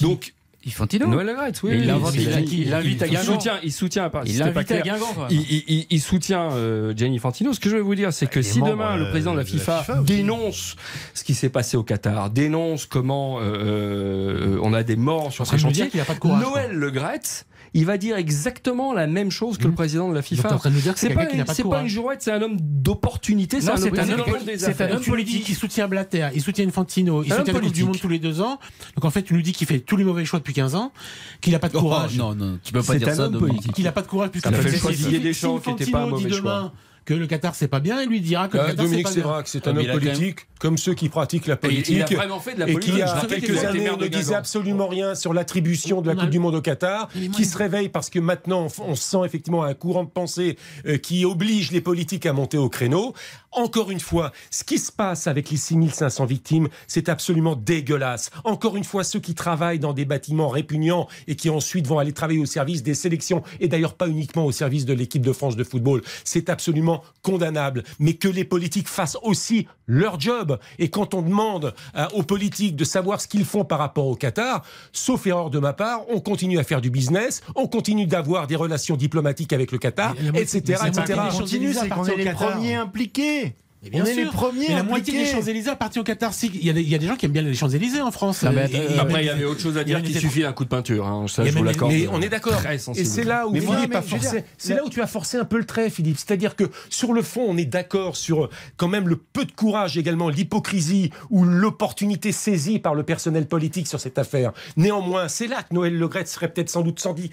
Donc, 0.00 0.34
Infantino. 0.66 1.06
Noël 1.06 1.26
Le 1.26 1.32
oui. 1.62 1.70
Il 1.82 1.90
oui, 1.92 2.10
il- 2.14 2.22
il- 2.52 2.60
il 2.62 2.74
à 2.74 3.06
Guingamp. 3.08 3.22
soutient, 3.22 3.58
il 3.62 3.72
soutient, 3.72 4.10
pas, 4.10 4.22
Il 4.26 4.42
invité 4.42 4.78
à. 4.78 4.80
Guingamp. 4.82 5.28
Il, 5.30 6.00
soutient 6.00 6.50
euh, 6.52 6.92
Gianni 6.96 7.16
Infantino. 7.16 7.52
Ce 7.52 7.60
que 7.60 7.68
je 7.70 7.76
vais 7.76 7.82
vous 7.82 7.94
dire, 7.94 8.12
c'est 8.12 8.26
que 8.26 8.40
est 8.40 8.42
si 8.42 8.60
demain 8.60 8.96
le 8.96 9.04
euh, 9.06 9.10
président 9.10 9.32
de 9.32 9.38
la 9.38 9.44
FIFA, 9.44 9.84
dénonce 10.04 10.76
ce 11.14 11.24
qui 11.24 11.34
s'est 11.34 11.48
passé 11.50 11.76
au 11.76 11.82
Qatar, 11.82 12.30
dénonce 12.30 12.86
comment 12.86 13.38
euh, 13.40 13.42
euh, 13.44 14.58
on 14.62 14.72
a 14.74 14.82
des 14.82 14.96
morts 14.96 15.32
sur 15.32 15.46
ces 15.46 15.58
chantiers, 15.58 15.88
qu'il 15.88 16.00
a 16.00 16.04
pas 16.04 16.14
de 16.14 16.18
courage. 16.18 16.42
Noël 16.42 16.72
Le 16.72 16.90
Graët, 16.90 17.46
il 17.74 17.84
va 17.86 17.98
dire 17.98 18.16
exactement 18.16 18.92
la 18.92 19.06
même 19.06 19.30
chose 19.30 19.58
que 19.58 19.64
le 19.64 19.70
Mmh. 19.70 19.74
président 19.74 20.08
de 20.08 20.14
la 20.14 20.20
Donc, 20.20 20.28
t'es 20.30 20.36
FIFA. 20.36 20.54
en 20.54 20.58
train 20.58 20.70
de 20.70 20.74
nous 20.74 20.80
dire 20.80 20.94
que 20.94 21.00
c'est 21.00 21.10
pas, 21.10 21.26
qui 21.26 21.36
n'a 21.36 21.44
pas 21.44 21.52
pas 21.54 21.58
une 21.58 21.64
courage. 21.64 21.90
jouette, 21.90 22.22
c'est 22.22 22.32
un 22.32 22.40
homme 22.42 22.56
d'opportunité, 22.60 23.60
c'est 23.60 23.68
un, 23.70 23.74
homme- 23.74 23.78
un 23.78 23.90
des 23.90 24.64
un 24.94 24.98
politique. 25.00 25.44
qu'il 25.44 25.54
soutient 25.56 25.88
Blatter, 25.88 26.28
il 26.34 26.40
soutient 26.42 26.66
Infantino, 26.66 27.22
il 27.22 27.32
Un 27.32 27.36
soutient 27.38 27.52
la 27.54 27.60
Coupe 27.60 27.72
du. 27.72 27.84
Monde 27.84 27.98
tous 27.98 28.08
les 28.08 28.18
deux 28.18 28.40
ans. 28.40 28.58
Donc 28.94 29.04
en 29.04 29.10
fait, 29.10 29.22
tu 29.22 29.34
nous 29.34 29.42
dis 29.42 29.52
qu'il 29.52 29.66
fait 29.66 29.80
tous 29.80 29.96
les 29.96 30.04
mauvais 30.04 30.24
choix 30.24 30.38
depuis 30.38 30.54
15 30.54 30.74
ans, 30.74 30.92
qu'il 31.40 31.52
n'a 31.52 31.58
pas 31.58 31.68
de 31.68 31.76
Oh, 31.76 31.80
courage. 31.80 32.16
non, 32.16 32.34
non, 32.34 32.58
tu 32.62 32.72
peux 32.72 32.82
pas 32.82 32.96
dire 32.96 33.08
un 33.08 33.14
ça 33.14 33.22
homme 33.26 33.32
de 33.34 33.38
politique. 33.38 33.72
qu'il 33.72 33.84
n'a 33.84 33.92
pas 33.92 34.02
de 34.02 34.06
courage 34.08 34.30
puisque 34.30 34.46
Il 34.46 34.54
a 34.54 34.56
fait 34.58 34.62
le 34.62 34.70
Fédération- 34.70 34.88
choix 34.88 34.90
de 34.92 34.96
Didier 34.96 35.18
si 35.18 35.24
Deschamps, 35.24 35.58
qui 35.58 35.70
était 35.70 35.90
pas 35.90 36.02
un 36.02 36.06
mauvais 36.06 36.24
demain 36.24 36.36
choix. 36.40 36.72
Que 37.06 37.14
le 37.14 37.26
Qatar 37.26 37.54
c'est 37.54 37.68
pas 37.68 37.80
bien, 37.80 38.00
et 38.00 38.06
lui 38.06 38.20
dira 38.20 38.48
que 38.48 38.56
le 38.58 38.62
Ah, 38.62 38.66
Qatar 38.66 38.76
c'est 38.76 38.82
Dominique 38.84 39.04
pas 39.06 39.10
bien. 39.12 39.22
Sévrac, 39.22 39.48
c'est 39.48 39.66
Ah, 39.66 39.70
un 39.70 39.72
mais 39.72 39.78
homme 39.78 39.84
il 39.84 39.88
même- 39.92 40.00
politique, 40.16 40.38
comme 40.58 40.76
ceux 40.76 40.92
qui 40.94 41.08
pratiquent 41.08 41.46
la 41.46 41.54
Et 41.54 41.58
il- 41.62 41.68
politique. 41.68 41.96
il 42.10 42.14
a 42.14 42.18
vraiment 42.18 42.40
fait 42.40 42.54
de 42.54 42.60
la 42.60 42.68
et 42.68 42.76
qui, 42.78 42.90
Je 42.90 43.00
a 43.02 43.20
quelques 43.26 43.50
a 43.50 43.54
été 43.54 43.66
années, 43.66 43.90
ne 43.98 44.06
disait 44.08 44.34
absolument 44.34 44.88
rien 44.88 45.14
sur 45.14 45.32
l'attribution 45.32 46.02
de 46.02 46.08
la 46.08 46.16
Coupe 46.16 46.30
du 46.30 46.38
Monde 46.40 46.56
au 46.56 46.60
Qatar, 46.60 47.08
qui 47.08 47.30
il- 47.38 47.46
se 47.46 47.56
réveille 47.56 47.88
parce 47.88 48.10
que 48.10 48.18
maintenant, 48.18 48.66
on 48.86 48.94
sent 48.94 49.18
effectivement 49.24 49.62
un 49.62 49.72
courant 49.74 50.04
de 50.04 50.10
pensée 50.10 50.56
euh, 50.86 50.98
qui 50.98 51.24
oblige 51.24 51.70
les 51.72 51.80
politiques 51.80 52.26
à 52.26 52.32
monter 52.32 52.58
au 52.58 52.68
créneau. 52.68 53.14
Encore 53.52 53.90
une 53.90 54.00
fois, 54.00 54.32
ce 54.50 54.64
qui 54.64 54.78
se 54.78 54.92
passe 54.92 55.26
avec 55.28 55.50
les 55.50 55.56
6500 55.56 56.26
victimes, 56.26 56.68
c'est 56.88 57.08
absolument 57.08 57.56
dégueulasse. 57.56 58.30
Encore 58.44 58.76
une 58.76 58.84
fois, 58.84 59.02
ceux 59.04 59.20
qui 59.20 59.34
travaillent 59.34 59.78
dans 59.78 59.94
des 59.94 60.04
bâtiments 60.04 60.48
répugnants 60.48 61.06
et 61.26 61.36
qui 61.36 61.48
ensuite 61.48 61.86
vont 61.86 61.98
aller 61.98 62.12
travailler 62.12 62.40
au 62.40 62.44
service 62.46 62.82
des 62.82 62.94
sélections, 62.94 63.42
et 63.60 63.68
d'ailleurs 63.68 63.94
pas 63.94 64.08
uniquement 64.08 64.44
au 64.44 64.52
service 64.52 64.84
de 64.84 64.92
l'équipe 64.92 65.22
de 65.24 65.32
France 65.32 65.56
de 65.56 65.64
football, 65.64 66.02
c'est 66.24 66.50
absolument 66.50 66.95
condamnable. 67.22 67.82
Mais 67.98 68.14
que 68.14 68.28
les 68.28 68.44
politiques 68.44 68.88
fassent 68.88 69.18
aussi 69.22 69.66
leur 69.86 70.18
job. 70.20 70.58
Et 70.78 70.88
quand 70.90 71.14
on 71.14 71.22
demande 71.22 71.74
euh, 71.96 72.06
aux 72.14 72.22
politiques 72.22 72.76
de 72.76 72.84
savoir 72.84 73.20
ce 73.20 73.28
qu'ils 73.28 73.44
font 73.44 73.64
par 73.64 73.78
rapport 73.78 74.06
au 74.06 74.16
Qatar, 74.16 74.62
sauf 74.92 75.26
erreur 75.26 75.50
de 75.50 75.58
ma 75.58 75.72
part, 75.72 76.00
on 76.08 76.20
continue 76.20 76.58
à 76.58 76.64
faire 76.64 76.80
du 76.80 76.90
business, 76.90 77.42
on 77.54 77.66
continue 77.68 78.06
d'avoir 78.06 78.46
des 78.46 78.56
relations 78.56 78.96
diplomatiques 78.96 79.52
avec 79.52 79.72
le 79.72 79.78
Qatar, 79.78 80.14
Mais 80.32 80.40
etc. 80.42 80.78
mais 80.82 80.88
etc. 80.88 81.20
continue, 81.38 81.72
c'est 81.72 81.80
à 81.80 81.88
qu'on 81.94 82.04
est 82.04 82.16
les 82.16 82.24
Qatar. 82.24 82.52
premiers 82.52 82.74
impliqués. 82.74 83.54
Mais 83.86 83.90
bien 83.90 84.02
on 84.02 84.06
est 84.06 84.14
sûr. 84.14 84.24
les 84.24 84.30
premiers 84.30 84.68
Mais 84.68 84.74
la 84.74 84.82
moitié 84.82 85.18
des. 85.18 85.26
Champs-Élysées 85.30 85.70
appartient 85.70 85.98
au 85.98 86.04
Qatar. 86.04 86.32
Si, 86.34 86.50
Il 86.54 86.64
y, 86.64 86.70
a 86.70 86.72
des, 86.72 86.82
il 86.82 86.88
y 86.88 86.94
a 86.94 86.98
des 86.98 87.06
gens 87.06 87.16
qui 87.16 87.26
aiment 87.26 87.32
bien 87.32 87.42
les 87.42 87.54
Champs-Élysées 87.54 88.00
en 88.00 88.10
France. 88.10 88.42
Non, 88.42 88.52
mais 88.52 88.62
Et- 88.70 88.76
attends, 88.76 88.94
et- 88.94 88.98
Après, 88.98 89.22
il 89.22 89.26
y 89.26 89.30
avait 89.30 89.44
autre 89.44 89.60
chose 89.60 89.76
à 89.78 89.84
dire 89.84 89.98
était- 89.98 90.18
suffit 90.18 90.42
d'un 90.42 90.52
coup 90.52 90.64
de 90.64 90.68
peinture. 90.68 91.06
hein. 91.06 91.26
Ça, 91.28 91.42
Mais- 91.42 91.50
je 91.50 91.56
vous 91.58 91.62
mais- 91.64 91.70
l'accorde. 91.72 91.92
Mais 91.92 92.08
on 92.10 92.20
est 92.22 92.28
d'accord. 92.28 92.60
Et 92.96 93.04
c'est 93.04 93.24
là 93.24 93.46
où 93.46 93.52
Mais 93.52 93.60
Philippe 93.60 93.94
a 93.94 94.02
forcé. 94.02 94.44
C'est 94.58 94.74
là 94.74 94.84
où 94.84 94.88
tu 94.90 95.00
as 95.02 95.06
forcé 95.06 95.36
un 95.38 95.44
peu 95.44 95.58
le 95.58 95.64
trait, 95.64 95.90
Philippe. 95.90 96.18
C'est-à-dire 96.18 96.56
que 96.56 96.64
sur 96.90 97.12
le 97.12 97.22
fond, 97.22 97.44
on 97.48 97.56
est 97.56 97.64
d'accord 97.64 98.16
sur 98.16 98.44
euh, 98.44 98.50
quand 98.76 98.88
même 98.88 99.08
le 99.08 99.16
peu 99.16 99.44
de 99.44 99.52
courage, 99.52 99.96
également 99.98 100.28
l'hypocrisie 100.28 101.10
ou 101.30 101.44
l'opportunité 101.44 102.32
saisie 102.32 102.78
par 102.78 102.94
le 102.94 103.02
personnel 103.02 103.46
politique 103.46 103.86
sur 103.86 104.00
cette 104.00 104.18
affaire. 104.18 104.52
Néanmoins, 104.76 105.28
c'est 105.28 105.46
là 105.46 105.62
que 105.62 105.74
Noël 105.74 105.96
Legrette 105.98 106.28
serait 106.28 106.48
peut-être 106.52 106.70
sans 106.70 106.82
doute 106.82 107.00
sans 107.00 107.12
dit 107.14 107.30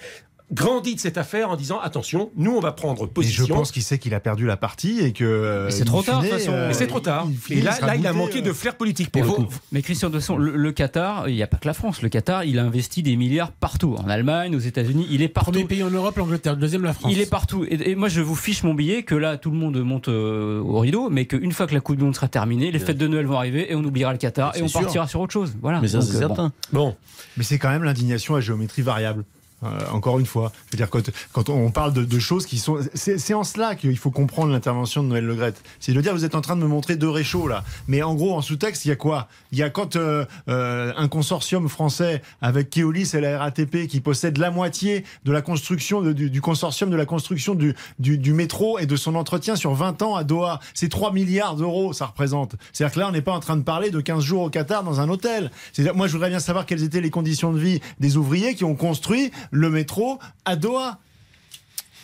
grandi 0.53 0.95
de 0.95 0.99
cette 0.99 1.17
affaire 1.17 1.49
en 1.49 1.55
disant 1.55 1.79
attention, 1.79 2.31
nous 2.35 2.51
on 2.55 2.59
va 2.59 2.71
prendre 2.71 3.03
Et 3.03 3.05
je 3.07 3.11
position. 3.11 3.47
pense 3.55 3.71
qu'il 3.71 3.81
sait 3.83 3.97
qu'il 3.97 4.13
a 4.13 4.19
perdu 4.19 4.45
la 4.45 4.55
partie 4.57 4.99
et 5.01 5.11
que. 5.11 5.23
euh, 5.23 5.65
Mais 5.65 5.71
c'est 5.71 5.85
trop 5.85 6.01
tard, 6.01 6.19
de 6.21 6.25
fine, 6.25 6.31
toute 6.31 6.39
façon. 6.39 6.51
euh, 6.53 6.67
Mais 6.67 6.73
c'est 6.73 6.87
trop 6.87 6.99
tard. 6.99 7.25
in 7.27 7.31
fine, 7.41 7.57
Et 7.57 7.61
là, 7.61 7.77
il 7.97 8.05
a 8.07 8.13
manqué 8.13 8.39
euh, 8.39 8.41
de 8.41 8.53
flair 8.53 8.75
politique 8.75 9.09
pour 9.11 9.21
Mais, 9.21 9.27
le 9.27 9.33
coup. 9.33 9.45
mais 9.71 9.81
Christian 9.81 10.09
de 10.09 10.19
Son, 10.19 10.37
le, 10.37 10.55
le 10.55 10.71
Qatar, 10.71 11.27
il 11.29 11.35
n'y 11.35 11.43
a 11.43 11.47
pas 11.47 11.57
que 11.57 11.67
la 11.67 11.73
France. 11.73 12.01
Le 12.01 12.09
Qatar, 12.09 12.43
il 12.43 12.59
a 12.59 12.63
investi 12.63 13.03
des 13.03 13.15
milliards 13.15 13.51
partout. 13.51 13.95
En 13.97 14.09
Allemagne, 14.09 14.55
aux 14.55 14.59
États-Unis, 14.59 15.07
il 15.09 15.21
est 15.21 15.27
partout. 15.27 15.51
Premier 15.51 15.65
pays 15.65 15.83
en 15.83 15.89
Europe, 15.89 16.15
l'Angleterre, 16.17 16.55
deuxième 16.57 16.83
la 16.83 16.93
France. 16.93 17.11
Il 17.11 17.19
est 17.21 17.29
partout. 17.29 17.65
Et, 17.69 17.91
et 17.91 17.95
moi, 17.95 18.07
je 18.09 18.21
vous 18.21 18.35
fiche 18.35 18.63
mon 18.63 18.73
billet 18.73 19.03
que 19.03 19.15
là, 19.15 19.37
tout 19.37 19.49
le 19.51 19.57
monde 19.57 19.77
monte 19.83 20.07
euh, 20.09 20.59
au 20.61 20.79
rideau, 20.79 21.09
mais 21.09 21.25
qu'une 21.25 21.51
fois 21.51 21.67
que 21.67 21.73
la 21.73 21.79
Coupe 21.79 21.97
du 21.97 22.03
Monde 22.03 22.15
sera 22.15 22.27
terminée, 22.27 22.71
les 22.71 22.79
fêtes 22.79 22.97
de 22.97 23.07
Noël 23.07 23.25
vont 23.25 23.37
arriver 23.37 23.71
et 23.71 23.75
on 23.75 23.83
oubliera 23.83 24.11
le 24.11 24.17
Qatar 24.19 24.55
et 24.55 24.61
on 24.61 24.67
sûr. 24.67 24.81
partira 24.81 25.07
sur 25.07 25.19
autre 25.19 25.33
chose. 25.33 25.53
Voilà. 25.61 25.81
Mais 25.81 25.87
ça, 25.87 26.01
c'est 26.01 26.15
euh, 26.17 26.27
bon. 26.27 26.35
certain. 26.35 26.53
Bon, 26.71 26.95
Mais 27.37 27.43
c'est 27.43 27.57
quand 27.57 27.69
même 27.69 27.83
l'indignation 27.83 28.35
à 28.35 28.41
géométrie 28.41 28.81
variable. 28.81 29.23
Euh, 29.63 29.79
encore 29.91 30.19
une 30.19 30.25
fois, 30.25 30.51
je 30.67 30.73
veux 30.73 30.77
dire 30.77 30.89
quand, 30.89 31.09
quand 31.31 31.49
on 31.49 31.71
parle 31.71 31.93
de, 31.93 32.03
de 32.03 32.19
choses 32.19 32.45
qui 32.45 32.57
sont, 32.57 32.79
c'est 32.93 33.33
en 33.33 33.43
cela 33.43 33.75
qu'il 33.75 33.97
faut 33.97 34.11
comprendre 34.11 34.51
l'intervention 34.51 35.03
de 35.03 35.09
Noël 35.09 35.25
Legrette. 35.25 35.61
C'est 35.79 35.93
de 35.93 36.01
dire 36.01 36.13
vous 36.13 36.25
êtes 36.25 36.35
en 36.35 36.41
train 36.41 36.55
de 36.55 36.61
me 36.61 36.67
montrer 36.67 36.95
deux 36.95 37.09
réchauds 37.09 37.47
là, 37.47 37.63
mais 37.87 38.01
en 38.03 38.15
gros 38.15 38.35
en 38.35 38.41
sous-texte 38.41 38.85
il 38.85 38.89
y 38.89 38.91
a 38.91 38.95
quoi? 38.95 39.27
Il 39.51 39.57
y 39.57 39.63
a 39.63 39.69
quand 39.69 39.95
euh, 39.95 40.25
euh, 40.49 40.91
un 40.97 41.07
consortium 41.07 41.69
français 41.69 42.21
avec 42.41 42.69
Keolis 42.69 43.11
et 43.13 43.21
la 43.21 43.39
RATP 43.39 43.87
qui 43.87 44.01
possède 44.01 44.37
la 44.37 44.51
moitié 44.51 45.05
de 45.25 45.31
la 45.31 45.41
construction 45.41 46.01
du, 46.01 46.29
du 46.29 46.41
consortium 46.41 46.89
de 46.89 46.95
la 46.95 47.05
construction 47.05 47.55
du, 47.55 47.75
du, 47.99 48.17
du 48.17 48.33
métro 48.33 48.79
et 48.79 48.85
de 48.85 48.95
son 48.95 49.15
entretien 49.15 49.55
sur 49.55 49.73
20 49.73 50.01
ans 50.01 50.15
à 50.15 50.23
Doha, 50.23 50.59
c'est 50.73 50.89
3 50.89 51.13
milliards 51.13 51.55
d'euros 51.55 51.93
ça 51.93 52.07
représente. 52.07 52.55
C'est-à-dire 52.71 52.93
que 52.93 52.99
là 52.99 53.07
on 53.09 53.11
n'est 53.11 53.21
pas 53.21 53.33
en 53.33 53.39
train 53.39 53.57
de 53.57 53.63
parler 53.63 53.91
de 53.91 54.01
15 54.01 54.23
jours 54.23 54.43
au 54.43 54.49
Qatar 54.49 54.83
dans 54.83 54.99
un 54.99 55.09
hôtel. 55.09 55.51
C'est-à-dire 55.71 55.95
moi 55.95 56.07
je 56.07 56.13
voudrais 56.13 56.29
bien 56.29 56.39
savoir 56.39 56.65
quelles 56.65 56.83
étaient 56.83 57.01
les 57.01 57.09
conditions 57.09 57.53
de 57.53 57.59
vie 57.59 57.79
des 57.99 58.17
ouvriers 58.17 58.55
qui 58.55 58.63
ont 58.63 58.75
construit 58.75 59.31
le 59.53 59.69
métro 59.69 60.19
à 60.45 60.55
Doha 60.55 60.99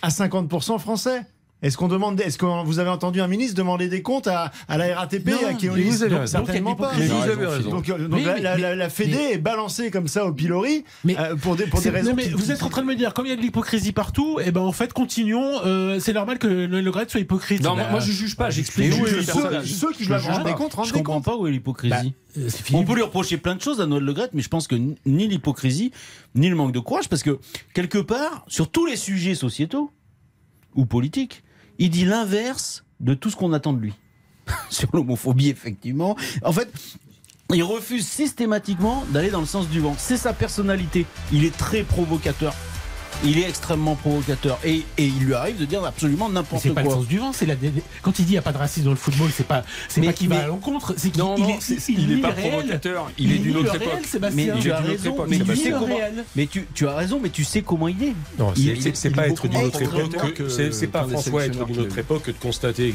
à 0.01 0.09
50% 0.09 0.79
français. 0.79 1.25
Est-ce 1.61 1.75
qu'on 1.75 1.89
demande, 1.89 2.21
est-ce 2.21 2.37
que 2.37 2.45
vous 2.65 2.79
avez 2.79 2.89
entendu 2.89 3.19
un 3.19 3.27
ministre 3.27 3.55
demander 3.55 3.89
des 3.89 4.01
comptes 4.01 4.27
à, 4.27 4.49
à 4.69 4.77
la 4.77 4.95
RATP, 4.97 5.27
Non, 5.27 5.47
à 5.49 5.53
Keolis 5.55 5.83
vous 5.89 6.03
avez 6.03 6.15
Donc. 6.15 6.27
Certainement 6.29 6.75
pas. 6.75 6.93
mais 6.97 7.07
vous 7.07 7.21
avez 7.21 7.45
raison. 7.45 7.69
Donc, 7.69 7.89
euh, 7.89 7.97
donc 8.07 8.13
Oui, 8.19 8.23
la, 8.23 8.35
mais- 8.35 8.41
la- 8.41 8.57
la- 8.57 8.75
la 8.77 8.85
mais- 8.85 8.89
Fédé 8.89 9.11
mais- 9.17 9.33
est 9.33 9.37
balancée 9.39 9.91
comme 9.91 10.07
ça 10.07 10.25
au 10.25 10.31
pilori 10.31 10.85
Mais- 11.03 11.19
euh, 11.19 11.35
pour 11.35 11.57
des, 11.57 11.65
pour 11.65 11.81
des 11.81 11.89
raisons. 11.89 12.11
non, 12.11 12.15
mais 12.15 12.23
qui- 12.23 12.29
vous 12.29 12.51
êtes 12.51 12.63
en 12.63 12.69
train 12.69 12.81
de 12.81 12.87
me 12.87 12.95
dire, 12.95 13.13
comme 13.13 13.25
il 13.25 13.29
y 13.29 13.33
a 13.33 13.35
de 13.35 13.41
l'hypocrisie 13.41 13.91
partout, 13.91 14.39
et 14.39 14.51
ben 14.51 14.61
en 14.61 14.71
fait, 14.71 14.93
continuons. 14.93 15.59
euh, 15.65 15.99
c'est 15.99 16.13
normal 16.13 16.39
que 16.39 16.47
Noël 16.47 16.83
Le 16.85 16.91
Graët 16.91 17.09
soit 17.09 17.19
hypocrite. 17.19 17.61
Non, 17.61 17.75
Bah, 17.75 17.87
moi, 17.91 17.99
je 17.99 18.11
juge 18.13 18.37
pas, 18.37 18.49
j'explique 18.49 18.91
Mais 18.91 18.95
juste 18.95 19.03
oui, 19.03 19.11
le 19.17 19.21
ceux, 19.23 19.63
ceux 19.65 19.91
qui 19.91 20.03
Je 20.05 20.07
doivent 20.09 20.21
juge 20.21 20.29
rendre 20.31 20.43
pas. 20.43 20.49
des 20.51 20.55
comptes, 20.55 20.73
rendent 20.75 20.85
Je 20.87 20.93
des 20.93 20.99
comprends 20.99 21.15
comptes. 21.15 21.25
pas 21.25 21.35
où 21.35 21.45
est 21.47 21.51
l'hypocrisie. 21.51 22.13
euh, 22.37 22.47
c'est 22.47 22.73
On 22.73 22.85
peut 22.85 22.95
lui 22.95 23.01
reprocher 23.01 23.35
plein 23.35 23.55
de 23.55 23.61
choses 23.61 23.81
à 23.81 23.85
Noël 23.85 24.03
Le 24.05 24.13
Graët, 24.13 24.31
mais 24.33 24.41
je 24.41 24.47
pense 24.47 24.65
que 24.69 24.75
ni 25.05 25.27
l'hypocrisie, 25.27 25.91
ni 26.35 26.47
le 26.47 26.55
manque 26.55 26.71
de 26.71 26.79
courage, 26.79 27.09
parce 27.09 27.21
que 27.23 27.37
quelque 27.73 27.97
part, 27.97 28.45
sur 28.47 28.71
tous 28.71 28.85
les 28.85 28.95
sujets 28.95 29.35
sociétaux 29.35 29.91
ou 30.75 30.85
politiques, 30.85 31.43
il 31.79 31.89
dit 31.89 32.05
l'inverse 32.05 32.83
de 32.99 33.13
tout 33.13 33.29
ce 33.29 33.35
qu'on 33.35 33.53
attend 33.53 33.73
de 33.73 33.79
lui. 33.79 33.93
sur 34.69 34.89
l'homophobie, 34.93 35.49
effectivement. 35.49 36.15
En 36.43 36.51
fait, 36.51 36.69
il 37.53 37.63
refuse 37.63 38.07
systématiquement 38.07 39.03
d'aller 39.09 39.31
dans 39.31 39.39
le 39.39 39.45
sens 39.45 39.67
du 39.69 39.79
vent. 39.79 39.95
C'est 39.97 40.17
sa 40.17 40.33
personnalité. 40.33 41.05
Il 41.31 41.45
est 41.45 41.55
très 41.55 41.83
provocateur. 41.83 42.53
Il 43.23 43.37
est 43.37 43.49
extrêmement 43.49 43.95
provocateur. 43.95 44.57
Et, 44.63 44.83
et 44.97 45.05
il 45.05 45.19
lui 45.19 45.33
arrive 45.33 45.57
de 45.57 45.65
dire 45.65 45.83
absolument 45.83 46.29
n'importe 46.29 46.63
c'est 46.63 46.69
pas 46.69 46.81
le 46.81 46.87
quoi. 46.87 46.95
sens 46.97 47.07
du 47.07 47.19
vent, 47.19 47.33
c'est 47.33 47.45
la. 47.45 47.55
Quand 48.01 48.17
il 48.17 48.25
dit 48.25 48.31
il 48.31 48.35
n'y 48.35 48.37
a 48.37 48.41
pas 48.41 48.53
de 48.53 48.57
racisme 48.57 48.85
dans 48.85 48.91
le 48.91 48.95
football, 48.97 49.29
c'est 49.35 49.45
pas, 49.45 49.63
c'est 49.89 50.01
pas 50.01 50.13
qu'il 50.13 50.29
va 50.29 50.43
à 50.43 50.47
l'encontre, 50.47 50.93
c'est 50.95 51.09
qu'il 51.09 51.19
Non, 51.21 51.35
il 51.37 51.43
non, 51.43 51.49
est, 51.49 51.61
c'est- 51.61 51.91
il 51.91 52.07
n'est 52.07 52.21
pas 52.21 52.31
provocateur, 52.31 53.11
il 53.17 53.31
est 53.33 53.39
d'une 53.39 53.57
autre 53.57 53.71
réel, 53.71 53.83
époque. 53.83 54.05
Sébastien. 54.05 54.55
Mais 54.55 54.61
tu 54.61 54.67
est 54.69 54.71
as 54.71 54.77
raison, 54.79 55.13
époque, 55.13 55.27
mais 55.29 55.39
tu 55.39 55.55
sais 55.55 55.71
comment. 55.71 55.95
réel. 55.97 56.23
Mais 56.35 56.47
tu, 56.47 56.67
tu 56.73 56.87
as 56.87 56.95
raison, 56.95 57.19
mais 57.21 57.29
tu 57.29 57.43
sais 57.43 57.61
comment 57.61 57.87
il 57.89 58.01
est. 58.03 58.13
Non, 58.37 58.53
c'est- 58.55 59.09
pas 59.09 59.27
est 59.27 59.31
être 59.31 59.47
d'une 59.47 59.61
autre 59.63 59.81
époque. 59.81 60.41
C'est 60.71 60.87
pas 60.87 61.03
François 61.07 61.45
être 61.45 61.65
d'une 61.65 61.79
autre 61.79 61.97
époque 61.97 62.23
que 62.23 62.31
de 62.31 62.37
constater. 62.37 62.93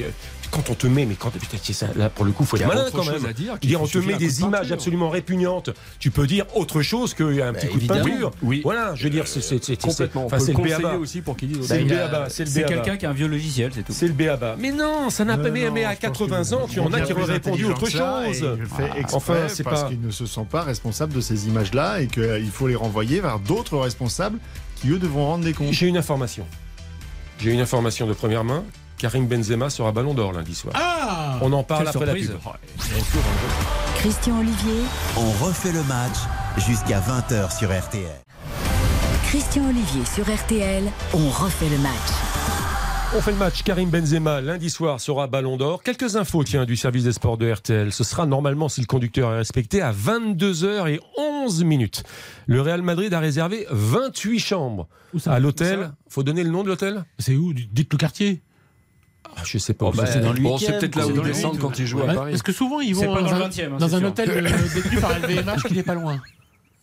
Quand 0.50 0.70
on 0.70 0.74
te 0.74 0.86
met, 0.86 1.06
mais 1.06 1.14
quand 1.14 1.30
putain, 1.30 1.56
c'est 1.62 1.72
ça, 1.72 1.86
là 1.96 2.08
pour 2.10 2.24
le 2.24 2.32
coup, 2.32 2.44
faut 2.44 2.56
être 2.56 2.66
malin 2.66 2.82
autre 2.82 2.92
quand 2.92 3.02
chose 3.02 3.22
même. 3.22 3.30
à 3.30 3.32
dire 3.32 3.46
Je 3.46 3.52
veux 3.52 3.58
qu'il 3.58 3.70
dire, 3.70 3.82
on 3.82 3.86
te 3.86 3.98
met 3.98 4.14
des 4.14 4.40
images 4.42 4.60
peinture. 4.60 4.74
absolument 4.74 5.10
répugnantes. 5.10 5.70
Tu 5.98 6.10
peux 6.10 6.26
dire 6.26 6.44
autre 6.54 6.82
chose 6.82 7.14
qu'un 7.14 7.52
petit 7.52 7.66
coup 7.68 7.78
de 7.78 7.86
peinture. 7.86 8.30
Oui. 8.42 8.60
Voilà, 8.64 8.94
je 8.94 9.04
veux 9.04 9.10
dire, 9.10 9.26
c'est 9.26 9.76
Complètement. 9.80 10.22
On 10.22 10.26
enfin, 10.26 10.38
peut 10.38 10.44
c'est 10.44 10.52
le 10.52 10.62
béaba. 10.62 10.94
aussi 10.96 11.20
pour 11.20 11.36
qu'il 11.36 11.48
dise 11.48 11.66
C'est 11.66 11.78
le 11.80 11.86
il 11.86 11.92
a- 11.92 11.96
béaba, 12.08 12.26
c'est 12.30 12.44
le 12.44 12.50
C'est 12.50 12.60
béaba. 12.64 12.74
quelqu'un 12.82 12.96
qui 12.96 13.06
a 13.06 13.10
un 13.10 13.14
vieux 13.14 13.26
logiciel, 13.28 13.70
c'est 13.74 13.82
tout. 13.82 13.92
C'est 13.92 14.06
le 14.06 14.12
béaba. 14.12 14.56
Mais 14.58 14.72
non, 14.72 15.10
ça 15.10 15.24
n'a 15.24 15.36
pas. 15.38 15.50
Mais, 15.50 15.64
à 15.84 15.92
je 15.94 15.98
pense 16.06 16.18
80 16.18 16.42
que 16.44 16.54
ans, 16.54 16.66
tu 16.70 16.80
en 16.80 16.92
as 16.92 17.00
qui 17.02 17.12
auraient 17.12 17.24
répondu 17.24 17.64
autre 17.66 17.88
chose. 17.88 18.58
Enfin, 19.12 19.34
c'est 19.48 19.62
parce 19.62 19.82
pas- 19.82 19.88
qu'ils 19.88 20.00
ne 20.00 20.10
se 20.10 20.26
sentent 20.26 20.48
pas 20.48 20.62
responsables 20.62 21.12
de 21.12 21.20
ces 21.20 21.46
images-là 21.48 22.00
et 22.00 22.06
qu'il 22.06 22.50
faut 22.52 22.68
les 22.68 22.74
renvoyer 22.74 23.20
vers 23.20 23.38
d'autres 23.38 23.78
responsables 23.78 24.38
qui, 24.76 24.90
eux, 24.90 24.98
devront 24.98 25.26
rendre 25.26 25.44
des 25.44 25.52
comptes. 25.52 25.72
J'ai 25.72 25.86
une 25.86 25.96
information. 25.96 26.46
J'ai 27.40 27.52
une 27.52 27.60
information 27.60 28.06
de 28.06 28.12
première 28.12 28.44
main. 28.44 28.64
Karim 29.04 29.26
Benzema 29.26 29.68
sera 29.68 29.92
Ballon 29.92 30.14
d'Or 30.14 30.32
lundi 30.32 30.54
soir. 30.54 30.72
Ah 30.78 31.36
On 31.42 31.52
en 31.52 31.62
parle 31.62 31.88
après 31.88 32.06
surprise. 32.06 32.30
la 32.30 32.36
pub. 32.38 33.22
Christian 33.96 34.38
Olivier, 34.38 34.80
On 35.18 35.44
refait 35.44 35.72
le 35.72 35.82
match 35.82 36.16
jusqu'à 36.56 37.00
20h 37.00 37.54
sur 37.54 37.68
RTL. 37.68 38.06
Christian 39.24 39.68
Olivier 39.68 40.06
sur 40.06 40.24
RTL, 40.24 40.84
on 41.12 41.28
refait 41.28 41.68
le 41.68 41.76
match. 41.82 41.92
On 43.14 43.20
fait 43.20 43.32
le 43.32 43.36
match. 43.36 43.62
Karim 43.62 43.90
Benzema, 43.90 44.40
lundi 44.40 44.70
soir, 44.70 44.98
sera 44.98 45.26
Ballon 45.26 45.58
d'Or. 45.58 45.82
Quelques 45.82 46.16
infos, 46.16 46.42
tiens, 46.42 46.64
du 46.64 46.74
service 46.74 47.04
des 47.04 47.12
sports 47.12 47.36
de 47.36 47.52
RTL. 47.52 47.92
Ce 47.92 48.04
sera 48.04 48.24
normalement, 48.24 48.70
si 48.70 48.80
le 48.80 48.86
conducteur 48.86 49.34
est 49.34 49.36
respecté, 49.36 49.82
à 49.82 49.92
22h11 49.92 51.62
minutes. 51.62 52.04
Le 52.46 52.62
Real 52.62 52.80
Madrid 52.80 53.12
a 53.12 53.20
réservé 53.20 53.66
28 53.70 54.38
chambres 54.38 54.88
Où 55.12 55.18
ça 55.18 55.34
à 55.34 55.40
l'hôtel. 55.40 55.92
Faut 56.08 56.22
donner 56.22 56.42
le 56.42 56.48
nom 56.48 56.62
de 56.62 56.68
l'hôtel? 56.68 57.04
C'est 57.18 57.36
où? 57.36 57.52
Dites 57.52 57.92
le 57.92 57.98
quartier. 57.98 58.40
Ah, 59.36 59.42
Je 59.44 59.58
sais 59.58 59.74
pas. 59.74 59.86
Oh, 59.86 59.92
bah, 59.94 60.06
c'est 60.06 60.20
dans 60.20 60.32
le 60.32 60.40
bon, 60.40 60.58
c'est 60.58 60.78
peut-être 60.78 60.96
là 60.96 61.04
c'est 61.06 61.12
où 61.12 61.16
ils 61.16 61.22
descendent 61.22 61.58
quand 61.58 61.78
ils 61.78 61.86
jouent 61.86 62.02
à 62.02 62.06
Paris. 62.14 62.30
Parce 62.32 62.42
que 62.42 62.52
souvent 62.52 62.80
ils 62.80 62.94
C'est 62.94 63.06
vont 63.06 63.14
pas 63.14 63.22
dans, 63.22 63.30
dans 63.30 63.38
le 63.38 63.44
un, 63.44 63.48
20e, 63.48 63.64
hein, 63.72 63.76
dans 63.78 63.88
c'est 63.88 63.94
un 63.94 63.98
sûr. 63.98 64.08
hôtel 64.08 64.30
euh, 64.30 64.74
détenu 64.74 64.96
par 65.00 65.18
LVMH 65.18 65.62
qui 65.68 65.74
n'est 65.74 65.82
pas 65.82 65.94
loin. 65.94 66.20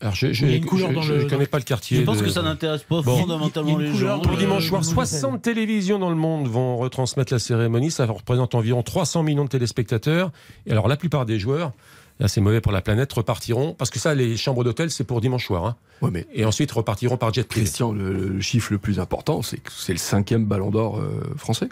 Alors, 0.04 0.16
je, 0.16 0.34
je, 0.34 0.46
Il 0.46 0.52
y 0.52 0.54
a 0.56 0.58
une 0.58 0.66
couleur 0.66 0.90
je- 0.90 0.96
dans 0.96 1.02
je 1.04 1.14
le- 1.14 1.26
connais 1.28 1.46
pas 1.46 1.60
le 1.60 1.64
quartier. 1.64 1.98
Je 2.00 2.02
pense 2.04 2.18
de- 2.18 2.24
que 2.24 2.30
ça 2.32 2.42
n'intéresse 2.42 2.82
pas 2.82 3.02
Bon. 3.04 3.18
fondamentalement 3.20 3.78
les 3.78 3.94
gens. 3.94 4.20
Pour 4.20 4.34
Euh, 4.34 4.38
dimanche 4.38 4.68
soir, 4.68 4.82
dans 4.82 4.88
le 4.88 4.94
60 4.94 5.42
télévisions 5.44 6.00
dans 6.00 6.10
le 6.10 6.16
monde 6.16 6.48
vont 6.48 6.78
retransmettre 6.78 7.32
la 7.32 7.38
cérémonie. 7.40 7.92
Ça 7.92 8.08
représente 8.08 8.56
environ 8.56 8.82
300 8.82 9.22
millions 9.22 9.44
de 9.44 9.50
téléspectateurs. 9.50 10.32
Et 10.66 10.72
alors, 10.72 10.88
la 10.88 10.98
plupart 10.98 11.28
des 11.28 11.38
joueurs, 11.38 11.72
là 12.20 12.28
c'est 12.28 12.42
mauvais 12.42 12.62
pour 12.62 12.72
la 12.72 12.82
planète, 12.82 13.14
repartiront. 13.14 13.76
Parce 13.76 13.92
que 13.92 14.00
ça, 14.00 14.16
les 14.16 14.38
chambres 14.38 14.64
d'hôtel, 14.64 14.90
c'est 14.90 15.04
pour 15.04 15.22
dimanche 15.22 15.46
soir. 15.46 15.66
hein. 15.68 15.76
Ouais, 16.02 16.10
mais 16.12 16.26
Et 16.34 16.46
ensuite, 16.46 16.72
repartiront 16.72 17.18
par 17.18 17.32
jet 17.32 17.48
privé. 17.48 17.66
Christian, 17.66 17.92
le, 17.92 18.12
le 18.30 18.42
chiffre 18.42 18.72
le 18.74 18.80
plus 18.80 19.00
important, 19.00 19.44
c'est 19.44 19.58
que 19.58 19.72
c'est 19.72 19.94
le 19.94 20.00
cinquième 20.00 20.46
ballon 20.46 20.72
d'or 20.72 20.98
euh, 20.98 21.22
français. 21.38 21.70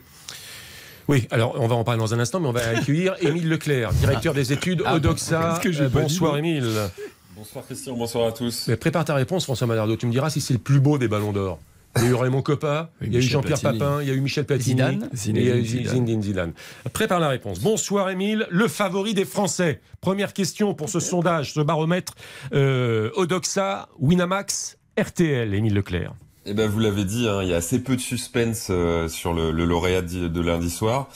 Oui, 1.09 1.27
alors 1.31 1.55
on 1.59 1.67
va 1.67 1.73
en 1.75 1.83
parler 1.83 1.99
dans 1.99 2.13
un 2.13 2.19
instant, 2.19 2.39
mais 2.39 2.47
on 2.47 2.51
va 2.51 2.67
accueillir 2.69 3.15
Émile 3.21 3.49
Leclerc, 3.49 3.91
directeur 3.93 4.35
des 4.35 4.53
études 4.53 4.83
Ah, 4.85 4.95
Odoxa. 4.95 5.59
que 5.61 5.71
j'ai 5.71 5.85
Euh, 5.85 5.89
bonsoir. 5.89 6.37
Émile. 6.37 6.69
Bonsoir 7.35 7.65
Christian, 7.65 7.95
bonsoir 7.97 8.27
à 8.27 8.31
tous. 8.31 8.67
Mais 8.67 8.75
prépare 8.75 9.05
ta 9.05 9.15
réponse, 9.15 9.45
François 9.45 9.65
Malardo. 9.65 9.95
Tu 9.95 10.05
me 10.05 10.11
diras 10.11 10.29
si 10.29 10.39
c'est 10.39 10.53
le 10.53 10.59
plus 10.59 10.79
beau 10.79 10.99
des 10.99 11.07
ballons 11.07 11.31
d'or. 11.31 11.57
Il 11.97 12.03
y 12.03 12.05
a 12.05 12.09
eu 12.09 12.13
Raymond 12.13 12.43
Coppa, 12.43 12.91
il 13.01 13.11
y 13.11 13.15
a 13.15 13.19
eu 13.19 13.23
Jean-Pierre. 13.23 13.59
Papin, 13.59 14.03
il 14.03 14.07
y 14.07 14.11
a 14.11 14.13
eu 14.13 14.21
Michel 14.21 14.45
Platini. 14.45 14.73
Zidane. 14.75 15.09
et 15.11 15.29
il 15.41 15.47
y 15.47 15.51
a 15.51 15.55
eu 15.55 15.65
Zinedine 15.65 16.21
Zidane. 16.21 16.21
Zidane. 16.21 16.53
Prépare 16.93 17.19
la 17.19 17.29
réponse. 17.29 17.59
Bonsoir 17.59 18.11
Émile, 18.11 18.45
le 18.51 18.67
favori 18.67 19.15
des 19.15 19.25
Français. 19.25 19.81
Première 20.01 20.33
question 20.33 20.75
pour 20.75 20.89
ce 20.89 20.99
sondage, 20.99 21.53
ce 21.53 21.61
baromètre. 21.61 22.13
Euh, 22.53 23.09
Odoxa, 23.15 23.89
Winamax, 23.97 24.77
RTL, 24.99 25.55
Émile 25.55 25.73
Leclerc. 25.73 26.13
Eh 26.45 26.53
ben, 26.53 26.69
vous 26.69 26.79
l'avez 26.79 27.03
dit, 27.03 27.27
hein, 27.27 27.43
il 27.43 27.49
y 27.49 27.53
a 27.53 27.57
assez 27.57 27.83
peu 27.83 27.95
de 27.95 28.01
suspense 28.01 28.67
euh, 28.69 29.07
sur 29.07 29.33
le, 29.33 29.51
lauréat 29.51 30.01
de 30.01 30.41
lundi 30.41 30.69
soir. 30.69 31.09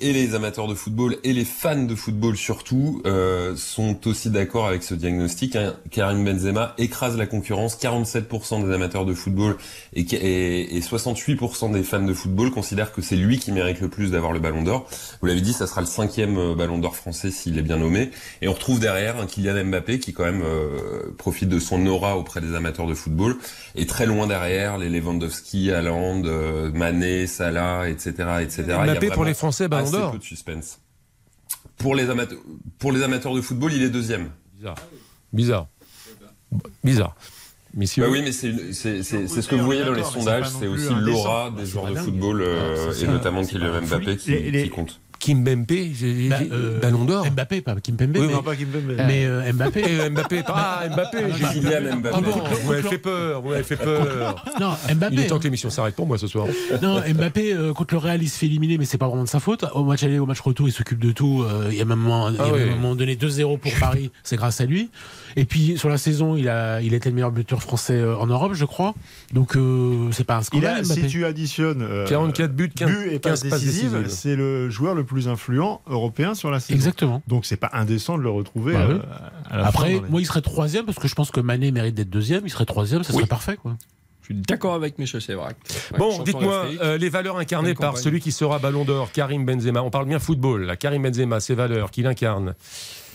Et 0.00 0.12
les 0.12 0.36
amateurs 0.36 0.68
de 0.68 0.74
football 0.74 1.16
et 1.24 1.32
les 1.32 1.44
fans 1.44 1.82
de 1.82 1.94
football 1.96 2.36
surtout 2.36 3.02
euh, 3.04 3.56
sont 3.56 4.06
aussi 4.06 4.30
d'accord 4.30 4.68
avec 4.68 4.84
ce 4.84 4.94
diagnostic. 4.94 5.56
hein. 5.56 5.74
Karim 5.90 6.24
Benzema 6.24 6.74
écrase 6.78 7.16
la 7.16 7.26
concurrence. 7.26 7.76
47% 7.76 8.64
des 8.66 8.72
amateurs 8.72 9.04
de 9.04 9.14
football 9.14 9.56
et, 9.94 10.02
et, 10.02 10.76
et 10.76 10.80
68% 10.80 11.72
des 11.72 11.82
fans 11.82 12.00
de 12.00 12.14
football 12.14 12.52
considèrent 12.52 12.92
que 12.92 13.02
c'est 13.02 13.16
lui 13.16 13.38
qui 13.40 13.50
mérite 13.50 13.80
le 13.80 13.88
plus 13.88 14.12
d'avoir 14.12 14.32
le 14.32 14.38
Ballon 14.38 14.62
d'Or. 14.62 14.88
Vous 15.20 15.26
l'avez 15.26 15.40
dit, 15.40 15.52
ça 15.52 15.66
sera 15.66 15.80
le 15.80 15.86
cinquième 15.88 16.38
euh, 16.38 16.54
Ballon 16.54 16.78
d'Or 16.78 16.94
français 16.94 17.32
s'il 17.32 17.58
est 17.58 17.62
bien 17.62 17.78
nommé. 17.78 18.10
Et 18.40 18.46
on 18.46 18.52
retrouve 18.52 18.78
derrière 18.78 19.18
un 19.18 19.26
Kylian 19.26 19.64
Mbappé 19.64 19.98
qui 19.98 20.12
quand 20.12 20.24
même 20.24 20.42
euh, 20.44 21.10
profite 21.18 21.48
de 21.48 21.58
son 21.58 21.84
aura 21.86 22.16
auprès 22.16 22.40
des 22.40 22.54
amateurs 22.54 22.86
de 22.86 22.94
football. 22.94 23.36
Et 23.74 23.86
très 23.86 24.06
loin 24.06 24.28
derrière, 24.28 24.78
les 24.78 24.90
Lewandowski, 24.90 25.72
Haaland, 25.72 26.22
euh, 26.24 26.70
Mané, 26.72 27.26
Salah, 27.26 27.88
etc. 27.88 28.12
etc. 28.42 28.62
Il 28.66 28.68
y 28.68 28.72
a 28.72 28.84
Mbappé 28.94 29.08
pour 29.10 29.24
les 29.24 29.34
Français, 29.34 29.66
Ballon 29.66 29.87
assez 29.88 29.98
d'Or. 29.98 30.12
peu 30.12 30.18
de 30.18 30.22
suspense. 30.24 30.80
Pour 31.78 31.94
les, 31.94 32.10
amateurs, 32.10 32.38
pour 32.78 32.92
les 32.92 33.02
amateurs 33.02 33.34
de 33.34 33.40
football, 33.40 33.72
il 33.72 33.82
est 33.82 33.90
deuxième. 33.90 34.30
Bizarre. 34.56 34.76
Bizarre. 35.32 35.66
Bizarre. 36.82 37.14
Messieurs. 37.74 38.02
Bah 38.04 38.08
oui, 38.10 38.22
mais 38.22 38.32
c'est 38.32 38.48
une- 38.48 38.72
c'est 38.72 39.02
c'est- 39.02 39.26
c'est 39.28 39.42
ce 39.42 39.48
que 39.48 39.54
vous 39.54 39.64
voyez 39.64 39.84
dans 39.84 39.92
les 39.92 40.00
mais 40.02 40.06
sondages, 40.08 40.48
c'est 40.48 40.66
aussi 40.66 40.88
l'aura 40.94 41.50
des 41.50 41.66
joueurs 41.66 41.86
de 41.90 41.94
football 41.96 42.40
euh, 42.42 42.92
c'est 42.92 43.04
et 43.04 43.08
notamment 43.08 43.44
Kylian 43.44 43.82
Mbappé 43.82 44.16
qui, 44.16 44.30
Les- 44.30 44.50
les- 44.50 44.62
qui 44.64 44.70
compte. 44.70 44.98
Kim 45.18 45.42
Mbappé, 45.42 45.90
j'ai- 45.98 46.22
j'ai- 46.22 46.28
Bah, 46.28 46.36
euh, 46.52 46.78
Ballon 46.80 47.04
d'Or. 47.04 47.26
Mbappé, 47.30 47.60
pas 47.60 47.74
Kim 47.82 47.96
Pembe, 47.96 48.10
Oui, 48.16 48.26
mais, 48.28 48.32
Non, 48.34 48.42
pas 48.42 48.54
Kimpembe. 48.54 48.94
mais, 48.96 49.24
euh, 49.26 49.52
Mbappé. 49.52 49.80
Et 50.06 50.10
Mbappé, 50.10 50.42
ah 50.46 50.84
Mbappé, 50.90 51.18
j'ai. 51.36 51.60
Kylian 51.60 51.96
Mbappé. 51.96 52.14
Ah 52.16 52.20
bon, 52.20 52.30
vous 52.62 52.70
m'avez 52.70 52.82
fait 52.88 52.98
peur, 52.98 53.42
vous 53.42 53.52
fait 53.64 53.76
peur. 53.76 54.44
Non, 54.60 54.74
Il 54.86 54.92
est 54.92 54.94
Mbappé. 54.94 55.26
temps 55.26 55.38
que 55.38 55.44
l'émission 55.44 55.70
s'arrête 55.70 55.96
pour 55.96 56.06
moi 56.06 56.18
ce 56.18 56.26
soir. 56.28 56.46
Non, 56.82 57.00
Mbappé 57.14 57.52
euh, 57.52 57.72
contre 57.72 57.94
le 57.94 57.98
Real, 57.98 58.22
il 58.22 58.28
se 58.28 58.38
fait 58.38 58.46
éliminer, 58.46 58.78
mais 58.78 58.84
c'est 58.84 58.98
pas 58.98 59.08
vraiment 59.08 59.24
de 59.24 59.28
sa 59.28 59.40
faute. 59.40 59.64
Au 59.74 59.82
match 59.84 60.02
aller, 60.04 60.18
au 60.18 60.26
match 60.26 60.40
retour, 60.40 60.68
il 60.68 60.72
s'occupe 60.72 61.00
de 61.04 61.10
tout. 61.12 61.44
Il 61.70 61.76
y 61.76 61.80
a 61.80 61.84
même 61.84 62.06
un, 62.06 62.30
il 62.30 62.36
y 62.36 62.38
a 62.38 62.44
Ah 62.46 62.52
oui. 62.52 62.62
un 62.62 62.76
moment 62.76 62.94
donné 62.94 63.16
2-0 63.16 63.58
pour 63.58 63.72
Paris, 63.80 64.10
c'est 64.22 64.36
grâce 64.36 64.60
à 64.60 64.66
lui. 64.66 64.90
Et 65.36 65.44
puis 65.44 65.76
sur 65.78 65.88
la 65.88 65.98
saison, 65.98 66.36
il 66.36 66.48
a, 66.48 66.80
il 66.80 66.94
était 66.94 67.08
le 67.08 67.14
meilleur 67.14 67.32
buteur 67.32 67.62
français 67.62 67.94
euh, 67.98 68.16
en 68.16 68.26
Europe, 68.26 68.52
je 68.54 68.64
crois. 68.64 68.94
Donc 69.32 69.56
euh, 69.56 70.08
c'est 70.12 70.24
pas 70.24 70.36
un 70.36 70.40
Il 70.40 70.44
scandale. 70.44 70.78
a, 70.78 70.82
Mbappé. 70.82 71.00
si 71.02 71.06
tu 71.08 71.24
additionnes 71.24 71.82
euh, 71.82 72.06
44 72.06 72.52
buts, 72.54 72.70
15, 72.74 72.88
buts 72.90 73.08
et 73.12 73.18
passes 73.18 73.42
15 73.42 73.50
passes 73.50 73.60
décisives, 73.60 73.90
décisives. 73.98 74.08
c'est 74.08 74.36
le 74.36 74.70
joueur 74.70 74.94
le 74.94 75.04
plus 75.04 75.28
influent 75.28 75.80
européen 75.86 76.34
sur 76.34 76.50
la 76.50 76.60
saison. 76.60 76.74
Exactement. 76.76 77.22
Donc 77.28 77.44
c'est 77.46 77.56
pas 77.56 77.70
indécent 77.72 78.16
de 78.18 78.22
le 78.22 78.30
retrouver. 78.30 78.72
Bah 78.74 78.80
euh, 78.88 78.94
oui. 78.94 79.00
à 79.50 79.56
la 79.58 79.66
Après, 79.66 80.00
moi, 80.10 80.20
il 80.20 80.24
serait 80.26 80.40
troisième 80.42 80.84
parce 80.84 80.98
que 80.98 81.08
je 81.08 81.14
pense 81.14 81.30
que 81.30 81.40
Mané 81.40 81.70
mérite 81.70 81.94
d'être 81.94 82.10
deuxième. 82.10 82.42
Il 82.44 82.50
serait 82.50 82.64
troisième, 82.66 83.02
ça 83.02 83.12
serait 83.12 83.22
Oui. 83.22 83.28
parfait, 83.28 83.56
quoi. 83.56 83.76
Je 84.28 84.34
suis 84.34 84.42
d'accord 84.42 84.74
avec 84.74 84.98
Michel 84.98 85.22
Sévrac. 85.22 85.56
Ouais, 85.92 85.98
Bon, 85.98 86.22
dites-moi, 86.22 86.66
euh, 86.82 86.98
les 86.98 87.08
valeurs 87.08 87.38
incarnées 87.38 87.72
par 87.72 87.90
campagne. 87.92 88.02
celui 88.02 88.20
qui 88.20 88.30
sera 88.30 88.58
Ballon 88.58 88.84
d'Or, 88.84 89.10
Karim 89.10 89.46
Benzema. 89.46 89.82
On 89.82 89.90
parle 89.90 90.04
bien 90.06 90.18
football, 90.18 90.64
là. 90.64 90.76
Karim 90.76 91.02
Benzema, 91.02 91.40
ses 91.40 91.54
valeurs 91.54 91.90
qu'il 91.90 92.06
incarne. 92.06 92.54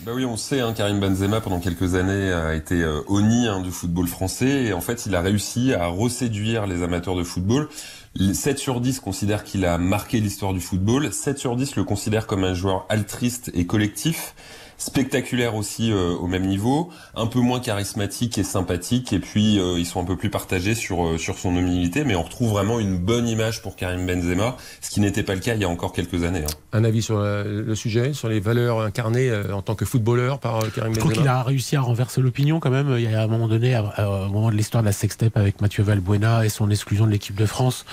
Bah 0.00 0.10
oui, 0.12 0.24
on 0.24 0.36
sait, 0.36 0.60
hein, 0.60 0.72
Karim 0.76 0.98
Benzema 0.98 1.40
pendant 1.40 1.60
quelques 1.60 1.94
années 1.94 2.32
a 2.32 2.54
été 2.56 2.82
euh, 2.82 3.00
honni 3.06 3.46
hein, 3.46 3.60
du 3.60 3.70
football 3.70 4.08
français 4.08 4.64
et 4.64 4.72
en 4.72 4.80
fait 4.80 5.06
il 5.06 5.14
a 5.14 5.20
réussi 5.20 5.72
à 5.72 5.86
reséduire 5.86 6.66
les 6.66 6.82
amateurs 6.82 7.14
de 7.14 7.22
football. 7.22 7.68
Les 8.16 8.34
7 8.34 8.58
sur 8.58 8.80
10 8.80 8.98
considèrent 8.98 9.44
qu'il 9.44 9.64
a 9.64 9.78
marqué 9.78 10.18
l'histoire 10.20 10.52
du 10.52 10.60
football, 10.60 11.12
7 11.12 11.38
sur 11.38 11.54
10 11.54 11.76
le 11.76 11.84
considèrent 11.84 12.26
comme 12.26 12.42
un 12.42 12.54
joueur 12.54 12.86
altruiste 12.88 13.52
et 13.54 13.66
collectif, 13.66 14.34
spectaculaire 14.76 15.54
aussi 15.54 15.92
euh, 15.92 16.14
au 16.14 16.26
même 16.26 16.46
niveau, 16.46 16.90
un 17.14 17.26
peu 17.26 17.40
moins 17.40 17.60
charismatique 17.60 18.38
et 18.38 18.44
sympathique 18.44 19.12
et 19.12 19.18
puis 19.18 19.58
euh, 19.58 19.78
ils 19.78 19.86
sont 19.86 20.00
un 20.00 20.04
peu 20.04 20.16
plus 20.16 20.30
partagés 20.30 20.74
sur 20.74 21.06
euh, 21.06 21.18
sur 21.18 21.38
son 21.38 21.56
humilité 21.56 22.04
mais 22.04 22.14
on 22.14 22.22
retrouve 22.22 22.50
vraiment 22.50 22.78
une 22.80 22.98
bonne 22.98 23.26
image 23.28 23.62
pour 23.62 23.76
Karim 23.76 24.06
Benzema, 24.06 24.56
ce 24.80 24.90
qui 24.90 25.00
n'était 25.00 25.22
pas 25.22 25.34
le 25.34 25.40
cas 25.40 25.54
il 25.54 25.60
y 25.60 25.64
a 25.64 25.68
encore 25.68 25.92
quelques 25.92 26.24
années. 26.24 26.42
hein. 26.44 26.54
Un 26.72 26.84
avis 26.84 27.02
sur 27.02 27.18
euh, 27.18 27.62
le 27.64 27.74
sujet, 27.74 28.12
sur 28.12 28.28
les 28.28 28.40
valeurs 28.40 28.80
incarnées 28.80 29.30
euh, 29.30 29.52
en 29.54 29.62
tant 29.62 29.74
que 29.74 29.84
footballeur 29.84 30.38
par 30.38 30.64
euh, 30.64 30.68
Karim 30.74 30.92
Je 30.94 30.98
trouve 31.00 31.12
qu'il 31.12 31.20
Benzema 31.22 31.38
a 31.40 31.42
réussi 31.42 31.76
à 31.76 31.80
renverser 31.80 32.20
l'opinion 32.20 32.60
quand 32.60 32.70
même. 32.70 32.94
Il 32.98 33.02
y 33.10 33.14
a 33.14 33.22
un 33.22 33.26
moment 33.26 33.48
donné, 33.48 33.74
à- 33.74 33.84
à- 33.96 34.08
au 34.08 34.28
moment 34.28 34.50
de 34.50 34.56
l'histoire 34.56 34.82
de 34.82 34.88
la 34.88 34.92
sextape 34.92 35.36
avec 35.36 35.60
Mathieu 35.60 35.82
Valbuena 35.82 36.44
et 36.44 36.48
son 36.48 36.70
exclusion 36.70 37.06
de 37.06 37.10
l'équipe 37.10 37.36
de 37.36 37.46
France, 37.46 37.84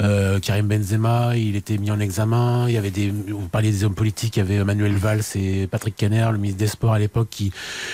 euh, 0.00 0.38
Karim 0.38 0.68
Benzema, 0.68 1.36
il 1.36 1.56
était 1.56 1.76
mis 1.78 1.90
en 1.90 1.98
examen. 1.98 2.68
Il 2.68 2.74
y 2.74 2.76
avait 2.76 2.90
des, 2.90 3.10
vous 3.10 3.48
parliez 3.48 3.70
des 3.70 3.84
hommes 3.84 3.94
politiques, 3.94 4.36
il 4.36 4.40
y 4.40 4.42
avait 4.42 4.62
Manuel 4.64 4.94
Valls 4.94 5.22
et 5.34 5.66
Patrick 5.66 5.96
Caner, 5.96 6.28
le 6.30 6.38
ministre 6.38 6.58
des 6.58 6.66
Sports 6.66 6.92
à 6.92 6.98
l'époque, 6.98 7.28
qui 7.30 7.52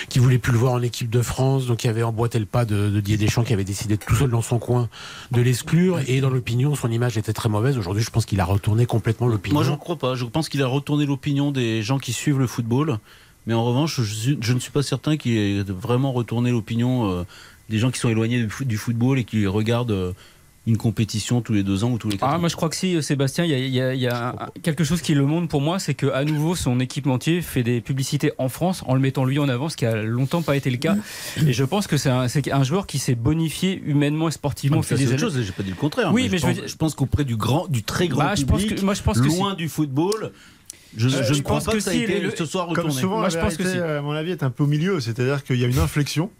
qui 0.09 0.19
voulait 0.19 0.37
plus 0.37 0.51
le 0.51 0.59
voir 0.59 0.73
en 0.73 0.81
équipe 0.81 1.09
de 1.09 1.21
France. 1.21 1.65
Donc 1.65 1.83
il 1.83 1.87
y 1.87 1.89
avait 1.89 2.03
emboîté 2.03 2.39
le 2.39 2.45
pas 2.45 2.65
de, 2.65 2.89
de 2.89 2.99
Didier 2.99 3.17
Deschamps 3.17 3.43
qui 3.43 3.53
avait 3.53 3.63
décidé 3.63 3.97
tout 3.97 4.15
seul 4.15 4.29
dans 4.29 4.41
son 4.41 4.59
coin 4.59 4.89
de 5.31 5.41
l'exclure. 5.41 5.99
Et 6.07 6.21
dans 6.21 6.29
l'opinion, 6.29 6.75
son 6.75 6.91
image 6.91 7.17
était 7.17 7.33
très 7.33 7.49
mauvaise. 7.49 7.77
Aujourd'hui, 7.77 8.03
je 8.03 8.11
pense 8.11 8.25
qu'il 8.25 8.39
a 8.39 8.45
retourné 8.45 8.85
complètement 8.85 9.27
l'opinion. 9.27 9.55
Moi, 9.55 9.63
je 9.63 9.71
ne 9.71 9.77
crois 9.77 9.97
pas. 9.97 10.15
Je 10.15 10.25
pense 10.25 10.49
qu'il 10.49 10.61
a 10.61 10.67
retourné 10.67 11.05
l'opinion 11.05 11.51
des 11.51 11.81
gens 11.81 11.97
qui 11.97 12.13
suivent 12.13 12.39
le 12.39 12.47
football. 12.47 12.99
Mais 13.47 13.53
en 13.53 13.63
revanche, 13.63 14.01
je, 14.01 14.53
ne 14.53 14.59
suis 14.59 14.71
pas 14.71 14.81
certain 14.81 15.17
qu'il 15.17 15.37
ait 15.37 15.63
vraiment 15.63 16.11
retourné 16.11 16.49
l'opinion 16.51 17.11
euh, 17.11 17.23
des 17.69 17.77
gens 17.77 17.91
qui 17.91 17.99
sont 17.99 18.09
éloignés 18.09 18.47
du 18.61 18.77
football 18.77 19.19
et 19.19 19.23
qui 19.23 19.45
regardent 19.45 19.91
euh, 19.91 20.13
une 20.67 20.77
compétition 20.77 21.41
tous 21.41 21.53
les 21.53 21.61
deux 21.63 21.83
ans 21.83 21.91
ou 21.91 21.97
tous 21.97 22.09
les 22.09 22.17
quatre 22.17 22.29
Ah, 22.29 22.35
ans. 22.37 22.39
moi 22.39 22.49
je 22.49 22.55
crois 22.55 22.69
que 22.69 22.75
si, 22.75 23.01
Sébastien, 23.03 23.43
il 23.45 23.51
y 23.51 23.53
a, 23.53 23.57
il 23.59 23.73
y 23.73 23.81
a- 23.81 23.93
il 23.93 24.01
y 24.01 24.07
a 24.07 24.29
un- 24.29 24.47
quelque 24.63 24.83
chose 24.83 25.01
qui 25.01 25.13
le 25.13 25.25
montre 25.25 25.47
pour 25.47 25.61
moi, 25.61 25.77
c'est 25.77 25.93
qu'à 25.93 26.23
nouveau 26.25 26.55
son 26.55 26.79
équipementier 26.79 27.41
fait 27.41 27.61
des 27.63 27.81
publicités 27.81 28.31
en 28.39 28.49
France 28.49 28.83
en 28.87 28.95
le 28.95 28.99
mettant 28.99 29.25
lui 29.25 29.37
en 29.37 29.47
avant, 29.47 29.69
ce 29.69 29.77
qui 29.77 29.85
a 29.85 30.01
longtemps 30.01 30.41
pas 30.41 30.55
été 30.55 30.71
le 30.71 30.77
cas. 30.77 30.95
Et 31.45 31.53
je 31.53 31.63
pense 31.63 31.85
que 31.87 31.97
c'est 31.97 32.09
un, 32.09 32.63
joueur 32.63 32.87
qui 32.87 32.97
s'est 32.97 33.15
bonifié 33.15 33.81
humainement 33.85 34.27
et 34.27 34.31
sportivement 34.31 34.79
Ah, 34.81 34.85
c'est 34.87 34.95
des 34.95 35.07
autre 35.09 35.19
chose, 35.19 35.39
j'ai 35.41 35.51
pas 35.51 35.61
dit 35.63 35.69
le 35.69 35.75
contraire. 35.75 36.11
Oui, 36.13 36.23
mais, 36.23 36.29
mais 36.29 36.37
je, 36.39 36.45
pense, 36.47 36.53
dire- 36.55 36.67
je 36.67 36.75
pense 36.77 36.95
qu'auprès 36.95 37.25
du 37.25 37.35
grand, 37.35 37.67
du 37.67 37.83
très 37.83 38.07
grand 38.07 38.23
Bah, 38.23 38.35
je 38.35 38.43
pense 38.45 38.61
public, 38.61 38.79
que- 38.79 38.85
moi, 38.85 38.93
je 38.95 39.03
pense 39.03 39.19
que 39.19 39.25
loin 39.27 39.51
si. 39.51 39.57
du 39.57 39.69
football, 39.69 40.31
je, 40.97 41.07
Euh, 41.07 41.11
je 41.11 41.23
je 41.23 41.33
ne 41.37 41.41
crois 41.43 41.57
pense 41.57 41.65
pas 41.65 41.71
que 41.73 41.77
que 41.77 41.83
ça 41.83 41.91
a 41.91 41.93
si, 41.93 42.03
été 42.03 42.19
le- 42.21 42.31
ce 42.35 42.45
soir 42.45 42.67
Comme 42.67 42.77
retourné. 42.77 43.01
souvent, 43.01 43.15
Moi, 43.19 43.23
la 43.23 43.29
je 43.29 43.37
pense 43.37 43.57
que 43.57 43.69
si. 43.69 43.77
à 43.77 44.01
mon 44.01 44.11
avis, 44.13 44.31
est 44.31 44.43
un 44.43 44.49
peu 44.49 44.63
au 44.63 44.67
milieu. 44.67 44.99
C'est-à-dire 44.99 45.43
qu'il 45.43 45.57
y 45.59 45.63
a 45.63 45.67
une 45.67 45.77
inflexion. 45.79 46.31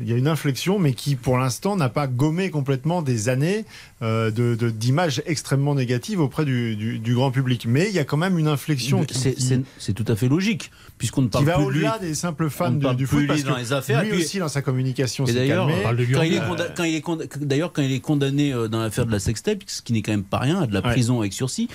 Il 0.00 0.08
y 0.08 0.12
a 0.14 0.16
une 0.16 0.26
inflexion, 0.26 0.78
mais 0.78 0.94
qui, 0.94 1.16
pour 1.16 1.36
l'instant, 1.36 1.76
n'a 1.76 1.90
pas 1.90 2.06
gommé 2.06 2.48
complètement 2.50 3.02
des 3.02 3.28
années 3.28 3.66
euh, 4.00 4.30
de- 4.30 4.54
de- 4.54 4.70
d'images 4.70 5.22
extrêmement 5.26 5.74
négatives 5.74 6.18
auprès 6.18 6.46
du, 6.46 6.76
du- 6.76 6.98
du 6.98 7.14
grand 7.14 7.30
public. 7.30 7.66
Mais 7.68 7.88
il 7.90 7.94
y 7.94 7.98
a 7.98 8.04
quand 8.04 8.16
même 8.16 8.38
une 8.38 8.48
inflexion 8.48 9.04
qui, 9.04 9.18
C'est- 9.18 9.34
qui- 9.34 9.94
tout 9.94 10.04
à 10.08 10.16
fait 10.16 10.28
logique, 10.28 10.70
puisqu'on 10.96 11.20
ne 11.20 11.26
qui 11.26 11.32
parle 11.32 11.44
va 11.44 11.54
plus 11.56 11.64
de 11.66 11.70
lui. 11.70 11.78
au-delà 11.80 11.98
des 11.98 12.14
simples 12.14 12.48
fans 12.48 12.70
du, 12.70 12.86
du 12.96 13.06
foot. 13.06 13.26
Parce 13.26 13.42
dans 13.44 13.54
que 13.54 13.60
les 13.60 13.72
affaires, 13.74 14.02
lui 14.02 14.10
puis- 14.12 14.22
aussi, 14.22 14.38
dans 14.38 14.48
sa 14.48 14.62
communication, 14.62 15.24
Et 15.24 15.28
s'est 15.28 15.34
d'ailleurs, 15.34 15.66
calmé. 15.66 15.82
quand 15.82 16.22
il 16.22 16.34
est 16.36 16.40
quand 16.74 16.84
il 16.84 16.94
est 16.94 17.36
d'ailleurs, 17.44 17.72
quand 17.74 17.82
il 17.82 17.92
est 17.92 18.00
condamné 18.00 18.54
euh, 18.54 18.68
dans 18.68 18.80
l'affaire 18.80 19.04
de 19.04 19.12
la 19.12 19.18
sextape, 19.18 19.58
ce 19.66 19.82
qui 19.82 19.92
n'est 19.92 20.00
quand 20.00 20.12
même 20.12 20.24
pas 20.24 20.38
rien, 20.38 20.62
à 20.62 20.66
de 20.66 20.72
la 20.72 20.80
Ouais. 20.80 20.90
prison 20.90 21.20
avec 21.20 21.34
sursis, 21.34 21.68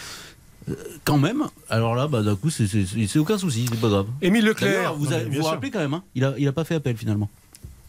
euh, 0.69 0.73
quand 1.05 1.19
même, 1.19 1.43
alors 1.69 1.93
là, 1.93 2.07
bah, 2.07 2.23
d'un 2.23 2.35
coup, 2.35 2.49
c'est- 2.49 2.65
aucun 3.19 3.37
souci, 3.37 3.67
c'est 3.69 3.79
pas 3.79 3.89
grave. 3.89 4.07
Émile 4.23 4.43
Leclerc. 4.45 4.95
Vous 4.95 5.05
Non, 5.11 5.17
vous, 5.29 5.37
vous 5.37 5.43
rappelez 5.43 5.69
quand 5.69 5.79
même, 5.79 5.93
hein, 5.93 6.03
il, 6.15 6.25
a, 6.25 6.33
il 6.39 6.47
a 6.47 6.51
pas 6.51 6.63
fait 6.63 6.73
appel 6.75 6.97
finalement. 6.97 7.29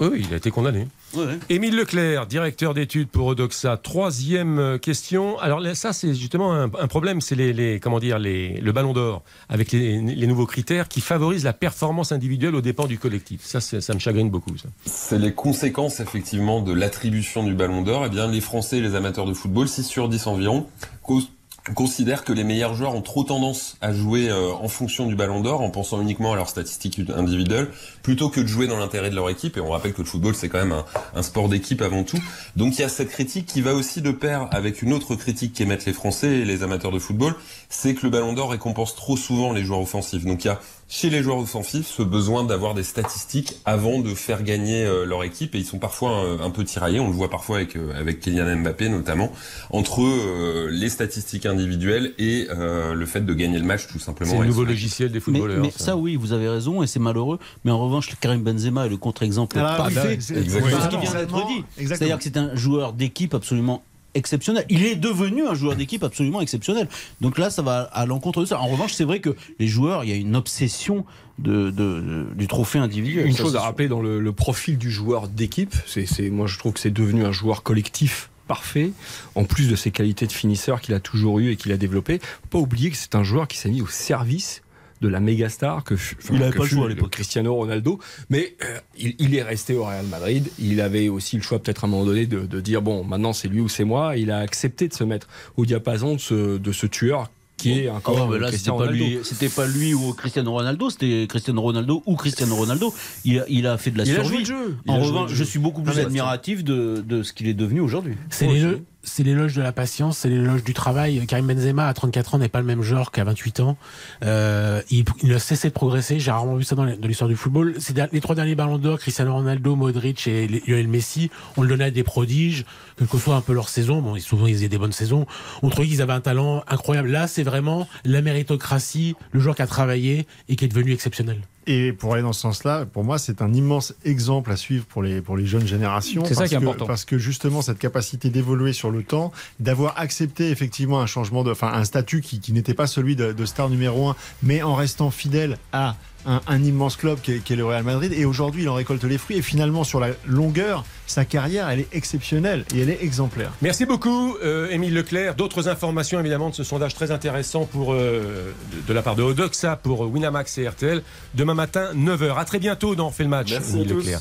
Oui, 0.01 0.25
il 0.29 0.33
a 0.33 0.37
été 0.37 0.51
condamné. 0.51 0.87
Ouais. 1.15 1.39
Émile 1.49 1.75
Leclerc, 1.77 2.27
directeur 2.27 2.73
d'études 2.75 3.09
pour 3.09 3.27
Odoxa. 3.27 3.77
Troisième 3.77 4.59
euh, 4.59 4.79
question. 4.79 5.39
Alors 5.41 5.59
là, 5.59 5.75
ça, 5.75 5.93
c'est 5.93 6.15
justement 6.15 6.53
un, 6.55 6.65
un 6.65 6.87
problème, 6.87 7.21
c'est 7.21 7.35
les, 7.35 7.53
les- 7.53 7.81
comment 7.81 7.99
dire, 7.99 8.19
les, 8.19 8.61
le 8.61 8.73
Ballon 8.73 8.93
d'Or 8.93 9.23
avec 9.49 9.73
les, 9.73 10.01
les 10.01 10.27
nouveaux 10.27 10.47
critères 10.47 10.87
qui 10.89 11.01
favorisent 11.01 11.45
la 11.45 11.53
performance 11.53 12.13
individuelle 12.13 12.55
aux 12.55 12.61
dépens 12.61 12.87
du 12.87 12.99
collectif. 12.99 13.41
Ça, 13.45 13.61
ça 13.61 13.95
me 13.95 13.99
chagrine 13.99 14.31
beaucoup. 14.31 14.55
C'est 14.87 15.19
les 15.19 15.33
conséquences 15.33 16.01
effectivement 16.01 16.61
de 16.63 16.73
l'attribution 16.73 17.43
du 17.43 17.55
Ballon 17.55 17.83
d'Or. 17.83 18.05
Eh 18.07 18.11
bien, 18.11 18.29
les 18.31 18.41
Français 18.41 18.79
et 18.79 18.81
les 18.81 18.95
amateurs 18.95 19.27
de 19.27 19.35
football, 19.35 19.69
6 19.69 19.83
sur 19.85 20.09
10 20.09 20.27
environ, 20.29 20.67
cause- 21.03 21.29
considèrent 21.75 22.25
que 22.25 22.33
les 22.33 22.45
meilleurs 22.45 22.75
joueurs 22.75 22.95
ont 22.95 23.03
trop 23.03 23.25
tendance 23.25 23.77
à 23.81 23.93
jouer 23.93 24.29
euh, 24.29 24.53
en 24.53 24.69
fonction 24.69 25.07
du 25.07 25.15
Ballon 25.15 25.41
d'Or, 25.41 25.61
en 25.61 25.71
pensant 25.71 26.01
uniquement 26.01 26.33
à 26.33 26.37
leurs 26.37 26.49
statistiques 26.49 27.01
individuelles, 27.15 27.69
plutôt 28.03 28.29
que 28.29 28.41
de 28.41 28.47
jouer 28.47 28.67
dans 28.67 28.79
l'intérêt 28.79 29.11
de 29.11 29.15
leur 29.15 29.31
équipe. 29.31 29.57
Et 29.57 29.61
on 29.61 29.71
rappelle 29.71 29.93
que 29.93 30.03
le 30.03 30.09
football, 30.09 30.35
c'est 30.35 30.49
quand 30.49 30.59
même 30.59 30.73
un, 30.73 30.85
un 31.15 31.23
sport 31.23 31.49
d'équipe 31.49 31.83
avant 31.83 32.05
tout. 32.05 32.19
Donc 32.57 32.79
il 32.79 32.83
y 32.83 32.85
a 32.85 32.89
cette 32.89 33.11
critique 33.11 33.47
qui 33.47 33.61
va 33.61 33.75
aussi 33.75 34.03
de 34.03 34.11
pair 34.11 34.49
avec 34.51 34.83
une 34.83 34.93
autre 34.93 35.15
critique 35.15 35.53
qu'émettent 35.53 35.87
les 35.87 35.93
Français 35.93 36.39
et 36.39 36.45
les 36.45 36.63
amateurs 36.63 36.93
de 36.93 36.99
football, 36.99 37.35
c'est 37.69 37.95
que 37.95 38.01
le 38.05 38.11
Ballon 38.11 38.33
d'Or 38.33 38.51
récompense 38.51 38.95
trop 38.95 39.17
souvent 39.17 39.53
les 39.53 39.65
joueurs 39.65 39.81
offensifs. 39.81 40.25
Donc 40.25 40.45
il 40.45 40.49
y 40.49 40.51
a 40.51 40.61
chez 40.91 41.11
les 41.11 41.23
joueurs 41.23 41.39
offensifs 41.39 41.87
ce 41.87 42.03
besoin 42.03 42.45
d'avoir 42.45 42.73
des 42.75 42.83
statistiques 42.83 43.57
avant 43.67 43.99
de 43.99 44.15
faire 44.15 44.43
gagner 44.43 44.85
euh, 44.85 45.05
leur 45.05 45.23
équipe 45.23 45.55
et 45.55 45.59
ils 45.59 45.65
sont 45.67 45.79
parfois 45.79 46.25
euh, 46.25 46.39
un 46.43 46.49
peu 46.51 46.65
tiraillés, 46.65 46.99
on 46.99 47.09
le 47.09 47.13
voit 47.13 47.29
parfois 47.29 47.57
avec 47.59 47.77
euh, 47.77 47.93
avec 47.95 48.21
Kylian 48.21 48.57
Mbappé 48.57 48.89
notamment 48.89 49.31
entre 49.71 50.03
euh, 50.03 50.69
les 50.71 50.89
statistiques 50.89 51.45
individuelles 51.45 52.15
et 52.19 52.47
euh, 52.51 52.95
le 52.95 53.05
fait 53.07 53.21
de 53.21 53.35
gagner 53.35 53.59
le 53.59 53.65
match 53.67 53.87
tout 53.87 53.99
simplement. 53.99 54.31
C'est 54.33 54.39
le 54.39 54.47
nouveau 54.47 54.65
logiciel 54.65 55.09
des 55.11 55.15
Mais, 55.17 55.21
footballeurs. 55.21 55.61
mais 55.63 55.71
ça, 55.77 55.97
oui, 55.97 56.17
vous 56.17 56.33
avez 56.33 56.49
raison, 56.49 56.83
et 56.83 56.87
c'est 56.87 56.99
malheureux. 57.01 57.39
Mais 57.65 57.71
en 57.71 57.79
revanche, 57.79 58.09
Karim 58.21 58.43
Benzema 58.43 58.87
est 58.87 58.89
le 58.89 58.97
contre-exemple 58.97 59.59
Ah, 59.61 59.75
parfait 59.77 60.17
c'est- 60.21 60.35
ce 60.35 60.41
qui 60.89 60.97
vient 60.97 61.13
d'être 61.15 61.47
dit. 61.49 61.65
C'est-à-dire 61.87 62.17
que 62.19 62.25
c'est 62.25 62.37
un 62.39 62.55
joueur 62.57 62.95
d'équipe 62.95 63.35
absolument 63.35 63.83
exceptionnel. 64.19 64.65
Il 64.69 64.85
est 64.85 64.97
devenu 64.97 65.47
un 65.47 65.55
joueur 65.55 65.75
d'équipe 65.77 66.03
absolument 66.05 66.41
exceptionnel. 66.43 66.89
Donc 67.21 67.39
là, 67.39 67.49
ça 67.51 67.63
va 67.63 67.83
à 67.93 68.05
l'encontre 68.05 68.41
de 68.43 68.47
ça. 68.47 68.61
En 68.61 68.67
revanche, 68.67 68.93
c'est 68.93 69.05
vrai 69.05 69.21
que 69.21 69.35
les 69.59 69.67
joueurs, 69.69 70.05
il 70.05 70.11
y 70.11 70.13
a 70.13 70.17
une 70.17 70.37
obsession 70.37 71.05
de, 71.39 71.71
de- 71.71 72.27
du 72.37 72.47
trophée 72.49 72.79
individuel. 72.81 73.27
Une 73.27 73.33
Ça, 73.33 73.43
chose 73.45 73.57
à 73.57 73.61
rappeler 73.61 73.89
dans 73.89 74.01
le, 74.03 74.21
le 74.21 74.33
profil 74.33 74.77
du 74.77 74.91
joueur 74.91 75.29
d'équipe, 75.29 75.75
c'est, 75.87 76.31
moi 76.31 76.47
je 76.47 76.59
trouve 76.59 76.73
que 76.75 76.81
c'est 76.81 76.91
devenu 76.91 77.25
un 77.25 77.33
joueur 77.33 77.63
collectif 77.63 78.29
parfait, 78.49 78.91
en 79.35 79.45
plus 79.45 79.69
de 79.69 79.77
ses 79.77 79.91
qualités 79.91 80.27
de 80.27 80.33
finisseur 80.33 80.81
qu'il 80.81 80.95
a 80.95 81.01
toujours 81.01 81.39
eu 81.39 81.51
et 81.53 81.57
qu'il 81.57 81.71
a 81.71 81.77
développé. 81.77 82.19
Pas 82.51 82.59
oublier 82.59 82.91
que 82.91 82.97
c'est 82.97 83.15
un 83.15 83.23
joueur 83.23 83.47
qui 83.47 83.59
s'est 83.59 83.69
mis 83.69 83.83
au 83.83 83.87
service 83.87 84.63
de 85.01 85.09
la 85.09 85.21
méga 85.21 85.49
star 85.49 85.85
que 85.85 85.95
Il 86.33 86.43
avait 86.43 86.51
que 86.53 86.59
pas 86.59 86.65
fut 86.65 86.75
choix 86.75 86.85
à 86.85 86.89
le 86.89 86.95
l'époque. 86.95 87.11
Cristiano 87.13 87.55
Ronaldo, 87.55 87.99
mais 88.31 88.55
euh, 88.65 88.79
il, 88.99 89.15
il 89.19 89.35
est 89.35 89.43
resté 89.43 89.75
au 89.75 89.85
Real 89.85 90.07
Madrid. 90.07 90.49
Il 90.59 90.81
avait 90.81 91.09
aussi 91.09 91.37
le 91.37 91.43
choix 91.43 91.59
peut-être 91.59 91.85
à 91.85 91.87
un 91.87 91.91
moment 91.91 92.05
donné 92.05 92.27
de, 92.27 92.41
de 92.47 92.61
dire 92.61 92.83
bon 92.83 93.05
maintenant 93.05 93.33
c'est 93.33 93.49
lui 93.49 93.61
ou 93.61 93.69
c'est 93.69 93.85
moi. 93.85 94.17
Il 94.17 94.31
a 94.31 94.39
accepté 94.39 94.89
de 94.89 94.95
se 94.95 95.05
mettre 95.05 95.29
au 95.57 95.65
diapason 95.67 96.15
de 96.15 96.21
ce, 96.21 96.59
de 96.59 96.73
ce 96.73 96.87
tueur 96.87 97.31
qui 97.57 97.73
est 97.81 97.89
Ah 97.89 97.95
encore 97.97 98.15
ouais, 98.15 98.27
mais 98.29 98.35
euh, 98.37 98.39
là, 98.39 98.47
c'était 98.53 98.71
Cristiano 98.71 98.79
pas, 98.79 98.85
Ronaldo. 98.85 99.05
lui, 99.05 99.19
c'était 99.25 99.49
pas 99.49 99.67
lui 99.67 99.93
ou 99.95 100.13
Cristiano 100.15 100.53
Ronaldo, 100.53 100.91
c'était 100.91 101.27
Cristiano 101.29 101.61
Ronaldo 101.61 102.03
ou 102.07 102.15
Cristiano 102.15 102.55
Ronaldo. 102.55 102.95
Il 103.25 103.41
a, 103.41 103.45
il 103.49 103.67
a 103.67 103.77
fait 103.79 103.91
de 103.91 103.99
la 103.99 104.05
Il 104.05 104.13
a 104.13 104.15
survie. 104.23 104.29
joué 104.29 104.39
le 104.39 104.45
jeu. 104.45 104.77
En 104.87 104.95
a 104.95 104.99
joué 105.01 105.07
revanche, 105.09 105.31
je 105.31 105.35
jeu. 105.37 105.45
suis 105.45 105.59
beaucoup 105.59 105.83
Ah, 105.85 105.91
plus 105.91 105.97
mais 105.99 106.05
admiratif 106.07 106.63
de, 106.63 107.03
de 107.05 107.25
ce 107.25 107.33
qu'il 107.33 107.49
est 107.49 107.55
devenu 107.55 107.81
aujourd'hui. 107.81 108.15
C'est 108.31 108.47
l'éloge, 108.47 108.79
c'est 109.03 109.23
l'éloge 109.23 109.55
de 109.55 109.63
la 109.63 109.73
patience, 109.73 110.19
c'est 110.19 110.29
l'éloge 110.29 110.65
du 110.65 110.75
travail. 110.75 111.25
Karim 111.27 111.47
Benzema 111.47 111.87
à 111.87 111.95
34 111.95 112.35
ans 112.35 112.39
n'est 112.39 112.49
pas 112.49 112.61
le 112.61 112.67
même 112.67 112.83
genre 112.83 113.11
qu'à 113.11 113.25
28 113.25 113.61
ans. 113.61 113.77
Euh, 114.25 114.83
il, 114.91 115.05
il 115.23 115.33
a 115.33 115.39
cessé 115.39 115.69
de 115.69 115.73
progresser. 115.73 116.19
J'ai 116.19 116.31
rarement 116.31 116.57
vu 116.57 116.65
ça 116.65 116.75
dans 116.75 116.85
l'histoire 116.85 117.29
du 117.29 117.37
football. 117.37 117.77
Les 118.13 118.21
trois 118.21 118.35
derniers 118.35 118.55
ballons 118.55 118.79
d'or, 118.79 118.99
Cristiano 118.99 119.33
Ronaldo, 119.35 119.77
Modric 119.77 120.27
et 120.27 120.47
Lionel 120.49 120.89
Messi, 120.89 121.31
on 121.57 121.63
le 121.63 121.69
donnait 121.69 121.85
à 121.85 121.91
des 121.91 122.03
prodiges, 122.03 122.65
quelle 122.97 123.09
que 123.09 123.19
soit 123.19 123.37
un 123.37 123.41
peu 123.41 123.53
leur 123.53 123.69
saison. 123.69 124.03
Bon, 124.03 124.19
souvent 124.19 124.47
ils 124.47 124.55
faisaient 124.55 124.69
des 124.69 124.79
bonnes 124.79 124.93
saisons. 124.93 125.27
On 125.63 125.71
trouvait 125.71 125.89
qu'ils 125.89 126.03
avaient 126.03 126.13
un 126.13 126.21
talent 126.21 126.65
incroyable. 126.69 127.09
Là, 127.09 127.27
c'est 127.27 127.45
vraiment 127.45 127.89
la 128.05 128.21
méritocratie, 128.21 129.15
le 129.33 129.41
joueur 129.41 129.55
qui 129.55 129.63
a 129.63 129.67
travaillé 129.67 130.27
et 130.49 130.57
qui 130.57 130.65
est 130.65 130.69
devenu 130.69 130.93
exceptionnel. 130.93 131.41
Et 131.71 131.93
pour 131.93 132.15
aller 132.15 132.23
dans 132.23 132.33
ce 132.33 132.41
sens-là, 132.41 132.87
pour 132.87 133.05
moi, 133.05 133.19
c'est 133.19 133.43
un 133.43 133.53
immense 133.53 133.93
exemple 134.07 134.51
à 134.51 134.57
suivre 134.57 134.87
pour 134.87 135.03
les, 135.03 135.21
pour 135.21 135.37
les 135.37 135.45
jeunes 135.45 135.67
générations. 135.67 136.25
C'est 136.25 136.33
ça 136.33 136.49
qui 136.49 136.55
est 136.55 136.59
que- 136.59 136.63
important. 136.63 136.87
Parce 136.87 137.05
que 137.05 137.19
justement, 137.19 137.61
cette 137.61 137.79
capacité 137.79 138.31
d'évoluer 138.31 138.73
sur 138.73 138.91
le 138.91 139.03
temps, 139.03 139.33
d'avoir 139.61 139.99
accepté 140.01 140.51
effectivement 140.51 140.99
un 141.01 141.07
changement 141.07 141.45
de, 141.45 141.51
enfin, 141.53 141.71
un 141.75 141.85
statut 141.85 142.23
qui, 142.23 142.41
qui 142.41 142.55
n'était 142.55 142.73
pas 142.73 142.87
celui 142.87 143.17
de, 143.17 143.33
de 143.33 143.45
star 143.45 143.69
numéro 143.69 144.09
un, 144.09 144.17
mais 144.43 144.63
en 144.63 144.75
restant 144.75 145.11
fidèle 145.11 145.59
à 145.73 145.95
un, 146.27 146.41
un 146.47 146.63
immense 146.63 146.97
club 146.97 147.21
qui 147.21 147.33
est, 147.33 147.57
le 147.57 147.65
Real 147.65 147.83
Madrid. 147.83 148.13
Et 148.13 148.25
aujourd'hui, 148.25 148.63
il 148.63 148.69
en 148.69 148.75
récolte 148.75 149.05
les 149.05 149.19
fruits. 149.19 149.37
Et 149.39 149.43
finalement, 149.43 149.85
sur 149.85 150.01
la 150.01 150.11
longueur, 150.27 150.85
sa 151.07 151.25
carrière, 151.25 151.69
elle 151.69 151.81
est 151.81 151.89
exceptionnelle 151.93 152.65
et 152.75 152.81
elle 152.81 152.91
est 152.91 153.03
exemplaire. 153.03 153.53
Merci 153.63 153.87
beaucoup, 153.87 154.37
euh, 154.43 154.69
Émile 154.71 154.95
Leclerc. 154.95 155.35
D'autres 155.35 155.69
informations, 155.69 156.21
évidemment, 156.21 156.51
de 156.51 156.55
ce 156.55 156.65
sondage 156.65 156.95
très 156.95 157.11
intéressant 157.11 157.65
pour, 157.65 157.93
euh, 157.93 158.53
de, 158.73 158.87
de 158.87 158.93
la 158.93 159.03
part 159.03 159.17
de 159.17 159.23
Odoxa 159.23 159.77
pour 159.77 160.01
Winamax 160.01 160.59
et 160.59 160.69
RTL. 160.69 161.03
Demain 161.35 161.55
matin, 161.55 161.91
9h. 161.95 162.37
À 162.39 162.45
très 162.45 162.59
bientôt 162.59 162.95
dans 162.95 163.09
On 163.09 163.11
fait 163.11 163.25
le 163.25 163.31
match, 163.31 163.51
Merci 163.51 163.77
Émile. 163.77 163.95
Leclerc. 163.97 164.21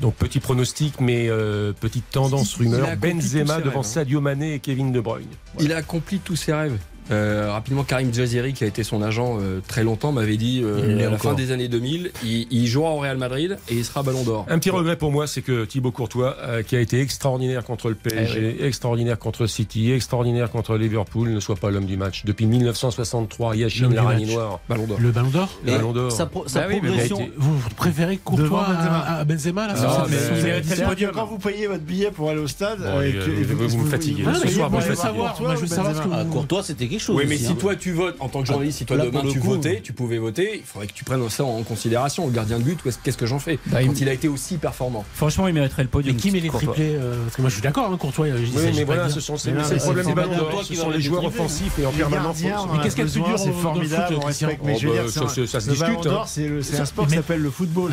Donc, 0.00 0.14
petit 0.14 0.38
pronostic, 0.38 1.00
mais 1.00 1.28
euh, 1.28 1.72
petite 1.72 2.08
tendance 2.12 2.54
rumeur. 2.54 2.96
Benzema 2.96 3.58
devant 3.58 3.70
rêves, 3.70 3.76
hein. 3.78 3.82
Sadio 3.82 4.20
Mané 4.20 4.54
et 4.54 4.58
Kevin 4.60 4.92
De 4.92 5.00
Bruyne. 5.00 5.26
Il 5.58 5.72
a 5.72 5.78
accompli 5.78 6.20
tous 6.20 6.36
ses 6.36 6.52
rêves. 6.52 6.78
Euh, 7.10 7.50
rapidement, 7.52 7.84
Karim 7.84 8.12
Jaziri, 8.12 8.52
qui 8.52 8.64
a 8.64 8.66
été 8.66 8.82
son 8.84 9.02
agent 9.02 9.38
euh, 9.40 9.60
très 9.66 9.82
longtemps, 9.84 10.12
m'avait 10.12 10.36
dit 10.36 10.60
euh, 10.62 10.98
à 10.98 11.02
la 11.02 11.08
encore. 11.16 11.32
fin 11.32 11.34
des 11.34 11.52
années 11.52 11.68
2000, 11.68 12.10
il, 12.24 12.46
il 12.50 12.66
jouera 12.66 12.90
au 12.90 12.98
Real 12.98 13.16
Madrid 13.16 13.56
et 13.70 13.74
il 13.74 13.84
sera 13.84 14.02
Ballon 14.02 14.22
d'Or. 14.24 14.46
Un 14.48 14.58
petit 14.58 14.70
regret 14.70 14.96
pour 14.96 15.10
moi, 15.12 15.26
c'est 15.26 15.42
que 15.42 15.64
Thibaut 15.64 15.90
Courtois, 15.90 16.36
euh, 16.40 16.62
qui 16.62 16.76
a 16.76 16.80
été 16.80 17.00
extraordinaire 17.00 17.64
contre 17.64 17.88
le 17.88 17.94
PSG, 17.94 18.64
extraordinaire 18.64 19.18
contre 19.18 19.46
City, 19.46 19.92
extraordinaire 19.92 20.50
contre 20.50 20.76
Liverpool, 20.76 21.30
ne 21.30 21.40
soit 21.40 21.56
pas 21.56 21.70
l'homme 21.70 21.86
du 21.86 21.96
match. 21.96 22.24
Depuis 22.24 22.46
1963, 22.46 23.56
Yachine 23.56 23.82
L'homme 23.84 23.90
du 23.92 23.96
Larani 23.96 24.24
match. 24.26 24.34
Noir. 24.34 24.60
Ballon 24.68 24.84
d'Or. 24.86 24.98
Le 25.00 25.10
ballon 25.10 25.28
d'or 25.30 25.48
Le 25.64 25.72
Ballon 25.72 25.92
d'Or. 25.92 26.12
Sa, 26.12 26.26
pro- 26.26 26.44
sa 26.46 26.60
Bah 26.60 26.66
progression. 26.78 27.20
été- 27.20 27.32
vous, 27.36 27.58
préférez 27.76 28.18
Courtois 28.18 28.46
Benzema. 28.68 28.98
à, 28.98 29.18
à 29.20 29.24
Benzema 29.24 29.66
là 29.68 29.74
Non, 29.74 29.80
sur 29.80 30.08
mais- 30.08 31.06
Quand 31.14 31.26
vous 31.26 31.38
payez 31.38 31.66
votre 31.66 31.82
billet 31.84 32.10
pour 32.10 32.30
aller 32.30 32.40
au 32.40 32.46
stade, 32.46 32.78
Bon, 32.80 32.84
euh, 32.86 33.00
euh, 33.02 33.40
et 33.40 33.42
vous- 33.44 33.68
vous 33.68 33.84
me 33.84 33.90
fatiguez. 33.90 34.24
Ce 34.42 34.48
soir, 34.48 34.70
vous 34.70 34.80
savoir 34.94 35.36
ce 35.36 35.42
que 35.42 35.68
Benzema 35.68 35.92
Ah, 36.12 36.24
Courtois, 36.30 36.62
c'était 36.62 36.86
quelque 36.98 37.06
chose. 37.06 37.16
Oui, 37.16 37.24
mais 37.26 37.34
aussi, 37.36 37.44
si 37.44 37.52
hein. 37.52 37.56
toi 37.58 37.76
tu 37.76 37.92
votes, 37.92 38.16
en 38.20 38.28
tant 38.28 38.40
que 38.42 38.46
journaliste, 38.48 38.78
si 38.78 38.84
toi 38.84 38.96
Là, 38.96 39.06
demain 39.06 39.22
tu 39.30 39.38
coup, 39.40 39.48
votais, 39.48 39.80
tu 39.82 39.92
pouvais 39.92 40.18
voter, 40.18 40.56
il 40.56 40.62
faudrait 40.64 40.86
que 40.88 40.92
tu 40.92 41.04
prennes 41.04 41.28
ça 41.30 41.44
en 41.44 41.62
considération. 41.62 42.26
Le 42.26 42.32
gardien 42.32 42.58
de 42.58 42.64
but, 42.64 42.78
qu'est-ce 42.82 43.16
que 43.16 43.26
j'en 43.26 43.38
fais 43.38 43.58
Bah, 43.66 43.78
Quand 43.84 43.92
il- 43.92 44.02
il 44.02 44.08
a 44.08 44.12
été 44.12 44.28
aussi 44.28 44.56
performant. 44.56 45.04
Franchement, 45.14 45.46
il 45.48 45.54
mériterait 45.54 45.82
le 45.82 45.88
podium. 45.88 46.14
Mais 46.14 46.20
qui 46.20 46.30
met 46.30 46.40
les 46.40 46.48
triplés 46.48 46.94
euh, 46.94 47.22
Parce 47.24 47.36
que 47.36 47.40
moi 47.42 47.48
je 47.50 47.54
suis 47.54 47.62
d'accord, 47.62 47.90
hein, 47.92 47.96
Courtois. 47.96 48.26
Oui, 48.26 48.52
mais 48.74 48.84
voilà, 48.84 49.08
ce 49.08 49.20
sont 49.20 49.36
c'est 49.36 49.50
le 49.50 49.62
problème 49.78 50.06
d'or. 50.14 50.62
Ce 50.62 50.68
qui 50.68 50.76
sont 50.76 50.90
les 50.90 51.00
joueurs 51.00 51.24
offensifs 51.24 51.78
et 51.78 51.86
en 51.86 51.92
permanence. 51.92 52.42
en 52.42 52.74
Mais 52.74 52.82
qu'est-ce 52.82 52.96
qu'il 52.96 53.04
y 53.04 53.08
a 53.08 53.10
de 53.10 53.12
plus 53.12 53.22
dur 53.22 53.38
c'est 53.38 53.52
formidable, 53.52 54.16
on 54.20 54.26
respecte. 54.26 54.62
Mais 54.64 54.74
Oh, 54.76 54.78
je 54.80 54.86
veux 54.88 54.94
bah, 54.94 55.02
dire, 55.02 55.10
ça, 55.10 55.28
se 55.28 55.40
le 55.40 55.72
discute, 55.72 56.06
hein. 56.06 56.22
c'est 56.26 56.80
un 56.80 56.84
sport 56.84 57.06
qui 57.06 57.14
s'appelle 57.14 57.40
le 57.40 57.50
football. 57.50 57.92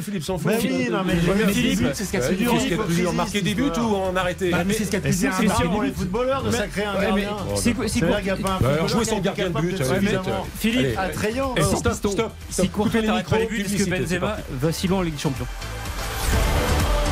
Philippe 0.00 0.24
s'en 0.24 0.38
fout. 0.38 0.52
Philippe, 0.58 1.86
c'est 1.94 2.04
ce 2.04 2.10
qu'il 2.10 2.20
y 2.20 2.22
a 2.22 2.28
de 2.28 2.34
plus 2.34 2.36
dur. 2.36 2.52
qu'est-ce 2.52 2.62
qu'il 2.64 2.70
y 2.70 2.74
a 2.74 2.76
de 2.76 2.82
plus 2.82 2.94
dur, 2.96 3.12
Marquer 3.12 3.42
des 3.42 3.54
buts 3.54 3.70
ou 3.78 3.94
en 3.94 4.16
arrêter 4.16 4.50
Bah, 4.50 4.64
mais 4.66 4.74
c'est 4.74 4.84
ce 4.84 4.90
qu'il 4.90 4.94
y 4.94 4.96
a 4.96 5.00
de 5.00 5.08
plus 5.08 5.20
dur, 5.20 5.32
c'est 5.36 5.46
des 5.46 5.86
les 5.86 5.92
footballeurs 5.92 6.42
de 6.42 6.50
sacrer 6.50 6.84
un 6.84 7.00
gardien. 7.00 7.36
C'est 7.56 7.72
vrai 8.00 8.22
qu'il 8.42 8.50
n'y 8.50 8.50
a 8.52 8.58
pas 8.58 8.64
un 8.66 8.68
Ouais, 8.68 8.78
footballeur 8.78 8.88
jouer 8.88 9.04
sans 9.04 9.20
gardien 9.20 9.50
de 9.50 9.60
but. 9.60 9.82
Philippe, 10.58 10.98
Attrayant. 10.98 11.54
Stop, 11.62 11.94
stop, 11.94 12.12
stop. 12.12 12.32
si 12.50 12.68
Courtois 12.68 13.02
t'arrête 13.02 13.26
pas 13.28 13.36
les 13.38 13.42
micros, 13.44 13.56
buts, 13.56 13.60
est-ce 13.62 13.72
que 13.72 13.76
publicité, 13.84 14.04
c'est 14.08 14.18
Benzema 14.18 14.36
va 14.52 14.72
si 14.72 14.88
loin 14.88 14.98
en 14.98 15.02
Ligue 15.02 15.14
des 15.14 15.20
Champions 15.20 15.46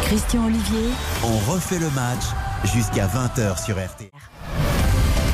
Christian 0.04 0.46
Olivier, 0.46 0.88
On 1.22 1.52
refait 1.52 1.78
le 1.78 1.90
match 1.90 2.24
jusqu'à 2.64 3.06
20h 3.06 3.62
sur 3.64 3.76
RT. 3.76 4.10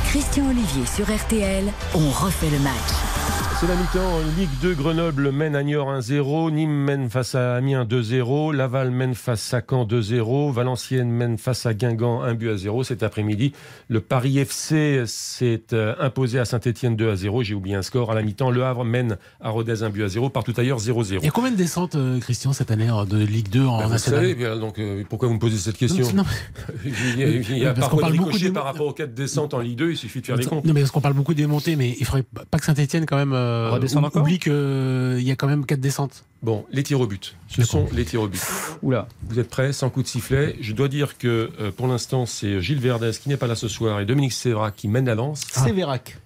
Christian 0.09 0.45
Olivier 0.49 0.83
sur 0.85 1.05
RTL, 1.13 1.65
on 1.93 2.09
refait 2.09 2.49
le 2.49 2.59
match. 2.59 3.14
C'est 3.57 3.67
la 3.67 3.75
mi-temps 3.75 4.19
Ligue 4.37 4.49
2. 4.61 4.73
Grenoble 4.73 5.31
mène 5.31 5.55
à 5.55 5.63
Niort 5.63 5.89
1-0. 5.89 6.51
Nîmes 6.51 6.69
mène 6.69 7.09
face 7.09 7.35
à 7.35 7.55
Amiens 7.55 7.85
2-0. 7.85 8.53
Laval 8.53 8.91
mène 8.91 9.15
face 9.15 9.53
à 9.53 9.61
Caen 9.67 9.85
2-0. 9.85 10.51
Valenciennes 10.51 11.09
mène 11.09 11.37
face 11.37 11.65
à 11.65 11.73
Guingamp 11.73 12.21
1 12.21 12.33
but 12.33 12.49
à 12.49 12.57
0. 12.57 12.83
Cet 12.83 13.01
après-midi, 13.01 13.53
le 13.87 14.01
Paris 14.01 14.39
FC 14.39 15.03
s'est 15.05 15.63
euh, 15.71 15.95
imposé 16.01 16.37
à 16.37 16.43
Saint-Etienne 16.43 16.97
2 16.97 17.09
à 17.09 17.15
0. 17.15 17.43
J'ai 17.43 17.53
oublié 17.53 17.77
un 17.77 17.81
score. 17.81 18.11
À 18.11 18.15
la 18.15 18.23
mi-temps, 18.23 18.51
Le 18.51 18.61
Havre 18.61 18.83
mène 18.83 19.17
à 19.39 19.51
Rodez 19.51 19.83
1 19.83 19.89
but 19.89 20.03
à 20.03 20.09
0. 20.09 20.29
Partout 20.29 20.53
ailleurs 20.57 20.79
0-0. 20.79 21.19
Il 21.21 21.23
y 21.23 21.27
a 21.27 21.31
combien 21.31 21.51
de 21.51 21.55
descentes, 21.55 21.95
euh, 21.95 22.19
Christian, 22.19 22.51
cette 22.51 22.71
année 22.71 22.89
euh, 22.89 23.05
de 23.05 23.17
Ligue 23.23 23.47
2 23.49 23.65
en 23.65 23.77
Ben, 23.79 23.87
vous 23.87 23.97
savez, 23.97 24.35
donc 24.59 24.81
pourquoi 25.07 25.29
vous 25.29 25.35
me 25.35 25.39
posez 25.39 25.57
cette 25.57 25.77
question 25.77 26.05
Non, 26.13 26.25
Il 26.85 27.19
y 27.19 27.23
a, 27.23 27.27
il 27.27 27.57
y 27.57 27.65
a 27.65 27.73
Parce 27.73 27.87
parfois 27.87 27.89
qu'on 27.89 27.95
de 27.95 28.01
parle 28.01 28.17
beaucoup 28.17 28.53
par 28.53 28.65
rapport 28.65 28.87
aux 28.87 28.93
quatre 28.93 29.13
descentes 29.13 29.53
en 29.53 29.59
Ligue 29.59 29.77
2. 29.77 29.91
Il 29.91 29.97
suffit 29.97 30.19
de 30.19 30.25
faire 30.25 30.35
les 30.35 30.45
comptes. 30.45 30.65
Non, 30.65 30.73
mais 30.73 30.81
parce 30.81 30.91
qu'on 30.91 30.99
parle 31.01 31.13
beaucoup 31.13 31.33
des 31.33 31.47
montées, 31.47 31.77
mais 31.77 31.95
il 31.97 32.05
faudrait 32.05 32.25
pas 32.51 32.59
que 32.59 32.65
Saint-Etienne, 32.65 33.05
quand 33.05 33.15
même, 33.15 33.44
euh, 33.45 33.69
Redescende 33.71 34.03
ou- 34.03 34.07
encore 34.07 34.21
oublie 34.23 34.39
qu'il 34.39 35.21
y 35.21 35.31
a 35.31 35.35
quand 35.35 35.47
même 35.47 35.65
quatre 35.65 35.79
descentes. 35.81 36.23
Bon, 36.43 36.65
les 36.71 36.83
tirs 36.83 36.99
au 37.01 37.07
but. 37.07 37.35
Ce 37.47 37.63
sont 37.63 37.87
les 37.93 38.05
tirs 38.05 38.21
au 38.21 38.27
but. 38.27 38.41
Oula. 38.83 39.07
Vous 39.29 39.39
êtes 39.39 39.49
prêts 39.49 39.73
Sans 39.73 39.89
coup 39.89 40.03
de 40.03 40.07
sifflet. 40.07 40.55
Je 40.61 40.73
dois 40.73 40.87
dire 40.87 41.17
que 41.17 41.49
euh, 41.59 41.71
pour 41.71 41.87
l'instant, 41.87 42.25
c'est 42.25 42.61
Gilles 42.61 42.79
Verdez 42.79 43.11
qui 43.21 43.29
n'est 43.29 43.37
pas 43.37 43.47
là 43.47 43.55
ce 43.55 43.67
soir 43.67 43.99
et 43.99 44.05
Dominique 44.05 44.33
Sévra 44.33 44.71
qui 44.71 44.87
mène 44.87 45.05
la 45.05 45.15
lance. 45.15 45.41
Sévérac. 45.51 46.17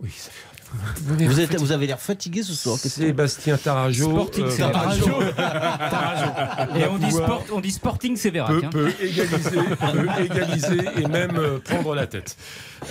Oui, 0.00 0.10
Vous, 1.06 1.40
êtes- 1.40 1.56
vous 1.58 1.72
avez 1.72 1.86
l'air 1.86 2.00
fatigué 2.00 2.42
ce 2.42 2.52
soir. 2.54 2.78
Sébastien 2.78 3.56
Tarajo. 3.56 4.10
Sporting, 4.10 4.44
euh, 4.44 4.56
Tarajo. 4.56 5.04
Tarajo. 5.36 6.76
Et 6.78 6.84
on 6.86 6.98
dit, 6.98 7.06
pouvoir- 7.06 7.24
sport, 7.26 7.44
on 7.52 7.60
dit 7.60 7.70
Sporting 7.70 8.16
Sévérac. 8.16 8.50
peut, 8.60 8.64
hein. 8.66 8.70
peut 8.70 8.92
égaliser, 9.00 9.50
peut 9.50 10.24
égaliser 10.24 10.80
et 11.02 11.06
même 11.06 11.36
euh, 11.36 11.58
prendre 11.58 11.94
la 11.94 12.06
tête. 12.06 12.36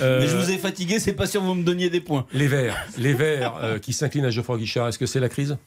Euh, 0.01 0.21
Mais 0.21 0.27
je 0.27 0.37
vous 0.37 0.49
ai 0.51 0.57
fatigué, 0.57 0.99
c'est 0.99 1.13
pas 1.13 1.27
sûr 1.27 1.41
que 1.41 1.45
vous 1.45 1.55
me 1.55 1.63
donniez 1.63 1.89
des 1.89 2.01
points. 2.01 2.25
Les 2.33 2.47
Verts, 2.47 2.75
les 2.97 3.13
Verts 3.13 3.55
euh, 3.61 3.79
qui 3.79 3.93
s'inclinent 3.93 4.25
à 4.25 4.29
Geoffroy 4.29 4.57
Guichard, 4.57 4.87
est-ce 4.87 4.99
que 4.99 5.05
c'est 5.05 5.19
la 5.19 5.29
crise? 5.29 5.57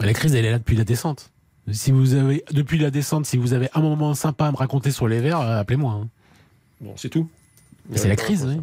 La 0.00 0.12
crise, 0.12 0.34
elle 0.34 0.44
est 0.44 0.50
là 0.50 0.58
depuis 0.58 0.76
la 0.76 0.84
descente. 0.84 1.30
Si 1.72 1.90
vous 1.92 2.14
avez, 2.14 2.42
depuis 2.52 2.78
la 2.78 2.90
descente, 2.90 3.26
si 3.26 3.36
vous 3.36 3.52
avez 3.52 3.68
un 3.74 3.80
moment 3.80 4.14
sympa 4.14 4.46
à 4.46 4.50
me 4.52 4.56
raconter 4.56 4.90
sur 4.90 5.06
les 5.08 5.20
verts, 5.20 5.40
appelez-moi. 5.40 5.92
hein. 5.92 6.08
Bon, 6.80 6.94
c'est 6.96 7.10
tout. 7.10 7.28
C'est 7.94 8.08
la 8.08 8.16
crise, 8.16 8.44
oui. 8.48 8.60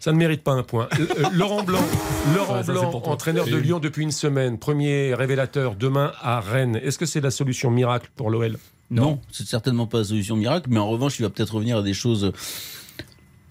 Ça 0.00 0.12
ne 0.12 0.16
mérite 0.18 0.42
pas 0.42 0.52
un 0.52 0.62
point. 0.62 0.88
Euh, 1.00 1.06
euh, 1.18 1.24
Laurent 1.32 1.62
Blanc, 1.62 1.80
Laurent 2.36 2.62
Blanc 2.62 3.02
entraîneur 3.06 3.46
de 3.46 3.56
Lyon 3.56 3.78
depuis 3.78 4.02
une 4.02 4.12
semaine, 4.12 4.58
premier 4.58 5.14
révélateur 5.14 5.74
demain 5.74 6.12
à 6.20 6.40
Rennes. 6.40 6.78
Est-ce 6.82 6.98
que 6.98 7.06
c'est 7.06 7.20
la 7.20 7.30
solution 7.30 7.70
miracle 7.70 8.10
pour 8.16 8.30
l'OL 8.30 8.56
Non, 8.90 9.20
c'est 9.32 9.46
certainement 9.46 9.86
pas 9.86 9.98
la 9.98 10.04
solution 10.04 10.36
miracle, 10.36 10.66
mais 10.70 10.78
en 10.78 10.88
revanche, 10.88 11.18
il 11.18 11.22
va 11.22 11.30
peut-être 11.30 11.54
revenir 11.54 11.78
à 11.78 11.82
des 11.82 11.94
choses 11.94 12.32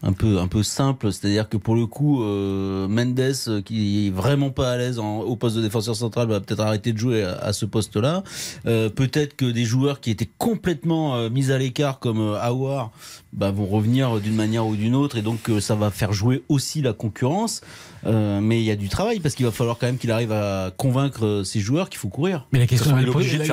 un 0.03 0.13
peu 0.13 0.37
un 0.37 0.47
peu 0.47 0.61
simple, 0.61 1.11
c'est-à-dire 1.11 1.49
que 1.49 1.57
pour 1.57 1.73
le 1.73 1.87
coup, 1.87 2.21
euh, 2.21 2.87
Mendes, 2.87 3.63
qui 3.65 4.05
est 4.05 4.09
vraiment 4.11 4.51
pas 4.51 4.71
à 4.73 4.77
l'aise 4.77 4.99
en- 4.99 5.21
au 5.21 5.35
poste 5.35 5.55
de 5.55 5.63
défenseur 5.63 5.95
central, 5.95 6.27
va 6.27 6.39
peut-être 6.41 6.59
arrêter 6.59 6.93
de 6.93 6.97
jouer 6.99 7.23
à, 7.23 7.37
à 7.39 7.53
ce 7.53 7.65
poste-là. 7.65 8.23
Euh, 8.67 8.89
peut-être 8.89 9.35
que 9.35 9.45
des 9.45 9.63
joueurs 9.65 10.01
qui 10.01 10.11
étaient 10.11 10.29
complètement 10.37 11.15
euh, 11.15 11.29
mis 11.31 11.49
à 11.51 11.57
l'écart, 11.57 11.97
comme 11.99 12.19
euh, 12.19 12.39
Aouar, 12.39 12.91
bah, 13.37 13.51
vont 13.51 13.65
revenir 13.65 14.19
d'une 14.21 14.33
manière 14.35 14.65
ou 14.65 14.75
d'une 14.75 14.95
autre, 14.95 15.17
et 15.17 15.21
donc 15.21 15.49
euh, 15.49 15.59
ça 15.59 15.75
va 15.75 15.91
faire 15.91 16.13
jouer 16.13 16.43
aussi 16.49 16.81
la 16.81 16.93
concurrence. 16.93 17.61
Euh, 18.05 18.39
mais 18.39 18.59
il 18.61 18.63
y 18.63 18.71
a 18.71 18.75
du 18.75 18.87
travail 18.87 19.19
parce 19.19 19.33
qu'il 19.35 19.45
va 19.45 19.51
falloir 19.51 19.77
quand 19.77 19.87
même 19.87 19.97
qu'il 19.97 20.11
arrive 20.11 20.31
à 20.31 20.71
convaincre 20.77 21.25
euh, 21.25 21.43
ses 21.43 21.59
joueurs 21.59 21.89
qu'il 21.89 21.97
faut 21.99 22.07
courir. 22.09 22.47
Mais 22.53 22.59
la 22.59 22.67
question, 22.67 22.91
est 22.91 22.93
mal 22.93 23.05
posée, 23.11 23.37
de 23.37 23.43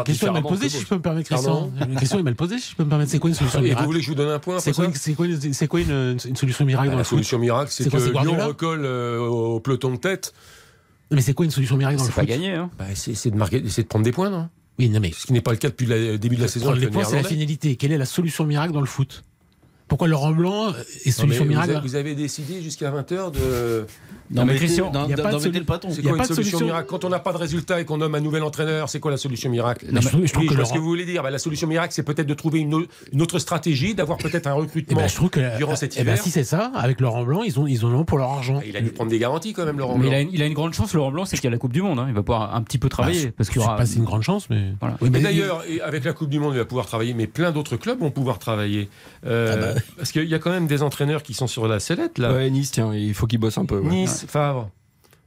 si 0.71 0.79
je 0.81 0.87
peux 0.87 0.95
me 0.97 1.01
permettre, 1.01 1.29
Christian. 1.29 1.71
La 1.79 1.87
question 1.99 2.19
est 2.19 2.23
mal 2.23 2.35
posée, 2.35 2.59
si 2.59 2.71
je 2.71 2.77
peux 2.77 2.85
me 2.85 2.89
permettre. 2.89 3.11
C'est 3.11 3.19
quoi 3.19 3.31
une 3.31 3.35
solution 3.37 3.59
Et 3.59 3.63
vous 3.63 3.69
miracle 3.69 3.87
voulez 3.87 3.99
que 4.01 4.05
je 4.05 4.11
vous 4.11 4.15
donne 4.17 4.29
un 4.31 4.39
point 4.39 4.61
C'est 4.61 4.73
quoi, 4.73 4.85
quoi, 4.87 5.27
une- 5.27 5.67
quoi 5.69 5.81
une, 5.81 6.19
une 6.27 6.37
solution 6.37 6.65
miracle 6.67 6.89
dans 6.89 6.93
La 6.93 6.99
le 6.99 7.05
foot 7.05 7.17
solution 7.19 7.39
miracle, 7.39 7.71
c'est 7.73 7.91
que 7.91 7.97
Lyon 7.97 8.47
recolle 8.47 8.83
euh, 8.85 9.19
au 9.21 9.59
peloton 9.61 9.91
de 9.93 9.97
tête. 9.97 10.35
Mais 11.11 11.21
c'est 11.23 11.35
quoi 11.35 11.45
une 11.45 11.51
solution 11.51 11.77
miracle 11.77 11.97
dans 11.97 12.05
le 12.05 12.09
C'est 12.11 12.15
pas 12.15 12.23
foot 12.23 12.29
gagné. 12.31 12.53
Hein. 12.53 12.71
Bah, 12.79 12.85
c'est 12.95 13.31
de, 13.31 13.37
marquer- 13.37 13.63
c'est 13.69 13.83
de 13.83 13.89
prendre 13.89 14.05
des 14.05 14.13
points, 14.13 14.31
non? 14.31 14.49
Oui, 14.79 14.89
non 14.89 15.01
mais 15.01 15.13
Ce 15.13 15.27
qui 15.27 15.33
n'est 15.33 15.41
pas 15.43 15.51
le 15.51 15.59
cas 15.59 15.69
depuis 15.69 15.87
le 15.87 16.19
début 16.19 16.37
de 16.37 16.43
la 16.43 16.49
saison 16.49 16.67
prendre 16.67 16.79
les 16.79 16.87
le 16.87 16.91
points, 16.91 17.05
c'est 17.05 17.17
la 17.17 17.23
finalité. 17.25 17.77
Quelle 17.77 17.93
est 17.93 17.99
la 17.99 18.07
solution 18.07 18.45
miracle 18.45 18.73
dans 18.73 18.81
le 18.81 18.87
foot? 18.87 19.23
Pourquoi 19.89 20.09
Laurent 20.09 20.31
Blanc 20.33 20.71
est 21.05 21.07
Non, 21.07 21.13
solution 21.13 21.45
vous, 21.45 21.51
miracle 21.51 21.71
avez, 21.73 21.81
vous 21.87 21.97
avez 21.97 22.15
décidé 22.15 22.63
jusqu'à 22.63 22.91
20h 22.91 23.31
de. 23.33 23.87
D'en 24.31 24.47
mais 24.47 24.55
Christian, 24.57 24.91
d'en- 24.91 25.05
il 25.05 25.11
y 25.11 25.13
a 25.13 25.17
d'en 25.17 25.25
pas 25.25 25.29
de 25.29 25.35
mettre 25.35 25.47
solu- 25.49 25.59
le 25.59 25.65
patron. 25.67 25.91
C'est 25.91 25.99
Il 25.99 26.05
y 26.05 26.09
a 26.09 26.11
quoi 26.13 26.19
pas 26.19 26.25
une 26.25 26.31
de 26.31 26.35
solution, 26.35 26.61
miracle 26.61 26.87
Quand 26.89 27.05
on 27.05 27.11
n'a 27.11 27.19
pas 27.19 27.33
de 27.35 27.37
résultat 27.37 27.83
et 27.83 27.85
qu'on 27.85 27.99
nomme 27.99 28.15
un 28.15 28.21
nouvel 28.21 28.43
entraîneur, 28.45 28.89
c'est 28.89 28.99
quoi 28.99 29.11
la 29.11 29.19
solution 29.19 29.51
miracle 29.51 29.85
Non, 29.93 30.01
je 30.01 30.09
trouve- 30.09 30.25
je 30.25 30.33
trouve 30.33 30.47
Oui, 30.49 30.57
que 30.57 30.65
ce 30.65 30.73
que 30.73 30.79
vous 30.79 30.87
voulez 30.87 31.05
dire. 31.05 31.23
Bah, 31.23 31.31
la 31.31 31.39
solution 31.39 31.67
miracle, 31.69 31.93
c'est 31.93 32.03
peut-être 32.03 32.27
de 32.27 32.33
trouver 32.33 32.61
une, 32.61 32.73
au- 32.73 32.87
une 33.13 33.21
autre 33.21 33.39
stratégie, 33.39 33.95
d'avoir 33.95 34.17
peut-être 34.17 34.47
un 34.47 34.55
Eh 34.55 34.61
recrutement 34.61 34.97
ben, 35.01 35.07
je 35.09 35.15
trouve 35.15 35.29
que 35.29 35.55
durant 35.59 35.77
cet 35.77 35.93
eh 35.99 36.05
ben, 36.05 36.13
hiver. 36.13 36.23
si 36.25 36.31
c'est 36.31 36.45
ça, 36.45 36.73
avec 36.75 36.99
Laurent 37.03 37.25
Blanc, 37.25 37.43
ils 37.43 37.61
ont 37.61 37.67
ils 37.67 37.85
en 37.85 37.93
ont 37.93 38.05
pour 38.07 38.17
leur 38.17 38.31
argent. 38.31 38.61
Ah, 38.63 38.65
Il 38.67 38.75
a 38.75 38.81
dû 38.81 38.91
prendre 38.93 39.11
des 39.11 39.19
garanties 39.19 39.53
quand 39.53 39.67
même, 39.67 39.79
Laurent 39.79 39.99
Mais 39.99 40.07
il 40.07 40.09
Blanc. 40.09 40.17
a, 40.17 40.21
une, 40.23 40.31
il 40.33 40.43
a 40.43 40.47
une 40.47 40.55
grande 40.55 40.73
chance, 40.73 40.95
Laurent 40.95 41.11
Blanc, 41.13 41.27
c'est 41.27 41.37
qu'il 41.37 41.45
y 41.45 41.49
a 41.49 41.51
la 41.51 41.59
Coupe 41.59 41.75
du 41.75 41.83
Monde. 41.83 41.99
hein. 41.99 42.07
Il 42.09 42.15
va 42.15 42.23
pouvoir 42.23 42.55
un 42.55 42.63
petit 42.63 42.79
peu 42.79 42.89
travailler. 42.89 43.27
Bah, 43.27 43.33
parce 43.37 43.51
qu'il 43.51 43.59
y 43.59 43.61
je 43.61 43.65
sais 43.67 43.69
aura. 43.69 43.77
pas 43.77 43.85
si 43.85 43.99
une 43.99 44.05
grande 44.05 44.23
chance, 44.23 44.49
mais 44.49 44.73
d'ailleurs, 45.21 45.63
avec 45.85 46.05
la 46.05 46.15
Coupe 46.15 46.31
du 46.31 46.39
Monde, 46.41 46.55
il 46.55 46.59
va 46.59 46.65
pouvoir 46.65 46.87
travailler, 46.87 47.13
mais 47.13 47.27
plein 47.27 47.51
d'autres 47.53 47.77
clubs 47.77 47.99
vont 48.01 48.11
pouvoir 48.11 48.39
travailler. 48.39 48.89
Euh, 49.77 49.81
Parce 49.97 50.13
qu'il 50.13 50.29
y 50.29 50.35
a 50.35 50.39
quand 50.39 50.51
même 50.51 50.67
des 50.67 50.83
entraîneurs 50.83 51.23
qui 51.23 51.35
sont 51.35 51.47
sur 51.47 51.67
la 51.69 51.81
sellette, 51.81 52.19
là. 52.19 52.33
Ouais, 52.33 52.51
Nice, 52.51 52.71
tiens, 52.71 52.95
il 52.95 53.15
faut 53.15 53.27
qu'il 53.27 53.39
bosse 53.39 53.59
un 53.59 53.65
peu. 53.65 53.79
ouais. 53.81 53.89
Nice, 53.91 54.25
Favre, 54.29 54.71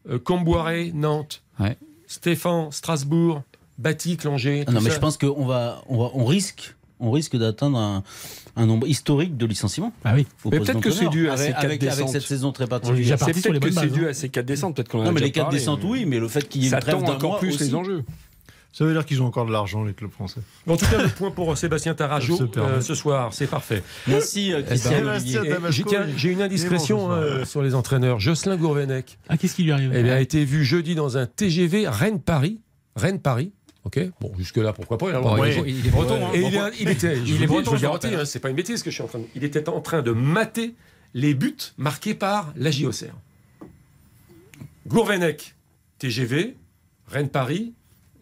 euh, 0.09 0.19
Comboiré, 0.19 0.91
Nantes, 0.93 1.41
Ouais. 1.59 1.77
Stéphane, 2.07 2.71
Strasbourg, 2.71 3.41
Batik, 3.77 4.23
Langer. 4.23 4.63
Ah 4.67 4.71
non, 4.71 4.81
mais 4.81 4.89
ça. 4.89 4.95
je 4.95 4.99
pense 4.99 5.17
qu'on 5.17 5.45
va, 5.45 5.81
on 5.89 5.97
va, 5.97 6.11
on 6.13 6.25
risque, 6.25 6.75
on 6.99 7.11
risque 7.11 7.35
d'atteindre 7.37 7.77
un, 7.77 8.03
un 8.55 8.65
nombre 8.65 8.87
historique 8.87 9.35
de 9.37 9.45
licenciements. 9.45 9.91
ah 10.03 10.13
oui. 10.15 10.25
Faut 10.37 10.49
Mais 10.49 10.59
peut-être 10.59 10.79
que 10.79 10.91
c'est 10.91 11.09
dû 11.09 11.29
à 11.29 11.35
ces 11.37 11.51
avec, 11.53 11.79
quatre 11.81 11.93
avec, 11.99 12.09
cette 12.09 12.21
saison 12.21 12.51
très 12.51 12.67
particulière. 12.67 13.17
parti 13.17 13.33
C'est 13.41 13.49
peut-être 13.49 13.59
que 13.63 13.71
c'est 13.71 13.87
dû 13.87 14.05
hein. 14.05 14.09
à 14.09 14.13
ces 14.13 14.29
quatre 14.29 14.45
descentes, 14.45 14.75
peut-être 14.75 14.89
qu'on 14.89 15.03
Non, 15.03 15.11
mais 15.11 15.19
les 15.21 15.31
quatre 15.31 15.45
parlé, 15.45 15.57
descentes, 15.59 15.83
mais 15.83 15.89
oui, 15.89 16.05
mais 16.05 16.19
le 16.19 16.27
fait 16.27 16.47
qu'il 16.47 16.61
y 16.63 16.67
ait 16.67 16.69
une 16.71 16.79
trêve 16.79 17.01
d'un 17.03 17.13
encore 17.13 17.31
mois 17.31 17.39
plus 17.39 17.55
aussi. 17.55 17.63
les 17.65 17.75
enjeux. 17.75 18.03
Ça 18.77 18.83
veut 18.83 18.91
dire 18.91 19.05
qu'ils 19.05 19.21
ont 19.21 19.25
encore 19.25 19.45
de 19.45 19.53
l'argent, 19.53 19.85
les 19.85 19.93
clubs 19.93 20.11
français. 20.11 20.41
En 20.67 20.75
tout 20.75 20.85
cas, 20.85 21.01
le 21.01 21.07
point 21.07 21.31
pour 21.31 21.57
Sébastien 21.57 21.95
Tarajo 21.95 22.37
euh, 22.57 22.81
ce 22.81 22.93
soir, 22.93 23.33
c'est 23.33 23.47
parfait. 23.47 23.81
Merci, 24.05 24.51
euh, 24.51 24.63
Christian. 24.63 24.91
Et 24.91 25.47
Damasco, 25.47 25.89
j'ai 26.17 26.29
une 26.33 26.41
indiscrétion 26.41 27.07
bon, 27.07 27.11
euh, 27.13 27.45
sur 27.45 27.61
les 27.61 27.73
entraîneurs. 27.73 28.19
Jocelyn 28.19 28.57
Gourvenec 28.57 29.17
Ah, 29.29 29.37
qu'est-ce 29.37 29.55
qui 29.55 29.63
lui 29.63 29.71
arrive? 29.71 29.93
Eh 29.95 30.03
bien, 30.03 30.15
a 30.15 30.19
été 30.19 30.43
vu 30.43 30.65
jeudi 30.65 30.93
dans 30.93 31.17
un 31.17 31.25
TGV 31.25 31.87
Rennes-Paris. 31.87 32.59
Rennes-Paris. 32.97 33.53
Ok, 33.85 33.97
bon, 34.19 34.33
jusque-là, 34.37 34.73
pourquoi 34.73 34.97
pas. 34.97 35.07
Il, 35.07 35.15
a 35.15 35.21
Bon, 35.21 35.41
est, 35.45 35.89
breton. 35.89 36.15
hein. 36.25 36.31
Et 36.33 36.41
il, 36.81 36.89
était, 36.89 37.17
Il 37.19 37.41
est 37.41 37.47
breton, 37.47 37.63
je 37.67 37.69
vous 37.69 37.77
je 37.77 37.81
garantis, 37.83 38.07
rappelle. 38.07 38.19
hein, 38.19 38.25
c'est 38.25 38.39
pas 38.41 38.49
une 38.49 38.57
bêtise 38.57 38.83
que 38.83 38.89
je 38.89 38.95
suis 38.95 39.03
en 39.03 39.07
train 39.07 39.19
de. 39.19 39.25
Il 39.35 39.45
était 39.45 39.69
en 39.69 39.79
train 39.79 40.01
de 40.01 40.11
mater 40.11 40.75
les 41.13 41.33
buts 41.33 41.55
marqués 41.77 42.13
par 42.13 42.51
la 42.57 42.71
JOCR. 42.71 43.13
Gourvenec, 44.87 45.55
TGV, 45.99 46.57
Rennes-Paris, 47.07 47.73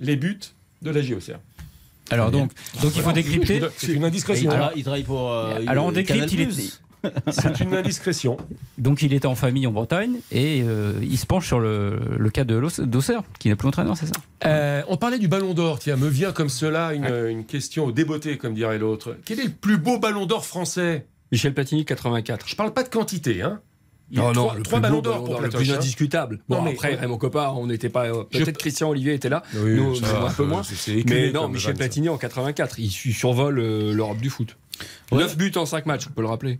les 0.03 0.15
buts 0.15 0.39
de 0.81 0.91
la 0.91 1.01
JOCR. 1.01 1.39
Alors 2.11 2.29
donc, 2.31 2.51
donc 2.81 2.95
il 2.95 3.01
faut 3.01 3.11
décrypter. 3.13 3.61
C'est 3.77 3.93
une 3.93 4.03
indiscrétion. 4.03 4.49
travaille, 4.49 4.73
il 4.75 4.83
travaille 4.83 5.03
pour. 5.03 5.31
euh, 5.31 5.59
Alors 5.67 5.85
on 5.85 5.91
décrypte, 5.91 6.31
il 6.33 6.41
est, 6.41 6.49
C'est 7.31 7.59
une 7.59 7.73
indiscrétion. 7.73 8.37
donc 8.77 9.01
il 9.01 9.13
était 9.13 9.25
en 9.25 9.35
famille 9.35 9.67
en 9.67 9.71
Bretagne 9.73 10.19
et 10.31 10.61
euh, 10.63 10.93
il 11.01 11.17
se 11.17 11.25
penche 11.25 11.47
sur 11.47 11.59
le, 11.59 11.99
le 12.17 12.29
cas 12.29 12.43
de 12.45 12.61
d'Auxerre, 12.83 13.23
qui 13.39 13.49
n'est 13.49 13.55
plus 13.57 13.67
entraîneur, 13.67 13.97
c'est 13.97 14.05
ça? 14.05 14.13
Euh, 14.45 14.83
on 14.87 14.95
parlait 14.95 15.19
du 15.19 15.27
ballon 15.27 15.53
d'or. 15.53 15.79
Tiens, 15.79 15.97
me 15.97 16.07
vient 16.07 16.31
comme 16.31 16.47
cela 16.49 16.93
une, 16.93 17.05
une 17.29 17.45
question 17.45 17.85
au 17.85 17.91
débeauté, 17.91 18.37
comme 18.37 18.53
dirait 18.53 18.77
l'autre. 18.79 19.17
Quel 19.25 19.39
est 19.41 19.45
le 19.45 19.49
plus 19.51 19.77
beau 19.77 19.97
ballon 19.99 20.25
d'or 20.25 20.45
français? 20.45 21.05
Michel 21.31 21.53
Platini, 21.53 21.83
84. 21.83 22.47
Je 22.47 22.55
parle 22.55 22.73
pas 22.73 22.83
de 22.83 22.89
quantité, 22.89 23.41
hein. 23.41 23.59
Il 24.13 24.19
y 24.19 24.21
a 24.21 24.25
Non, 24.25 24.33
non, 24.33 24.61
trois, 24.63 24.79
ballons 24.79 25.01
d'or 25.01 25.23
pour 25.23 25.41
le 25.41 25.49
plus 25.49 25.71
indiscutable. 25.73 26.39
Bon, 26.47 26.57
Non, 26.57 26.61
mais- 26.61 26.73
après, 26.73 26.93
Raymond 26.93 27.17
Coppa, 27.17 27.51
on 27.57 27.65
n'était 27.65 27.89
pas. 27.89 28.05
euh, 28.05 28.23
Je- 28.31 28.39
Peut-être 28.43 28.59
Christian 28.59 28.89
Olivier 28.89 29.15
était 29.15 29.27
là. 29.27 29.41
Oui, 29.55 29.75
Nous, 29.75 29.95
ça 29.95 30.01
nous, 30.05 30.21
va, 30.21 30.27
un 30.27 30.31
peu 30.31 30.45
moins. 30.45 30.61
c'est- 30.61 30.75
c'est 30.75 30.91
éculé 30.99 31.27
Mais 31.27 31.31
non, 31.31 31.47
Michel. 31.49 31.73
Platini 31.73 32.09
en 32.09 32.17
84. 32.19 32.77
Il 32.79 32.91
su- 32.91 33.11
survole 33.11 33.57
euh, 33.59 33.91
l'Europe 33.91 34.19
du 34.19 34.29
foot. 34.29 34.55
Ouais. 35.11 35.17
9 35.19 35.35
buts 35.35 35.51
en 35.55 35.65
5 35.65 35.87
matchs, 35.87 36.05
on 36.07 36.13
peut 36.13 36.21
le 36.21 36.27
rappeler. 36.27 36.59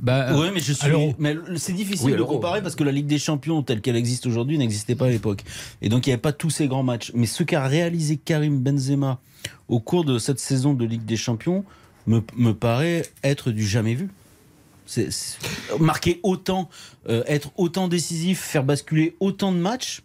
bah, 0.00 0.28
Oui, 0.34 0.46
mais 0.54 0.60
je 0.60 0.72
suis. 0.72 0.88
Mais 1.18 1.36
c'est 1.56 1.72
difficile 1.74 2.12
Oui, 2.12 2.16
de 2.16 2.22
comparer 2.22 2.62
parce 2.62 2.74
que 2.74 2.84
la 2.84 2.92
Ligue 2.92 3.06
des 3.06 3.18
Champions 3.18 3.62
telle 3.62 3.80
qu'elle 3.82 3.96
existe 3.96 4.26
aujourd'hui 4.26 4.56
n'existait 4.56 4.94
pas 4.94 5.06
à 5.06 5.10
l'époque. 5.10 5.42
Et 5.82 5.90
donc 5.90 6.06
il 6.06 6.10
n'y 6.10 6.14
avait 6.14 6.20
pas 6.22 6.32
tous 6.32 6.50
ces 6.50 6.68
grands 6.68 6.82
matchs. 6.82 7.12
Mais 7.14 7.26
ce 7.26 7.42
qu'a 7.42 7.66
réalisé 7.66 8.16
Karim 8.16 8.60
Benzema 8.60 9.18
au 9.68 9.78
cours 9.80 10.04
de 10.06 10.18
cette 10.18 10.40
saison 10.40 10.72
de 10.74 10.84
Ligue 10.86 11.04
des 11.04 11.16
Champions 11.16 11.64
me, 12.06 12.20
me 12.36 12.52
paraît 12.52 13.02
être 13.22 13.50
du 13.50 13.66
jamais 13.66 13.94
vu. 13.94 14.08
C'est 14.86 15.08
marquer 15.80 16.20
autant, 16.22 16.68
euh, 17.08 17.24
être 17.26 17.50
autant 17.56 17.88
décisif, 17.88 18.40
faire 18.40 18.64
basculer 18.64 19.16
autant 19.20 19.52
de 19.52 19.58
matchs. 19.58 20.02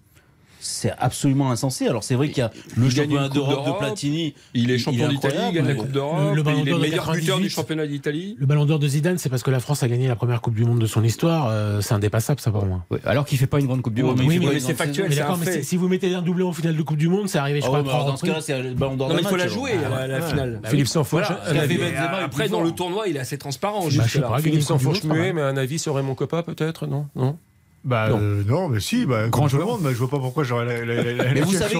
C'est 0.61 0.91
absolument 0.99 1.51
insensé. 1.51 1.87
Alors 1.87 2.03
c'est 2.03 2.15
vrai 2.15 2.27
qu'il 2.29 2.39
y 2.39 2.41
a 2.41 2.51
le 2.75 2.85
Il 2.87 2.91
championnat 2.91 3.25
Coupe 3.27 3.33
d'Europe 3.35 3.65
de. 3.65 3.71
Platini. 3.79 4.33
Il 4.53 4.71
est 4.71 4.77
champion 4.77 5.07
d'Italie, 5.07 5.35
il 5.49 5.53
gagne 5.55 5.67
la 5.67 5.73
Coupe 5.75 5.91
d'Europe, 5.91 6.35
Le- 6.35 6.41
il 6.41 6.67
est 6.67 6.71
d'Or 6.71 6.77
de 6.79 6.81
meilleur 6.81 6.81
buteur 6.81 7.05
98. 7.05 7.41
du 7.43 7.49
championnat 7.49 7.87
d'Italie. 7.87 8.35
Le 8.37 8.45
ballon 8.45 8.65
d'or 8.65 8.77
de 8.79 8.87
Zidane, 8.87 9.17
c'est 9.17 9.29
parce 9.29 9.41
que 9.43 9.51
la 9.51 9.59
France 9.61 9.83
a 9.83 9.87
gagné 9.87 10.07
la 10.07 10.15
première 10.15 10.41
Coupe 10.41 10.55
du 10.55 10.65
Monde 10.65 10.79
de 10.79 10.85
son 10.85 11.03
histoire. 11.03 11.47
euh, 11.49 11.79
c'est 11.81 11.93
indépassable, 11.93 12.39
ça 12.41 12.51
pour 12.51 12.65
moi. 12.65 12.83
alors 13.05 13.25
qu'il 13.25 13.37
fait 13.37 13.47
pas 13.47 13.59
une 13.59 13.67
grande 13.67 13.81
Coupe 13.81 13.93
du 13.93 14.03
Monde. 14.03 14.19
Oui, 14.25 14.39
mais 14.39 14.59
c'est 14.59 14.73
factuel, 14.73 15.05
Mais 15.09 15.15
c'est 15.15 15.21
d'accord, 15.21 15.35
un 15.35 15.39
mais 15.39 15.45
fait. 15.45 15.61
si, 15.63 15.69
si 15.69 15.77
vous 15.77 15.87
mettez 15.87 16.13
un 16.13 16.21
doublé 16.21 16.43
en 16.43 16.51
finale 16.51 16.75
de 16.75 16.81
Coupe 16.81 16.97
du 16.97 17.07
Monde, 17.07 17.29
c'est 17.29 17.37
arrivé, 17.39 17.61
je 17.61 17.67
Oh, 17.69 17.81
dans 17.81 18.17
ce 18.17 18.25
cas-là, 18.25 18.41
c'est 18.41 18.61
le 18.61 18.73
ballon 18.73 18.95
d'or 18.97 19.09
Non, 19.09 19.15
mais 19.15 19.21
d'un 19.21 19.27
il 19.29 19.31
faut 19.31 19.37
la 19.37 19.47
jouer, 19.47 19.71
alors. 19.73 19.97
la, 19.97 20.07
la 20.07 20.21
finale. 20.21 20.59
Philippe 20.65 20.87
Sanfourche, 20.87 21.29
Benzema 21.29 21.63
est 21.85 21.95
Après, 22.23 22.49
dans 22.49 22.61
le 22.61 22.71
tournoi, 22.71 23.07
il 23.07 23.15
est 23.15 23.19
assez 23.19 23.37
transparent. 23.37 23.85
Bah, 23.95 24.37
Philippe 24.41 24.61
Sanfourche 24.63 25.03
muet, 25.03 25.31
mais 25.33 25.41
un 25.41 25.55
avis 25.57 25.79
sur 25.79 25.95
Raymond 25.95 26.15
Coppa, 26.15 26.43
peut-être, 26.43 26.85
non? 26.87 27.07
Non? 27.15 27.37
Bah 27.85 28.09
Non. 28.09 28.17
euh, 28.19 28.43
non, 28.45 28.67
mais 28.67 28.79
si, 28.81 29.05
bah, 29.05 29.29
Grand 29.29 29.41
grand 29.43 29.47
tout 29.49 29.55
le 29.57 29.61
joueur. 29.63 29.75
monde, 29.77 29.85
mais 29.85 29.93
je 29.93 29.97
vois 29.99 30.09
pas 30.09 30.19
pourquoi 30.19 30.43
j'aurais 30.43 30.65
la, 30.65 30.85
la, 30.85 31.01
la, 31.03 31.13
la 31.23 31.33
Mais 31.33 31.41
vous 31.41 31.53
savez 31.53 31.75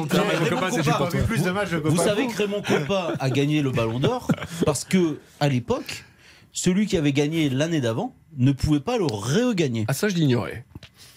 que 2.28 2.38
Raymond 2.38 2.62
Coppa 2.62 3.14
a 3.20 3.30
gagné 3.30 3.62
le 3.62 3.72
Ballon 3.72 4.00
d'Or 4.00 4.28
parce 4.66 4.86
que 4.86 5.20
à 5.40 5.50
l'époque, 5.50 6.06
celui 6.54 6.86
qui 6.88 6.98
avait 6.98 7.12
gagné 7.14 7.50
l'année 7.50 7.82
d'avant 7.82 8.14
ne 8.38 8.52
pouvait 8.52 8.80
pas 8.80 8.98
le 8.98 9.06
regagner. 9.06 9.86
Ah, 9.88 9.94
ça, 9.94 10.08
je 10.10 10.16
l'ignorais. 10.16 10.66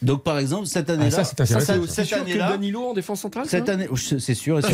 Donc 0.03 0.23
par 0.25 0.39
exemple, 0.39 0.67
cette 0.67 0.91
année-là, 0.91 1.17
Ah, 1.19 1.25
ça, 1.25 1.47
c'est 1.47 1.61
cette- 1.61 1.85
cette 1.91 2.13
année-là, 2.13 2.51
Danilo 2.51 2.89
en 2.91 2.95
défense 2.95 3.21
centrale 3.21 3.47
cette 3.47 3.69
année, 3.69 3.87
oh, 3.91 3.97
c'est 3.97 4.35
sûr, 4.35 4.59
et 4.59 4.63
c'est 4.63 4.69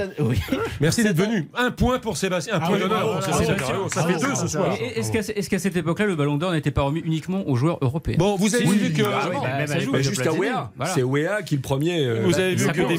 année- 0.00 0.12
oui. 0.20 0.38
Merci 0.80 1.02
d'être 1.04 1.16
venu. 1.16 1.48
Un 1.56 1.70
point 1.70 1.98
pour 1.98 2.16
Sébastien, 2.16 2.54
un 2.54 2.60
Ah 2.62 2.66
point 2.68 2.78
d'honneur 2.78 3.12
pour 3.12 3.22
Sébastien. 3.22 3.56
Ça 3.92 4.04
fait 4.04 4.18
deux 4.20 4.34
ce 4.34 4.48
soir. 4.48 4.74
Est-ce 4.96 5.48
qu'à 5.50 5.58
cette 5.58 5.76
époque-là, 5.76 6.06
le 6.06 6.16
Ballon 6.16 6.36
d'Or 6.36 6.52
n'était 6.52 6.70
pas 6.70 6.82
remis 6.82 7.00
uniquement 7.00 7.46
aux 7.48 7.56
joueurs 7.56 7.78
européens 7.80 8.16
Bon, 8.18 8.36
vous 8.36 8.54
avez 8.54 8.64
vu 8.64 8.92
que. 8.92 9.02
bah 9.02 9.28
bah, 9.92 10.00
Jusqu'à. 10.00 10.32
Wea. 10.32 10.70
C'est 10.94 11.02
Wea 11.02 11.42
qui 11.44 11.54
est 11.54 11.58
le 11.58 11.62
premier. 11.62 12.04
euh, 12.06 12.22
Vous 12.24 12.38
avez 12.38 12.54
vu 12.54 12.66
que 12.68 12.72
des, 12.88 12.98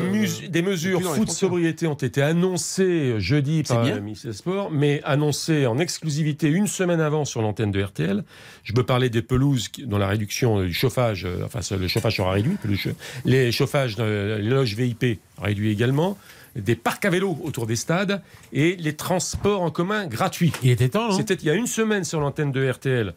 euh, 0.61 0.63
mesures 0.63 1.01
dans 1.01 1.13
foot 1.13 1.29
sobriété 1.31 1.87
ont 1.87 1.93
été 1.95 2.21
annoncées 2.21 3.15
jeudi 3.19 3.63
C'est 3.65 3.73
par 3.73 3.83
bien. 3.83 3.95
le 3.95 4.01
ministère 4.01 4.31
des 4.31 4.37
Sports, 4.37 4.69
mais 4.71 5.01
annoncées 5.03 5.65
en 5.65 5.77
exclusivité 5.79 6.47
une 6.49 6.67
semaine 6.67 7.01
avant 7.01 7.25
sur 7.25 7.41
l'antenne 7.41 7.71
de 7.71 7.81
RTL. 7.81 8.23
Je 8.63 8.73
peux 8.73 8.83
parler 8.85 9.09
des 9.09 9.21
pelouses 9.21 9.69
dont 9.85 9.97
la 9.97 10.07
réduction 10.07 10.60
du 10.65 10.73
chauffage, 10.73 11.25
euh, 11.25 11.43
enfin 11.45 11.59
le 11.77 11.87
chauffage 11.87 12.17
sera 12.17 12.31
réduit, 12.31 12.57
le 12.63 12.75
ch- 12.75 12.95
les 13.25 13.51
chauffages, 13.51 13.95
euh, 13.99 14.37
les 14.39 14.49
loges 14.49 14.75
VIP 14.75 15.19
réduits 15.41 15.71
également, 15.71 16.17
des 16.55 16.75
parcs 16.75 17.05
à 17.05 17.09
vélo 17.09 17.37
autour 17.43 17.65
des 17.67 17.75
stades 17.75 18.21
et 18.53 18.75
les 18.77 18.93
transports 18.95 19.61
en 19.61 19.71
commun 19.71 20.07
gratuits. 20.07 20.51
Il 20.63 20.69
était 20.71 20.89
temps, 20.89 21.11
C'était 21.11 21.35
il 21.35 21.45
y 21.45 21.49
a 21.49 21.53
une 21.53 21.67
semaine 21.67 22.03
sur 22.03 22.19
l'antenne 22.19 22.51
de 22.51 22.69
RTL. 22.69 23.13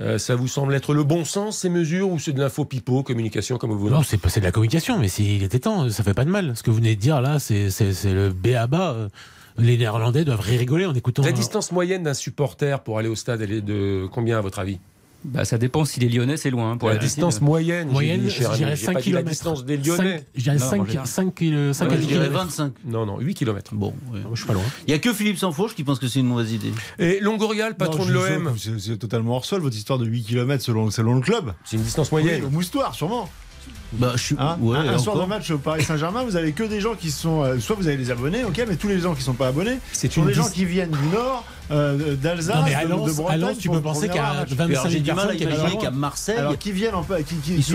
Euh, 0.00 0.16
ça 0.16 0.34
vous 0.34 0.48
semble 0.48 0.74
être 0.74 0.94
le 0.94 1.04
bon 1.04 1.26
sens, 1.26 1.58
ces 1.58 1.68
mesures, 1.68 2.08
ou 2.08 2.18
c'est 2.18 2.32
de 2.32 2.40
l'info 2.40 2.64
pipeau, 2.64 3.02
communication, 3.02 3.58
comme 3.58 3.70
vous 3.70 3.78
voulez? 3.78 3.92
Non, 3.92 4.02
c'est 4.02 4.16
pas 4.16 4.30
de 4.30 4.40
la 4.40 4.50
communication, 4.52 4.98
mais 4.98 5.08
s'il 5.08 5.42
était 5.42 5.58
temps, 5.58 5.90
ça 5.90 6.02
fait 6.02 6.14
pas 6.14 6.24
de 6.24 6.30
mal. 6.30 6.56
Ce 6.56 6.62
que 6.62 6.70
vous 6.70 6.76
venez 6.76 6.94
de 6.96 7.00
dire 7.00 7.20
là, 7.20 7.38
c'est 7.38 7.68
le 8.04 8.30
B 8.30 8.54
à 8.56 8.66
bas. 8.66 8.92
euh, 8.92 9.08
Les 9.58 9.76
Néerlandais 9.76 10.24
doivent 10.24 10.40
rigoler 10.40 10.86
en 10.86 10.94
écoutant. 10.94 11.22
La 11.22 11.32
distance 11.32 11.70
moyenne 11.72 12.04
d'un 12.04 12.14
supporter 12.14 12.80
pour 12.80 12.98
aller 12.98 13.08
au 13.08 13.16
stade, 13.16 13.42
elle 13.42 13.52
est 13.52 13.60
de 13.60 14.08
combien 14.10 14.38
à 14.38 14.40
votre 14.40 14.58
avis? 14.60 14.78
Bah, 15.24 15.44
ça 15.44 15.58
dépend 15.58 15.84
si 15.84 16.00
les 16.00 16.08
Lyonnais, 16.08 16.36
c'est 16.38 16.50
loin. 16.50 16.72
hein, 16.72 16.76
Pour 16.78 16.88
La 16.88 16.94
la 16.94 17.00
distance 17.00 17.40
moyenne, 17.42 17.88
Moyenne, 17.90 18.22
dit, 18.22 18.30
je 18.30 18.38
dirais 18.54 18.76
J'ai 18.76 18.86
5 18.86 18.92
pas 18.94 19.00
dit 19.02 19.10
la 19.12 19.18
km. 19.18 19.30
distance 19.30 19.64
des 19.66 19.76
Lyonnais. 19.76 20.24
Je 20.34 20.42
dirais 20.42 20.56
Non, 20.56 20.64
en 20.66 20.70
5, 20.70 20.86
général. 20.86 21.06
5, 21.06 21.26
5 21.74 21.90
Ouais, 21.90 21.96
je 22.00 22.06
dirais 22.06 22.26
km. 22.28 22.32
25. 22.32 22.72
Non, 22.86 23.04
non, 23.06 23.18
8 23.20 23.34
km. 23.34 23.74
Bon, 23.74 23.92
ouais. 24.12 24.20
Je 24.32 24.36
suis 24.38 24.46
pas 24.46 24.54
loin. 24.54 24.62
Il 24.86 24.90
y 24.90 24.94
a 24.94 24.98
que 24.98 25.12
Philippe 25.12 25.36
Sansfourche 25.38 25.74
qui 25.74 25.84
pense 25.84 25.98
que 25.98 26.08
c'est 26.08 26.20
une 26.20 26.26
mauvaise 26.26 26.52
idée. 26.52 26.72
Et 26.98 27.20
Longorial, 27.20 27.76
patron 27.76 28.04
Non, 28.04 28.08
de 28.08 28.12
l'OM, 28.14 28.54
C'est 28.78 28.96
totalement 28.98 29.36
hors 29.36 29.44
sol 29.44 29.60
votre 29.60 29.76
histoire 29.76 29.98
de 29.98 30.06
8 30.06 30.22
km 30.24 30.62
selon, 30.64 30.90
selon 30.90 31.14
le 31.14 31.20
club. 31.20 31.52
c'est 31.64 31.76
une 31.76 31.82
distance 31.82 32.10
Oui, 32.12 32.22
moyenne. 32.22 32.44
au 32.44 32.50
moustoir, 32.50 32.94
sûrement. 32.94 33.28
Bah, 33.92 34.12
je 34.16 34.22
suis. 34.22 34.36
Hein 34.38 34.56
ouais, 34.60 34.76
un, 34.78 34.94
un 34.94 34.98
soir 34.98 35.18
de 35.18 35.24
match 35.26 35.50
au 35.50 35.58
Paris 35.58 35.82
Saint-Germain, 35.82 36.22
vous 36.24 36.36
avez 36.36 36.52
que 36.52 36.62
des 36.64 36.80
gens 36.80 36.94
qui 36.94 37.10
sont. 37.10 37.42
euh, 37.42 37.58
soit 37.58 37.76
vous 37.76 37.88
avez 37.88 37.96
les 37.96 38.10
abonnés, 38.10 38.44
ok, 38.44 38.64
mais 38.68 38.76
tous 38.76 38.88
les 38.88 39.00
gens 39.00 39.14
qui 39.14 39.22
sont 39.22 39.34
pas 39.34 39.48
abonnés, 39.48 39.78
C'est 39.92 40.08
ce 40.08 40.14
sont 40.14 40.24
des 40.24 40.34
gens 40.34 40.48
qui 40.48 40.64
viennent 40.64 40.90
du 40.90 41.06
Nord, 41.12 41.44
euh, 41.72 42.14
d'Alsace, 42.16 42.64
de, 42.64 42.70
de 42.70 42.74
à 42.74 42.84
Bretagne. 43.14 43.40
Lens, 43.40 43.58
tu 43.58 43.68
peux 43.68 43.80
penser 43.80 44.08
qu'à 44.08 44.32
match. 44.34 44.50
25 44.50 44.70
Alors, 44.70 44.84
j'ai 44.86 44.90
000 44.90 45.02
du 45.02 45.12
mal 45.12 45.18
à 45.18 45.28
personnes 45.28 45.36
qui 45.38 45.44
habitent 45.44 45.58
imaginer 45.58 45.78
à 45.78 45.82
qu'à. 45.82 45.90
Marseille. 45.90 46.36
Alors 46.36 46.58
qui 46.58 46.72
viennent 46.72 46.94
en 46.94 47.02
qui, 47.02 47.34
qui, 47.36 47.56
qui, 47.56 47.74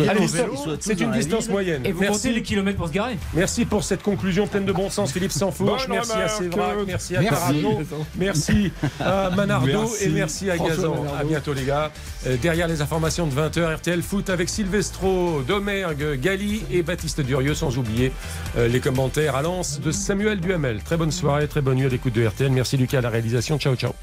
C'est 0.79 0.99
une 1.01 1.11
distance 1.11 1.49
moyenne. 1.49 1.81
Et 1.85 1.91
vous 1.91 2.01
Merci. 2.01 2.17
comptez 2.17 2.33
les 2.33 2.41
kilomètres 2.43 2.77
pour 2.77 2.87
se 2.87 2.93
garer 2.93 3.17
Merci 3.33 3.65
pour 3.65 3.83
cette 3.83 4.03
conclusion 4.03 4.47
pleine 4.47 4.65
de 4.65 4.71
bon 4.73 4.89
sens, 4.89 5.11
Philippe 5.11 5.31
Sanfourche. 5.31 5.87
Merci 5.87 6.11
à. 6.13 6.27
Sévrac, 6.29 6.75
merci 6.87 7.15
à 7.15 7.21
Merci. 7.21 7.61
Taranto, 7.61 7.83
merci 8.17 8.71
à 8.99 9.29
Manardo 9.35 9.89
et 10.01 10.09
merci 10.09 10.49
à 10.49 10.57
Gazan. 10.57 10.95
À 11.19 11.23
bientôt 11.23 11.53
les 11.53 11.63
gars. 11.65 11.91
Euh, 12.27 12.37
derrière 12.41 12.67
les 12.67 12.81
informations 12.81 13.27
de 13.27 13.33
20h, 13.33 13.75
RTL 13.75 14.01
Foot 14.01 14.29
avec 14.29 14.49
Silvestro, 14.49 15.41
Domergue, 15.47 16.04
Gali 16.13 16.63
et 16.71 16.83
Baptiste 16.83 17.21
Durieux, 17.21 17.55
sans 17.55 17.77
oublier 17.77 18.11
euh, 18.57 18.67
les 18.67 18.79
commentaires 18.79 19.35
à 19.35 19.41
Lens 19.41 19.79
de 19.79 19.91
Samuel 19.91 20.39
Duhamel. 20.39 20.83
Très 20.83 20.97
bonne 20.97 21.11
soirée, 21.11 21.47
très 21.47 21.61
bonne 21.61 21.77
nuit 21.77 21.85
à 21.85 21.89
l'écoute 21.89 22.13
de 22.13 22.25
RTL. 22.25 22.51
Merci 22.51 22.77
Lucas 22.77 22.99
à 22.99 23.01
la 23.01 23.09
réalisation. 23.09 23.57
Ciao, 23.57 23.75
ciao. 23.75 23.93